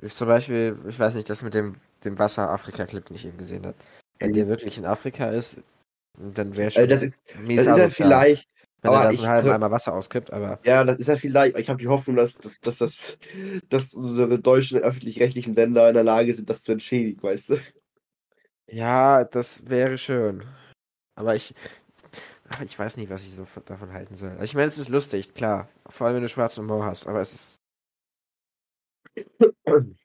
Ich 0.02 0.14
zum 0.14 0.28
Beispiel, 0.28 0.78
ich 0.86 0.98
weiß 0.98 1.14
nicht, 1.14 1.28
das 1.30 1.42
mit 1.42 1.54
dem, 1.54 1.74
dem 2.04 2.18
Wasser-Afrika-Clip, 2.18 3.04
den 3.06 3.16
ich 3.16 3.26
eben 3.26 3.38
gesehen 3.38 3.66
habe. 3.66 3.76
Wenn 4.18 4.30
Mhm. 4.30 4.34
der 4.34 4.48
wirklich 4.48 4.78
in 4.78 4.84
Afrika 4.86 5.30
ist, 5.30 5.56
dann 6.18 6.56
wäre 6.56 6.70
schon 6.70 6.82
Also 6.82 6.90
das 6.94 7.02
ist, 7.02 7.22
das 7.26 7.66
ist 7.66 7.76
ja 7.78 7.88
vielleicht, 7.90 8.48
wenn 8.82 8.92
er 8.92 8.96
aber 8.96 9.04
da 9.04 9.10
ich- 9.10 9.16
so 9.16 9.22
einen 9.22 9.30
halben 9.30 9.48
also- 9.48 9.50
Eimer 9.52 9.70
Wasser 9.70 9.94
auskippt, 9.94 10.32
aber 10.32 10.58
Ja, 10.64 10.84
das 10.84 10.98
ist 10.98 11.06
ja 11.08 11.16
vielleicht, 11.16 11.56
ich 11.56 11.68
habe 11.68 11.78
die 11.80 11.88
Hoffnung, 11.88 12.16
dass, 12.16 12.34
dass, 12.34 12.52
dass, 12.60 12.78
das, 12.78 13.18
dass 13.68 13.94
unsere 13.94 14.38
deutschen 14.38 14.80
öffentlich-rechtlichen 14.80 15.54
Sender 15.54 15.88
in 15.88 15.94
der 15.94 16.04
Lage 16.04 16.32
sind, 16.34 16.50
das 16.50 16.62
zu 16.62 16.72
entschädigen, 16.72 17.22
weißt 17.22 17.50
du? 17.50 17.56
ja, 18.70 19.24
das 19.24 19.68
wäre 19.68 19.96
schön. 19.98 20.44
Aber 21.14 21.34
ich, 21.34 21.54
ach, 22.48 22.60
ich 22.62 22.78
weiß 22.78 22.96
nicht, 22.96 23.10
was 23.10 23.22
ich 23.22 23.34
so 23.34 23.44
von- 23.44 23.64
davon 23.64 23.92
halten 23.92 24.14
soll. 24.16 24.30
Also 24.30 24.42
ich 24.44 24.54
meine, 24.54 24.68
es 24.68 24.78
ist 24.78 24.88
lustig, 24.88 25.34
klar. 25.34 25.68
Vor 25.88 26.06
allem, 26.06 26.16
wenn 26.16 26.22
du 26.22 26.28
schwarzen 26.28 26.62
Humor 26.64 26.84
hast, 26.84 27.06
aber 27.06 27.20
es 27.20 27.32
ist, 27.32 27.58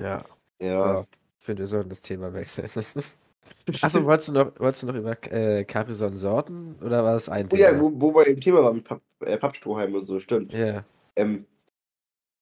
ja, 0.00 0.24
Ja. 0.60 1.06
ich 1.40 1.46
finde, 1.46 1.62
wir 1.62 1.66
sollten 1.66 1.88
das 1.88 2.00
Thema 2.00 2.32
wechseln. 2.32 2.68
Achso, 3.82 4.04
wolltest 4.04 4.28
du 4.28 4.32
noch, 4.32 4.58
wolltest 4.58 4.82
du 4.82 4.86
noch 4.86 4.94
über 4.94 5.16
äh, 5.32 5.64
Capri-Sorten 5.64 6.76
oder 6.82 7.04
war 7.04 7.14
das 7.14 7.28
ein 7.28 7.46
Oh 7.46 7.56
Thema? 7.56 7.70
ja, 7.70 7.80
wo, 7.80 7.92
wo 7.94 8.14
wir 8.14 8.26
im 8.26 8.40
Thema 8.40 8.62
waren 8.62 8.76
mit 8.76 8.84
Papp, 8.84 9.00
äh, 9.20 9.36
Pappstrohhalm 9.36 9.94
und 9.94 10.04
so, 10.04 10.18
stimmt. 10.20 10.52
Ja. 10.52 10.84
Ähm, 11.16 11.46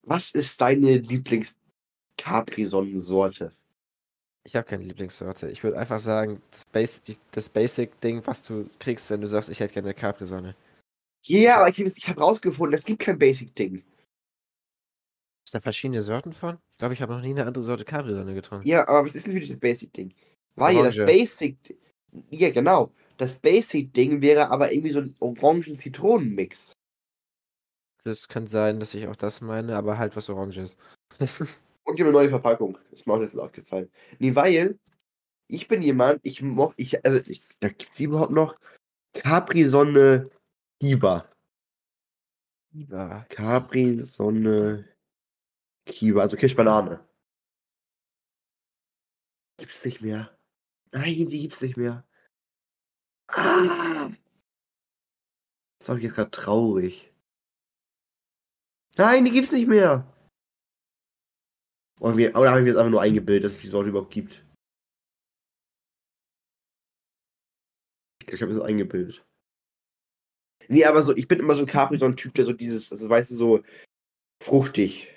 was 0.02 0.34
ist 0.34 0.60
deine 0.60 0.98
Lieblings-Capri-Sonnensorte? 0.98 3.52
Ich 4.44 4.54
habe 4.54 4.66
keine 4.66 4.84
Lieblingssorte. 4.84 5.50
Ich 5.50 5.64
würde 5.64 5.78
einfach 5.78 5.98
sagen, 5.98 6.40
das, 6.52 6.64
Bas 6.66 7.02
die, 7.02 7.16
das 7.32 7.48
Basic-Ding, 7.48 8.24
was 8.26 8.44
du 8.44 8.70
kriegst, 8.78 9.10
wenn 9.10 9.20
du 9.20 9.26
sagst, 9.26 9.50
ich 9.50 9.58
hätte 9.58 9.74
gerne 9.74 9.88
eine 9.88 9.94
Capri-Sonne. 9.94 10.54
Ja, 11.24 11.56
aber 11.56 11.68
ich, 11.68 11.80
ich 11.80 12.08
habe 12.08 12.20
rausgefunden, 12.20 12.78
es 12.78 12.84
gibt 12.84 13.00
kein 13.00 13.18
Basic-Ding. 13.18 13.82
Ist 15.46 15.54
da 15.54 15.60
verschiedene 15.60 16.02
Sorten 16.02 16.32
von? 16.32 16.56
Ich 16.72 16.78
glaube, 16.78 16.94
ich 16.94 17.00
habe 17.00 17.14
noch 17.14 17.22
nie 17.22 17.30
eine 17.30 17.46
andere 17.46 17.62
Sorte 17.62 17.84
Capri-Sonne 17.84 18.34
getrunken. 18.34 18.66
Ja, 18.66 18.88
aber 18.88 19.06
was 19.06 19.14
ist 19.14 19.28
dich 19.28 19.48
das 19.48 19.58
Basic-Ding? 19.58 20.12
Weil 20.56 20.74
das 20.74 20.98
Orange. 20.98 21.04
Basic. 21.04 21.78
Ja, 22.30 22.50
genau. 22.50 22.92
Das 23.16 23.38
Basic-Ding 23.38 24.20
wäre 24.22 24.50
aber 24.50 24.72
irgendwie 24.72 24.90
so 24.90 24.98
ein 24.98 25.14
Orangen-Zitronen-Mix. 25.20 26.72
Das 28.02 28.26
kann 28.26 28.48
sein, 28.48 28.80
dass 28.80 28.94
ich 28.94 29.06
auch 29.06 29.14
das 29.14 29.40
meine, 29.40 29.76
aber 29.76 29.98
halt 29.98 30.16
was 30.16 30.28
Oranges. 30.28 30.76
Und 31.20 31.96
die 31.96 32.02
haben 32.02 32.08
eine 32.08 32.12
neue 32.12 32.28
Verpackung. 32.28 32.76
Ist 32.90 33.06
mir 33.06 33.12
auch 33.12 33.20
letztens 33.20 33.42
aufgefallen. 33.42 33.88
Nee, 34.18 34.34
weil 34.34 34.80
ich 35.46 35.68
bin 35.68 35.80
jemand, 35.80 36.18
ich 36.24 36.42
moch, 36.42 36.74
ich, 36.76 37.04
also, 37.04 37.18
ich, 37.30 37.40
da 37.60 37.68
gibt's 37.68 37.96
die 37.96 38.04
überhaupt 38.04 38.32
noch 38.32 38.56
Capri-Sonne 39.12 40.28
Kiba. 40.80 41.28
Lieber. 42.72 43.24
Capri-Sonne 43.28 44.95
Kiba, 45.86 46.22
also 46.22 46.36
Kirschbanane. 46.36 47.00
Gibt's 49.58 49.84
nicht 49.84 50.02
mehr. 50.02 50.36
Nein, 50.92 51.28
die 51.28 51.40
gibt's 51.40 51.60
nicht 51.60 51.76
mehr. 51.76 52.06
Ah! 53.28 54.10
Das 55.78 55.88
war 55.88 55.96
ich 55.96 56.04
jetzt 56.04 56.16
gerade 56.16 56.30
traurig. 56.30 57.12
Nein, 58.98 59.24
die 59.24 59.30
gibt's 59.30 59.52
nicht 59.52 59.68
mehr. 59.68 60.12
Oder, 62.00 62.16
wir, 62.16 62.36
oder 62.36 62.50
habe 62.50 62.60
ich 62.60 62.64
mir 62.64 62.70
jetzt 62.70 62.78
einfach 62.78 62.90
nur 62.90 63.02
eingebildet, 63.02 63.44
dass 63.44 63.52
es 63.52 63.60
die 63.60 63.68
Sorte 63.68 63.88
überhaupt 63.88 64.12
gibt? 64.12 64.44
Ich 68.20 68.26
glaube, 68.26 68.36
ich 68.36 68.42
habe 68.42 68.52
es 68.52 68.60
eingebildet. 68.60 69.24
Nee, 70.68 70.84
aber 70.84 71.02
so, 71.02 71.14
ich 71.14 71.28
bin 71.28 71.38
immer 71.38 71.54
so 71.54 71.62
ein 71.62 71.68
Capri, 71.68 71.96
so 71.96 72.06
ein 72.06 72.16
Typ, 72.16 72.34
der 72.34 72.44
so 72.44 72.52
dieses, 72.52 72.90
also 72.90 73.08
weißt 73.08 73.30
du, 73.30 73.34
so 73.36 73.62
fruchtig. 74.42 75.15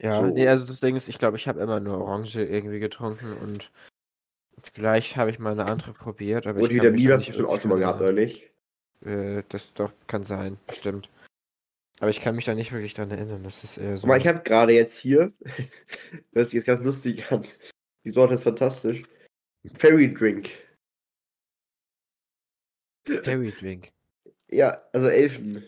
Ja, 0.00 0.20
So. 0.20 0.26
nee, 0.26 0.48
also 0.48 0.66
das 0.66 0.80
Ding 0.80 0.96
ist, 0.96 1.08
ich 1.08 1.18
glaube, 1.18 1.36
ich 1.36 1.46
habe 1.46 1.60
immer 1.60 1.78
nur 1.78 1.98
Orange 1.98 2.42
irgendwie 2.42 2.80
getrunken 2.80 3.32
und 3.34 3.70
vielleicht 4.72 5.16
habe 5.16 5.30
ich 5.30 5.38
mal 5.38 5.52
eine 5.52 5.66
andere 5.66 5.92
probiert, 5.92 6.46
aber 6.46 6.60
Und 6.60 6.70
ich 6.70 6.82
wieder 6.82 6.90
auch 6.90 7.18
hast 7.18 7.28
du 7.28 7.32
schon 7.34 7.46
auch 7.46 7.60
schon 7.60 7.70
mal 7.70 7.78
gehabt, 7.78 8.00
oder 8.00 8.12
nicht? 8.12 8.50
Äh, 9.04 9.42
das 9.48 9.74
doch 9.74 9.92
kann 10.06 10.24
sein, 10.24 10.58
bestimmt. 10.66 11.10
Aber 12.00 12.08
ich 12.08 12.20
kann 12.22 12.34
mich 12.34 12.46
da 12.46 12.54
nicht 12.54 12.72
wirklich 12.72 12.94
dran 12.94 13.10
erinnern. 13.10 13.42
Das 13.42 13.62
ist 13.62 13.76
eher 13.76 13.98
so. 13.98 14.06
Mal, 14.06 14.18
ich 14.18 14.26
habe 14.26 14.40
gerade 14.40 14.72
jetzt 14.72 14.96
hier, 14.96 15.32
das 16.32 16.48
ist 16.48 16.54
jetzt 16.54 16.66
ganz 16.66 16.82
lustig 16.82 17.30
an, 17.30 17.44
die 18.04 18.10
Sorte 18.10 18.34
ist 18.34 18.42
fantastisch. 18.42 19.02
Fairy 19.78 20.12
Drink. 20.12 20.48
Fairy 23.04 23.52
Drink. 23.52 23.92
Ja, 24.48 24.82
also 24.92 25.08
Elfen. 25.08 25.62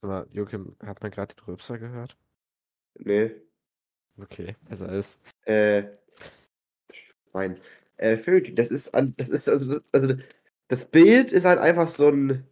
Aber 0.00 0.26
Joachim, 0.32 0.74
hat 0.84 1.00
man 1.00 1.12
gerade 1.12 1.34
den 1.36 1.44
Rülpser 1.44 1.78
gehört? 1.78 2.16
Nee. 2.98 3.30
Okay, 4.18 4.56
besser 4.68 4.92
ist. 4.92 5.18
Äh. 5.44 5.84
Nein. 7.32 7.58
Äh, 7.96 8.18
Fairy 8.18 8.42
Drink, 8.42 8.56
das 8.56 8.70
ist 8.70 8.94
an, 8.94 9.14
das 9.16 9.28
ist 9.28 9.48
also, 9.48 9.80
also 9.92 10.14
das 10.68 10.86
Bild 10.86 11.32
ist 11.32 11.44
halt 11.44 11.58
einfach 11.58 11.88
so 11.88 12.08
ein. 12.08 12.46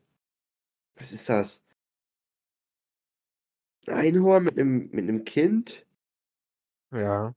Was 0.97 1.13
ist 1.13 1.29
das? 1.29 1.63
Ein 3.87 3.95
Einhorn 3.95 4.45
mit 4.45 4.59
einem 4.59 4.91
mit 4.93 5.09
einem 5.09 5.25
Kind. 5.25 5.87
Ja. 6.93 7.35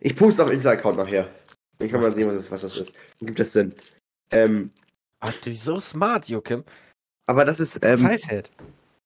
Ich 0.00 0.16
poste 0.16 0.44
auf 0.44 0.50
Insta-Account 0.50 0.98
nachher. 0.98 1.32
Dann 1.78 1.88
kann 1.88 2.00
man 2.00 2.14
sehen, 2.14 2.28
was 2.28 2.36
das, 2.36 2.50
was 2.50 2.62
das 2.62 2.76
ist. 2.76 2.92
Dann 3.18 3.26
gibt 3.26 3.38
das 3.38 3.52
Sinn. 3.52 3.74
Ähm, 4.30 4.70
Ach, 5.20 5.32
du 5.42 5.50
bist 5.50 5.64
so 5.64 5.78
smart, 5.78 6.28
Joachim. 6.28 6.64
aber 7.26 7.44
das 7.44 7.60
ist, 7.60 7.84
ähm, 7.84 8.08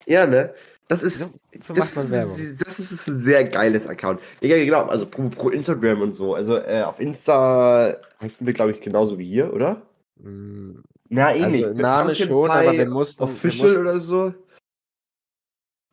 ja, 0.06 0.26
ne? 0.26 0.54
Das 0.88 1.02
ist, 1.02 1.18
So, 1.18 1.30
so 1.60 1.74
das, 1.74 1.94
das 1.94 2.78
ist 2.78 3.08
ein 3.08 3.20
sehr 3.24 3.44
geiles 3.44 3.86
Account. 3.88 4.20
Ja, 4.40 4.56
genau, 4.56 4.84
also 4.84 5.04
pro, 5.06 5.28
pro 5.30 5.48
Instagram 5.48 6.00
und 6.00 6.12
so. 6.12 6.34
Also 6.34 6.58
äh, 6.58 6.82
auf 6.82 7.00
Insta 7.00 7.96
heißen 8.20 8.46
wir, 8.46 8.52
glaube 8.54 8.70
ich, 8.70 8.80
genauso 8.80 9.18
wie 9.18 9.26
hier, 9.26 9.52
oder? 9.52 9.82
Mm, 10.20 10.76
Na, 11.08 11.34
eh 11.34 11.42
Also. 11.44 11.72
Name 11.74 12.14
schon, 12.14 12.28
Pie 12.46 12.52
aber 12.52 12.72
wir 12.72 12.86
mussten- 12.88 13.20
wir 13.20 13.24
Official 13.24 13.66
mussten- 13.68 13.80
oder 13.82 14.00
so. 14.00 14.34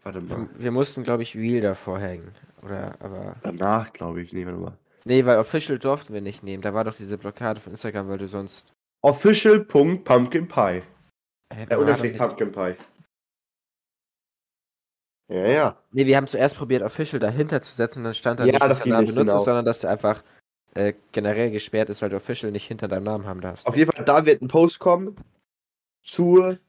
Warte 0.03 0.21
mal. 0.21 0.47
Wir 0.57 0.71
mussten, 0.71 1.03
glaube 1.03 1.23
ich, 1.23 1.35
Real 1.35 1.61
davor 1.61 1.99
hängen. 1.99 2.31
Oder, 2.61 2.93
aber. 2.99 3.35
Danach, 3.41 3.93
glaube 3.93 4.21
ich. 4.21 4.31
Nee, 4.33 4.45
warte 4.45 4.59
mal. 4.59 4.77
Nee, 5.05 5.25
weil 5.25 5.37
Official 5.37 5.79
durften 5.79 6.13
wir 6.13 6.21
nicht 6.21 6.43
nehmen. 6.43 6.61
Da 6.61 6.73
war 6.73 6.83
doch 6.83 6.95
diese 6.95 7.17
Blockade 7.17 7.59
von 7.59 7.71
Instagram, 7.73 8.09
weil 8.09 8.17
du 8.19 8.27
sonst. 8.27 8.73
Official.pumpkin 9.01 10.47
Pie. 10.47 10.81
Hä, 11.53 11.65
Der 11.65 11.69
war 11.71 11.79
Unterstrich 11.79 12.17
Pumpkin 12.17 12.51
Pie. 12.51 12.75
Ja, 15.30 15.47
ja. 15.47 15.78
Nee, 15.91 16.05
wir 16.05 16.17
haben 16.17 16.28
zuerst 16.28 16.57
probiert, 16.57 16.84
Official 16.84 17.19
dahinter 17.19 17.61
zu 17.61 17.74
setzen 17.74 17.99
und 17.99 18.05
dann 18.05 18.13
stand 18.13 18.39
da 18.39 18.45
Ja, 18.45 18.51
nicht, 18.53 18.61
das 18.61 18.69
dass 18.69 18.78
der 18.80 18.84
ging 18.84 18.93
Name 18.93 19.03
nicht, 19.03 19.13
benutzt 19.13 19.28
genau. 19.30 19.38
ist, 19.38 19.45
sondern 19.45 19.65
dass 19.65 19.80
der 19.80 19.89
einfach 19.89 20.24
äh, 20.76 20.93
generell 21.11 21.51
gesperrt 21.51 21.89
ist, 21.89 22.01
weil 22.01 22.09
du 22.09 22.17
Official 22.17 22.51
nicht 22.51 22.67
hinter 22.67 22.88
deinem 22.88 23.03
Namen 23.03 23.26
haben 23.26 23.41
darfst. 23.41 23.67
Auf 23.67 23.76
jeden 23.76 23.91
Fall, 23.91 24.03
da 24.05 24.26
wird 24.26 24.41
ein 24.41 24.47
Post 24.47 24.80
kommen 24.80 25.15
zur 26.03 26.59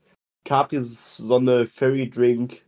Capri-Sonne 0.45 1.67
Fairy 1.67 2.09
Drink. 2.09 2.63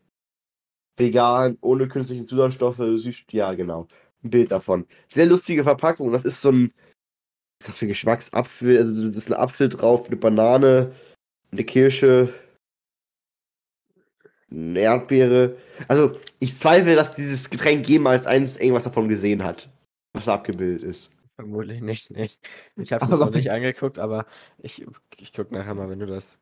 Vegan, 0.96 1.58
ohne 1.60 1.88
künstliche 1.88 2.24
Zusatzstoffe, 2.24 2.78
süß. 2.78 3.24
Ja, 3.30 3.52
genau. 3.52 3.86
Ein 4.24 4.30
Bild 4.30 4.50
davon. 4.50 4.86
Sehr 5.08 5.26
lustige 5.26 5.62
Verpackung. 5.62 6.10
Das 6.12 6.24
ist 6.24 6.40
so 6.40 6.50
ein. 6.50 6.72
Was 7.60 7.68
ist 7.68 7.68
das 7.68 7.78
für 7.78 7.86
Geschmacksapfel? 7.86 8.78
Also, 8.78 9.02
das 9.02 9.16
ist 9.16 9.28
ein 9.28 9.34
Apfel 9.34 9.68
drauf, 9.68 10.06
eine 10.06 10.16
Banane, 10.16 10.92
eine 11.52 11.64
Kirsche, 11.64 12.32
eine 14.50 14.78
Erdbeere. 14.80 15.56
Also, 15.88 16.18
ich 16.38 16.58
zweifle, 16.58 16.94
dass 16.94 17.12
dieses 17.14 17.50
Getränk 17.50 17.88
jemals 17.88 18.26
eins 18.26 18.56
irgendwas 18.56 18.84
davon 18.84 19.08
gesehen 19.08 19.42
hat, 19.42 19.68
was 20.12 20.26
da 20.26 20.34
abgebildet 20.34 20.82
ist. 20.82 21.12
Vermutlich 21.36 21.82
nicht, 21.82 22.10
nicht. 22.12 22.40
Ich 22.76 22.92
habe 22.92 23.04
es 23.12 23.20
noch 23.20 23.30
nicht 23.30 23.50
angeguckt, 23.50 23.98
aber 23.98 24.26
ich, 24.58 24.86
ich 25.18 25.32
guck 25.32 25.50
nachher 25.52 25.74
mal, 25.74 25.90
wenn 25.90 25.98
du 25.98 26.06
das. 26.06 26.38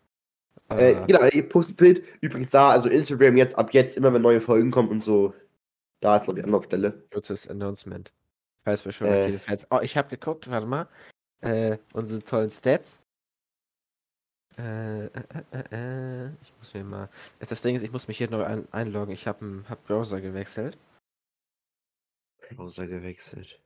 Äh, 0.68 0.94
Ah, 0.94 1.04
genau, 1.06 1.24
ihr 1.24 1.48
postet 1.48 1.76
Bild. 1.76 2.04
Übrigens 2.20 2.50
da, 2.50 2.70
also 2.70 2.88
Instagram 2.88 3.36
jetzt, 3.36 3.58
ab 3.58 3.74
jetzt, 3.74 3.96
immer 3.96 4.12
wenn 4.14 4.22
neue 4.22 4.40
Folgen 4.40 4.70
kommen 4.70 4.88
und 4.88 5.02
so. 5.02 5.34
Da 6.00 6.16
ist, 6.16 6.24
glaube 6.24 6.38
ich, 6.38 6.44
Anlaufstelle. 6.44 7.04
kurzes 7.12 7.48
Announcement. 7.48 8.12
Falls 8.64 8.84
wir 8.84 8.92
schon 8.92 9.08
Äh. 9.08 9.38
Fans. 9.38 9.66
Oh, 9.70 9.80
ich 9.82 9.96
habe 9.96 10.08
geguckt, 10.08 10.48
warte 10.48 10.66
mal. 10.66 10.88
Äh, 11.40 11.78
unsere 11.92 12.22
tollen 12.22 12.50
Stats. 12.50 13.02
Äh, 14.56 15.06
äh, 15.06 15.10
äh, 15.52 16.26
äh, 16.26 16.30
ich 16.42 16.52
muss 16.58 16.74
mir 16.74 16.84
mal. 16.84 17.08
Das 17.40 17.62
Ding 17.62 17.74
ist, 17.74 17.82
ich 17.82 17.90
muss 17.92 18.06
mich 18.06 18.18
hier 18.18 18.30
neu 18.30 18.44
ein 18.44 18.72
einloggen. 18.72 19.12
Ich 19.12 19.26
habe 19.26 19.64
hab 19.68 19.84
Browser 19.86 20.20
gewechselt. 20.20 20.78
Browser 22.50 22.86
gewechselt. 22.86 23.60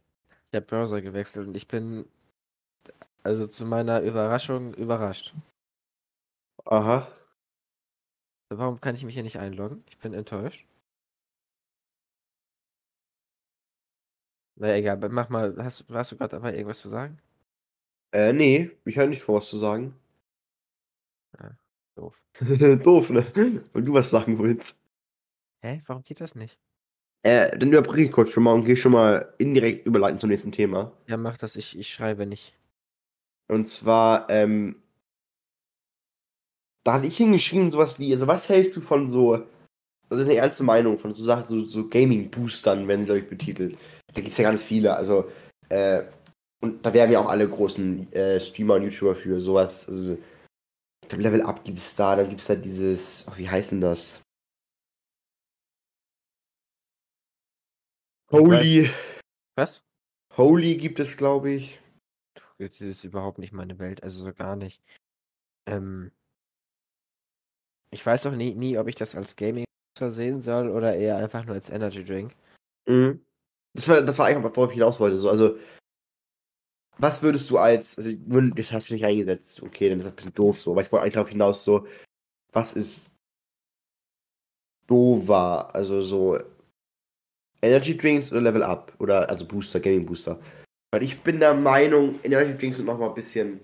Ich 0.50 0.56
habe 0.56 0.66
Browser 0.66 1.02
gewechselt 1.02 1.46
und 1.46 1.56
ich 1.56 1.68
bin 1.68 2.06
also 3.22 3.46
zu 3.46 3.66
meiner 3.66 4.00
Überraschung 4.00 4.72
überrascht. 4.74 5.34
Aha. 6.64 7.12
Warum 8.50 8.80
kann 8.80 8.94
ich 8.94 9.04
mich 9.04 9.14
hier 9.14 9.22
nicht 9.22 9.38
einloggen? 9.38 9.84
Ich 9.88 9.98
bin 9.98 10.14
enttäuscht. 10.14 10.66
Na 14.56 14.74
egal, 14.74 14.96
mach 15.10 15.28
mal. 15.28 15.54
Hast, 15.58 15.84
hast 15.90 16.12
du 16.12 16.16
gerade 16.16 16.30
dabei 16.30 16.52
irgendwas 16.52 16.80
zu 16.80 16.88
sagen? 16.88 17.18
Äh, 18.12 18.32
nee, 18.32 18.70
ich 18.86 18.96
habe 18.96 19.08
nicht 19.08 19.22
vor, 19.22 19.36
was 19.36 19.48
zu 19.48 19.58
sagen. 19.58 19.94
Doof. 21.98 22.22
Doof, 22.84 23.10
ne? 23.10 23.24
Wenn 23.72 23.84
du 23.84 23.92
was 23.92 24.10
sagen 24.10 24.38
willst. 24.38 24.76
Hä? 25.60 25.82
Warum 25.86 26.04
geht 26.04 26.20
das 26.20 26.36
nicht? 26.36 26.56
Äh, 27.24 27.58
dann 27.58 27.70
überbrücke 27.70 28.04
ich 28.04 28.12
kurz 28.12 28.30
schon 28.30 28.44
mal 28.44 28.52
und 28.52 28.64
gehe 28.64 28.76
schon 28.76 28.92
mal 28.92 29.34
indirekt 29.38 29.84
überleiten 29.84 30.20
zum 30.20 30.30
nächsten 30.30 30.52
Thema. 30.52 30.92
Ja, 31.08 31.16
mach 31.16 31.36
das. 31.36 31.56
Ich, 31.56 31.76
ich 31.76 31.92
schreibe 31.92 32.26
nicht. 32.26 32.56
Und 33.48 33.68
zwar, 33.68 34.30
ähm, 34.30 34.76
da 36.84 36.94
hatte 36.94 37.08
ich 37.08 37.16
hingeschrieben, 37.16 37.72
sowas 37.72 37.98
wie, 37.98 38.12
also 38.12 38.28
was 38.28 38.48
hältst 38.48 38.76
du 38.76 38.80
von 38.80 39.10
so, 39.10 39.34
also 39.34 39.46
das 40.08 40.20
ist 40.20 40.26
eine 40.26 40.36
ernste 40.36 40.62
Meinung, 40.62 40.98
von 40.98 41.14
so 41.14 41.24
Sachen, 41.24 41.44
so, 41.44 41.64
so 41.64 41.88
Gaming-Boostern 41.88 42.86
werden, 42.86 43.06
glaube 43.06 43.20
ich, 43.20 43.28
betitelt. 43.28 43.76
Da 44.06 44.20
gibt 44.20 44.28
es 44.28 44.38
ja 44.38 44.44
ganz 44.44 44.62
viele, 44.62 44.94
also, 44.94 45.28
äh, 45.70 46.04
und 46.60 46.84
da 46.84 46.92
werden 46.94 47.10
ja 47.10 47.20
auch 47.20 47.30
alle 47.30 47.48
großen 47.48 48.12
äh, 48.12 48.38
Streamer 48.38 48.74
und 48.74 48.84
YouTuber 48.84 49.16
für 49.16 49.40
sowas, 49.40 49.88
also, 49.88 50.16
ich 51.08 51.10
glaube, 51.10 51.22
Level 51.22 51.42
Up 51.42 51.64
gibt 51.64 51.78
es 51.78 51.96
da, 51.96 52.16
dann 52.16 52.28
gibt 52.28 52.42
es 52.42 52.50
halt 52.50 52.62
dieses, 52.66 53.26
ach, 53.26 53.38
wie 53.38 53.48
heißt 53.48 53.72
denn 53.72 53.80
das? 53.80 54.20
Holy, 58.30 58.90
Was? 59.56 59.82
Holy 60.36 60.76
gibt 60.76 61.00
es, 61.00 61.16
glaube 61.16 61.50
ich. 61.52 61.80
Das 62.58 62.78
ist 62.82 63.04
überhaupt 63.04 63.38
nicht 63.38 63.54
meine 63.54 63.78
Welt, 63.78 64.02
also 64.02 64.22
so 64.22 64.34
gar 64.34 64.54
nicht. 64.54 64.82
Ähm, 65.66 66.12
ich 67.90 68.04
weiß 68.04 68.26
auch 68.26 68.32
nie, 68.32 68.54
nie, 68.54 68.76
ob 68.76 68.86
ich 68.88 68.94
das 68.94 69.16
als 69.16 69.34
Gaming 69.34 69.64
sehen 69.98 70.42
soll 70.42 70.68
oder 70.68 70.94
eher 70.94 71.16
einfach 71.16 71.46
nur 71.46 71.54
als 71.54 71.70
Energy 71.70 72.04
Drink. 72.04 72.34
Mhm. 72.86 73.24
Das 73.72 73.88
war, 73.88 74.02
das 74.02 74.18
war 74.18 74.26
eigentlich, 74.26 74.54
worauf 74.54 74.70
ich 74.70 74.74
hinaus 74.74 75.00
wollte. 75.00 75.16
So, 75.16 75.30
also, 75.30 75.58
was 76.98 77.22
würdest 77.22 77.48
du 77.50 77.58
als, 77.58 77.96
also, 77.96 78.12
das 78.54 78.72
hast 78.72 78.90
du 78.90 78.94
nicht 78.94 79.04
eingesetzt, 79.04 79.62
okay, 79.62 79.88
dann 79.88 79.98
ist 79.98 80.04
das 80.04 80.12
ein 80.12 80.16
bisschen 80.16 80.34
doof 80.34 80.60
so, 80.60 80.72
aber 80.72 80.82
ich 80.82 80.92
wollte 80.92 81.02
eigentlich 81.02 81.14
darauf 81.14 81.30
hinaus 81.30 81.64
so, 81.64 81.86
was 82.52 82.74
ist 82.74 83.12
doofer, 84.86 85.74
also 85.74 86.02
so 86.02 86.38
Energy 87.62 87.96
Drinks 87.96 88.32
oder 88.32 88.40
Level 88.40 88.62
Up 88.62 88.92
oder 88.98 89.28
also 89.28 89.46
Booster, 89.46 89.80
Gaming 89.80 90.06
Booster. 90.06 90.40
Weil 90.90 91.02
ich 91.02 91.22
bin 91.22 91.40
der 91.40 91.54
Meinung, 91.54 92.18
Energy 92.22 92.56
Drinks 92.56 92.76
sind 92.78 92.86
nochmal 92.86 93.10
ein 93.10 93.14
bisschen 93.14 93.60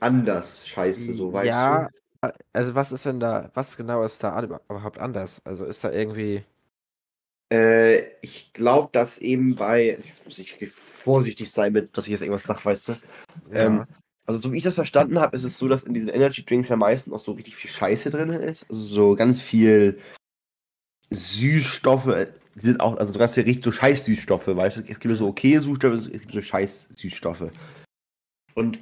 anders 0.00 0.68
scheiße, 0.68 1.14
so, 1.14 1.32
weißt 1.32 1.46
ja, 1.46 1.88
du? 2.20 2.34
also 2.52 2.74
was 2.74 2.92
ist 2.92 3.06
denn 3.06 3.20
da, 3.20 3.50
was 3.54 3.76
genau 3.76 4.02
ist 4.04 4.22
da 4.22 4.40
überhaupt 4.42 4.98
anders? 4.98 5.40
Also 5.44 5.64
ist 5.64 5.82
da 5.82 5.90
irgendwie, 5.90 6.44
Äh, 7.52 8.16
ich 8.22 8.50
glaube, 8.54 8.88
dass 8.92 9.18
eben 9.18 9.56
bei, 9.56 9.98
jetzt 10.06 10.24
muss 10.24 10.38
ich 10.38 10.56
vorsichtig 10.70 11.50
sein 11.50 11.74
mit, 11.74 11.94
dass 11.94 12.06
ich 12.06 12.12
jetzt 12.12 12.22
irgendwas 12.22 12.44
sage, 12.44 12.64
weißt 12.64 12.88
du? 12.88 12.92
ja, 13.52 13.66
Ähm, 13.66 13.84
Also, 14.24 14.40
so 14.40 14.52
wie 14.52 14.56
ich 14.56 14.64
das 14.64 14.74
verstanden 14.74 15.20
habe, 15.20 15.36
ist 15.36 15.44
es 15.44 15.58
so, 15.58 15.68
dass 15.68 15.82
in 15.82 15.92
diesen 15.92 16.08
Energy 16.08 16.46
Drinks 16.46 16.70
ja 16.70 16.76
meistens 16.76 17.12
auch 17.12 17.22
so 17.22 17.32
richtig 17.32 17.56
viel 17.56 17.70
Scheiße 17.70 18.10
drin 18.10 18.30
ist. 18.30 18.70
Also 18.70 18.82
so 18.82 19.16
ganz 19.16 19.42
viel 19.42 19.98
Süßstoffe, 21.10 22.06
äh, 22.06 22.32
die 22.54 22.60
sind 22.60 22.80
auch, 22.80 22.96
also 22.96 23.12
so 23.12 23.18
ganz 23.18 23.34
viel 23.34 23.42
richtig 23.42 23.64
so 23.64 23.72
Scheiß-Süßstoffe, 23.72 24.46
weißt 24.46 24.78
du? 24.78 24.80
Es 24.88 24.98
gibt 24.98 25.16
so 25.16 25.26
okay 25.26 25.58
Süßstoffe, 25.58 25.94
es 25.94 26.10
gibt 26.10 26.32
so 26.32 26.40
Scheiß-Süßstoffe. 26.40 27.50
Und 28.54 28.78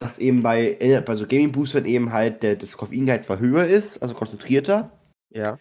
dass 0.00 0.18
eben 0.18 0.42
bei, 0.42 0.76
äh, 0.80 1.00
bei 1.00 1.14
so 1.14 1.28
Gaming 1.28 1.52
Boostern 1.52 1.84
eben 1.84 2.12
halt 2.12 2.42
der, 2.42 2.56
das 2.56 2.76
Koffeingehalt 2.76 3.24
zwar 3.24 3.38
höher 3.38 3.68
ist, 3.68 4.02
also 4.02 4.14
konzentrierter, 4.14 4.90
ja, 5.30 5.58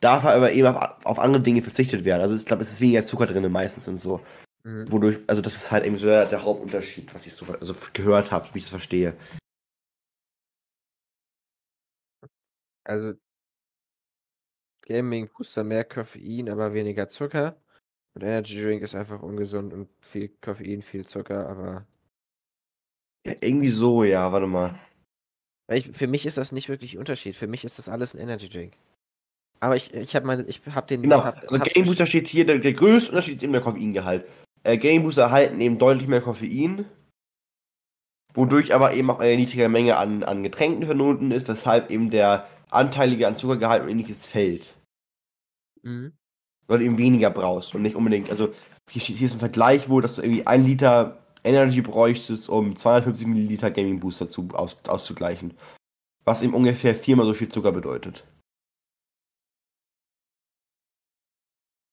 darf 0.00 0.24
aber 0.24 0.52
eben 0.52 0.66
auf, 0.68 1.04
auf 1.06 1.18
andere 1.18 1.42
Dinge 1.42 1.62
verzichtet 1.62 2.04
werden. 2.04 2.22
Also 2.22 2.36
ich 2.36 2.46
glaube, 2.46 2.62
es 2.62 2.72
ist 2.72 2.80
weniger 2.80 3.04
Zucker 3.04 3.26
drin 3.26 3.50
meistens 3.52 3.88
und 3.88 3.98
so. 3.98 4.20
mhm. 4.64 4.90
Wodurch, 4.92 5.18
also 5.26 5.42
das 5.42 5.56
ist 5.56 5.70
halt 5.70 5.86
eben 5.86 5.98
so 5.98 6.06
der, 6.06 6.26
der 6.26 6.44
Hauptunterschied, 6.44 7.14
was 7.14 7.26
ich 7.26 7.34
so 7.34 7.46
also 7.60 7.74
gehört 7.92 8.32
habe, 8.32 8.48
wie 8.54 8.58
ich 8.58 8.64
es 8.64 8.70
verstehe. 8.70 9.14
also 12.84 13.14
Gaming 14.82 15.28
Booster 15.28 15.64
mehr 15.64 15.84
Koffein, 15.84 16.48
aber 16.50 16.74
weniger 16.74 17.08
Zucker. 17.08 17.56
Und 18.14 18.22
Energy 18.22 18.60
Drink 18.60 18.82
ist 18.82 18.94
einfach 18.94 19.22
ungesund 19.22 19.72
und 19.72 19.88
viel 20.02 20.28
Koffein, 20.40 20.82
viel 20.82 21.06
Zucker, 21.06 21.48
aber 21.48 21.86
Ja, 23.26 23.34
irgendwie 23.40 23.70
so, 23.70 24.04
ja, 24.04 24.30
warte 24.32 24.46
mal. 24.46 24.78
Ich, 25.68 25.88
für 25.92 26.06
mich 26.06 26.26
ist 26.26 26.36
das 26.36 26.52
nicht 26.52 26.68
wirklich 26.68 26.94
ein 26.94 26.98
Unterschied. 26.98 27.34
Für 27.36 27.46
mich 27.46 27.64
ist 27.64 27.78
das 27.78 27.88
alles 27.88 28.14
ein 28.14 28.20
Energy 28.20 28.48
Drink. 28.50 28.74
Aber 29.60 29.76
ich, 29.76 29.92
ich 29.92 30.16
habe 30.16 30.26
meine, 30.26 30.44
ich 30.44 30.62
habe 30.70 30.86
den. 30.86 31.02
Genau, 31.02 31.22
hab, 31.22 31.42
also 31.50 31.64
Game 31.64 31.84
Booster 31.84 32.06
steht 32.06 32.28
hier, 32.28 32.46
der, 32.46 32.58
der 32.58 32.72
größte 32.72 33.10
Unterschied 33.10 33.36
ist 33.36 33.42
eben 33.42 33.52
der 33.52 33.60
Koffeingehalt. 33.60 34.26
Äh, 34.62 34.78
Game 34.78 35.02
Booster 35.02 35.22
erhalten 35.22 35.60
eben 35.60 35.78
deutlich 35.78 36.08
mehr 36.08 36.22
Koffein, 36.22 36.86
wodurch 38.34 38.74
aber 38.74 38.94
eben 38.94 39.10
auch 39.10 39.20
eine 39.20 39.36
niedrigere 39.36 39.68
Menge 39.68 39.98
an, 39.98 40.22
an 40.22 40.42
Getränken 40.42 40.84
vernoten 40.84 41.30
ist, 41.30 41.48
weshalb 41.48 41.90
eben 41.90 42.10
der 42.10 42.48
anteilige 42.70 43.26
an 43.26 43.36
Zuckergehalt 43.36 43.82
und 43.82 43.90
ähnliches 43.90 44.24
fällt. 44.24 44.66
Mhm. 45.82 46.12
Weil 46.66 46.78
du 46.78 46.84
eben 46.84 46.98
weniger 46.98 47.30
brauchst 47.30 47.74
und 47.74 47.82
nicht 47.82 47.96
unbedingt, 47.96 48.30
also 48.30 48.52
hier, 48.90 49.02
hier 49.02 49.26
ist 49.26 49.34
ein 49.34 49.40
Vergleich, 49.40 49.88
wo 49.88 50.00
dass 50.00 50.16
du 50.16 50.22
irgendwie 50.22 50.46
ein 50.46 50.64
Liter 50.64 51.20
Energy 51.44 51.80
bräuchtest, 51.80 52.48
um 52.48 52.76
250 52.76 53.26
Milliliter 53.26 53.70
Gaming 53.70 54.00
Booster 54.00 54.28
zu, 54.28 54.48
aus, 54.52 54.78
auszugleichen. 54.86 55.54
Was 56.24 56.42
eben 56.42 56.54
ungefähr 56.54 56.94
viermal 56.94 57.26
so 57.26 57.34
viel 57.34 57.48
Zucker 57.48 57.72
bedeutet. 57.72 58.24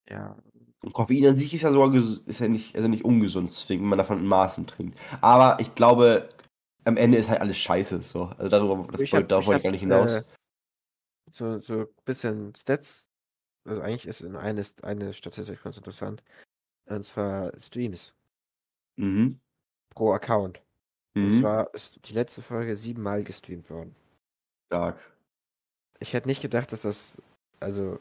Ja. 0.09 0.37
Und 0.83 0.93
Koffein 0.93 1.25
an 1.25 1.39
sich 1.39 1.53
ist 1.53 1.63
ja 1.63 1.71
sogar 1.71 1.93
ist 1.95 2.39
ja 2.39 2.47
nicht, 2.47 2.75
also 2.75 2.87
nicht 2.87 3.03
ungesund, 3.03 3.49
deswegen, 3.49 3.81
wenn 3.83 3.89
man 3.89 3.97
davon 3.97 4.19
in 4.19 4.27
Maßen 4.27 4.67
trinkt. 4.67 4.99
Aber 5.21 5.59
ich 5.59 5.73
glaube, 5.75 6.29
am 6.85 6.97
Ende 6.97 7.17
ist 7.17 7.29
halt 7.29 7.41
alles 7.41 7.57
scheiße. 7.57 8.01
So. 8.01 8.25
Also 8.37 8.47
darüber, 8.49 8.87
das 8.91 9.01
Ich 9.01 9.13
hab- 9.13 9.27
darauf 9.27 9.45
ich 9.45 9.53
hab, 9.53 9.63
gar 9.63 9.71
nicht 9.71 9.81
hinaus. 9.81 10.13
äh, 10.17 10.23
So, 11.31 11.59
so 11.59 11.79
ein 11.81 11.87
bisschen 12.05 12.53
Stats. 12.55 13.07
Also 13.67 13.81
eigentlich 13.81 14.07
ist 14.07 14.21
in 14.21 14.35
eine, 14.37 14.63
eine 14.83 15.11
Statistik 15.13 15.61
ganz 15.63 15.77
interessant. 15.77 16.23
Und 16.85 17.03
zwar 17.03 17.51
Streams 17.59 18.13
mhm. 18.97 19.39
pro 19.93 20.13
Account. 20.13 20.61
Und 21.15 21.25
Mhm. 21.29 21.31
zwar 21.41 21.73
ist 21.73 22.07
die 22.07 22.13
letzte 22.13 22.41
Folge 22.41 22.75
siebenmal 22.77 23.23
gestreamt 23.23 23.69
worden. 23.69 23.93
Stark. 24.67 24.99
Ich 25.99 26.13
hätte 26.13 26.27
nicht 26.27 26.41
gedacht, 26.41 26.71
dass 26.71 26.83
das, 26.83 27.21
also, 27.59 27.99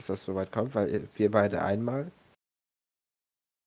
dass 0.00 0.06
das 0.06 0.24
so 0.24 0.34
weit 0.34 0.50
kommt, 0.50 0.74
weil 0.74 1.08
wir 1.14 1.30
beide 1.30 1.62
einmal. 1.62 2.10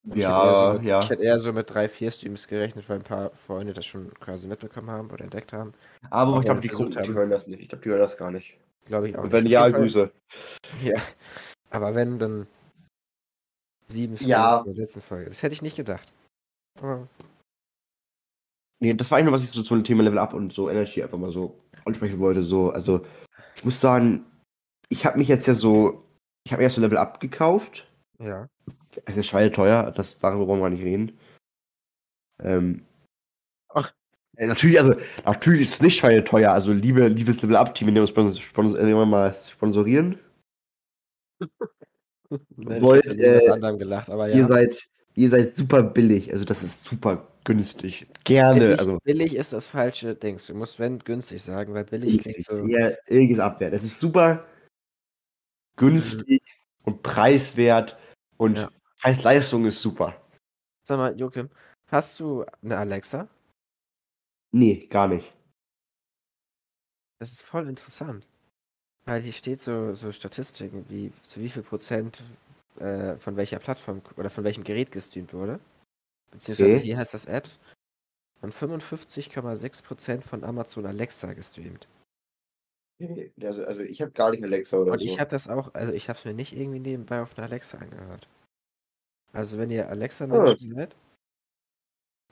Und 0.05 0.17
ich 0.17 0.25
hätte 0.25 0.33
eher 0.33 0.55
so 0.55 0.63
Ja, 0.65 0.73
mit, 0.73 0.83
ja. 0.83 0.99
Ich 0.99 1.09
hätte 1.09 1.23
eher 1.23 1.39
so 1.39 1.53
mit 1.53 1.69
drei, 1.69 1.87
vier 1.87 2.11
Streams 2.11 2.47
gerechnet, 2.47 2.89
weil 2.89 2.97
ein 2.97 3.03
paar 3.03 3.29
Freunde 3.47 3.73
das 3.73 3.85
schon 3.85 4.13
quasi 4.15 4.47
mitbekommen 4.47 4.89
haben 4.89 5.09
oder 5.11 5.23
entdeckt 5.23 5.53
haben. 5.53 5.73
Aber 6.09 6.37
ich 6.39 6.45
glaube, 6.45 6.59
die 6.61 6.67
die 6.69 7.13
hören 7.13 7.29
das 7.29 7.47
nicht. 7.47 7.61
Ich 7.61 7.69
glaube, 7.69 7.83
die 7.83 7.89
hören 7.89 7.99
das 7.99 8.17
gar 8.17 8.31
nicht. 8.31 8.57
Glaube 8.85 9.09
ich 9.09 9.17
auch. 9.17 9.23
Und 9.23 9.31
wenn 9.31 9.43
nicht. 9.43 9.53
ja, 9.53 9.69
Grüße. 9.69 10.11
Ja. 10.83 10.99
Aber 11.69 11.95
wenn, 11.95 12.19
dann 12.19 12.47
sieben 13.87 14.15
Ja. 14.17 14.57
Streams 14.59 14.67
in 14.67 14.73
der 14.73 14.83
letzten 14.83 15.01
Folge. 15.01 15.29
Das 15.29 15.43
hätte 15.43 15.53
ich 15.53 15.61
nicht 15.61 15.77
gedacht. 15.77 16.11
Aber 16.81 17.07
Nee, 18.79 18.93
das 18.95 19.09
war 19.09 19.17
eigentlich 19.17 19.25
nur, 19.25 19.33
was 19.35 19.43
ich 19.43 19.49
so 19.49 19.63
zum 19.63 19.83
Thema 19.83 20.03
Level 20.03 20.19
Up 20.19 20.33
und 20.33 20.51
so 20.51 20.69
Energy 20.69 21.01
einfach 21.01 21.17
mal 21.17 21.31
so 21.31 21.57
ansprechen 21.85 22.19
wollte. 22.19 22.43
So, 22.43 22.71
also, 22.71 23.05
ich 23.55 23.63
muss 23.63 23.79
sagen, 23.79 24.25
ich 24.89 25.05
habe 25.05 25.17
mich 25.17 25.29
jetzt 25.29 25.47
ja 25.47 25.53
so, 25.53 26.03
ich 26.45 26.53
habe 26.53 26.63
erst 26.63 26.75
so 26.75 26.81
Level 26.81 26.97
Up 26.97 27.19
gekauft. 27.19 27.87
ja. 28.19 28.47
Es 29.05 29.17
ist 29.17 29.25
schweineteuer, 29.25 29.91
das 29.91 30.19
darüber 30.19 30.47
wollen 30.47 30.61
wir 30.61 30.69
nicht 30.69 30.83
reden. 30.83 31.17
Ähm, 32.43 32.83
Ach. 33.69 33.91
äh, 34.37 34.45
Natürlich, 34.45 34.79
also, 34.79 34.93
natürlich 35.25 35.61
ist 35.61 35.73
es 35.73 35.81
nicht 35.81 35.97
schweineteuer. 35.97 36.51
Also, 36.51 36.73
liebe, 36.73 37.07
liebes 37.07 37.41
Level 37.41 37.55
Up-Team, 37.55 37.87
wenn 37.87 37.95
wir 37.95 38.01
uns 38.03 38.11
spons 38.11 38.39
spons 38.39 38.75
äh, 38.75 39.05
mal 39.05 39.33
sponsorieren. 39.33 40.19
Ne, 42.55 42.81
Wollt, 42.81 43.05
äh, 43.05 43.47
anderem 43.47 43.77
gelacht, 43.77 44.09
aber 44.09 44.27
Ihr 44.29 44.37
ja. 44.37 44.47
seid, 44.47 44.87
ihr 45.13 45.29
seid 45.29 45.55
super 45.55 45.83
billig. 45.83 46.33
Also, 46.33 46.45
das 46.45 46.63
ist 46.63 46.83
super 46.83 47.27
günstig. 47.43 48.07
Gerne. 48.23 48.59
billig, 48.59 48.79
also, 48.79 48.97
billig 49.03 49.35
ist 49.35 49.53
das 49.53 49.67
falsche 49.67 50.15
Dings. 50.15 50.47
Du 50.47 50.55
musst 50.55 50.79
wenn 50.79 50.97
günstig 50.97 51.43
sagen, 51.43 51.75
weil 51.75 51.83
billig 51.83 52.19
klingt 52.19 52.43
so. 52.45 52.65
Ja, 52.65 52.91
irgendes 53.07 53.39
Abwert. 53.39 53.73
Es 53.73 53.83
ist 53.83 53.99
super 53.99 54.43
günstig 55.75 56.41
und 56.83 57.01
preiswert 57.03 57.97
und 58.37 58.57
Ja. 58.57 58.69
Preis-Leistung 59.01 59.65
ist 59.65 59.81
super. 59.81 60.21
Sag 60.87 60.97
mal, 60.97 61.17
Joachim, 61.19 61.49
hast 61.87 62.19
du 62.19 62.45
eine 62.61 62.77
Alexa? 62.77 63.27
Nee, 64.51 64.85
gar 64.87 65.07
nicht. 65.07 65.33
Das 67.19 67.31
ist 67.31 67.43
voll 67.43 67.67
interessant. 67.67 68.25
Weil 69.05 69.21
hier 69.21 69.33
steht 69.33 69.61
so, 69.61 69.93
so 69.95 70.11
Statistiken, 70.11 70.85
wie 70.89 71.11
zu 71.23 71.39
wie 71.41 71.49
viel 71.49 71.63
Prozent 71.63 72.23
äh, 72.79 73.17
von 73.17 73.35
welcher 73.35 73.59
Plattform 73.59 74.01
oder 74.15 74.29
von 74.29 74.43
welchem 74.43 74.63
Gerät 74.63 74.91
gestreamt 74.91 75.33
wurde. 75.33 75.59
Beziehungsweise 76.31 76.75
Okay. 76.77 76.83
hier 76.85 76.97
heißt 76.97 77.13
das 77.13 77.25
Apps. 77.25 77.59
Und 78.41 78.53
55,6 78.53 79.83
Prozent 79.83 80.23
von 80.25 80.43
Amazon 80.43 80.85
Alexa 80.85 81.33
gestreamt. 81.33 81.87
Also, 83.41 83.63
also 83.65 83.81
ich 83.81 84.01
habe 84.01 84.11
gar 84.11 84.31
nicht 84.31 84.43
Alexa 84.43 84.77
oder 84.77 84.93
Und 84.93 85.01
ich 85.01 85.19
habe 85.19 85.29
das 85.29 85.47
auch, 85.47 85.73
also 85.73 85.93
ich 85.93 86.09
habe 86.09 86.19
es 86.19 86.25
mir 86.25 86.33
nicht 86.33 86.53
irgendwie 86.55 86.79
nebenbei 86.79 87.21
auf 87.21 87.37
einer 87.37 87.47
Alexa 87.47 87.77
angehört. 87.77 88.27
Also 89.31 89.57
wenn 89.57 89.71
ihr 89.71 89.89
Alexa-Menschen 89.89 90.75
seid 90.75 90.95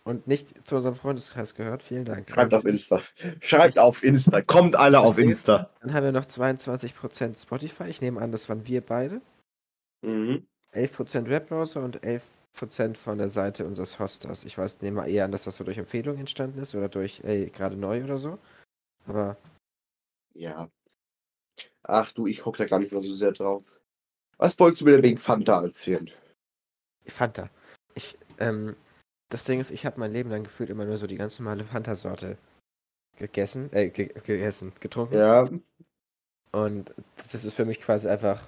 und 0.04 0.28
nicht 0.28 0.68
zu 0.68 0.78
unserem 0.78 0.96
Freundeskreis 0.96 1.56
gehört, 1.56 1.84
vielen 1.84 2.06
Dank. 2.06 2.30
Schreibt 2.30 2.54
auf 2.54 2.66
Insta. 2.66 3.02
Schreibt 3.40 3.80
auf 3.80 4.04
Insta. 4.04 4.42
Kommt 4.42 4.76
alle 4.76 5.00
auf 5.00 5.18
Insta. 5.18 5.70
Dann 5.82 5.94
haben 5.94 6.04
wir 6.04 6.12
noch 6.12 6.26
22% 6.26 7.42
Spotify. 7.42 7.86
Ich 7.86 8.02
nehme 8.02 8.22
an, 8.22 8.32
das 8.32 8.50
waren 8.50 8.68
wir 8.68 8.82
beide. 8.82 9.22
Mhm. 10.02 10.46
11% 10.74 11.30
Webbrowser 11.30 11.84
und 11.84 12.00
11% 12.02 12.96
von 12.96 13.18
der 13.18 13.30
Seite 13.30 13.66
unseres 13.66 14.00
Hosters. 14.00 14.46
Ich 14.46 14.58
weiß, 14.58 14.82
nehme 14.82 15.02
mal 15.02 15.10
eher 15.10 15.26
an, 15.26 15.32
dass 15.32 15.44
das 15.44 15.58
so 15.58 15.64
durch 15.64 15.78
Empfehlung 15.78 16.18
entstanden 16.18 16.62
ist 16.62 16.76
oder 16.76 16.88
durch, 16.88 17.22
ey, 17.24 17.50
gerade 17.50 17.76
neu 17.76 18.04
oder 18.04 18.18
so. 18.18 18.40
Aber 19.06 19.38
Ja. 20.34 20.70
Ach 21.84 22.12
du, 22.12 22.28
ich 22.28 22.42
guck 22.42 22.58
da 22.58 22.66
gar 22.66 22.80
nicht 22.80 22.92
mehr 22.92 23.02
so 23.02 23.14
sehr 23.14 23.32
drauf. 23.32 23.64
Was 24.38 24.60
wolltest 24.60 24.82
du 24.82 24.86
mir 24.86 24.92
denn 24.94 25.04
wegen 25.04 25.18
Fanta 25.18 25.62
erzählen? 25.62 26.10
Fanta. 27.08 27.50
Ich, 27.96 28.18
ähm, 28.40 28.76
das 29.30 29.46
Ding 29.46 29.60
ist, 29.60 29.72
ich 29.72 29.86
habe 29.86 30.00
mein 30.00 30.12
Leben 30.12 30.30
lang 30.30 30.44
gefühlt 30.44 30.70
immer 30.70 30.86
nur 30.86 30.98
so 30.98 31.08
die 31.08 31.18
ganz 31.18 31.40
normale 31.40 31.66
Fanta-Sorte 31.66 32.38
gegessen, 33.18 33.72
äh, 33.74 33.90
ge 33.90 34.08
gegessen, 34.08 34.74
getrunken. 34.80 35.16
Ja. 35.16 35.48
Und 36.52 36.94
das 37.32 37.46
ist 37.46 37.54
für 37.54 37.66
mich 37.66 37.80
quasi 37.80 38.08
einfach 38.08 38.42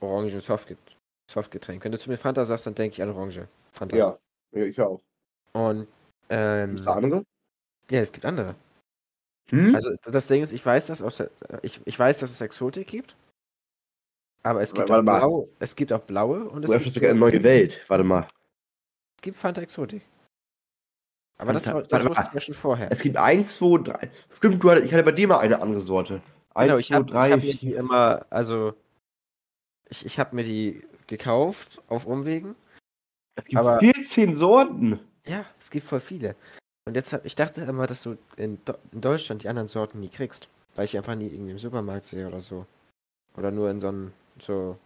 Orangen 0.00 0.40
Softget 0.40 0.78
Softgetränk. 1.30 1.84
Wenn 1.84 1.92
du 1.92 1.98
zu 1.98 2.10
mir 2.10 2.18
Fanta 2.18 2.44
sagst, 2.44 2.66
dann 2.66 2.74
denke 2.74 2.94
ich 2.94 3.02
an 3.02 3.10
Orange. 3.10 3.46
Fanta. 3.72 3.96
Ja. 3.96 4.18
Ich 4.52 4.80
auch. 4.80 5.00
Und 5.52 5.86
ähm, 6.28 6.70
Gibt's 6.70 6.84
da 6.84 6.92
andere? 6.94 7.24
ja, 7.90 8.00
es 8.00 8.12
gibt 8.12 8.24
andere. 8.24 8.56
Hm? 9.50 9.74
Also 9.74 9.90
das 10.04 10.26
Ding 10.26 10.42
ist, 10.42 10.52
ich 10.52 10.64
weiß, 10.64 10.86
dass 10.88 11.02
aus 11.02 11.22
ich, 11.62 11.80
ich 11.84 11.98
weiß, 11.98 12.18
dass 12.18 12.30
es 12.30 12.40
Exotik 12.40 12.86
gibt. 12.88 13.16
Aber 14.42 14.62
es 14.62 14.72
gibt, 14.72 14.88
Warte 14.88 15.00
auch, 15.00 15.04
mal. 15.04 15.18
blau, 15.18 15.48
es 15.58 15.76
gibt 15.76 15.92
auch 15.92 16.00
blaue 16.00 16.48
und 16.48 16.64
es 16.64 16.70
Du 16.70 16.78
gibt, 16.78 16.94
sogar 16.94 17.10
eine 17.10 17.18
neue 17.18 17.42
Welt. 17.42 17.80
Warte 17.88 18.04
mal. 18.04 18.26
es 19.16 19.22
gibt 19.22 19.36
Fanta 19.36 19.60
Exotik. 19.60 20.02
Aber 21.36 21.52
das, 21.52 21.66
Fanta- 21.66 21.82
das 21.82 22.04
warte 22.04 22.08
wusste 22.10 22.24
ich 22.28 22.34
ja 22.34 22.40
schon 22.40 22.54
vorher. 22.54 22.90
Es 22.92 23.02
gibt 23.02 23.16
eins, 23.16 23.56
zwei, 23.56 23.78
drei. 23.82 24.10
Stimmt, 24.36 24.62
du 24.62 24.70
ich 24.72 24.92
hatte 24.92 25.02
bei 25.04 25.12
dir 25.12 25.28
mal 25.28 25.38
eine 25.40 25.60
andere 25.60 25.80
Sorte. 25.80 26.22
Eins, 26.54 26.66
Genau, 26.68 26.78
ich 26.78 26.86
zwei, 26.88 26.94
habe 26.96 27.04
drei, 27.10 27.30
hab 27.32 27.40
mir 27.42 27.52
die 27.52 27.58
vier. 27.58 27.76
immer, 27.78 28.26
also 28.30 28.74
ich, 29.88 30.06
ich 30.06 30.18
habe 30.18 30.34
mir 30.36 30.44
die 30.44 30.82
gekauft 31.06 31.82
auf 31.88 32.06
Umwegen. 32.06 32.54
Es 33.36 33.44
gibt 33.44 33.56
aber- 33.58 33.78
14 33.80 34.36
Sorten. 34.36 35.00
Ja, 35.26 35.44
es 35.58 35.70
gibt 35.70 35.86
voll 35.86 36.00
viele. 36.00 36.34
Und 36.86 36.94
jetzt 36.94 37.12
hab, 37.12 37.24
ich 37.24 37.34
dachte 37.34 37.62
immer, 37.62 37.86
dass 37.86 38.02
du 38.02 38.16
in, 38.36 38.62
Do 38.64 38.74
in 38.92 39.00
Deutschland 39.00 39.42
die 39.42 39.48
anderen 39.48 39.68
Sorten 39.68 40.00
nie 40.00 40.08
kriegst, 40.08 40.48
weil 40.74 40.86
ich 40.86 40.96
einfach 40.96 41.14
nie 41.14 41.28
irgendwie 41.28 41.52
im 41.52 41.58
Supermarkt 41.58 42.04
sehe 42.04 42.26
oder 42.26 42.40
so. 42.40 42.66
Oder 43.36 43.50
nur 43.50 43.70
in 43.70 43.80
so 43.80 43.88
einem, 43.88 44.12
so, 44.40 44.78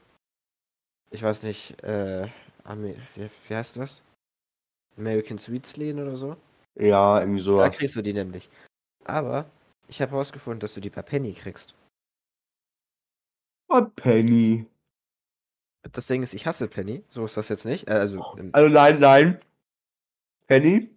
ich 1.10 1.22
weiß 1.22 1.44
nicht, 1.44 1.82
äh, 1.82 2.28
Ami 2.64 2.96
wie, 3.14 3.30
wie 3.48 3.54
heißt 3.54 3.76
das? 3.76 4.02
American 4.96 5.38
Sweets 5.38 5.76
Läden 5.76 6.02
oder 6.02 6.16
so. 6.16 6.36
Ja, 6.76 7.20
irgendwie 7.20 7.42
so. 7.42 7.56
Da 7.58 7.68
kriegst 7.68 7.96
du 7.96 8.02
die 8.02 8.12
nämlich. 8.12 8.48
Aber 9.04 9.46
ich 9.88 10.00
habe 10.02 10.12
herausgefunden, 10.12 10.60
dass 10.60 10.74
du 10.74 10.80
die 10.80 10.90
per 10.90 11.02
Penny 11.02 11.32
kriegst. 11.32 11.74
Oh, 13.68 13.82
Penny. 13.96 14.66
Das 15.92 16.06
Ding 16.06 16.22
ist, 16.22 16.34
ich 16.34 16.46
hasse 16.46 16.68
Penny. 16.68 17.02
So 17.08 17.24
ist 17.24 17.36
das 17.36 17.48
jetzt 17.48 17.64
nicht. 17.64 17.88
Äh, 17.88 17.92
also, 17.92 18.34
im, 18.36 18.54
Also 18.54 18.72
nein, 18.72 19.00
nein. 19.00 19.40
Penny? 20.46 20.93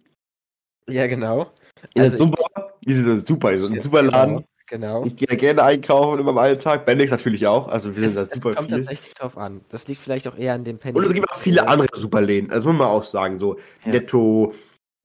Ja, 0.88 1.06
genau. 1.06 1.50
Ihr 1.94 2.02
Also 2.02 2.16
super. 2.18 2.72
Ihr 2.80 3.02
seid 3.02 3.26
super. 3.26 3.52
Ihr 3.52 3.60
seid 3.60 3.70
ein 3.70 3.76
Ja, 3.76 3.82
super 3.82 4.02
Laden. 4.02 4.44
Genau. 4.66 5.04
Ich 5.06 5.16
gehe 5.16 5.26
ja 5.30 5.34
gerne 5.36 5.62
einkaufen 5.62 6.18
in 6.18 6.26
meinem 6.26 6.36
Alltag. 6.38 6.84
Bendix 6.84 7.10
natürlich 7.10 7.46
auch. 7.46 7.68
Also 7.68 7.94
wir 7.96 8.06
sind 8.06 8.16
da 8.18 8.22
es 8.22 8.30
super 8.30 8.54
kommt 8.54 8.68
viel. 8.68 8.76
tatsächlich 8.78 9.14
drauf 9.14 9.38
an. 9.38 9.62
Das 9.70 9.88
liegt 9.88 10.02
vielleicht 10.02 10.28
auch 10.28 10.36
eher 10.36 10.52
an 10.54 10.64
dem 10.64 10.78
Penny. 10.78 10.98
Und 10.98 11.04
es 11.04 11.12
gibt 11.14 11.30
auch 11.30 11.36
viele 11.38 11.66
andere 11.66 11.88
Superläden. 11.94 12.50
Also 12.50 12.68
muss 12.68 12.76
man 12.78 12.88
auch 12.88 13.02
sagen. 13.04 13.38
So 13.38 13.56
Ja. 13.86 13.92
Netto, 13.92 14.52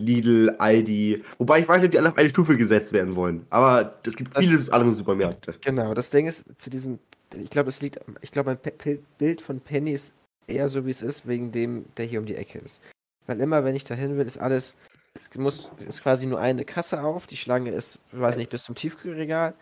Lidl, 0.01 0.55
Aldi. 0.57 1.23
Wobei 1.37 1.61
ich 1.61 1.67
weiß 1.67 1.77
nicht, 1.77 1.85
ob 1.85 1.91
die 1.91 1.99
alle 1.99 2.09
auf 2.09 2.17
eine 2.17 2.29
Stufe 2.29 2.57
gesetzt 2.57 2.91
werden 2.91 3.15
wollen. 3.15 3.45
Aber 3.49 3.93
es 4.05 4.15
gibt 4.17 4.35
Das- 4.35 4.45
viele 4.45 4.73
andere 4.73 4.91
Supermärkte. 4.91 5.53
Genau, 5.61 5.93
das 5.93 6.09
Ding 6.09 6.27
ist, 6.27 6.43
zu 6.59 6.69
diesem, 6.69 6.99
ich 7.41 7.49
glaube, 7.49 7.69
es 7.69 7.81
liegt, 7.81 7.99
ich 8.21 8.31
glaube, 8.31 8.49
mein 8.49 8.57
Pe 8.57 8.71
Pe- 8.71 8.99
Bild 9.17 9.41
von 9.41 9.61
Penny 9.61 9.91
ist 9.93 10.11
eher 10.47 10.67
so, 10.67 10.85
wie 10.85 10.89
es 10.89 11.01
ist, 11.01 11.25
wegen 11.25 11.51
dem, 11.53 11.85
der 11.95 12.05
hier 12.05 12.19
um 12.19 12.25
die 12.25 12.35
Ecke 12.35 12.59
ist. 12.59 12.81
Weil 13.27 13.39
immer, 13.39 13.63
wenn 13.63 13.75
ich 13.75 13.85
da 13.85 13.95
hin 13.95 14.17
will, 14.17 14.25
ist 14.25 14.37
alles 14.39 14.75
es 15.13 15.33
muss, 15.35 15.69
ist 15.79 16.01
quasi 16.01 16.25
nur 16.25 16.39
eine 16.39 16.65
Kasse 16.65 17.03
auf. 17.03 17.27
Die 17.27 17.37
Schlange 17.37 17.71
ist, 17.71 17.99
weiß 18.11 18.37
nicht, 18.37 18.49
bis 18.49 18.63
zum 18.63 18.75
Tiefkühlregal. 18.75 19.55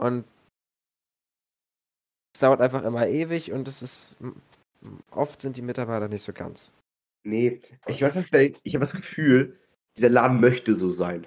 Und 0.00 0.24
es 2.34 2.40
dauert 2.40 2.60
einfach 2.60 2.82
immer 2.84 3.06
ewig 3.06 3.52
und 3.52 3.68
es 3.68 3.82
ist. 3.82 4.16
Oft 5.10 5.40
sind 5.40 5.56
die 5.56 5.62
Mitarbeiter 5.62 6.08
nicht 6.08 6.24
so 6.24 6.32
ganz. 6.32 6.72
Nee, 7.26 7.62
ich 7.86 8.02
weiß 8.02 8.14
was, 8.14 8.26
ich 8.30 8.74
habe 8.74 8.84
das 8.84 8.92
Gefühl, 8.92 9.58
dieser 9.96 10.10
Laden 10.10 10.40
möchte 10.40 10.74
so 10.74 10.90
sein. 10.90 11.26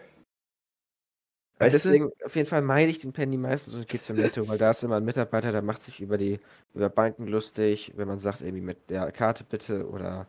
Weißt 1.59 1.73
Deswegen, 1.73 2.11
auf 2.23 2.35
jeden 2.35 2.47
Fall 2.47 2.61
meide 2.61 2.91
ich 2.91 2.99
den 2.99 3.13
Penny 3.13 3.35
meistens 3.35 3.73
und 3.73 3.87
gehe 3.87 3.99
zum 3.99 4.15
Netto, 4.17 4.47
weil 4.47 4.59
da 4.59 4.69
ist 4.69 4.83
immer 4.83 4.97
ein 4.97 5.05
Mitarbeiter, 5.05 5.51
der 5.51 5.63
macht 5.63 5.81
sich 5.81 6.01
über 6.01 6.19
die, 6.19 6.39
über 6.75 6.89
Banken 6.89 7.25
lustig, 7.25 7.93
wenn 7.95 8.07
man 8.07 8.19
sagt, 8.19 8.41
irgendwie 8.41 8.61
mit 8.61 8.89
der 8.91 9.11
Karte 9.11 9.43
bitte 9.43 9.89
oder 9.89 10.27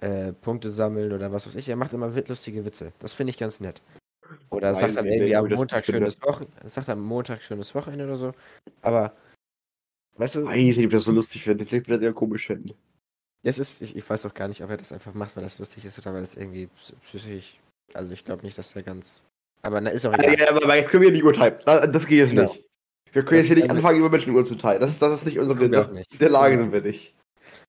äh, 0.00 0.32
Punkte 0.32 0.70
sammeln 0.70 1.12
oder 1.12 1.32
was 1.32 1.46
weiß 1.46 1.54
ich. 1.54 1.68
Er 1.68 1.76
macht 1.76 1.92
immer 1.92 2.08
lustige 2.26 2.64
Witze. 2.64 2.92
Das 2.98 3.12
finde 3.12 3.30
ich 3.30 3.38
ganz 3.38 3.60
nett. 3.60 3.80
Oder 4.50 4.72
Weiß 4.72 4.80
sagt 4.80 4.96
dann 4.96 5.06
irgendwie 5.06 5.36
am 5.36 5.48
Montag 5.48 5.84
schönes 5.84 6.20
Wochenende, 6.22 6.68
sagt 6.68 6.88
am 6.88 7.00
Montag 7.00 7.42
schönes 7.42 7.74
Wochenende 7.74 8.04
oder 8.06 8.16
so. 8.16 8.32
Aber, 8.82 9.12
weißt 10.16 10.36
du? 10.36 10.44
Weiß 10.46 10.56
nicht, 10.56 10.78
ob 10.78 10.84
ich 10.84 10.90
das 10.90 11.04
so 11.04 11.12
lustig 11.12 11.44
finde. 11.44 11.66
Vielleicht 11.66 11.86
würde 11.88 11.98
das 12.00 12.06
eher 12.06 12.14
komisch 12.14 12.46
finden. 12.46 12.72
es 13.42 13.58
ist, 13.58 13.82
ich, 13.82 13.94
ich 13.96 14.08
weiß 14.08 14.24
auch 14.26 14.34
gar 14.34 14.48
nicht, 14.48 14.62
ob 14.64 14.70
er 14.70 14.78
das 14.78 14.92
einfach 14.92 15.12
macht, 15.14 15.36
weil 15.36 15.44
das 15.44 15.58
lustig 15.58 15.84
ist 15.84 15.98
oder 15.98 16.14
weil 16.14 16.20
das 16.22 16.34
irgendwie 16.36 16.68
psy- 16.78 16.94
psychisch, 17.04 17.58
also 17.92 18.10
ich 18.12 18.24
glaube 18.24 18.42
nicht, 18.42 18.56
dass 18.56 18.74
er 18.74 18.82
ganz, 18.82 19.22
aber 19.62 19.80
na, 19.82 19.90
ist 19.90 20.06
auch 20.06 20.14
egal. 20.14 20.34
ja, 20.38 20.50
aber 20.50 20.76
jetzt 20.76 20.88
können 20.90 21.02
wir 21.02 21.12
nicht 21.12 21.24
urteilen. 21.24 21.58
Das, 21.66 21.90
das 21.92 22.06
geht 22.06 22.18
jetzt 22.18 22.30
Genau. 22.30 22.44
nicht. 22.52 22.64
Wir 23.12 23.22
können 23.24 23.38
Das 23.38 23.46
jetzt 23.48 23.54
hier 23.54 23.56
nicht 23.62 23.70
anfangen, 23.70 23.98
über 24.00 24.08
Menschen 24.10 24.34
urzuteilen. 24.34 24.80
Das, 24.80 24.90
ist- 24.90 25.02
das 25.02 25.20
ist 25.20 25.26
nicht 25.26 25.38
unsere. 25.38 25.68
Das, 25.68 25.92
nicht. 25.92 26.10
In 26.14 26.18
der 26.18 26.30
Lage 26.30 26.54
Ja. 26.54 26.58
sind 26.60 26.72
wir 26.72 26.80
nicht. 26.80 27.14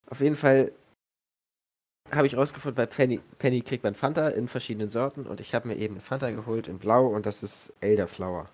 Auf 0.09 0.21
jeden 0.21 0.35
Fall 0.37 0.71
habe 2.15 2.27
ich 2.27 2.37
rausgefunden, 2.37 2.75
bei 2.75 2.85
Penny, 2.85 3.19
Penny 3.37 3.61
kriegt 3.61 3.83
man 3.83 3.95
Fanta 3.95 4.29
in 4.29 4.47
verschiedenen 4.47 4.89
Sorten 4.89 5.25
und 5.25 5.39
ich 5.39 5.53
habe 5.53 5.67
mir 5.67 5.75
eben 5.75 5.99
Fanta 5.99 6.31
geholt 6.31 6.67
in 6.67 6.79
Blau 6.79 7.07
und 7.07 7.25
das 7.25 7.43
ist 7.43 7.73
Elderflower. 7.81 8.49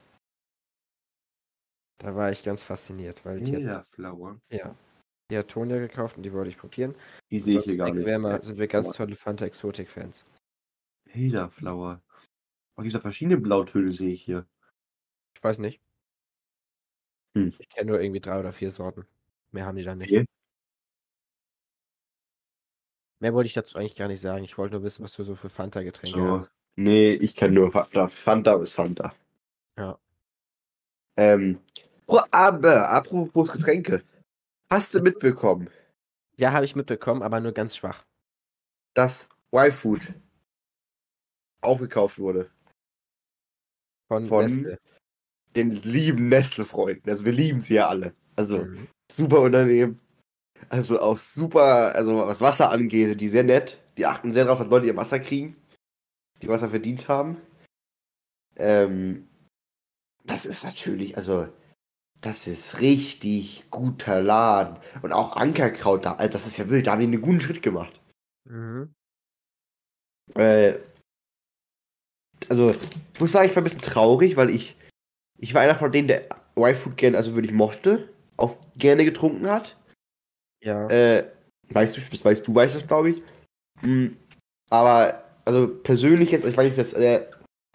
Da 1.99 2.15
war 2.15 2.31
ich 2.31 2.43
ganz 2.43 2.63
fasziniert, 2.63 3.23
weil 3.25 3.41
die, 3.41 3.67
hat, 3.67 3.87
Flower. 3.91 4.39
ja, 4.51 4.75
die 5.29 5.37
hat 5.37 5.49
Tonia 5.49 5.77
gekauft 5.77 6.17
und 6.17 6.23
die 6.23 6.33
wollte 6.33 6.49
ich 6.49 6.57
probieren. 6.57 6.95
Die 7.29 7.39
sehe 7.39 7.59
ich 7.59 7.65
hier 7.65 7.77
gar 7.77 7.93
nicht. 7.93 8.07
immer, 8.07 8.41
sind 8.41 8.57
wir 8.57 8.67
ganz 8.67 8.91
tolle 8.93 9.15
Fanta 9.15 9.45
Exotik-Fans. 9.45 10.25
Flower. 11.49 12.01
Oh, 12.77 12.81
diese 12.81 12.99
verschiedene 12.99 13.37
Blautöne 13.37 13.91
sehe 13.91 14.13
ich 14.13 14.23
hier. 14.23 14.47
Ich 15.35 15.43
weiß 15.43 15.59
nicht. 15.59 15.81
Hm. 17.37 17.53
Ich 17.59 17.69
kenne 17.69 17.91
nur 17.91 18.01
irgendwie 18.01 18.19
drei 18.19 18.39
oder 18.39 18.51
vier 18.51 18.71
Sorten. 18.71 19.05
Mehr 19.51 19.65
haben 19.65 19.77
die 19.77 19.83
da 19.83 19.95
nicht. 19.95 20.11
Okay. 20.11 20.25
Mehr 23.21 23.33
wollte 23.33 23.47
ich 23.47 23.53
dazu 23.53 23.77
eigentlich 23.77 23.95
gar 23.95 24.07
nicht 24.07 24.19
sagen. 24.19 24.43
Ich 24.43 24.57
wollte 24.57 24.73
nur 24.75 24.83
wissen, 24.83 25.03
was 25.03 25.13
du 25.13 25.23
so 25.23 25.35
für 25.35 25.49
Fanta-Getränke 25.49 26.19
So. 26.19 26.31
hast. 26.31 26.51
Nee, 26.75 27.11
ich 27.13 27.35
kenne 27.35 27.53
nur 27.55 27.71
Fanta. 27.71 28.07
Fanta 28.07 28.55
ist 28.61 28.73
Fanta. 28.73 29.13
Ja. 29.77 29.99
Ähm. 31.17 31.59
Oh, 32.07 32.19
aber, 32.31 32.89
apropos 32.89 33.51
Getränke. 33.51 34.03
Hast 34.71 34.93
du 34.95 35.01
mitbekommen, 35.01 35.69
Ja, 36.37 36.51
habe 36.53 36.65
ich 36.65 36.75
mitbekommen, 36.75 37.21
aber 37.21 37.39
nur 37.39 37.51
ganz 37.51 37.75
schwach. 37.75 38.03
dass 38.95 39.29
Y-Food 39.53 40.01
aufgekauft 41.61 42.17
wurde? 42.19 42.49
Von, 44.07 44.27
Von- 44.27 44.45
Nestle. 44.45 44.79
Den 45.55 45.71
lieben 45.71 46.29
Nestle-Freunden. 46.29 47.09
Also 47.09 47.25
wir 47.25 47.33
lieben 47.33 47.59
sie 47.61 47.75
ja 47.75 47.89
alle. 47.89 48.15
Also 48.37 48.59
Mhm. 48.63 48.87
super 49.11 49.41
Unternehmen. 49.41 49.99
Also 50.69 51.01
auch 51.01 51.17
super, 51.17 51.95
also 51.95 52.17
was 52.17 52.41
Wasser 52.41 52.71
angeht, 52.71 53.19
die 53.19 53.27
sehr 53.27 53.43
nett. 53.43 53.79
Die 53.97 54.05
achten 54.05 54.33
sehr 54.33 54.45
darauf, 54.45 54.59
dass 54.59 54.69
Leute 54.69 54.87
ihr 54.87 54.95
Wasser 54.95 55.19
kriegen, 55.19 55.57
die 56.41 56.47
Wasser 56.47 56.69
verdient 56.69 57.07
haben. 57.07 57.37
Ähm, 58.55 59.27
das 60.23 60.45
ist 60.45 60.63
natürlich, 60.63 61.17
also 61.17 61.47
das 62.21 62.47
ist 62.47 62.79
richtig 62.79 63.65
guter 63.71 64.21
Laden. 64.21 64.77
Und 65.01 65.11
auch 65.11 65.35
Ankerkraut 65.35 66.05
da, 66.05 66.13
also 66.13 66.31
das 66.31 66.47
ist 66.47 66.57
ja 66.57 66.69
wild, 66.69 66.87
da 66.87 66.93
haben 66.93 66.99
die 66.99 67.07
einen 67.07 67.21
guten 67.21 67.41
Schritt 67.41 67.61
gemacht. 67.61 67.99
Mhm. 68.45 68.93
Äh, 70.35 70.79
also, 72.49 72.71
ich 72.71 73.19
muss 73.19 73.31
sagen, 73.31 73.49
ich 73.49 73.55
war 73.55 73.61
ein 73.61 73.65
bisschen 73.65 73.81
traurig, 73.81 74.35
weil 74.35 74.49
ich, 74.49 74.75
ich 75.37 75.53
war 75.53 75.61
einer 75.61 75.75
von 75.75 75.91
denen, 75.91 76.07
der 76.07 76.27
Y-Food 76.57 76.97
gerne, 76.97 77.17
also 77.17 77.35
wirklich 77.35 77.53
mochte, 77.53 78.09
auch 78.37 78.57
gerne 78.75 79.05
getrunken 79.05 79.49
hat. 79.49 79.77
Ja. 80.63 80.87
Äh, 80.89 81.29
weißt 81.69 81.97
du, 81.97 82.01
das 82.01 82.23
weißt 82.23 82.47
du, 82.47 82.55
weißt 82.55 82.75
das, 82.75 82.87
glaube 82.87 83.11
ich. 83.11 83.23
Hm, 83.81 84.17
aber, 84.69 85.23
also 85.45 85.67
persönlich 85.67 86.31
jetzt, 86.31 86.45
ich 86.45 86.55
weiß 86.55 86.65
nicht, 86.65 86.75
wie 86.75 86.81
das, 86.81 86.93
äh, 86.93 87.27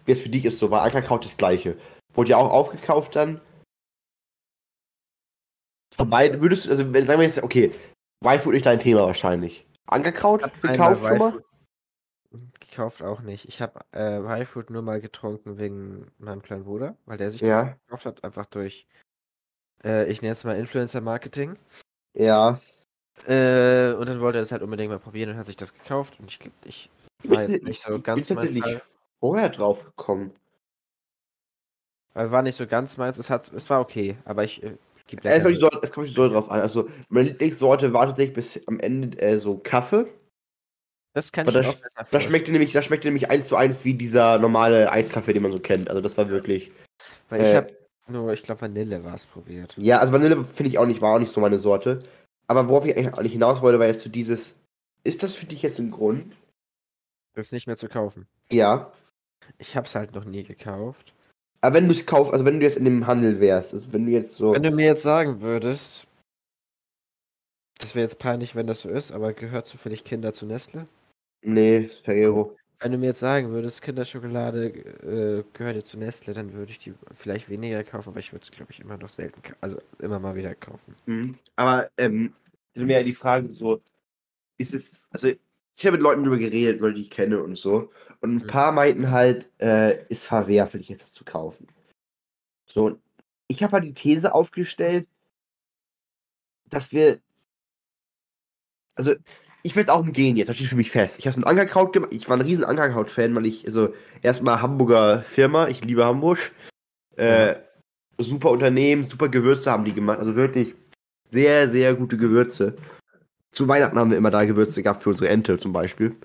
wie 0.05 0.11
es 0.11 0.21
für 0.21 0.29
dich 0.29 0.45
ist, 0.45 0.59
so 0.59 0.71
war 0.71 0.83
Ankerkraut 0.83 1.25
das 1.25 1.37
gleiche. 1.37 1.77
Wurde 2.13 2.31
ja 2.31 2.37
auch 2.37 2.49
aufgekauft 2.49 3.15
dann. 3.15 3.41
Von 5.95 6.09
beiden 6.09 6.41
würdest 6.41 6.65
du, 6.65 6.69
also 6.69 6.93
wenn 6.93 7.07
sagen 7.07 7.19
wir 7.19 7.25
jetzt, 7.25 7.43
okay, 7.43 7.73
Y-Food 8.23 8.53
nicht 8.53 8.65
dein 8.65 8.79
Thema 8.79 9.01
wahrscheinlich. 9.01 9.65
Ankerkraut 9.87 10.41
gekauft 10.61 11.05
schon 11.05 11.17
mal? 11.17 11.43
Gekauft 12.59 13.01
auch 13.01 13.21
nicht. 13.21 13.47
Ich 13.47 13.61
habe 13.61 13.79
äh, 13.93 14.19
Y-Food 14.19 14.69
nur 14.69 14.81
mal 14.81 14.99
getrunken 15.01 15.57
wegen 15.57 16.11
meinem 16.19 16.41
kleinen 16.41 16.65
Bruder, 16.65 16.95
weil 17.05 17.17
der 17.17 17.31
sich 17.31 17.41
das 17.41 17.49
Ja. 17.49 17.77
gekauft 17.85 18.05
hat, 18.05 18.23
einfach 18.23 18.45
durch, 18.45 18.87
äh, 19.83 20.09
ich 20.11 20.21
nenne 20.21 20.33
es 20.33 20.43
mal 20.43 20.57
Influencer-Marketing. 20.57 21.57
Ja. 22.13 22.59
Äh, 23.25 23.93
und 23.93 24.07
dann 24.07 24.19
wollte 24.21 24.37
er 24.37 24.41
das 24.41 24.51
halt 24.51 24.61
unbedingt 24.61 24.91
mal 24.91 24.99
probieren 24.99 25.31
und 25.31 25.37
hat 25.37 25.45
sich 25.47 25.57
das 25.57 25.73
gekauft. 25.73 26.19
Und 26.19 26.29
ich 26.31 26.39
glaube, 26.39 26.55
ich 26.65 26.89
war 27.23 27.41
jetzt 27.47 27.63
nicht 27.63 27.81
so 27.83 27.95
ich 27.95 28.03
ganz 28.03 28.27
bin 28.27 28.61
Fall. 28.61 28.81
vorher 29.19 29.49
drauf 29.49 29.83
gekommen. 29.83 30.31
Weil 32.13 32.31
war 32.31 32.41
nicht 32.41 32.57
so 32.57 32.65
ganz 32.67 32.97
meins. 32.97 33.17
Es, 33.17 33.29
hat, 33.29 33.51
es 33.53 33.69
war 33.69 33.79
okay, 33.81 34.17
aber 34.25 34.43
ich 34.43 34.63
äh, 34.63 34.75
gebe 35.07 35.27
Es 35.27 35.43
kommt, 35.43 35.83
es 35.83 35.91
kommt 35.91 36.07
Sorte 36.09 36.33
drauf 36.33 36.49
an. 36.49 36.61
Also, 36.61 36.89
meine 37.09 37.29
Lieblingssorte 37.29 37.93
war 37.93 38.07
tatsächlich 38.07 38.35
bis 38.35 38.67
am 38.67 38.79
Ende 38.79 39.19
äh, 39.19 39.37
so 39.39 39.57
Kaffee. 39.57 40.05
Das 41.13 41.31
kann 41.31 41.47
aber 41.47 41.59
ich 41.59 41.65
das- 41.67 41.75
auch 41.75 41.81
besser 41.81 42.07
Das 42.11 42.23
schmeckte 42.23 42.51
nämlich, 42.51 42.71
das 42.71 42.85
schmeckte 42.85 43.07
nämlich 43.07 43.29
eins 43.29 43.47
zu 43.47 43.55
eins 43.55 43.83
wie 43.85 43.93
dieser 43.93 44.39
normale 44.39 44.91
Eiskaffee, 44.91 45.33
den 45.33 45.43
man 45.43 45.51
so 45.51 45.59
kennt. 45.59 45.89
Also, 45.89 46.01
das 46.01 46.17
war 46.17 46.29
wirklich. 46.29 46.71
Weil 47.29 47.41
ich 47.41 47.47
äh, 47.47 47.55
habe 47.57 47.77
nur, 48.07 48.31
ich 48.33 48.41
glaube, 48.43 48.61
Vanille 48.61 49.03
war 49.03 49.15
es 49.15 49.25
probiert. 49.25 49.75
Ja, 49.77 49.99
also 49.99 50.13
Vanille 50.13 50.43
finde 50.45 50.69
ich 50.69 50.77
auch 50.79 50.85
nicht, 50.85 51.01
war 51.01 51.15
auch 51.15 51.19
nicht 51.19 51.33
so 51.33 51.41
meine 51.41 51.59
Sorte. 51.59 51.99
Aber 52.47 52.67
worauf 52.67 52.85
ich 52.85 52.97
eigentlich 52.97 53.33
hinaus 53.33 53.61
wollte, 53.61 53.79
war 53.79 53.87
jetzt 53.87 54.01
so 54.01 54.09
dieses. 54.09 54.55
Ist 55.03 55.23
das 55.23 55.35
für 55.35 55.45
dich 55.45 55.61
jetzt 55.61 55.79
ein 55.79 55.91
Grund? 55.91 56.35
Das 57.33 57.51
nicht 57.51 57.67
mehr 57.67 57.77
zu 57.77 57.87
kaufen. 57.87 58.27
Ja. 58.51 58.91
Ich 59.57 59.77
habe 59.77 59.87
es 59.87 59.95
halt 59.95 60.13
noch 60.13 60.25
nie 60.25 60.43
gekauft. 60.43 61.13
Aber 61.61 61.75
wenn 61.75 61.87
du 61.87 61.93
es 61.93 62.05
kaufst, 62.05 62.33
also 62.33 62.45
wenn 62.45 62.59
du 62.59 62.65
jetzt 62.65 62.77
in 62.77 62.85
dem 62.85 63.07
Handel 63.07 63.39
wärst, 63.39 63.73
also 63.73 63.91
wenn 63.93 64.05
du 64.05 64.11
jetzt 64.11 64.35
so. 64.35 64.53
Wenn 64.53 64.63
du 64.63 64.71
mir 64.71 64.85
jetzt 64.85 65.03
sagen 65.03 65.41
würdest, 65.41 66.07
das 67.79 67.95
wäre 67.95 68.03
jetzt 68.03 68.19
peinlich, 68.19 68.55
wenn 68.55 68.67
das 68.67 68.81
so 68.81 68.89
ist, 68.89 69.11
aber 69.11 69.33
gehört 69.33 69.65
zufällig 69.65 70.03
Kinder 70.03 70.33
zu 70.33 70.45
Nestle? 70.45 70.87
Nee, 71.41 71.89
Ferrero. 72.03 72.55
Wenn 72.79 72.91
du 72.91 72.97
mir 72.99 73.07
jetzt 73.07 73.19
sagen 73.19 73.49
würdest, 73.49 73.81
Kinderschokolade 73.81 74.67
äh, 74.67 75.43
gehört 75.53 75.75
jetzt 75.77 75.89
zu 75.89 75.97
Nestle, 75.97 76.33
dann 76.33 76.53
würde 76.53 76.71
ich 76.71 76.77
die 76.77 76.93
vielleicht 77.15 77.49
weniger 77.49 77.83
kaufen, 77.83 78.09
aber 78.09 78.19
ich 78.19 78.31
würde 78.31 78.43
es, 78.43 78.51
glaube 78.51 78.71
ich, 78.71 78.79
immer 78.79 78.97
noch 78.97 79.09
selten, 79.09 79.41
ka- 79.41 79.55
also 79.61 79.77
immer 79.99 80.19
mal 80.19 80.35
wieder 80.35 80.53
kaufen. 80.53 80.95
Mhm. 81.07 81.35
Aber 81.55 81.89
ähm, 81.97 82.33
wäre 82.75 82.99
ja 82.99 83.03
die 83.03 83.15
Frage 83.15 83.49
so, 83.49 83.81
ist 84.59 84.75
es, 84.75 84.91
also 85.09 85.29
ich 85.29 85.85
habe 85.85 85.97
mit 85.97 86.01
Leuten 86.01 86.23
drüber 86.23 86.37
geredet, 86.37 86.79
Leute, 86.81 86.95
die 86.95 87.01
ich 87.01 87.09
kenne 87.09 87.41
und 87.41 87.55
so. 87.55 87.91
Und 88.21 88.31
ein 88.35 88.43
Mhm. 88.43 88.47
paar 88.47 88.71
meinten 88.71 89.09
halt, 89.09 89.49
äh, 89.59 90.05
ist 90.07 90.25
verwerflich, 90.27 90.89
jetzt 90.89 91.01
das 91.03 91.13
zu 91.13 91.25
kaufen. 91.25 91.67
So, 92.65 92.85
und 92.85 93.01
ich 93.47 93.63
habe 93.63 93.73
halt 93.73 93.85
die 93.85 93.93
These 93.93 94.33
aufgestellt, 94.35 95.07
dass 96.69 96.91
wir, 96.91 97.19
also 98.95 99.15
ich 99.63 99.75
will 99.75 99.83
es 99.83 99.89
auch 99.89 100.01
umgehen 100.01 100.37
jetzt, 100.37 100.47
das 100.47 100.55
steht 100.55 100.69
für 100.69 100.75
mich 100.75 100.91
fest. 100.91 101.15
Ich 101.19 101.27
habe 101.27 101.37
mit 101.37 101.47
Ankerkraut 101.47 101.93
gemacht, 101.93 102.13
ich 102.13 102.29
war 102.29 102.37
ein 102.37 102.41
riesen 102.41 102.63
Ankerkraut-Fan, 102.63 103.35
weil 103.35 103.45
ich, 103.45 103.65
also 103.67 103.93
erstmal 104.21 104.61
Hamburger 104.61 105.21
Firma, 105.21 105.67
ich 105.67 105.83
liebe 105.83 106.05
Hamburg. 106.05 106.39
Äh, 107.15 107.55
super 108.17 108.51
Unternehmen, 108.51 109.03
super 109.03 109.29
Gewürze 109.29 109.71
haben 109.71 109.85
die 109.85 109.93
gemacht, 109.93 110.19
also 110.19 110.35
wirklich 110.35 110.75
sehr, 111.29 111.67
sehr 111.67 111.93
gute 111.95 112.17
Gewürze. 112.17 112.75
Zu 113.51 113.67
Weihnachten 113.67 113.97
haben 113.97 114.11
wir 114.11 114.17
immer 114.17 114.31
da 114.31 114.45
Gewürze 114.45 114.83
gehabt 114.83 115.03
für 115.03 115.09
unsere 115.09 115.29
Ente 115.29 115.57
zum 115.57 115.73
Beispiel. 115.73 116.15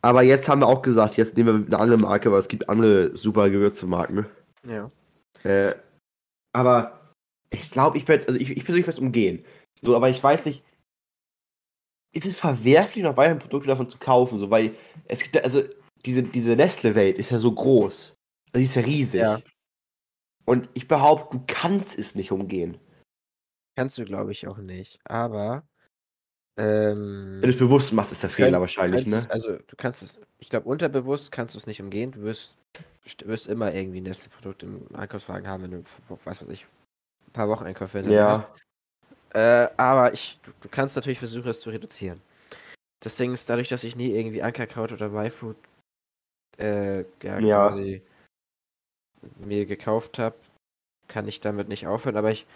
Aber 0.00 0.22
jetzt 0.22 0.48
haben 0.48 0.60
wir 0.60 0.66
auch 0.66 0.82
gesagt, 0.82 1.16
jetzt 1.16 1.36
nehmen 1.36 1.60
wir 1.60 1.66
eine 1.66 1.82
andere 1.82 1.98
Marke, 1.98 2.32
weil 2.32 2.40
es 2.40 2.48
gibt 2.48 2.68
andere 2.68 3.16
super 3.16 3.50
Gewürzemarken. 3.50 4.26
Ja. 4.66 4.90
Äh, 5.44 5.74
aber 6.52 7.12
ich 7.50 7.70
glaube, 7.70 7.98
ich 7.98 8.08
werde 8.08 8.26
also 8.26 8.40
ich, 8.40 8.50
ich 8.50 8.64
persönlich 8.64 8.86
werde 8.86 8.98
es 8.98 9.02
umgehen. 9.02 9.44
So, 9.80 9.94
aber 9.94 10.08
ich 10.08 10.22
weiß 10.22 10.44
nicht, 10.44 10.64
ist 12.12 12.26
es 12.26 12.36
verwerflich, 12.36 13.04
noch 13.04 13.16
weitere 13.16 13.38
Produkte 13.38 13.68
davon 13.68 13.88
zu 13.88 13.98
kaufen? 13.98 14.38
So, 14.38 14.50
weil 14.50 14.74
es 15.06 15.22
gibt 15.22 15.34
ja, 15.34 15.42
also 15.42 15.62
diese, 16.04 16.22
diese 16.22 16.56
Nestle-Welt 16.56 17.18
ist 17.18 17.30
ja 17.30 17.38
so 17.38 17.52
groß. 17.52 18.14
Also, 18.52 18.58
sie 18.58 18.64
ist 18.64 18.74
ja 18.74 18.82
riesig. 18.82 19.20
Ja. 19.20 19.40
Und 20.44 20.68
ich 20.74 20.88
behaupte, 20.88 21.38
du 21.38 21.44
kannst 21.46 21.98
es 21.98 22.14
nicht 22.14 22.32
umgehen. 22.32 22.78
Kannst 23.76 23.96
du, 23.98 24.04
glaube 24.04 24.32
ich, 24.32 24.46
auch 24.48 24.58
nicht. 24.58 25.00
Aber 25.04 25.64
Ähm, 26.58 27.38
Wenn 27.40 27.48
du 27.48 27.54
es 27.54 27.58
bewusst 27.58 27.92
machst, 27.94 28.12
ist 28.12 28.22
der 28.22 28.28
Fehler 28.28 28.60
wahrscheinlich, 28.60 29.06
es, 29.06 29.24
ne? 29.24 29.30
also 29.30 29.56
du 29.56 29.76
kannst 29.76 30.02
es, 30.02 30.20
ich 30.38 30.50
glaube 30.50 30.68
unterbewusst 30.68 31.32
kannst 31.32 31.54
du 31.54 31.58
es 31.58 31.66
nicht 31.66 31.80
umgehen. 31.80 32.12
Du 32.12 32.20
wirst, 32.22 32.58
st- 33.06 33.26
wirst 33.26 33.48
immer 33.48 33.72
irgendwie 33.72 34.00
ein 34.00 34.04
Nestle-Produkt 34.04 34.62
im 34.62 34.86
Einkaufswagen 34.94 35.48
haben, 35.48 35.62
wenn 35.62 35.70
du, 35.70 35.84
was 36.26 36.42
weiß 36.42 36.48
ich, 36.50 36.66
ein 37.26 37.32
paar 37.32 37.48
Wochen 37.48 37.64
Einkäufe 37.64 37.98
hinter 37.98 38.10
dir 38.10 38.26
hast. 38.26 38.62
Äh, 39.34 39.68
aber 39.76 40.12
ich, 40.12 40.38
du, 40.42 40.52
du 40.60 40.68
kannst 40.68 40.96
natürlich 40.96 41.18
versuchen, 41.18 41.48
es 41.48 41.60
zu 41.60 41.70
reduzieren. 41.70 42.20
Das 43.00 43.16
Ding 43.16 43.32
ist, 43.32 43.48
dadurch, 43.48 43.68
dass 43.68 43.84
ich 43.84 43.96
nie 43.96 44.10
irgendwie 44.10 44.42
Ankerkraut 44.42 44.92
oder 44.92 45.06
Y-Food 45.12 45.56
äh, 46.58 47.00
ja, 47.22 47.38
Ja. 47.38 47.68
quasi 47.68 48.02
mir 49.38 49.66
gekauft 49.66 50.18
habe, 50.18 50.36
kann 51.08 51.26
ich 51.28 51.40
damit 51.40 51.68
nicht 51.68 51.86
aufhören. 51.86 52.16
Aber 52.16 52.30
ich, 52.30 52.46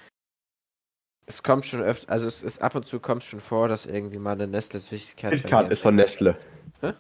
es 1.27 1.43
kommt 1.43 1.65
schon 1.67 1.83
öfter, 1.83 2.11
also 2.11 2.27
es 2.29 2.43
ist 2.43 2.61
ab 2.63 2.75
und 2.75 2.87
zu 2.87 3.01
kommt 3.01 3.25
schon 3.25 3.41
vor, 3.41 3.69
dass 3.69 3.87
irgendwie 3.87 4.19
mal 4.19 4.33
eine 4.33 4.47
Nestle-Süßigkeit. 4.47 5.43
KitKat 5.43 5.71
ist 5.71 5.81
von 5.81 5.97
Nestle. 5.97 6.39
Hä? 6.81 6.93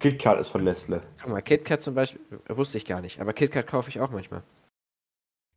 KitKat 0.00 0.40
ist 0.40 0.48
von 0.48 0.64
Nestle. 0.64 1.02
Guck 1.20 1.30
mal, 1.30 1.42
KitKat 1.42 1.80
zum 1.80 1.94
Beispiel, 1.94 2.20
wusste 2.48 2.76
ich 2.76 2.84
gar 2.84 3.00
nicht. 3.00 3.20
Aber 3.20 3.32
KitKat 3.32 3.66
kaufe 3.66 3.88
ich 3.88 4.00
auch 4.00 4.10
manchmal. 4.10 4.42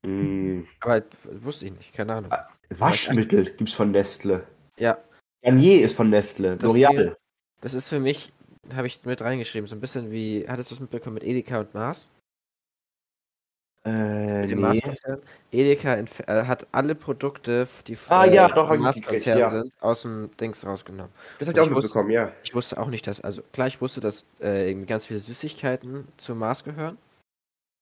Mm. 0.07 0.67
Aber 0.81 1.03
wusste 1.41 1.65
ich 1.65 1.73
nicht, 1.73 1.93
keine 1.93 2.13
Ahnung. 2.15 2.31
Ah. 2.31 2.47
Waschmittel 2.69 3.45
gibt's 3.45 3.73
von 3.73 3.91
Nestle. 3.91 4.43
Ja, 4.77 4.97
Garnier 5.43 5.85
ist 5.85 5.95
von 5.95 6.09
Nestle. 6.09 6.55
L'Oreal. 6.55 7.15
das 7.61 7.73
ist 7.73 7.87
für 7.87 7.99
mich, 7.99 8.33
habe 8.75 8.87
ich 8.87 9.05
mit 9.05 9.21
reingeschrieben, 9.21 9.67
so 9.67 9.75
ein 9.75 9.81
bisschen 9.81 10.11
wie, 10.11 10.45
hattest 10.47 10.71
du 10.71 10.75
es 10.75 10.81
mitbekommen 10.81 11.15
mit 11.15 11.23
Edeka 11.23 11.59
und 11.59 11.73
Mars? 11.73 12.07
Äh, 13.87 14.47
nee. 14.47 14.55
Mars-Konzern. 14.55 15.21
Edeka 15.51 15.93
äh, 15.97 16.45
hat 16.47 16.65
alle 16.71 16.95
Produkte, 16.95 17.67
die 17.85 17.95
Ah, 18.09 18.25
äh, 18.25 18.33
ja, 18.33 18.47
doch, 18.47 18.75
Mars-Konzern 18.75 18.95
mitgekriegt, 18.95 19.25
ja. 19.27 19.49
sind, 19.49 19.71
aus 19.79 20.01
dem 20.01 20.31
Dings 20.37 20.65
rausgenommen. 20.65 21.11
Das 21.37 21.47
hab 21.47 21.53
ich 21.55 21.61
auch 21.61 21.65
Ich 21.67 21.71
wusste- 21.71 21.85
mitbekommen, 21.89 22.09
ja. 22.09 22.31
Ich 22.43 22.55
wusste 22.55 22.79
auch 22.79 22.87
nicht, 22.87 23.05
dass, 23.05 23.21
also 23.21 23.43
klar, 23.53 23.67
ich 23.67 23.79
wusste, 23.81 24.01
dass 24.01 24.25
äh, 24.41 24.69
irgendwie 24.69 24.87
ganz 24.87 25.05
viele 25.05 25.19
Süßigkeiten 25.19 26.07
zu 26.17 26.33
Mars 26.33 26.63
gehören. 26.63 26.97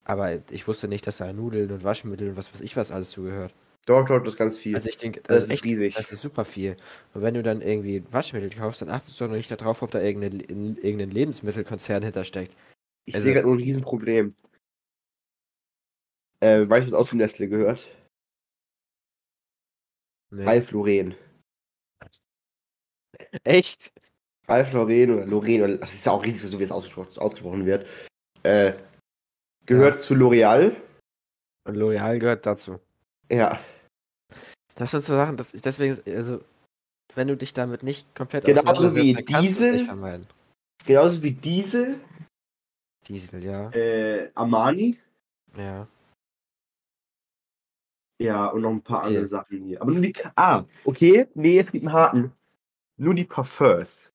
Aber 0.05 0.41
ich 0.51 0.67
wusste 0.67 0.87
nicht, 0.87 1.07
dass 1.07 1.17
da 1.17 1.31
Nudeln 1.31 1.71
und 1.71 1.83
Waschmittel 1.83 2.29
und 2.29 2.37
was 2.37 2.53
weiß 2.53 2.61
ich 2.61 2.75
was 2.75 2.91
alles 2.91 3.11
zugehört. 3.11 3.53
Dort, 3.85 4.09
dort 4.09 4.25
ist 4.27 4.37
ganz 4.37 4.57
viel. 4.57 4.75
Also 4.75 4.87
ich 4.87 4.97
denke, 4.97 5.21
das 5.21 5.35
das 5.35 5.43
ist 5.45 5.49
echt, 5.51 5.63
riesig. 5.65 5.95
das 5.95 6.11
ist 6.11 6.21
super 6.21 6.45
viel. 6.45 6.77
Und 7.13 7.21
wenn 7.21 7.33
du 7.33 7.43
dann 7.43 7.61
irgendwie 7.61 8.03
Waschmittel 8.11 8.49
kaufst, 8.49 8.81
dann 8.81 8.89
achtest 8.89 9.19
du 9.19 9.25
doch 9.25 9.33
nicht 9.33 9.51
darauf, 9.51 9.81
ob 9.81 9.91
da 9.91 10.01
irgendein, 10.01 10.39
irgendein 10.39 11.11
Lebensmittelkonzern 11.11 12.03
hintersteckt. 12.03 12.55
Ich 13.05 13.15
also- 13.15 13.25
sehe 13.25 13.33
gerade 13.33 13.47
nur 13.47 13.55
ein 13.57 13.61
Riesenproblem. 13.61 14.35
Äh, 16.39 16.67
weißt 16.67 16.87
du, 16.87 16.91
was 16.91 16.99
auch 16.99 17.07
zu 17.07 17.17
Nestle 17.17 17.47
gehört? 17.47 17.87
Nee. 20.31 20.45
Ralf 20.45 20.71
Lauren. 20.71 21.15
Echt? 23.43 23.93
Ralf 24.47 24.73
Lauren 24.73 25.11
oder 25.11 25.25
Lauren, 25.25 25.61
oder, 25.61 25.77
das 25.77 25.93
ist 25.93 26.05
ja 26.05 26.11
auch 26.11 26.23
riesig, 26.23 26.49
so 26.49 26.59
wie 26.59 26.63
es 26.63 26.71
ausgesprochen, 26.71 27.17
ausgesprochen 27.17 27.65
wird. 27.65 27.87
Äh, 28.43 28.73
gehört 29.65 30.01
zu 30.01 30.13
L'Oreal. 30.13 30.75
Und 31.65 31.75
L'Oreal 31.75 32.19
gehört 32.19 32.45
dazu. 32.45 32.79
Ja. 33.29 33.59
Das 34.75 34.91
sind 34.91 35.03
so 35.03 35.15
Sachen, 35.15 35.37
das, 35.37 35.51
deswegen, 35.51 35.99
also, 36.07 36.41
wenn 37.15 37.27
du 37.27 37.37
dich 37.37 37.53
damit 37.53 37.83
nicht 37.83 38.13
komplett 38.15 38.45
Genauso 38.45 38.95
wie 38.95 39.13
dann 39.13 39.25
kannst 39.25 39.59
du 39.59 39.65
es 39.65 39.71
Diesel. 39.83 40.25
Genauso 40.85 41.23
wie 41.23 41.31
Diesel, 41.31 41.99
Diesel, 43.07 43.43
ja. 43.43 43.69
äh, 43.71 44.31
Armani. 44.33 44.97
Ja. 45.55 45.87
Ja, 48.19 48.47
und 48.47 48.61
noch 48.61 48.71
ein 48.71 48.81
paar 48.81 49.03
andere 49.03 49.27
Sachen 49.27 49.63
hier. 49.65 49.81
Aber 49.81 49.91
nur 49.91 50.01
die. 50.01 50.13
Ah, 50.35 50.63
okay. 50.85 51.27
Nee, 51.33 51.59
es 51.59 51.71
gibt 51.71 51.85
einen 51.85 51.93
Haken. 51.93 52.31
Nur 52.97 53.13
die 53.15 53.25
Parfums. 53.25 54.13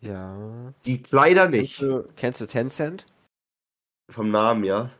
Ja. 0.00 0.72
Die 0.84 1.02
Kleider 1.02 1.48
Kennst 1.48 1.60
nicht. 1.60 1.82
du, 1.82 2.08
kennst 2.16 2.40
du 2.40 2.46
Tencent? 2.46 3.06
Vom 4.08 4.30
Namen, 4.30 4.64
ja. 4.64 4.90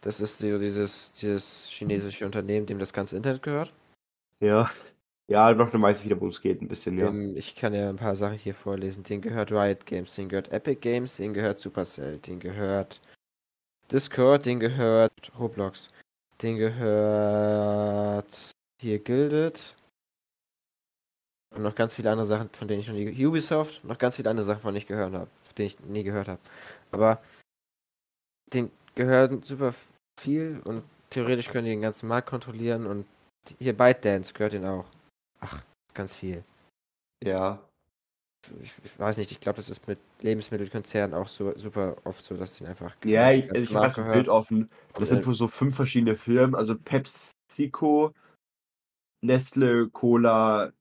Das 0.00 0.20
ist 0.20 0.38
so 0.38 0.58
dieses, 0.58 1.12
dieses 1.14 1.66
chinesische 1.66 2.24
Unternehmen, 2.24 2.66
dem 2.66 2.78
das 2.78 2.92
ganze 2.92 3.16
Internet 3.16 3.42
gehört. 3.42 3.72
Ja. 4.40 4.70
Ja, 5.30 5.52
dann 5.52 5.82
weiß 5.82 6.00
ich 6.00 6.06
wieder, 6.06 6.16
worum 6.16 6.30
es 6.30 6.40
geht, 6.40 6.62
ein 6.62 6.68
bisschen, 6.68 6.98
ja. 6.98 7.08
Ähm, 7.08 7.36
ich 7.36 7.54
kann 7.54 7.74
ja 7.74 7.90
ein 7.90 7.96
paar 7.96 8.16
Sachen 8.16 8.38
hier 8.38 8.54
vorlesen. 8.54 9.04
Den 9.04 9.20
gehört 9.20 9.52
Riot 9.52 9.84
Games, 9.84 10.14
den 10.14 10.28
gehört 10.28 10.50
Epic 10.52 10.80
Games, 10.80 11.16
den 11.16 11.34
gehört 11.34 11.58
Supercell, 11.58 12.18
den 12.18 12.40
gehört 12.40 13.00
Discord, 13.92 14.46
den 14.46 14.60
gehört 14.60 15.12
Roblox, 15.38 15.90
den 16.40 16.56
gehört 16.56 18.26
hier 18.80 18.98
Gilded 19.00 19.74
und 21.54 21.62
noch 21.62 21.74
ganz 21.74 21.94
viele 21.94 22.10
andere 22.10 22.26
Sachen, 22.26 22.48
von 22.50 22.68
denen 22.68 22.80
ich 22.80 22.88
noch 22.88 22.94
nie 22.94 23.26
Ubisoft, 23.26 23.84
noch 23.84 23.98
ganz 23.98 24.16
viele 24.16 24.30
andere 24.30 24.44
Sachen, 24.44 24.60
von 24.60 24.72
denen 24.72 24.82
ich 24.82 24.88
gehört 24.88 25.12
habe, 25.12 25.30
von 25.44 25.54
denen 25.56 25.66
ich 25.66 25.80
nie 25.80 26.04
gehört 26.04 26.28
habe. 26.28 26.40
Aber 26.90 27.20
den 28.52 28.70
gehören 28.94 29.42
super 29.42 29.74
viel 30.20 30.60
und 30.64 30.82
theoretisch 31.10 31.48
können 31.48 31.64
die 31.64 31.70
den 31.70 31.80
ganzen 31.80 32.08
Markt 32.08 32.28
kontrollieren 32.28 32.86
und 32.86 33.06
hier 33.58 33.76
ByteDance 33.76 34.34
gehört 34.34 34.52
den 34.52 34.66
auch. 34.66 34.84
Ach, 35.40 35.62
ganz 35.94 36.14
viel. 36.14 36.44
Ja. 37.24 37.62
Ich, 38.60 38.72
ich 38.84 38.98
weiß 38.98 39.16
nicht, 39.18 39.32
ich 39.32 39.40
glaube, 39.40 39.56
das 39.56 39.68
ist 39.68 39.86
mit 39.88 39.98
Lebensmittelkonzernen 40.20 41.14
auch 41.14 41.28
so 41.28 41.56
super 41.56 41.96
oft 42.04 42.24
so, 42.24 42.36
dass 42.36 42.56
sie 42.56 42.66
einfach. 42.66 42.94
Ja, 43.04 43.30
ich, 43.30 43.50
also 43.50 43.60
ich 43.60 43.74
habe 43.74 43.86
das 43.86 43.94
gehört. 43.94 44.14
Bild 44.14 44.28
offen. 44.28 44.70
Das 44.94 45.08
sind 45.08 45.22
äh, 45.22 45.26
wohl 45.26 45.34
so 45.34 45.48
fünf 45.48 45.76
verschiedene 45.76 46.16
Firmen, 46.16 46.54
also 46.54 46.76
PepsiCo, 46.76 48.14
Nestle, 49.22 49.88
Cola, 49.90 50.72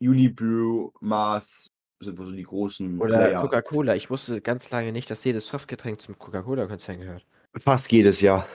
Unibrew, 0.00 0.90
Mars, 1.00 1.68
sind 2.04 2.18
wohl 2.18 2.26
so 2.26 2.32
die 2.32 2.42
großen 2.42 3.00
Oder. 3.00 3.40
Coca-Cola. 3.40 3.94
Ich 3.94 4.10
wusste 4.10 4.40
ganz 4.40 4.70
lange 4.70 4.92
nicht, 4.92 5.10
dass 5.10 5.24
jedes 5.24 5.46
Softgetränk 5.46 6.00
zum 6.00 6.18
Coca-Cola-Konzern 6.18 7.00
gehört. 7.00 7.26
Fast 7.58 7.90
jedes 7.92 8.20
Jahr. 8.20 8.46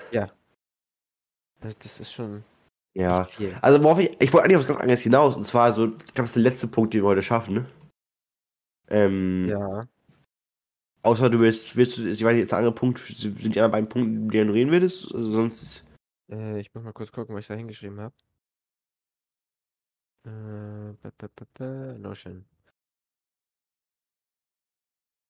Das 1.61 1.77
das 1.79 1.99
ist 1.99 2.11
schon 2.13 2.43
Ja. 2.93 3.27
Also 3.61 3.83
worauf 3.83 3.99
ich, 3.99 4.15
ich 4.19 4.31
wollte 4.33 4.45
eigentlich 4.45 4.57
auf 4.57 4.63
was 4.63 4.67
ganz 4.67 4.79
anderes 4.79 5.01
hinaus, 5.01 5.35
und 5.35 5.45
zwar 5.45 5.71
so, 5.73 5.85
ich 5.85 5.91
glaube, 5.91 6.13
das 6.15 6.29
ist 6.29 6.35
der 6.35 6.43
letzte 6.43 6.67
Punkt, 6.67 6.93
den 6.93 7.03
wir 7.03 7.07
heute 7.07 7.23
schaffen. 7.23 7.53
Ne? 7.55 7.65
Ähm, 8.89 9.49
Ja. 9.49 9.87
Außer 11.03 11.29
du 11.29 11.39
willst, 11.39 11.75
willst 11.75 11.97
du, 11.97 12.07
ich 12.07 12.23
weiß 12.23 12.33
nicht, 12.33 12.41
jetzt 12.41 12.51
der 12.51 12.57
andere 12.57 12.75
Punkt, 12.75 12.99
sind 12.99 13.39
die 13.39 13.61
anderen 13.61 13.71
beiden 13.71 13.89
Punkte, 13.89 14.37
die 14.37 14.45
du 14.45 14.53
reden 14.53 14.71
würdest? 14.71 15.13
Also 15.13 15.31
sonst, 15.31 15.85
Äh, 16.29 16.59
ich 16.59 16.73
muss 16.73 16.83
mal 16.83 16.91
kurz 16.91 17.11
gucken, 17.11 17.33
was 17.35 17.41
ich 17.41 17.47
da 17.47 17.53
hingeschrieben 17.53 17.99
habe. 18.01 18.13
Äh, 20.25 21.97
Notion. 21.99 22.45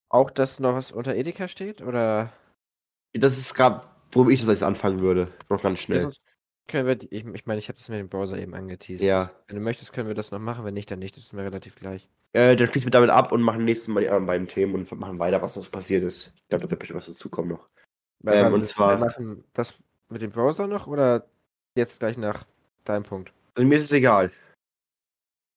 Auch, 0.09 0.31
dass 0.31 0.59
noch 0.59 0.73
was 0.73 0.91
unter 0.91 1.15
Edeka 1.15 1.47
steht? 1.47 1.81
Oder? 1.81 2.31
das 3.13 3.37
ist 3.37 3.55
gerade, 3.55 3.83
worum 4.11 4.29
ich 4.29 4.41
das 4.41 4.49
jetzt 4.49 4.63
anfangen 4.63 4.99
würde. 4.99 5.31
Noch 5.49 5.61
ganz 5.61 5.79
schnell. 5.79 6.11
können 6.67 6.85
wir, 6.87 6.95
die- 6.95 7.07
ich, 7.13 7.25
ich 7.25 7.45
meine, 7.45 7.57
ich 7.59 7.67
habe 7.67 7.77
das 7.79 7.89
mit 7.89 7.99
dem 7.99 8.09
Browser 8.09 8.37
eben 8.37 8.53
angeteased. 8.53 9.03
Ja. 9.03 9.31
Wenn 9.47 9.55
du 9.55 9.61
möchtest, 9.61 9.91
können 9.93 10.07
wir 10.07 10.15
das 10.15 10.31
noch 10.31 10.39
machen. 10.39 10.63
Wenn 10.65 10.73
nicht, 10.75 10.91
dann 10.91 10.99
nicht. 10.99 11.17
Das 11.17 11.23
ist 11.23 11.33
mir 11.33 11.43
relativ 11.43 11.75
gleich. 11.75 12.07
Äh, 12.33 12.55
dann 12.55 12.67
schließen 12.67 12.87
wir 12.87 12.91
damit 12.91 13.09
ab 13.09 13.31
und 13.31 13.41
machen 13.41 13.65
nächstes 13.65 13.87
Mal 13.87 14.01
die 14.01 14.07
anderen 14.09 14.27
beiden 14.27 14.47
Themen 14.47 14.75
und 14.75 14.91
machen 14.99 15.17
weiter, 15.17 15.41
was 15.41 15.55
noch 15.55 15.71
passiert 15.71 16.03
ist. 16.03 16.31
Ich 16.35 16.47
glaube, 16.49 16.65
da 16.65 16.69
wird 16.69 16.79
bestimmt 16.79 16.99
was 16.99 17.07
dazukommen 17.07 17.51
noch. 17.51 17.67
Ähm, 18.25 18.53
und 18.53 18.61
wir 18.61 18.67
zwar- 18.67 18.97
machen 18.97 19.43
das 19.53 19.73
mit 20.09 20.21
dem 20.21 20.31
Browser 20.31 20.67
noch 20.67 20.87
oder 20.87 21.25
jetzt 21.75 21.99
gleich 21.99 22.17
nach 22.17 22.45
deinem 22.83 23.03
Punkt? 23.03 23.31
Also 23.55 23.67
mir 23.67 23.75
ist 23.77 23.85
es 23.85 23.91
egal. 23.93 24.31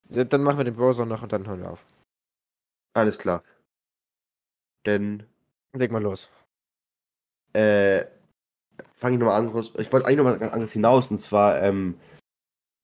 Ja, 0.09 0.25
Dann 0.25 0.43
machen 0.43 0.59
wir 0.59 0.65
den 0.65 0.75
Browser 0.77 1.05
noch 1.07 1.23
und 1.23 1.33
dann 1.33 1.47
hören 1.47 1.61
wir 1.61 1.71
auf. 1.71 1.85
Alles 2.95 3.19
klar. 3.19 3.43
Denn, 4.87 5.25
Leg 5.75 5.93
mal 5.93 6.03
los. 6.03 6.31
äh, 7.53 8.05
fange 8.95 9.15
ich 9.15 9.21
nochmal 9.21 9.41
an. 9.41 9.49
Ich 9.79 9.93
wollte 9.93 10.07
eigentlich 10.07 10.17
noch 10.17 10.25
mal 10.25 10.39
ganz 10.39 10.53
anderes 10.53 10.73
hinaus. 10.73 11.11
Und 11.11 11.21
zwar, 11.21 11.63
ähm, 11.63 11.99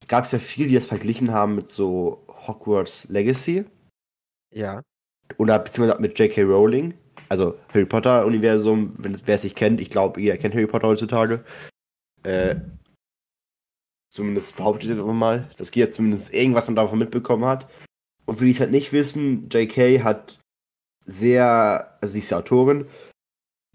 gab 0.08 0.24
es 0.24 0.32
ja 0.32 0.38
viele, 0.38 0.68
die 0.68 0.74
das 0.74 0.86
verglichen 0.86 1.32
haben 1.32 1.56
mit 1.56 1.68
so 1.68 2.24
Hogwarts 2.28 3.08
Legacy. 3.08 3.64
Ja. 4.54 4.82
Oder 5.38 5.58
beziehungsweise 5.58 6.00
mit 6.00 6.18
J.K. 6.18 6.42
Rowling. 6.42 6.94
Also 7.28 7.58
Harry 7.72 7.86
Potter-Universum, 7.86 8.94
wenn 8.98 9.20
wer 9.26 9.34
es 9.34 9.42
nicht 9.42 9.56
kennt. 9.56 9.80
Ich 9.80 9.90
glaube, 9.90 10.20
ihr 10.20 10.36
kennt 10.36 10.54
Harry 10.54 10.66
Potter 10.66 10.88
heutzutage. 10.88 11.44
Äh, 12.22 12.56
zumindest 14.12 14.56
behaupte 14.56 14.84
ich 14.84 14.90
jetzt 14.90 15.00
einfach 15.00 15.12
mal. 15.12 15.50
Das 15.56 15.70
geht 15.70 15.86
jetzt 15.86 15.96
zumindest 15.96 16.32
irgendwas 16.32 16.68
man 16.68 16.76
davon 16.76 16.98
mitbekommen 16.98 17.44
hat. 17.44 17.68
Und 18.26 18.38
für 18.38 18.44
die 18.44 18.52
es 18.52 18.60
halt 18.60 18.70
nicht 18.70 18.92
wissen, 18.92 19.48
J.K. 19.48 20.02
hat 20.02 20.38
sehr, 21.06 21.96
also 22.00 22.12
sie 22.12 22.18
ist 22.18 22.30
die 22.30 22.34
Autorin, 22.34 22.86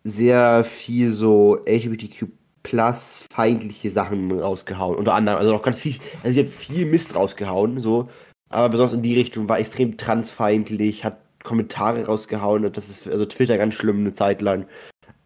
sehr 0.03 0.63
viel 0.63 1.11
so 1.13 1.63
LGBTQ 1.65 2.27
plus 2.63 3.25
feindliche 3.33 3.89
Sachen 3.89 4.31
rausgehauen. 4.39 4.97
Unter 4.97 5.15
anderem, 5.15 5.39
also 5.39 5.55
auch 5.55 5.63
ganz 5.63 5.79
viel, 5.79 5.95
also 6.23 6.33
sie 6.33 6.45
hat 6.45 6.53
viel 6.53 6.85
Mist 6.85 7.15
rausgehauen, 7.15 7.79
so. 7.79 8.09
Aber 8.49 8.69
besonders 8.69 8.93
in 8.93 9.01
die 9.01 9.15
Richtung 9.15 9.47
war 9.47 9.59
extrem 9.59 9.97
transfeindlich, 9.97 11.05
hat 11.05 11.19
Kommentare 11.43 12.05
rausgehauen 12.05 12.65
und 12.65 12.77
das 12.77 12.89
ist 12.89 13.07
also 13.07 13.25
Twitter 13.25 13.57
ganz 13.57 13.73
schlimm 13.73 13.99
eine 13.99 14.13
Zeit 14.13 14.41
lang. 14.41 14.67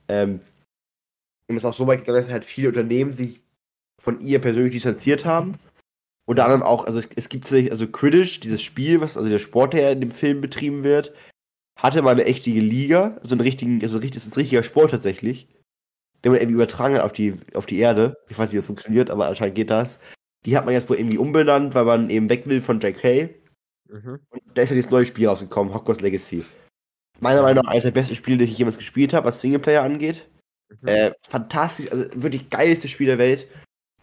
Ähm, 0.07 0.41
und 1.47 1.57
es 1.57 1.63
ist 1.63 1.65
auch 1.65 1.73
so 1.73 1.87
weit 1.87 1.99
gegangen, 1.99 2.21
dass 2.21 2.31
halt 2.31 2.45
viele 2.45 2.69
Unternehmen 2.69 3.15
sich 3.15 3.41
von 4.01 4.21
ihr 4.21 4.39
persönlich 4.39 4.73
distanziert 4.73 5.25
haben. 5.25 5.55
Unter 6.27 6.45
anderem 6.45 6.63
auch, 6.63 6.85
also 6.85 7.01
es, 7.15 7.29
gibt 7.29 7.45
tatsächlich, 7.45 7.71
also 7.71 7.87
Quidditch, 7.87 8.39
dieses 8.39 8.63
Spiel, 8.63 9.01
was 9.01 9.17
also 9.17 9.29
der 9.29 9.39
Sport, 9.39 9.73
der 9.73 9.91
in 9.91 10.01
dem 10.01 10.11
Film 10.11 10.41
betrieben 10.41 10.83
wird, 10.83 11.13
hatte 11.77 12.01
mal 12.01 12.11
eine 12.11 12.25
echte 12.25 12.49
Liga, 12.49 13.17
also 13.21 13.35
einen 13.35 13.41
richtigen, 13.41 13.81
also 13.81 13.97
richtig, 13.97 14.21
das 14.21 14.25
ist 14.25 14.35
ein 14.35 14.41
richtiger 14.41 14.63
Sport 14.63 14.91
tatsächlich, 14.91 15.47
den 16.23 16.31
man 16.31 16.41
irgendwie 16.41 16.55
übertragen 16.55 16.95
hat 16.95 17.03
auf 17.03 17.13
die, 17.13 17.35
auf 17.53 17.65
die 17.65 17.79
Erde. 17.79 18.17
Ich 18.29 18.37
weiß 18.37 18.47
nicht, 18.47 18.53
wie 18.53 18.57
das 18.57 18.65
funktioniert, 18.65 19.09
aber 19.09 19.27
anscheinend 19.27 19.55
geht 19.55 19.69
das. 19.69 19.99
Die 20.45 20.57
hat 20.57 20.65
man 20.65 20.73
jetzt 20.73 20.89
wohl 20.89 20.97
irgendwie 20.97 21.17
umbenannt, 21.17 21.75
weil 21.75 21.85
man 21.85 22.09
eben 22.09 22.29
weg 22.29 22.47
will 22.47 22.61
von 22.61 22.79
J.K. 22.79 23.29
Mhm. 23.89 24.19
Und 24.29 24.41
da 24.53 24.61
ist 24.61 24.69
ja 24.69 24.75
dieses 24.75 24.91
neue 24.91 25.05
Spiel 25.05 25.27
rausgekommen, 25.27 25.73
Hogwarts 25.73 26.01
Legacy. 26.01 26.45
Meiner 27.19 27.41
Meinung 27.41 27.63
nach 27.63 27.71
eines 27.71 27.83
der 27.83 27.91
besten 27.91 28.15
Spiele, 28.15 28.37
die 28.37 28.51
ich 28.51 28.57
jemals 28.57 28.77
gespielt 28.77 29.13
habe, 29.13 29.27
was 29.27 29.41
Singleplayer 29.41 29.83
angeht. 29.83 30.27
Mhm. 30.81 30.87
Äh, 30.87 31.11
fantastisch, 31.27 31.91
also 31.91 32.05
wirklich 32.15 32.49
geilste 32.49 32.87
Spiel 32.87 33.07
der 33.07 33.17
Welt. 33.17 33.47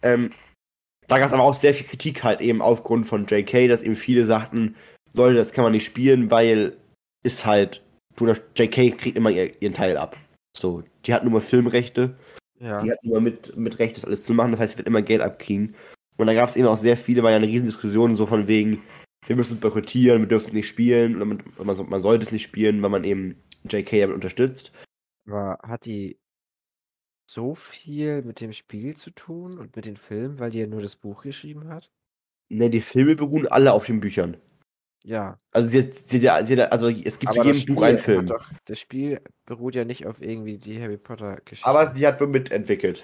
Ähm, 0.01 0.31
da 1.07 1.17
gab 1.17 1.27
es 1.27 1.33
aber 1.33 1.43
auch 1.43 1.53
sehr 1.53 1.73
viel 1.73 1.87
Kritik 1.87 2.23
halt 2.23 2.41
eben 2.41 2.61
aufgrund 2.61 3.07
von 3.07 3.25
JK, 3.25 3.67
dass 3.67 3.81
eben 3.81 3.95
viele 3.95 4.25
sagten, 4.25 4.75
Leute, 5.13 5.35
das 5.35 5.51
kann 5.51 5.63
man 5.63 5.73
nicht 5.73 5.85
spielen, 5.85 6.31
weil 6.31 6.77
ist 7.23 7.45
halt, 7.45 7.83
das 8.17 8.41
JK 8.55 8.97
kriegt 8.97 9.17
immer 9.17 9.31
ihr, 9.31 9.61
ihren 9.61 9.73
Teil 9.73 9.97
ab. 9.97 10.17
So, 10.55 10.83
die 11.05 11.13
hat 11.13 11.23
nur 11.23 11.33
mal 11.33 11.41
Filmrechte, 11.41 12.15
ja. 12.59 12.81
die 12.83 12.91
hat 12.91 13.03
nur 13.03 13.21
mit, 13.21 13.55
mit 13.57 13.79
Recht, 13.79 13.97
das 13.97 14.05
alles 14.05 14.23
zu 14.23 14.33
machen, 14.33 14.51
das 14.51 14.59
heißt, 14.59 14.73
sie 14.73 14.77
wird 14.77 14.87
immer 14.87 15.01
Geld 15.01 15.21
abkriegen. 15.21 15.75
Und 16.17 16.27
da 16.27 16.33
gab 16.33 16.49
es 16.49 16.55
eben 16.55 16.67
auch 16.67 16.77
sehr 16.77 16.95
viele, 16.95 17.23
war 17.23 17.31
ja 17.31 17.37
eine 17.37 17.47
Riesendiskussion 17.47 18.15
so 18.15 18.27
von 18.27 18.47
wegen, 18.47 18.83
wir 19.25 19.35
müssen 19.35 19.59
boykottieren, 19.59 20.21
wir 20.21 20.27
dürfen 20.27 20.53
nicht 20.53 20.67
spielen, 20.67 21.15
oder 21.15 21.25
man, 21.25 21.43
man, 21.57 21.89
man 21.89 22.01
sollte 22.01 22.25
es 22.25 22.31
nicht 22.31 22.43
spielen, 22.43 22.81
weil 22.81 22.89
man 22.89 23.03
eben 23.03 23.41
JK 23.69 24.01
damit 24.01 24.15
unterstützt. 24.15 24.71
Aber 25.25 25.57
hat 25.63 25.85
die 25.85 26.19
so 27.25 27.55
viel 27.55 28.21
mit 28.21 28.41
dem 28.41 28.53
Spiel 28.53 28.95
zu 28.95 29.09
tun 29.09 29.57
und 29.57 29.75
mit 29.75 29.85
den 29.85 29.97
Filmen, 29.97 30.39
weil 30.39 30.51
die 30.51 30.59
ja 30.59 30.67
nur 30.67 30.81
das 30.81 30.95
Buch 30.95 31.23
geschrieben 31.23 31.69
hat? 31.69 31.89
Ne, 32.49 32.69
die 32.69 32.81
Filme 32.81 33.15
beruhen 33.15 33.47
alle 33.47 33.73
auf 33.73 33.85
den 33.85 34.01
Büchern. 34.01 34.37
Ja. 35.05 35.37
Also 35.51 35.69
sie, 35.69 35.81
hat- 35.81 35.93
sie, 35.93 36.19
sie, 36.19 36.61
also 36.61 36.89
es 36.89 37.19
gibt 37.19 37.33
zu 37.33 37.39
Aber 37.41 37.51
jedem 37.51 37.75
Buch 37.75 37.81
einen 37.81 37.97
Film. 37.97 38.25
Doch, 38.25 38.49
das 38.65 38.79
Spiel 38.79 39.21
beruht 39.45 39.75
ja 39.75 39.83
nicht 39.83 40.05
auf 40.05 40.21
irgendwie 40.21 40.57
die 40.57 40.81
Harry 40.81 40.97
Potter-Geschichte. 40.97 41.67
Aber 41.69 41.87
sie 41.87 42.07
hat 42.07 42.21
wohl 42.21 42.27
mitentwickelt. 42.27 43.03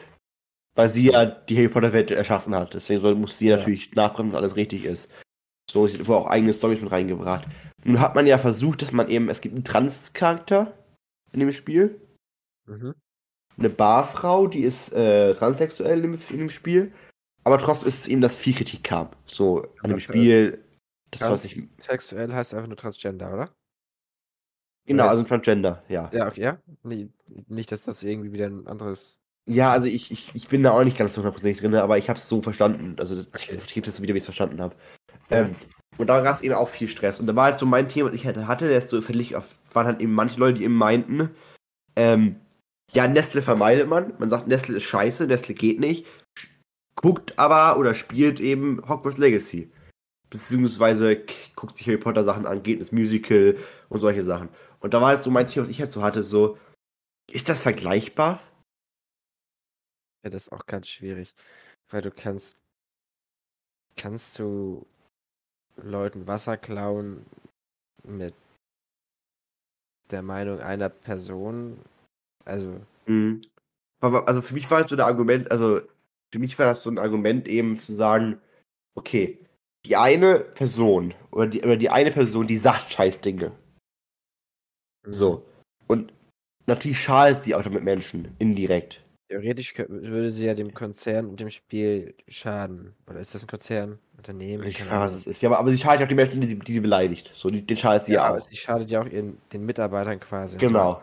Weil 0.75 0.87
sie 0.87 1.11
ja 1.11 1.25
die 1.25 1.57
Harry 1.57 1.67
Potter 1.67 1.91
Welt 1.91 2.09
erschaffen 2.11 2.55
hat. 2.55 2.73
Deswegen 2.73 3.19
muss 3.19 3.37
sie 3.37 3.47
Ja. 3.47 3.57
natürlich 3.57 3.91
nachbremsen, 3.95 4.31
dass 4.31 4.41
alles 4.41 4.55
richtig 4.55 4.85
ist. 4.85 5.09
So, 5.69 5.89
wohl 6.07 6.15
auch 6.15 6.27
eigene 6.27 6.53
Storys 6.53 6.81
mit 6.81 6.91
reingebracht. 6.91 7.47
Nun 7.83 7.99
hat 7.99 8.15
man 8.15 8.25
ja 8.27 8.37
versucht, 8.37 8.81
dass 8.81 8.91
man 8.91 9.09
eben, 9.09 9.29
es 9.29 9.41
gibt 9.41 9.55
einen 9.55 9.63
Trans-Charakter 9.65 10.73
in 11.33 11.41
dem 11.41 11.51
Spiel. 11.51 11.99
Mhm. 12.65 12.93
Eine 13.57 13.69
Barfrau, 13.69 14.47
die 14.47 14.61
ist 14.61 14.93
äh, 14.93 15.33
transsexuell 15.35 16.03
in 16.03 16.13
dem, 16.13 16.19
in 16.29 16.37
dem 16.37 16.49
Spiel. 16.49 16.93
Aber 17.43 17.57
trotzdem 17.57 17.89
ist 17.89 18.01
es 18.01 18.07
eben, 18.07 18.21
dass 18.21 18.37
viel 18.37 18.53
Kritik 18.53 18.83
kam. 18.85 19.09
So, 19.25 19.67
an 19.83 19.89
dem 19.89 19.99
Spiel. 19.99 20.63
Das. 21.11 21.21
Transsexuell 21.21 22.33
heißt 22.33 22.53
einfach 22.53 22.67
nur 22.67 22.77
Transgender, 22.77 23.33
oder? 23.33 23.49
Genau, 24.85 25.07
also 25.07 25.23
Transgender, 25.23 25.83
ja. 25.87 26.09
Ja, 26.13 26.27
okay, 26.27 26.41
ja. 26.41 26.57
Nee, 26.83 27.09
nicht, 27.47 27.71
dass 27.71 27.83
das 27.83 28.01
irgendwie 28.03 28.31
wieder 28.31 28.47
ein 28.47 28.67
anderes. 28.67 29.19
Ja, 29.45 29.71
also 29.71 29.87
ich, 29.87 30.11
ich, 30.11 30.33
ich 30.33 30.47
bin 30.47 30.63
da 30.63 30.71
auch 30.71 30.83
nicht 30.83 30.97
ganz 30.97 31.13
so 31.13 31.21
hundertprozentig 31.21 31.59
drin, 31.59 31.75
aber 31.75 31.97
ich 31.97 32.09
habe 32.09 32.17
es 32.17 32.27
so 32.27 32.41
verstanden. 32.41 32.95
Also 32.97 33.15
das, 33.15 33.29
ich 33.39 33.73
gebe 33.73 33.85
das 33.85 33.95
so 33.97 34.03
wieder, 34.03 34.13
wie 34.13 34.17
ich 34.17 34.23
es 34.23 34.25
verstanden 34.25 34.61
habe. 34.61 34.75
Ja. 35.29 35.41
Ähm, 35.41 35.55
und 35.97 36.07
da 36.07 36.21
gab 36.21 36.35
es 36.35 36.41
eben 36.41 36.55
auch 36.55 36.69
viel 36.69 36.87
Stress. 36.87 37.19
Und 37.19 37.27
da 37.27 37.35
war 37.35 37.45
halt 37.45 37.59
so 37.59 37.65
mein 37.65 37.89
Thema, 37.89 38.09
was 38.09 38.15
ich 38.15 38.25
hatte, 38.25 38.47
hatte 38.47 38.67
der 38.67 38.77
ist 38.77 38.89
so 38.89 39.01
verlich, 39.01 39.33
waren 39.73 39.85
halt 39.85 39.99
eben 39.99 40.13
manche 40.13 40.39
Leute, 40.39 40.59
die 40.59 40.63
eben 40.63 40.75
meinten, 40.75 41.29
ähm, 41.95 42.37
ja, 42.91 43.07
Nestle 43.07 43.41
vermeidet 43.41 43.87
man. 43.87 44.13
Man 44.17 44.29
sagt, 44.29 44.47
Nestle 44.47 44.77
ist 44.77 44.83
scheiße, 44.83 45.27
Nestle 45.27 45.53
geht 45.53 45.79
nicht. 45.79 46.05
Guckt 46.95 47.37
aber 47.37 47.77
oder 47.77 47.93
spielt 47.93 48.39
eben 48.39 48.81
Hogwarts 48.87 49.17
Legacy. 49.17 49.71
Beziehungsweise 50.29 51.23
guckt 51.55 51.77
sich 51.77 51.87
Harry 51.87 51.97
Potter 51.97 52.23
Sachen 52.23 52.45
an, 52.45 52.63
geht 52.63 52.79
ins 52.79 52.91
Musical 52.91 53.57
und 53.89 53.99
solche 53.99 54.23
Sachen. 54.23 54.49
Und 54.79 54.93
da 54.93 55.01
war 55.01 55.09
halt 55.09 55.23
so 55.23 55.31
mein 55.31 55.47
Thema, 55.47 55.63
was 55.63 55.71
ich 55.71 55.81
halt 55.81 55.91
so 55.91 56.03
hatte, 56.03 56.23
so, 56.23 56.57
ist 57.31 57.49
das 57.49 57.61
vergleichbar? 57.61 58.39
Ja, 60.23 60.29
das 60.29 60.43
ist 60.43 60.51
auch 60.51 60.65
ganz 60.65 60.87
schwierig. 60.87 61.33
Weil 61.89 62.01
du 62.01 62.11
kannst. 62.11 62.57
Kannst 63.95 64.39
du 64.39 64.85
Leuten 65.75 66.27
Wasser 66.27 66.57
klauen 66.57 67.25
mit 68.03 68.33
der 70.11 70.21
Meinung 70.21 70.59
einer 70.59 70.89
Person? 70.89 71.79
Also, 72.45 72.79
Mhm. 73.07 73.41
Also 74.01 74.41
für 74.41 74.53
mich 74.53 74.69
war 74.71 74.79
halt 74.79 74.89
so 74.89 74.95
ein 74.95 75.01
Argument, 75.01 75.51
also 75.51 75.81
für 76.31 76.39
mich 76.39 76.57
war 76.57 76.67
das 76.67 76.83
so 76.83 76.89
ein 76.89 76.99
Argument 76.99 77.47
eben 77.47 77.81
zu 77.81 77.91
sagen, 77.91 78.39
okay, 78.95 79.39
die 79.85 79.95
eine 79.95 80.39
Person 80.39 81.13
oder 81.31 81.47
die, 81.47 81.61
oder 81.61 81.77
die 81.77 81.89
eine 81.89 82.11
Person, 82.11 82.47
die 82.47 82.57
sagt 82.57 82.91
scheiß 82.91 83.21
Dinge. 83.21 83.51
mhm. 85.05 85.13
So. 85.13 85.45
Und 85.87 86.13
natürlich 86.67 87.01
schadet 87.01 87.43
sie 87.43 87.55
auch 87.55 87.63
damit 87.63 87.83
Menschen, 87.83 88.35
indirekt. 88.39 89.03
Theoretisch 89.29 89.77
würde 89.77 90.31
sie 90.31 90.45
ja 90.45 90.55
dem 90.55 90.73
Konzern 90.73 91.27
und 91.27 91.39
dem 91.39 91.49
Spiel 91.51 92.15
schaden. 92.27 92.95
Oder 93.07 93.19
ist 93.19 93.35
das 93.35 93.43
ein 93.43 93.47
Konzern? 93.47 93.99
Unternehmen? 94.17 94.63
Ich 94.65 94.79
weiß, 94.81 94.89
was 94.89 95.13
es 95.13 95.27
ist. 95.27 95.41
Ja, 95.41 95.49
aber, 95.49 95.59
aber 95.59 95.69
sie 95.69 95.77
schadet 95.77 95.99
ja 96.01 96.05
auch 96.05 96.09
die 96.09 96.15
Menschen, 96.15 96.41
die 96.41 96.47
sie, 96.47 96.59
die 96.59 96.71
sie 96.71 96.79
beleidigt. 96.79 97.31
So, 97.33 97.49
die, 97.49 97.65
den 97.65 97.77
schadet 97.77 98.05
sie 98.05 98.13
Ja, 98.13 98.33
ja 98.33 98.37
auch. 98.37 98.39
sie 98.39 98.57
schadet 98.57 98.89
ja 98.89 99.01
auch 99.01 99.05
ihren, 99.05 99.37
den 99.53 99.65
Mitarbeitern 99.65 100.19
quasi. 100.19 100.57
Genau. 100.57 100.99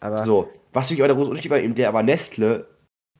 Aber 0.00 0.18
So. 0.18 0.50
Was 0.72 0.90
mich 0.90 1.00
aber 1.00 1.08
der 1.08 1.16
große 1.16 1.30
Unterschied 1.30 1.50
war, 1.50 1.58
eben 1.60 1.74
der 1.74 1.88
aber 1.88 2.02
Nestle 2.02 2.68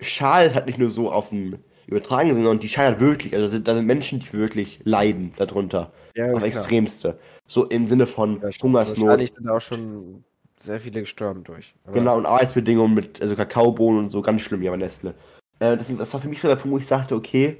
schadet 0.00 0.54
halt 0.54 0.66
nicht 0.66 0.78
nur 0.78 0.90
so 0.90 1.10
auf 1.10 1.30
dem 1.30 1.58
übertragenen 1.88 2.34
Sinne, 2.34 2.46
sondern 2.46 2.60
die 2.60 2.68
schadet 2.68 3.00
wirklich. 3.00 3.34
Also 3.34 3.46
da 3.46 3.50
sind, 3.50 3.68
da 3.68 3.74
sind 3.74 3.86
Menschen, 3.86 4.20
die 4.20 4.32
wirklich 4.32 4.80
leiden 4.84 5.32
darunter. 5.36 5.92
ja, 6.14 6.28
klar. 6.28 6.42
extremste. 6.44 7.18
So 7.46 7.64
im 7.64 7.88
Sinne 7.88 8.06
von 8.06 8.40
Ja. 8.42 8.50
Hungersnot. 8.62 9.06
Wahrscheinlich 9.06 9.30
sind 9.30 9.48
auch 9.48 9.60
schon 9.60 10.24
sehr 10.60 10.80
viele 10.80 11.00
gestorben 11.00 11.44
durch. 11.44 11.74
Genau, 11.92 12.16
und 12.16 12.26
Arbeitsbedingungen 12.26 12.94
mit 12.94 13.22
also 13.22 13.36
Kakaobohnen 13.36 14.04
und 14.04 14.10
so, 14.10 14.22
ganz 14.22 14.42
schlimm, 14.42 14.62
ja, 14.62 14.70
bei 14.70 14.76
Nestle. 14.76 15.14
Äh, 15.60 15.76
das, 15.76 15.86
das 15.96 16.12
war 16.12 16.20
für 16.20 16.28
mich 16.28 16.40
so 16.40 16.48
der 16.48 16.56
Punkt, 16.56 16.72
wo 16.72 16.78
ich 16.78 16.86
sagte, 16.86 17.14
okay, 17.14 17.58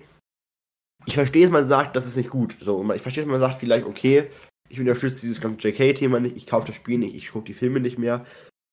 ich 1.06 1.14
verstehe, 1.14 1.44
dass 1.44 1.52
man 1.52 1.68
sagt, 1.68 1.96
das 1.96 2.06
ist 2.06 2.16
nicht 2.16 2.30
gut. 2.30 2.56
So, 2.60 2.76
und 2.76 2.94
ich 2.94 3.02
verstehe, 3.02 3.24
dass 3.24 3.30
man 3.30 3.40
sagt, 3.40 3.60
vielleicht, 3.60 3.86
okay, 3.86 4.26
ich 4.68 4.78
unterstütze 4.78 5.22
dieses 5.22 5.40
ganze 5.40 5.68
JK-Thema 5.68 6.20
nicht, 6.20 6.36
ich 6.36 6.46
kaufe 6.46 6.66
das 6.66 6.76
Spiel 6.76 6.98
nicht, 6.98 7.14
ich 7.14 7.30
gucke 7.30 7.46
die 7.46 7.54
Filme 7.54 7.80
nicht 7.80 7.98
mehr. 7.98 8.26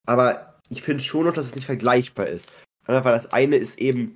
Aber 0.05 0.55
ich 0.69 0.81
finde 0.81 1.03
schon 1.03 1.25
noch, 1.25 1.33
dass 1.33 1.45
es 1.45 1.55
nicht 1.55 1.65
vergleichbar 1.65 2.27
ist. 2.27 2.51
Einfach 2.85 3.05
Weil 3.05 3.13
das 3.13 3.31
eine 3.31 3.55
ist 3.55 3.79
eben 3.79 4.15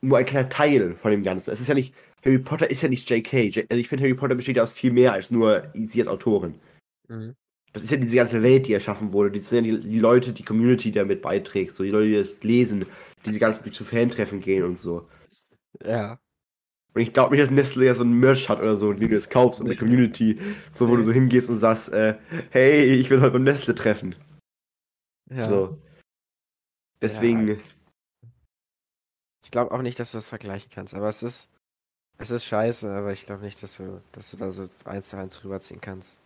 nur 0.00 0.18
ein 0.18 0.26
kleiner 0.26 0.48
Teil 0.48 0.94
von 0.94 1.10
dem 1.10 1.22
Ganzen. 1.22 1.50
Es 1.50 1.60
ist 1.60 1.68
ja 1.68 1.74
nicht, 1.74 1.94
Harry 2.24 2.38
Potter 2.38 2.70
ist 2.70 2.82
ja 2.82 2.88
nicht 2.88 3.08
JK. 3.08 3.66
Also 3.70 3.80
ich 3.80 3.88
finde, 3.88 4.04
Harry 4.04 4.14
Potter 4.14 4.34
besteht 4.34 4.56
ja 4.56 4.62
aus 4.62 4.72
viel 4.72 4.92
mehr 4.92 5.12
als 5.12 5.30
nur 5.30 5.62
sie 5.74 6.00
als 6.00 6.08
Autorin. 6.08 6.54
Mhm. 7.08 7.34
Das 7.72 7.84
ist 7.84 7.90
ja 7.90 7.98
diese 7.98 8.16
ganze 8.16 8.42
Welt, 8.42 8.66
die 8.66 8.72
erschaffen 8.72 9.12
wurde. 9.12 9.38
Das 9.38 9.48
sind 9.48 9.64
ja 9.64 9.76
die, 9.76 9.88
die 9.88 10.00
Leute, 10.00 10.32
die 10.32 10.42
Community, 10.42 10.90
die 10.90 10.98
damit 10.98 11.22
beiträgt. 11.22 11.76
So 11.76 11.84
die 11.84 11.90
Leute, 11.90 12.08
die 12.08 12.16
das 12.16 12.42
lesen, 12.42 12.86
die 13.24 13.32
die 13.32 13.38
ganzen, 13.38 13.64
die 13.64 13.70
zu 13.70 13.84
Fantreffen 13.84 14.40
gehen 14.40 14.64
und 14.64 14.78
so. 14.78 15.08
Ja. 15.84 16.18
Und 16.92 17.02
ich 17.02 17.12
glaube 17.12 17.36
nicht, 17.36 17.44
dass 17.44 17.52
Nestle 17.52 17.86
ja 17.86 17.94
so 17.94 18.02
ein 18.02 18.18
Merch 18.18 18.48
hat 18.48 18.60
oder 18.60 18.76
so, 18.76 18.98
wie 18.98 19.06
du 19.06 19.16
es 19.16 19.28
kaufst 19.28 19.60
und 19.60 19.68
eine 19.68 19.76
Community, 19.76 20.40
so 20.72 20.88
wo 20.88 20.96
du 20.96 21.02
so 21.02 21.12
hingehst 21.12 21.48
und 21.48 21.58
sagst, 21.58 21.90
äh, 21.92 22.16
hey, 22.50 22.82
ich 22.94 23.08
will 23.10 23.20
heute 23.20 23.34
beim 23.34 23.44
Nestle 23.44 23.74
treffen. 23.76 24.16
ja. 25.30 25.44
So. 25.44 25.78
Deswegen, 27.00 27.60
Ich 29.50 29.52
glaube 29.52 29.72
auch 29.72 29.82
nicht, 29.82 29.98
dass 29.98 30.12
du 30.12 30.18
das 30.18 30.28
vergleichen 30.28 30.70
kannst, 30.72 30.94
aber 30.94 31.08
es 31.08 31.24
ist, 31.24 31.50
es 32.18 32.30
ist 32.30 32.44
scheiße, 32.44 32.88
aber 32.88 33.10
ich 33.10 33.24
glaube 33.26 33.42
nicht, 33.42 33.60
dass 33.64 33.78
du, 33.78 34.00
dass 34.12 34.30
du 34.30 34.36
da 34.36 34.52
so 34.52 34.68
eins 34.84 35.08
zu 35.08 35.16
eins 35.16 35.42
rüberziehen 35.42 35.80
kannst. 35.80 36.20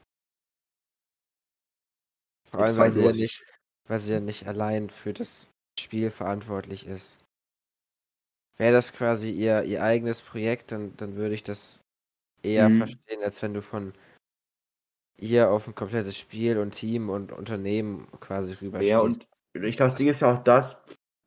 Vor 2.51 2.61
allem, 2.61 2.77
weil 2.77 2.93
sie, 2.93 3.03
ja 3.03 3.13
nicht, 3.13 3.43
weil 3.89 3.99
sie 3.99 4.13
ja 4.13 4.21
nicht 4.21 4.47
allein 4.47 4.91
für 4.91 5.15
das 5.15 5.49
Spiel 5.81 6.11
verantwortlich 6.11 6.87
ist. 6.87 7.17
Wäre 8.59 8.75
das 8.75 8.93
quasi 8.93 9.31
ihr, 9.31 9.63
ihr 9.63 9.83
eigenes 9.83 10.21
Projekt, 10.21 10.71
dann, 10.71 10.95
dann 10.99 11.17
würde 11.17 11.35
ich 11.35 11.45
das 11.45 11.81
eher 12.43 12.69
Mhm. 12.69 12.77
verstehen, 12.77 13.23
als 13.23 13.41
wenn 13.41 13.55
du 13.55 13.63
von 13.63 13.95
ihr 15.17 15.49
auf 15.49 15.67
ein 15.67 15.75
komplettes 15.75 16.19
Spiel 16.19 16.59
und 16.59 16.73
Team 16.73 17.09
und 17.09 17.33
Unternehmen 17.33 18.07
quasi 18.21 18.53
rüberschießt. 18.53 18.91
ja, 18.91 19.01
und 19.01 19.27
ich 19.55 19.79
glaube, 19.79 19.93
das 19.93 19.99
Ding 19.99 20.09
ist 20.11 20.21
ja 20.21 20.35
auch 20.35 20.45
das, 20.45 20.77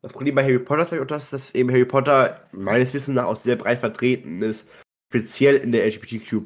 das 0.02 0.14
Problem 0.14 0.36
bei 0.36 0.44
Harry 0.44 0.60
Potter 0.60 0.84
ist 0.84 0.92
halt 0.92 1.02
auch 1.02 1.08
das, 1.08 1.30
dass 1.30 1.56
eben 1.56 1.72
Harry 1.72 1.86
Potter 1.86 2.48
meines 2.52 2.94
Wissens 2.94 3.16
nach 3.16 3.26
auch 3.26 3.36
sehr 3.36 3.56
breit 3.56 3.80
vertreten 3.80 4.42
ist, 4.42 4.70
speziell 5.10 5.56
in 5.56 5.72
der 5.72 5.86
LGBTQ 5.86 6.44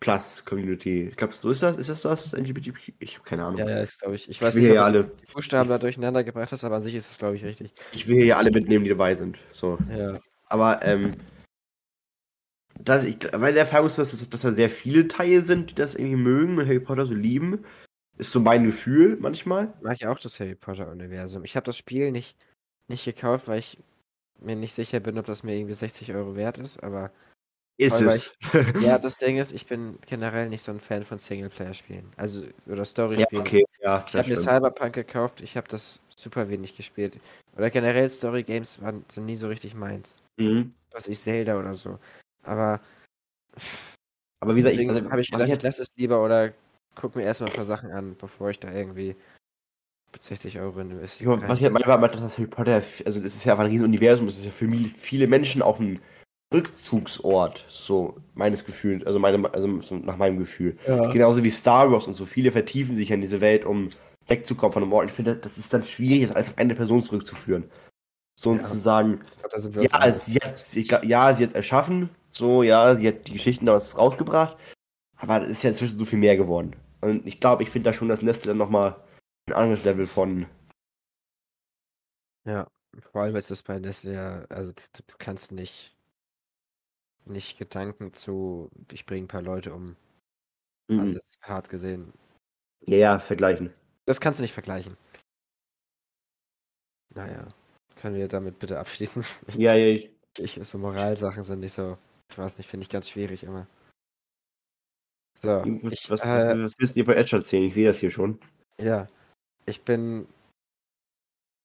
Plus 0.00 0.44
Community. 0.46 1.08
Ich 1.10 1.16
glaube, 1.16 1.34
so 1.34 1.50
ist 1.50 1.62
das. 1.62 1.76
Ist 1.76 1.90
das 1.90 2.02
das? 2.02 2.32
LGBTQ? 2.32 2.94
Ich 3.00 3.16
habe 3.16 3.28
keine 3.28 3.44
Ahnung. 3.44 3.58
ja, 3.58 3.68
ja, 3.68 3.80
ist 3.80 4.00
glaube 4.00 4.14
ich. 4.14 4.24
Ich 4.24 4.36
ich 4.36 4.42
weiß 4.42 4.54
will 4.54 4.62
nicht, 4.62 4.74
ja 4.74 4.86
ob 4.86 4.92
du 4.92 4.98
alle, 4.98 5.10
die 5.20 5.32
Buchstaben 5.32 5.68
da 5.68 5.78
durcheinander 5.78 6.24
gebracht 6.24 6.52
hast, 6.52 6.64
aber 6.64 6.76
an 6.76 6.82
sich 6.82 6.94
ist 6.94 7.10
das 7.10 7.18
glaube 7.18 7.36
ich 7.36 7.44
richtig. 7.44 7.72
ich 7.92 8.08
will 8.08 8.16
hier 8.16 8.26
ja 8.26 8.36
alle 8.38 8.50
mitnehmen, 8.50 8.84
die 8.84 8.90
dabei 8.90 9.14
sind. 9.14 9.38
So. 9.50 9.78
Ja. 9.94 10.18
Aber 10.46 10.82
ähm, 10.82 11.16
dass 12.82 13.04
ich, 13.04 13.18
weil 13.32 13.52
der 13.52 13.62
Erfahrung 13.62 13.88
ist, 13.88 13.98
dass, 13.98 14.30
dass 14.30 14.40
da 14.40 14.52
sehr 14.52 14.70
viele 14.70 15.06
Teile 15.06 15.42
sind, 15.42 15.70
die 15.70 15.74
das 15.74 15.94
irgendwie 15.94 16.16
mögen 16.16 16.58
und 16.58 16.66
Harry 16.66 16.80
Potter 16.80 17.04
so 17.04 17.12
lieben, 17.12 17.64
ist 18.16 18.32
so 18.32 18.40
mein 18.40 18.64
Gefühl 18.64 19.18
manchmal. 19.20 19.74
Mag 19.82 19.96
ich 20.00 20.06
auch 20.06 20.18
das 20.18 20.40
Harry 20.40 20.54
Potter-Universum. 20.54 21.44
Ich 21.44 21.56
habe 21.56 21.64
das 21.64 21.76
Spiel 21.76 22.10
nicht, 22.10 22.36
nicht 22.90 23.04
gekauft, 23.04 23.48
weil 23.48 23.60
ich 23.60 23.78
mir 24.40 24.56
nicht 24.56 24.74
sicher 24.74 25.00
bin, 25.00 25.18
ob 25.18 25.26
das 25.26 25.42
mir 25.42 25.54
irgendwie 25.56 25.74
60 25.74 26.12
Euro 26.14 26.36
wert 26.36 26.58
ist, 26.58 26.82
aber 26.82 27.10
Ist 27.78 28.00
es. 28.00 28.32
Ja, 28.82 28.98
das 28.98 29.16
Ding 29.18 29.38
ist, 29.38 29.52
ich 29.52 29.66
bin 29.66 29.98
generell 30.06 30.48
nicht 30.50 30.62
so 30.62 30.70
ein 30.72 30.80
Fan 30.80 31.04
von 31.04 31.18
Singleplayer-Spielen. 31.18 32.10
Also, 32.16 32.44
oder 32.66 32.76
ja, 32.76 32.84
Story-Spielen. 32.84 33.40
okay, 33.42 33.64
ja, 33.80 34.04
Ich 34.06 34.14
habe 34.14 34.28
mir. 34.28 34.36
Cyberpunk 34.36 34.94
gekauft, 34.94 35.40
ich 35.40 35.56
habe 35.56 35.68
das 35.68 36.00
super 36.14 36.48
wenig 36.50 36.76
gespielt. 36.76 37.18
Oder 37.56 37.70
generell 37.70 38.08
Story-Games 38.10 38.82
waren 38.82 39.04
sind 39.08 39.24
nie 39.26 39.36
so 39.36 39.48
richtig 39.48 39.74
meins. 39.74 40.16
Mhm. 40.36 40.74
Was 40.92 41.08
ich 41.08 41.18
Zelda 41.18 41.58
oder 41.58 41.74
so. 41.74 41.98
Aber 42.42 42.80
Aber 44.40 44.54
wie 44.56 44.62
gesagt, 44.62 44.80
ich, 44.80 44.88
also, 44.88 45.10
habe 45.10 45.20
ich 45.20 45.30
gedacht, 45.30 45.46
ich 45.46 45.50
halt- 45.52 45.62
lasse 45.62 45.82
es 45.82 45.90
lieber 45.96 46.22
oder 46.24 46.52
guck 46.94 47.14
mir 47.16 47.22
erstmal 47.24 47.50
ein 47.50 47.56
paar 47.56 47.64
Sachen 47.64 47.90
an, 47.92 48.16
bevor 48.16 48.50
ich 48.50 48.58
da 48.58 48.72
irgendwie 48.72 49.16
60 50.18 50.58
Euro 50.58 50.80
Ich 50.80 50.90
investiere. 50.90 51.36
glaube, 51.36 51.48
was 51.48 51.58
ich 51.60 51.64
halt 51.64 51.74
meine, 51.74 51.86
war, 51.86 52.08
dass 52.08 52.38
Harry 52.38 52.46
Potter, 52.46 52.82
also 53.04 53.20
das 53.20 53.34
ist 53.34 53.44
ja 53.44 53.52
einfach 53.52 53.64
ein 53.64 53.70
riesen 53.70 53.86
Universum, 53.86 54.26
das 54.26 54.38
ist 54.38 54.44
ja 54.44 54.50
für 54.50 54.68
viele 54.96 55.26
Menschen 55.26 55.62
auch 55.62 55.78
ein 55.78 56.00
Rückzugsort, 56.52 57.64
so 57.68 58.16
meines 58.34 58.64
Gefühls, 58.64 59.06
also, 59.06 59.18
meine, 59.18 59.52
also 59.54 59.80
so 59.82 59.96
nach 59.96 60.16
meinem 60.16 60.38
Gefühl. 60.38 60.76
ja. 60.86 61.06
Genauso 61.12 61.44
wie 61.44 61.50
Star 61.50 61.90
Wars 61.92 62.06
und 62.06 62.14
so, 62.14 62.26
viele 62.26 62.50
vertiefen 62.50 62.94
sich 62.94 63.10
ja 63.10 63.14
in 63.14 63.20
diese 63.20 63.40
Welt, 63.40 63.64
um 63.64 63.90
wegzukommen 64.26 64.72
von 64.72 64.82
einem 64.82 64.92
Ort. 64.92 65.06
Ich 65.06 65.12
finde, 65.12 65.36
das 65.36 65.58
ist 65.58 65.72
dann 65.72 65.84
schwierig, 65.84 66.22
das 66.22 66.36
alles 66.36 66.48
auf 66.48 66.58
eine 66.58 66.74
Person 66.74 67.02
zurückzuführen. 67.02 67.70
So 68.40 68.50
und 68.50 68.58
Ja. 68.58 68.64
zu 68.64 68.76
sagen, 68.76 69.20
Ich 69.32 69.62
glaub, 69.72 70.02
ja, 70.02 70.12
sie 70.12 70.38
hat, 70.38 70.76
ich 70.76 70.88
glaub, 70.88 71.04
ja, 71.04 71.32
sie 71.32 71.42
hat 71.44 71.50
es 71.50 71.54
erschaffen, 71.54 72.08
so, 72.32 72.62
ja, 72.62 72.94
sie 72.94 73.06
hat 73.06 73.26
die 73.28 73.32
Geschichten 73.34 73.66
damals 73.66 73.96
rausgebracht, 73.96 74.56
aber 75.18 75.40
das 75.40 75.50
ist 75.50 75.62
ja 75.62 75.70
inzwischen 75.70 75.98
so 75.98 76.04
viel 76.04 76.18
mehr 76.18 76.36
geworden. 76.36 76.74
Und 77.00 77.26
ich 77.26 77.38
glaube, 77.38 77.62
ich 77.62 77.70
finde 77.70 77.90
da 77.90 77.94
schon, 77.94 78.08
dass 78.08 78.22
Nestle 78.22 78.48
dann 78.48 78.58
nochmal 78.58 78.96
ein 79.50 79.62
anderes 79.62 79.84
Level 79.84 80.06
von 80.06 80.46
Ja, 82.44 82.66
vor 83.12 83.22
allem 83.22 83.36
ist 83.36 83.50
das 83.50 83.62
bei 83.62 83.78
Nestle 83.78 84.14
ja, 84.14 84.44
also 84.48 84.72
das, 84.72 84.90
du 84.92 85.14
kannst 85.18 85.52
nicht, 85.52 85.96
nicht 87.26 87.58
Gedanken 87.58 88.12
zu, 88.14 88.70
ich 88.90 89.06
bringe 89.06 89.24
ein 89.24 89.28
paar 89.28 89.42
Leute 89.42 89.74
um, 89.74 89.96
Mhm. 90.88 91.00
also 91.00 91.14
das 91.14 91.24
ist 91.28 91.42
hart 91.42 91.68
gesehen. 91.68 92.12
Ja, 92.86 92.96
ja, 92.96 93.18
vergleichen. 93.18 93.72
Das 94.06 94.20
kannst 94.20 94.40
du 94.40 94.42
nicht 94.42 94.54
vergleichen. 94.54 94.96
Naja, 97.14 97.48
können 97.96 98.16
wir 98.16 98.26
damit 98.28 98.58
bitte 98.58 98.78
abschließen? 98.78 99.24
Ja, 99.56 99.74
ja, 99.74 99.86
ich, 99.86 100.10
Ich, 100.38 100.58
so 100.66 100.78
Moralsachen 100.78 101.42
sind 101.42 101.60
nicht 101.60 101.72
so, 101.74 101.98
ich 102.30 102.38
weiß 102.38 102.58
nicht, 102.58 102.68
finde 102.68 102.84
ich 102.84 102.90
ganz 102.90 103.08
schwierig 103.08 103.44
immer. 103.44 103.66
So, 105.42 105.48
was, 105.82 105.92
ich, 105.92 106.10
was, 106.10 106.20
äh, 106.20 106.64
was, 106.64 106.72
was 106.78 106.88
du 106.90 106.94
dir 106.94 107.04
bei 107.04 107.14
Edge 107.14 107.36
erzählen? 107.36 107.64
Ich 107.64 107.74
sehe 107.74 107.86
das 107.86 107.98
hier 107.98 108.10
schon. 108.10 108.40
ja, 108.78 109.08
ich 109.66 109.82
bin 109.82 110.26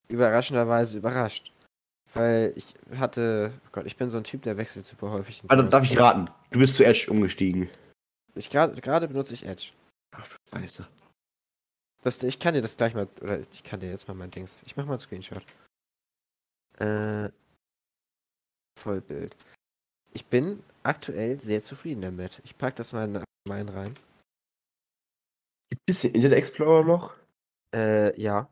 überraschenderweise 0.08 0.98
überrascht. 0.98 1.52
Weil 2.14 2.54
ich 2.56 2.74
hatte, 2.98 3.52
oh 3.66 3.70
Gott, 3.74 3.86
ich 3.86 3.98
bin 3.98 4.10
so 4.10 4.18
ein 4.18 4.24
Typ, 4.24 4.44
der 4.44 4.56
wechselt 4.56 4.86
super 4.86 5.12
häufig. 5.12 5.44
Also, 5.48 5.68
darf 5.68 5.84
ich 5.84 6.00
raten? 6.00 6.30
Du 6.52 6.60
bist 6.60 6.78
zu 6.78 6.86
Edge 6.86 7.08
umgestiegen. 7.10 7.70
Ich 8.36 8.50
gerade 8.50 9.08
benutze 9.08 9.34
ich 9.34 9.46
Edge. 9.46 9.72
Scheiße. 10.54 10.88
Das, 12.04 12.24
ich 12.24 12.40
kann 12.40 12.54
dir 12.54 12.62
das 12.62 12.78
gleich 12.78 12.94
mal, 12.94 13.08
oder 13.22 13.40
ich 13.40 13.64
kann 13.64 13.80
dir 13.82 13.90
jetzt 13.90 14.08
mal 14.08 14.14
mein 14.14 14.32
Dings. 14.32 14.62
Ich 14.66 14.78
mach 14.78 14.86
mal 14.86 14.94
einen 14.94 15.00
Screenshot. 15.00 15.44
Äh, 16.78 17.30
Vollbild. 18.80 19.36
Ich 20.14 20.26
bin 20.28 20.64
aktuell 20.84 21.40
sehr 21.40 21.62
zufrieden 21.62 22.02
damit. 22.02 22.42
Ich 22.46 22.58
pack 22.58 22.76
das 22.76 22.94
mal 22.94 23.06
in 23.06 23.24
meinen 23.46 23.70
rein. 23.70 23.94
Gibt 25.70 25.90
es 25.90 26.02
den 26.02 26.14
Internet 26.14 26.38
Explorer 26.38 26.86
noch? 26.86 27.16
Äh, 27.76 28.20
ja, 28.20 28.50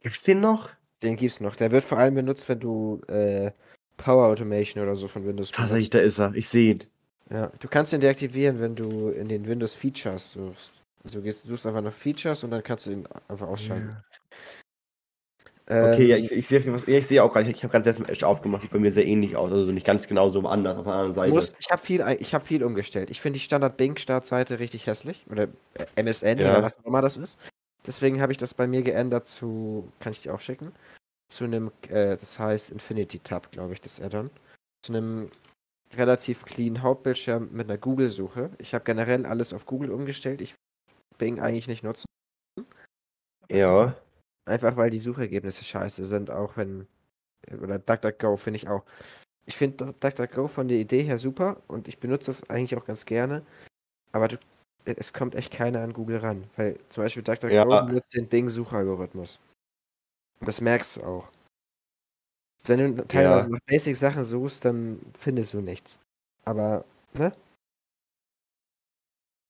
Gibt 0.00 0.16
es 0.16 0.22
den 0.22 0.40
noch? 0.40 0.70
den 1.02 1.16
gibt's 1.16 1.40
noch. 1.40 1.56
Der 1.56 1.70
wird 1.72 1.84
vor 1.84 1.98
allem 1.98 2.14
benutzt, 2.14 2.48
wenn 2.48 2.60
du 2.60 3.00
äh, 3.08 3.50
Power 3.96 4.26
Automation 4.26 4.82
oder 4.82 4.94
so 4.96 5.08
von 5.08 5.26
Windows 5.26 5.50
Tatsächlich, 5.50 5.90
benutzt. 5.90 6.18
da 6.20 6.24
ist 6.26 6.32
er. 6.32 6.34
Ich 6.36 6.48
sehe 6.48 6.72
ihn. 6.74 6.84
Ja, 7.30 7.50
du 7.60 7.68
kannst 7.68 7.92
den 7.92 8.00
deaktivieren, 8.00 8.60
wenn 8.60 8.74
du 8.76 9.08
in 9.10 9.28
den 9.28 9.46
Windows 9.46 9.74
Features 9.74 10.32
suchst. 10.32 10.72
Also 11.04 11.18
du 11.18 11.24
gehst, 11.24 11.44
suchst 11.44 11.66
einfach 11.66 11.82
nach 11.82 11.92
Features 11.92 12.44
und 12.44 12.50
dann 12.50 12.62
kannst 12.62 12.86
du 12.86 12.90
ihn 12.92 13.06
einfach 13.28 13.48
ausschalten. 13.48 13.96
Okay, 15.68 16.06
ja, 16.06 16.16
Ähm, 16.16 16.24
ich, 16.24 16.32
ich 16.32 16.46
sehe 16.48 16.60
ja, 16.60 16.98
ich 16.98 17.06
sehe 17.06 17.22
auch 17.22 17.32
gerade, 17.32 17.50
ich 17.50 17.62
habe 17.62 17.70
gerade 17.70 17.84
selbst 17.84 18.08
Edge 18.08 18.26
aufgemacht, 18.26 18.62
sieht 18.62 18.72
bei 18.72 18.78
mir 18.78 18.90
sehr 18.90 19.06
ähnlich 19.06 19.36
aus, 19.36 19.52
also 19.52 19.70
nicht 19.72 19.86
ganz 19.86 20.06
genau 20.06 20.28
so 20.28 20.40
anders 20.46 20.76
auf 20.76 20.84
der 20.84 20.92
anderen 20.92 21.14
Seite. 21.14 21.32
musst, 21.32 21.56
ich 21.60 21.70
habe 21.70 21.80
viel, 21.80 22.16
ich 22.18 22.34
hab 22.34 22.46
viel 22.46 22.62
umgestellt. 22.64 23.10
Ich 23.10 23.20
finde 23.20 23.38
die 23.38 23.44
Standard 23.44 23.76
Bing 23.76 23.96
Startseite 23.96 24.58
richtig 24.58 24.86
hässlich. 24.86 25.24
Oder 25.30 25.48
äh, 25.74 25.86
MSN 26.02 26.38
Ja. 26.40 26.58
oder 26.58 26.62
was 26.64 26.78
auch 26.78 26.84
immer 26.84 27.00
das 27.00 27.16
ist. 27.16 27.38
Deswegen 27.86 28.20
habe 28.20 28.32
ich 28.32 28.38
das 28.38 28.54
bei 28.54 28.66
mir 28.66 28.82
geändert 28.82 29.26
zu, 29.26 29.92
kann 29.98 30.12
ich 30.12 30.22
dir 30.22 30.34
auch 30.34 30.40
schicken, 30.40 30.72
zu 31.28 31.44
einem, 31.44 31.72
äh, 31.88 32.16
das 32.16 32.38
heißt 32.38 32.70
Infinity 32.70 33.18
Tab, 33.18 33.50
glaube 33.50 33.72
ich, 33.72 33.80
das 33.80 34.00
Add-on. 34.00 34.30
Zu 34.84 34.92
einem 34.92 35.30
relativ 35.94 36.44
clean 36.44 36.82
Hauptbildschirm 36.82 37.50
mit 37.52 37.68
einer 37.68 37.78
Google-Suche. 37.78 38.50
Ich 38.58 38.74
habe 38.74 38.84
generell 38.84 39.26
alles 39.26 39.52
auf 39.52 39.66
Google 39.66 39.90
umgestellt. 39.90 40.40
Ich 40.40 40.54
Bing 41.18 41.40
eigentlich 41.40 41.68
nicht 41.68 41.84
nutzen. 41.84 42.06
Ja. 43.48 43.96
Einfach 44.44 44.76
weil 44.76 44.90
die 44.90 45.00
Suchergebnisse 45.00 45.64
scheiße 45.64 46.06
sind, 46.06 46.30
auch 46.30 46.56
wenn. 46.56 46.88
Oder 47.60 47.78
DuckDuckGo 47.78 48.36
finde 48.36 48.56
ich 48.56 48.68
auch. 48.68 48.84
Ich 49.46 49.56
finde 49.56 49.92
DuckDuckGo 49.92 50.48
von 50.48 50.68
der 50.68 50.78
Idee 50.78 51.02
her 51.02 51.18
super 51.18 51.62
und 51.68 51.88
ich 51.88 51.98
benutze 51.98 52.26
das 52.26 52.48
eigentlich 52.50 52.76
auch 52.76 52.84
ganz 52.84 53.04
gerne. 53.04 53.44
Aber 54.12 54.28
du, 54.28 54.36
es 54.84 55.12
kommt 55.12 55.34
echt 55.34 55.52
keiner 55.52 55.80
an 55.82 55.92
Google 55.92 56.18
ran. 56.18 56.48
Weil 56.56 56.78
zum 56.88 57.04
Beispiel 57.04 57.22
DuckDuckGo 57.22 57.54
Ja. 57.54 57.80
benutzt 57.82 58.14
den 58.14 58.28
Bing-Suchalgorithmus. 58.28 59.38
Das 60.40 60.60
merkst 60.60 60.96
du 60.98 61.02
auch. 61.04 61.28
Wenn 62.64 62.96
du 62.96 63.06
teilweise 63.08 63.50
nach 63.50 63.60
Basic-Sachen 63.66 64.24
suchst, 64.24 64.64
dann 64.64 65.00
findest 65.18 65.52
du 65.54 65.60
nichts. 65.60 65.98
Aber, 66.44 66.84
ne? 67.14 67.32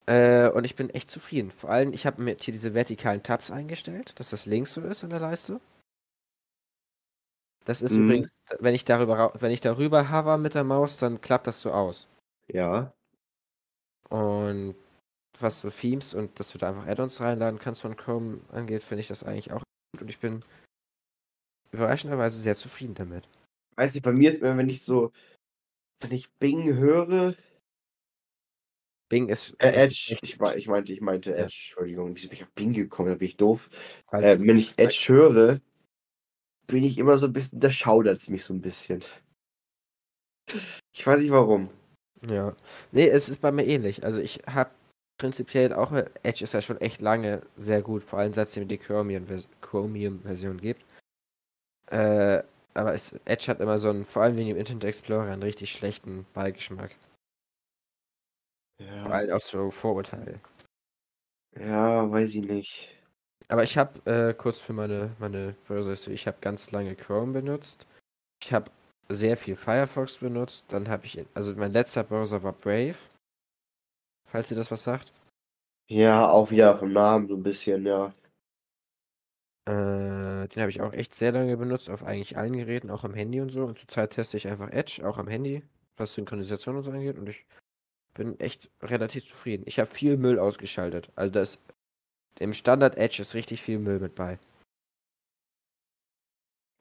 Äh, 0.07 0.49
und 0.51 0.65
ich 0.65 0.75
bin 0.77 0.91
echt 0.91 1.11
zufrieden. 1.11 1.51
Vor 1.51 1.71
allem, 1.71 1.93
ich 1.93 2.07
habe 2.07 2.21
mir 2.23 2.37
hier 2.39 2.53
diese 2.53 2.75
vertikalen 2.75 3.23
Tabs 3.23 3.51
eingestellt, 3.51 4.19
dass 4.19 4.31
das 4.31 4.47
links 4.47 4.75
so 4.75 4.81
ist 4.81 5.03
in 5.03 5.11
der 5.11 5.21
Leiste. 5.21 5.61
Das 7.65 7.81
ist 7.81 7.93
Mhm. 7.93 8.05
übrigens, 8.05 8.31
wenn 8.59 8.75
ich 8.75 8.85
darüber, 8.85 9.33
wenn 9.39 9.53
ich 9.53 9.61
darüber 9.61 10.11
hover 10.11 10.37
mit 10.39 10.55
der 10.55 10.65
Maus, 10.65 10.99
dann 10.99 11.21
klappt 11.21 11.47
das 11.47 11.63
so 11.63 11.71
aus. 11.73 12.09
Ja. 12.49 12.93
Und 14.09 14.75
was 15.43 15.61
so 15.61 15.71
Themes 15.71 16.15
und 16.15 16.39
dass 16.39 16.53
du 16.53 16.59
da 16.59 16.69
einfach 16.69 16.87
Add-ons 16.87 17.21
reinladen 17.21 17.59
kannst 17.59 17.81
von 17.83 17.97
Chrome 17.97 18.41
angeht, 18.51 18.83
finde 18.83 19.01
ich 19.01 19.09
das 19.09 19.23
eigentlich 19.25 19.53
auch 19.53 19.63
gut. 19.93 20.03
Und 20.03 20.09
ich 20.09 20.19
bin 20.19 20.45
überraschenderweise 21.73 22.39
sehr 22.41 22.57
zufrieden 22.57 22.95
damit. 22.95 23.29
Weiß 23.77 23.95
ich, 23.95 24.03
bei 24.03 24.13
mir 24.13 24.33
ist 24.33 24.41
immer, 24.43 24.57
wenn 24.57 24.69
ich 24.69 24.83
so, 24.83 25.13
wenn 26.01 26.13
ich 26.13 26.31
Bing 26.35 26.75
höre, 26.75 27.35
Bing 29.09 29.29
ist. 29.29 29.55
äh, 29.59 29.69
Edge, 29.73 30.17
ich, 30.23 30.23
ich 30.41 30.69
meinte, 30.69 30.93
ich 30.93 31.01
meinte. 31.01 31.33
Edge, 31.35 31.43
Entschuldigung, 31.45 32.15
wieso 32.15 32.29
bin 32.29 32.37
ich 32.39 32.45
auf 32.45 32.53
Bing 32.53 32.73
gekommen, 32.73 33.09
da 33.09 33.15
bin 33.15 33.29
ich 33.29 33.37
doof. 33.37 33.69
halt- 34.11 34.25
Äh, 34.25 34.47
wenn 34.47 34.59
ich 34.59 34.79
Edge 34.79 35.05
höre, 35.09 35.61
bin 36.67 36.85
ich 36.85 36.97
immer 36.99 37.19
so 37.19 37.27
ein 37.27 37.33
bisschen, 37.33 37.61
da 37.61 37.71
schaudert 37.71 38.21
es 38.21 38.29
mich 38.29 38.45
so 38.45 38.55
ein 38.55 38.61
bisschen. 38.63 39.05
Ich 40.93 41.07
weiß 41.07 41.21
nicht 41.21 41.31
warum. 41.31 41.71
Ja. 42.27 42.57
Nee, 42.93 43.09
es 43.09 43.29
ist 43.29 43.41
bei 43.41 43.53
mir 43.53 43.67
ähnlich. 43.67 44.05
Also 44.05 44.21
ich 44.21 44.41
habe 44.47 44.71
prinzipiell 45.23 45.73
auch, 45.73 45.93
Edge 46.25 46.43
ist 46.43 46.53
ja 46.53 46.61
schon 46.61 46.81
echt 46.81 47.01
lange 47.01 47.43
sehr 47.57 47.81
gut, 47.81 48.03
vor 48.03 48.19
allem 48.19 48.33
seit 48.33 48.49
es 48.49 48.55
die 48.55 48.77
Chromium-Vers- 48.79 49.47
Chromium-Version 49.61 50.61
gibt. 50.61 50.85
Äh, 51.93 52.43
aber 52.75 52.95
es, 52.95 53.13
Edge 53.25 53.47
hat 53.47 53.61
immer 53.61 53.79
so 53.79 53.91
einen, 53.91 54.05
vor 54.05 54.23
allem 54.23 54.37
wegen 54.37 54.49
dem 54.49 54.57
Internet 54.57 54.83
Explorer, 54.83 55.31
einen 55.31 55.45
richtig 55.45 55.71
schlechten 55.71 56.27
Beigeschmack. 56.35 56.97
Vor 59.03 59.13
Ja, 59.13 59.13
allem 59.13 59.31
auch 59.37 59.41
so 59.41 59.71
Vorurteile. 59.71 60.41
ja 61.57 62.11
weiß 62.11 62.35
ich 62.35 62.45
nicht. 62.45 62.89
Aber 63.49 63.63
ich 63.63 63.79
habe 63.79 64.01
äh, 64.11 64.35
kurz 64.35 64.59
für 64.59 64.73
meine, 64.73 65.15
meine 65.21 65.55
Browser, 65.69 65.93
ich 66.11 66.27
habe 66.27 66.39
ganz 66.41 66.73
lange 66.73 66.97
Chrome 66.97 67.33
benutzt. 67.33 67.87
Ich 68.43 68.53
habe 68.53 68.71
sehr 69.09 69.37
viel 69.37 69.57
Firefox 69.57 70.19
benutzt. 70.19 70.67
Dann 70.73 70.89
habe 70.89 71.07
ich, 71.07 71.25
also 71.35 71.55
mein 71.55 71.73
letzter 71.73 72.05
Browser 72.05 72.43
war 72.43 72.53
Brave. 72.53 72.97
Falls 74.33 74.51
ihr 74.51 74.57
das 74.57 74.71
was 74.71 74.83
sagt. 74.83 75.13
Ja, 75.89 76.29
auch 76.31 76.51
wieder 76.51 76.77
vom 76.79 76.93
Namen 76.93 77.29
so 77.29 77.35
ein 77.35 77.43
bisschen, 77.43 77.85
ja. 77.85 78.13
Äh, 79.67 80.49
den 80.49 80.61
habe 80.63 80.71
ich 80.71 80.81
auch 80.81 80.95
echt 80.95 81.15
sehr 81.15 81.33
lange 81.33 81.57
benutzt, 81.57 81.91
auf 81.91 82.03
eigentlich 82.03 82.39
allen 82.39 82.57
Geräten, 82.57 82.91
auch 82.91 83.05
am 83.05 83.13
Handy 83.13 83.43
und 83.43 83.51
so. 83.51 83.65
Und 83.67 83.79
zurzeit 83.79 84.11
teste 84.11 84.39
ich 84.39 84.49
einfach 84.49 84.71
Edge, 84.71 85.07
auch 85.07 85.19
am 85.19 85.29
Handy, 85.29 85.63
was 85.99 86.15
Synchronisation 86.15 86.77
und 86.77 86.83
so 86.83 86.91
angeht. 86.91 87.19
Und 87.19 87.29
ich 87.29 87.45
bin 88.15 88.41
echt 88.41 88.71
relativ 88.83 89.29
zufrieden. 89.29 89.65
Ich 89.67 89.79
habe 89.79 89.91
viel 89.91 90.17
Müll 90.17 90.39
ausgeschaltet. 90.39 91.13
Also 91.15 91.31
das 91.31 91.59
im 92.39 92.55
Standard 92.55 92.97
Edge 92.97 93.21
ist 93.21 93.35
richtig 93.35 93.61
viel 93.61 93.79
Müll 93.79 94.01
mit 94.01 94.15
bei. 94.15 94.39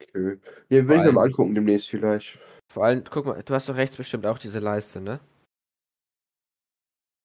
Okay. 0.02 0.38
Mir 0.70 0.88
allem- 0.88 1.14
mal 1.14 1.26
angucken 1.26 1.54
demnächst 1.54 1.90
vielleicht. 1.90 2.38
Vor 2.72 2.84
allem, 2.86 3.04
guck 3.04 3.26
mal, 3.26 3.42
du 3.42 3.54
hast 3.54 3.68
doch 3.68 3.76
rechts 3.76 3.98
bestimmt 3.98 4.24
auch 4.24 4.38
diese 4.38 4.58
Leiste, 4.58 5.02
ne? 5.02 5.20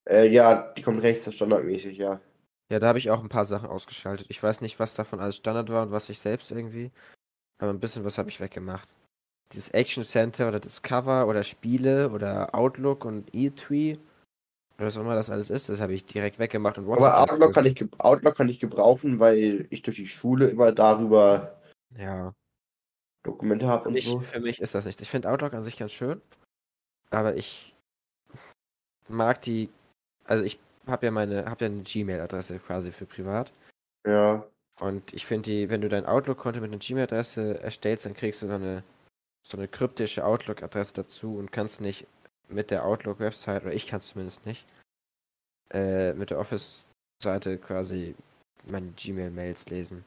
Äh, 0.08 0.28
ja, 0.30 0.74
die 0.74 0.82
kommt 0.82 1.04
rechts 1.04 1.32
standardmäßig, 1.34 1.98
ja. 1.98 2.20
Ja, 2.70 2.80
da 2.80 2.88
habe 2.88 3.00
ich 3.00 3.10
auch 3.10 3.22
ein 3.22 3.30
paar 3.30 3.46
Sachen 3.46 3.70
ausgeschaltet. 3.70 4.28
Ich 4.30 4.42
weiß 4.42 4.62
nicht, 4.62 4.80
was 4.80 4.96
davon 4.96 5.20
alles 5.20 5.38
Standard 5.38 5.70
war 5.70 5.84
und 5.84 5.92
was 5.92 6.10
ich 6.10 6.20
selbst 6.20 6.52
irgendwie. 6.52 6.92
Aber 7.60 7.72
ein 7.72 7.80
bisschen 7.80 8.04
was 8.06 8.18
habe 8.18 8.30
ich 8.30 8.40
weggemacht. 8.40 8.88
dieses 9.54 9.70
Action 9.70 10.04
Center 10.04 10.48
oder 10.50 10.60
Discover 10.60 11.28
oder 11.28 11.44
Spiele 11.44 12.10
oder 12.10 12.54
Outlook 12.54 13.06
und 13.06 13.32
E3 13.34 13.98
oder 14.78 14.88
was 14.88 14.98
auch 14.98 15.02
immer 15.02 15.16
das 15.16 15.30
alles 15.30 15.50
ist, 15.50 15.70
das 15.70 15.80
habe 15.80 15.94
ich 15.94 16.06
direkt 16.06 16.38
weggemacht 16.40 16.78
und 16.78 16.86
Aber 16.86 17.02
WhatsApp 17.02 17.32
Outlook 17.32 17.54
kann, 17.54 17.66
ich, 17.66 17.86
Outlook 18.00 18.36
kann 18.36 18.50
ich 18.50 18.60
gebrauchen, 18.60 19.20
weil 19.20 19.68
ich 19.70 19.82
durch 19.82 19.96
die 19.96 20.08
Schule 20.08 20.50
immer 20.50 20.72
darüber 20.72 21.60
Ja, 21.98 22.34
Dokumente 23.24 23.68
habe 23.68 23.88
und 23.88 23.94
mich, 23.94 24.06
so. 24.06 24.20
für 24.20 24.40
mich 24.40 24.62
ist 24.62 24.76
das 24.76 24.86
nicht. 24.86 25.02
Ich 25.02 25.10
finde 25.10 25.32
Outlook 25.32 25.54
an 25.54 25.64
sich 25.64 25.78
ganz 25.78 25.94
schön, 25.94 26.22
aber 27.10 27.36
ich 27.38 27.74
mag 29.08 29.42
die, 29.42 29.70
also 30.28 30.44
ich 30.44 30.60
habe 30.86 31.06
ja 31.06 31.12
meine, 31.12 31.46
habe 31.46 31.66
ja 31.66 31.72
eine 31.72 31.84
Gmail-Adresse 31.84 32.60
quasi 32.60 32.92
für 32.92 33.06
privat. 33.06 33.52
Ja. 34.06 34.46
Und 34.80 35.14
ich 35.14 35.26
finde 35.26 35.50
die, 35.50 35.70
wenn 35.70 35.82
du 35.82 35.90
dein 35.90 36.06
Outlook-Konto 36.06 36.62
mit 36.62 36.72
einer 36.72 36.80
Gmail-Adresse 36.80 37.60
erstellst, 37.62 38.06
dann 38.06 38.14
kriegst 38.14 38.42
du 38.42 38.48
so 38.48 38.54
eine, 38.54 38.84
so 39.44 39.58
eine 39.58 39.68
kryptische 39.68 40.24
Outlook-Adresse 40.24 40.94
dazu 40.94 41.38
und 41.38 41.52
kannst 41.52 41.82
nicht 41.82 42.06
mit 42.48 42.72
der 42.72 42.86
Outlook-Website, 42.86 43.64
oder 43.64 43.74
ich 43.74 43.88
kann 43.88 44.00
es 44.00 44.10
zumindest 44.10 44.46
nicht, 44.46 44.66
äh, 45.72 46.14
mit 46.14 46.30
der 46.30 46.40
Office-Seite 46.40 47.58
quasi 47.58 48.16
meine 48.66 48.92
Gmail-Mails 48.92 49.70
lesen. 49.70 50.06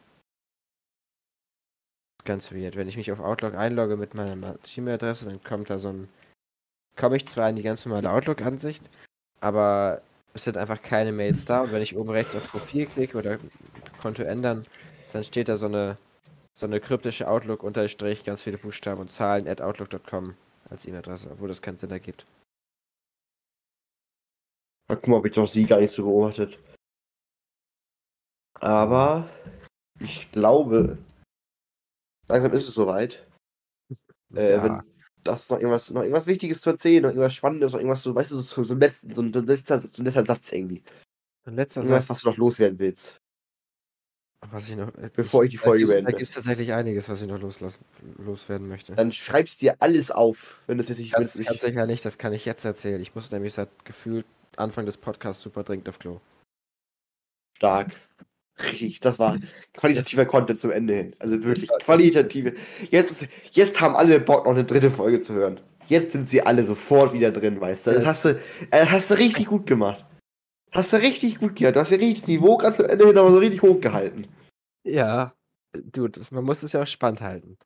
Das 2.18 2.22
ist 2.22 2.26
ganz 2.26 2.52
weird. 2.52 2.76
Wenn 2.76 2.88
ich 2.88 2.96
mich 2.96 3.10
auf 3.12 3.20
Outlook 3.20 3.54
einlogge 3.54 3.96
mit 3.96 4.14
meiner 4.14 4.54
Gmail-Adresse, 4.62 5.24
dann 5.26 5.42
kommt 5.42 5.68
da 5.68 5.78
so 5.78 5.88
ein, 5.88 6.08
komme 6.96 7.16
ich 7.16 7.26
zwar 7.26 7.50
in 7.50 7.56
die 7.56 7.62
ganz 7.62 7.84
normale 7.84 8.10
Outlook-Ansicht, 8.10 8.88
aber 9.40 10.02
es 10.34 10.44
sind 10.44 10.56
einfach 10.56 10.80
keine 10.80 11.12
Mails 11.12 11.44
da. 11.44 11.62
Und 11.62 11.72
wenn 11.72 11.82
ich 11.82 11.96
oben 11.96 12.10
rechts 12.10 12.34
auf 12.34 12.48
Profil 12.48 12.86
klicke 12.86 13.18
oder 13.18 13.38
Konto 14.00 14.22
ändern, 14.22 14.64
dann 15.12 15.24
steht 15.24 15.48
da 15.48 15.56
so 15.56 15.66
eine, 15.66 15.96
so 16.58 16.66
eine 16.66 16.80
kryptische 16.80 17.28
Outlook 17.28 17.62
unterstrich, 17.62 18.24
ganz 18.24 18.42
viele 18.42 18.58
Buchstaben 18.58 19.00
und 19.00 19.10
Zahlen 19.10 19.48
at 19.48 19.60
outlook.com 19.60 20.34
als 20.68 20.86
E-Mail-Adresse, 20.86 21.30
obwohl 21.32 21.48
das 21.48 21.62
keinen 21.62 21.76
Sinn 21.76 21.90
ergibt. 21.90 22.26
Mal 24.88 24.96
gucken, 24.96 25.14
ob 25.14 25.26
ich 25.26 25.34
doch 25.34 25.46
sie 25.46 25.66
gar 25.66 25.80
nicht 25.80 25.94
so 25.94 26.04
beobachtet. 26.04 26.58
Aber 28.54 29.28
ich 30.00 30.30
glaube, 30.32 30.98
langsam 32.28 32.52
ist 32.52 32.68
es 32.68 32.74
soweit. 32.74 33.26
Äh, 34.34 34.52
Ja. 34.54 34.64
Wenn 34.64 34.89
das 35.24 35.50
noch 35.50 35.58
irgendwas, 35.58 35.90
noch 35.90 36.02
irgendwas 36.02 36.26
Wichtiges 36.26 36.60
zu 36.60 36.70
erzählen, 36.70 37.02
noch 37.02 37.10
irgendwas 37.10 37.34
Spannendes, 37.34 37.72
noch 37.72 37.78
irgendwas 37.80 38.02
so, 38.02 38.14
weißt 38.14 38.30
du, 38.30 38.36
so, 38.36 38.62
so, 38.64 38.74
ein, 38.74 38.80
letzten, 38.80 39.14
so, 39.14 39.22
ein, 39.22 39.32
so, 39.32 39.40
letzter, 39.40 39.78
so 39.80 39.88
ein 40.02 40.04
letzter 40.04 40.24
Satz 40.24 40.52
irgendwie. 40.52 40.82
Ein 41.44 41.54
letzter 41.56 41.80
Irgendwas, 41.82 42.06
Satz, 42.06 42.16
was 42.16 42.22
du 42.22 42.28
noch 42.30 42.36
loswerden 42.36 42.78
willst. 42.78 43.16
was 44.50 44.68
ich 44.68 44.76
noch. 44.76 44.94
äh, 44.96 45.10
Bevor 45.14 45.44
ich 45.44 45.50
die 45.50 45.56
Folge 45.58 45.80
gibt's- 45.84 45.94
Da 45.94 46.00
beende. 46.02 46.12
gibt 46.18 46.28
es 46.28 46.34
tatsächlich 46.34 46.72
einiges, 46.72 47.08
was 47.08 47.20
ich 47.22 47.28
noch 47.28 47.40
loslassen, 47.40 47.84
loswerden 48.18 48.68
möchte. 48.68 48.94
Dann 48.94 49.12
schreibst 49.12 49.60
dir 49.60 49.76
alles 49.80 50.10
auf, 50.10 50.62
wenn 50.66 50.78
das 50.78 50.88
jetzt 50.88 50.98
nicht, 50.98 51.12
Ganz, 51.12 51.34
ganz 51.34 51.48
nicht 51.50 51.60
sicher 51.60 51.86
nicht, 51.86 52.04
das 52.04 52.18
kann 52.18 52.32
ich 52.32 52.44
jetzt 52.44 52.64
erzählen. 52.64 53.00
Ich 53.00 53.14
muss 53.14 53.30
nämlich 53.30 53.54
seit 53.54 53.84
gefühlt 53.84 54.26
Anfang 54.56 54.86
des 54.86 54.96
Podcasts 54.96 55.42
super 55.42 55.62
dringend 55.62 55.88
auf 55.88 55.98
Klo. 55.98 56.20
stark. 57.56 57.92
Richtig, 58.62 59.00
das 59.00 59.18
war 59.18 59.36
qualitativer 59.74 60.26
Content 60.26 60.60
zum 60.60 60.70
Ende 60.70 60.94
hin. 60.94 61.16
Also 61.18 61.42
wirklich 61.42 61.70
qualitative. 61.82 62.54
Jetzt, 62.90 63.10
ist, 63.10 63.28
jetzt 63.52 63.80
haben 63.80 63.96
alle 63.96 64.20
Bock, 64.20 64.44
noch 64.44 64.52
eine 64.52 64.64
dritte 64.64 64.90
Folge 64.90 65.20
zu 65.20 65.34
hören. 65.34 65.60
Jetzt 65.86 66.12
sind 66.12 66.28
sie 66.28 66.42
alle 66.42 66.64
sofort 66.64 67.12
wieder 67.12 67.30
drin, 67.30 67.60
weißt 67.60 67.88
du. 67.88 67.92
Das 67.92 68.06
hast 68.06 68.24
du, 68.24 68.28
äh, 68.70 68.86
hast 68.86 69.10
du 69.10 69.14
richtig 69.14 69.46
gut 69.46 69.66
gemacht. 69.66 70.04
Hast 70.72 70.92
du 70.92 70.98
richtig 70.98 71.40
gut 71.40 71.56
gemacht. 71.56 71.76
Du 71.76 71.80
hast 71.80 71.90
ja 71.90 71.96
richtig 71.96 72.28
Niveau 72.28 72.56
gerade 72.56 72.76
zum 72.76 72.84
Ende 72.86 73.06
hin 73.06 73.18
aber 73.18 73.32
so 73.32 73.38
richtig 73.38 73.62
hochgehalten. 73.62 74.26
Ja, 74.84 75.34
du, 75.72 76.08
das, 76.08 76.30
man 76.30 76.44
muss 76.44 76.62
es 76.62 76.72
ja 76.72 76.82
auch 76.82 76.86
spannend 76.86 77.20
halten. 77.20 77.58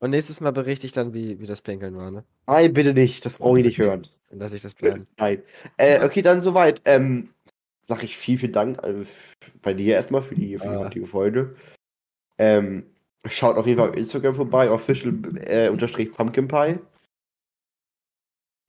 Und 0.00 0.10
nächstes 0.10 0.40
Mal 0.40 0.50
berichte 0.50 0.86
ich 0.86 0.92
dann, 0.92 1.14
wie, 1.14 1.38
wie 1.40 1.46
das 1.46 1.62
Pinkeln 1.62 1.96
war, 1.96 2.10
ne? 2.10 2.24
Nein, 2.46 2.72
bitte 2.72 2.92
nicht. 2.92 3.24
Das 3.24 3.38
brauche 3.38 3.60
ich 3.60 3.64
nicht 3.64 3.78
hören. 3.78 4.02
Dann 4.28 4.40
lasse 4.40 4.56
ich 4.56 4.62
das 4.62 4.74
bleiben. 4.74 5.06
Nein. 5.16 5.42
Äh, 5.76 6.04
okay, 6.04 6.22
dann 6.22 6.42
soweit. 6.42 6.80
Ähm, 6.84 7.28
sag 7.88 8.02
ich 8.02 8.16
viel, 8.16 8.38
vielen 8.38 8.52
Dank 8.52 8.82
äh, 8.84 9.04
bei 9.62 9.74
dir 9.74 9.94
erstmal 9.94 10.22
für 10.22 10.34
die, 10.34 10.58
für 10.58 10.68
die 10.68 10.74
Ah. 10.74 10.84
heutige 10.84 11.06
Folge. 11.06 11.54
Ähm, 12.38 12.84
schaut 13.26 13.56
auf 13.56 13.66
jeden 13.66 13.78
Fall 13.78 13.90
auf 13.90 13.96
Instagram 13.96 14.34
vorbei, 14.34 14.70
official 14.70 15.14
äh, 15.46 15.68
unterstrich 15.68 16.12
Pumpkin 16.12 16.48
Pie. 16.48 16.78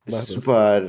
Mach 0.06 0.12
Ist 0.12 0.18
das. 0.18 0.28
super. 0.28 0.82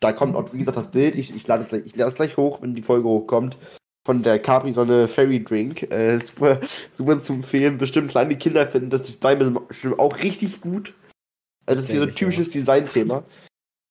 Da 0.00 0.12
kommt 0.12 0.34
auch, 0.36 0.52
wie 0.52 0.58
gesagt, 0.58 0.76
das 0.76 0.90
Bild. 0.90 1.14
Ich, 1.16 1.34
ich 1.34 1.46
lade 1.46 1.64
es 1.64 1.94
gleich, 1.94 2.14
gleich 2.14 2.36
hoch, 2.36 2.60
wenn 2.62 2.74
die 2.74 2.82
Folge 2.82 3.08
hochkommt. 3.08 3.56
Von 4.04 4.22
der 4.22 4.38
Capri-Sonne 4.38 5.06
Fairy 5.06 5.42
Drink. 5.44 5.82
Äh, 5.90 6.18
super, 6.24 6.60
super 6.94 7.22
zu 7.22 7.34
empfehlen. 7.34 7.78
Bestimmt 7.78 8.10
kleine 8.10 8.36
Kinder 8.36 8.66
finden 8.66 8.90
das 8.90 9.02
Design 9.02 9.56
auch 9.98 10.18
richtig 10.18 10.60
gut. 10.60 10.94
Also, 11.66 11.76
das 11.76 11.84
ist 11.84 11.90
hier 11.90 12.00
so 12.00 12.06
ein 12.06 12.14
typisches 12.14 12.50
Designthema. 12.50 13.22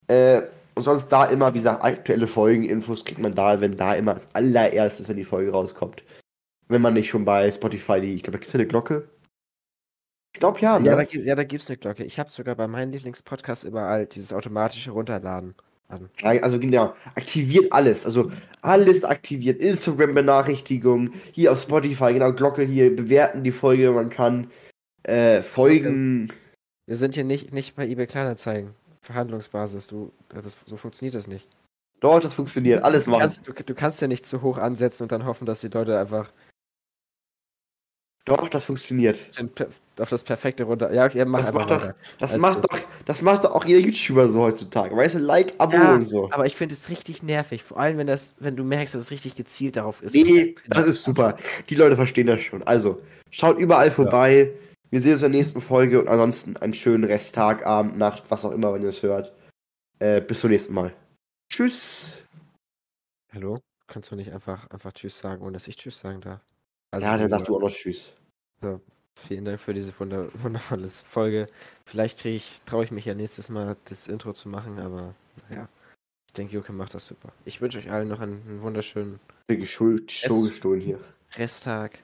Äh, 0.07 0.41
und 0.77 0.83
sonst 0.83 1.07
da 1.09 1.25
immer, 1.25 1.53
wie 1.53 1.57
gesagt, 1.59 1.83
aktuelle 1.83 2.27
Folgeninfos 2.27 3.03
kriegt 3.03 3.19
man 3.19 3.35
da, 3.35 3.59
wenn 3.59 3.75
da 3.75 3.95
immer 3.95 4.13
als 4.13 4.27
allererstes, 4.33 5.09
wenn 5.09 5.17
die 5.17 5.25
Folge 5.25 5.51
rauskommt. 5.51 6.03
Wenn 6.69 6.81
man 6.81 6.93
nicht 6.93 7.09
schon 7.09 7.25
bei 7.25 7.51
Spotify 7.51 7.99
die, 7.99 8.13
ich 8.15 8.23
glaube, 8.23 8.37
da 8.37 8.39
gibt 8.39 8.49
es 8.49 8.55
eine 8.55 8.67
Glocke. 8.67 9.09
Ich 10.33 10.39
glaube 10.39 10.59
ja, 10.59 10.77
ne? 10.79 10.85
Ja, 10.85 10.95
da, 10.95 11.03
gibt- 11.03 11.25
ja, 11.25 11.35
da 11.35 11.43
gibt 11.43 11.63
es 11.63 11.69
eine 11.69 11.77
Glocke. 11.77 12.03
Ich 12.03 12.19
habe 12.19 12.29
sogar 12.29 12.55
bei 12.55 12.67
meinem 12.67 12.91
Lieblingspodcast 12.91 13.63
überall 13.63 14.05
dieses 14.05 14.31
automatische 14.33 14.91
Runterladen 14.91 15.55
an. 15.87 16.09
Ja, 16.19 16.31
also 16.43 16.59
genau, 16.59 16.93
aktiviert 17.15 17.71
alles. 17.71 18.05
Also 18.05 18.31
alles 18.61 19.03
aktiviert. 19.03 19.59
Instagram-Benachrichtigungen, 19.61 21.13
hier 21.31 21.53
auf 21.53 21.61
Spotify, 21.61 22.13
genau, 22.13 22.33
Glocke 22.33 22.63
hier, 22.63 22.95
bewerten 22.95 23.43
die 23.43 23.51
Folge, 23.51 23.91
man 23.91 24.09
kann 24.09 24.51
äh, 25.03 25.41
Folgen. 25.41 26.31
Wir 26.85 26.97
sind 26.97 27.15
hier 27.15 27.23
nicht, 27.23 27.53
nicht 27.53 27.75
bei 27.75 27.87
eBay 27.87 28.07
Kleinanzeigen. 28.07 28.75
Verhandlungsbasis, 29.07 29.87
du, 29.87 30.11
das, 30.29 30.57
so 30.65 30.77
funktioniert 30.77 31.15
das 31.15 31.27
nicht. 31.27 31.47
Dort, 31.99 32.23
das 32.25 32.33
funktioniert, 32.35 32.83
alles 32.83 33.05
Du 33.05 33.11
machen. 33.11 33.21
kannst, 33.21 33.47
du, 33.47 33.53
du 33.53 33.73
kannst 33.73 34.01
ja 34.01 34.07
nicht 34.07 34.25
zu 34.25 34.41
hoch 34.41 34.57
ansetzen 34.57 35.03
und 35.03 35.11
dann 35.11 35.25
hoffen, 35.25 35.45
dass 35.45 35.61
die 35.61 35.69
Leute 35.69 35.97
einfach 35.97 36.29
Doch, 38.25 38.49
das 38.49 38.65
funktioniert. 38.65 39.17
auf 39.99 40.09
das 40.09 40.23
perfekte 40.23 40.65
runter. 40.65 40.93
Ja, 40.93 41.05
okay, 41.05 41.23
mach 41.25 41.39
Das 41.39 41.53
macht 41.53 41.71
doch, 41.71 41.89
das 42.19 42.37
macht 42.37 42.63
doch, 42.65 42.77
das 43.05 43.21
macht 43.21 43.43
doch 43.45 43.55
auch 43.55 43.63
jeder 43.65 43.79
YouTuber 43.79 44.27
so 44.27 44.41
heutzutage. 44.41 44.95
Weißt 44.95 45.15
du, 45.15 45.19
Like, 45.19 45.53
Abo 45.59 45.77
Ja, 45.77 45.95
und 45.95 46.01
so. 46.01 46.29
Aber 46.31 46.45
ich 46.45 46.55
finde 46.57 46.73
es 46.73 46.89
richtig 46.89 47.23
nervig. 47.23 47.63
Vor 47.63 47.79
allem, 47.79 47.97
wenn 47.97 48.07
das, 48.07 48.33
wenn 48.39 48.57
du 48.57 48.65
merkst, 48.65 48.93
dass 48.93 49.03
es 49.03 49.11
richtig 49.11 49.35
gezielt 49.35 49.77
darauf 49.77 50.03
ist. 50.03 50.13
Nee, 50.13 50.55
das 50.67 50.87
ist 50.87 51.03
super. 51.05 51.37
Die 51.69 51.75
Leute 51.75 51.95
verstehen 51.95 52.27
das 52.27 52.41
schon. 52.41 52.61
Also, 52.63 53.01
schaut 53.31 53.57
überall 53.57 53.89
vorbei. 53.89 54.51
Wir 54.89 55.01
sehen 55.01 55.13
uns 55.13 55.21
in 55.21 55.31
der 55.31 55.39
nächsten 55.39 55.59
Folge 55.59 55.99
und 55.99 56.07
ansonsten 56.07 56.55
einen 56.57 56.73
schönen 56.73 57.03
Resttag, 57.03 57.65
Abend, 57.65 57.97
Nacht, 57.97 58.23
was 58.29 58.45
auch 58.45 58.51
immer, 58.51 58.73
wenn 58.73 58.83
ihr 58.83 58.89
es 58.89 59.03
hört. 59.03 59.33
Äh, 59.99 60.21
bis 60.21 60.39
zum 60.39 60.49
nächsten 60.49 60.73
Mal. 60.73 60.93
Tschüss. 61.49 62.23
Hallo? 63.33 63.59
Kannst 63.87 64.11
du 64.11 64.15
nicht 64.15 64.31
einfach, 64.31 64.69
einfach 64.69 64.93
Tschüss 64.93 65.19
sagen, 65.19 65.41
ohne 65.41 65.53
dass 65.53 65.67
ich 65.67 65.75
Tschüss 65.75 65.99
sagen 65.99 66.21
darf? 66.21 66.39
Also, 66.91 67.05
ja, 67.05 67.17
dann 67.17 67.29
sag 67.29 67.43
du 67.45 67.57
auch 67.57 67.61
noch 67.61 67.71
Tschüss. 67.71 68.13
So, 68.61 68.79
vielen 69.15 69.43
Dank 69.43 69.59
für 69.59 69.73
diese 69.73 69.97
wunder 69.99 70.29
wundervolle 70.41 70.87
Folge. 70.87 71.49
Vielleicht 71.85 72.19
kriege 72.19 72.37
ich, 72.37 72.61
traue 72.65 72.85
ich 72.85 72.91
mich 72.91 73.05
ja 73.05 73.13
nächstes 73.13 73.49
Mal 73.49 73.75
das 73.85 74.07
Intro 74.07 74.31
zu 74.31 74.47
machen, 74.47 74.79
aber 74.79 75.13
naja. 75.49 75.67
Ich 76.27 76.33
denke, 76.33 76.53
Juke 76.53 76.71
macht 76.71 76.93
das 76.93 77.07
super. 77.07 77.33
Ich 77.45 77.59
wünsche 77.59 77.79
euch 77.79 77.91
allen 77.91 78.07
noch 78.07 78.19
einen, 78.19 78.41
einen 78.47 78.61
wunderschönen 78.61 79.19
Die 79.49 79.65
Show, 79.67 79.95
gestohlen 79.95 80.81
hier. 80.81 80.99
Resttag. 81.35 81.99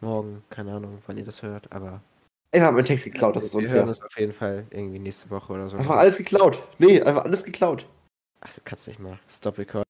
Morgen, 0.00 0.42
keine 0.48 0.74
Ahnung, 0.74 1.02
wann 1.06 1.18
ihr 1.18 1.24
das 1.24 1.42
hört, 1.42 1.72
aber 1.72 2.00
Ich 2.54 2.60
hab 2.60 2.72
meinen 2.72 2.84
Text 2.84 3.04
geklaut, 3.04 3.34
das 3.34 3.44
ist 3.44 3.54
wir 3.54 3.62
hören 3.62 3.70
unfair. 3.70 3.88
uns 3.88 4.00
auf 4.02 4.16
jeden 4.16 4.32
Fall 4.32 4.64
irgendwie 4.70 5.00
nächste 5.00 5.28
Woche 5.28 5.52
oder 5.52 5.68
so. 5.68 5.76
Einfach 5.76 5.96
alles 5.96 6.18
geklaut. 6.18 6.62
Nee, 6.78 7.02
einfach 7.02 7.24
alles 7.24 7.42
geklaut. 7.42 7.84
Ach, 8.40 8.54
du 8.54 8.60
kannst 8.64 8.86
mich 8.86 8.98
mal. 9.00 9.18
Stop 9.28 9.58
Record. 9.58 9.83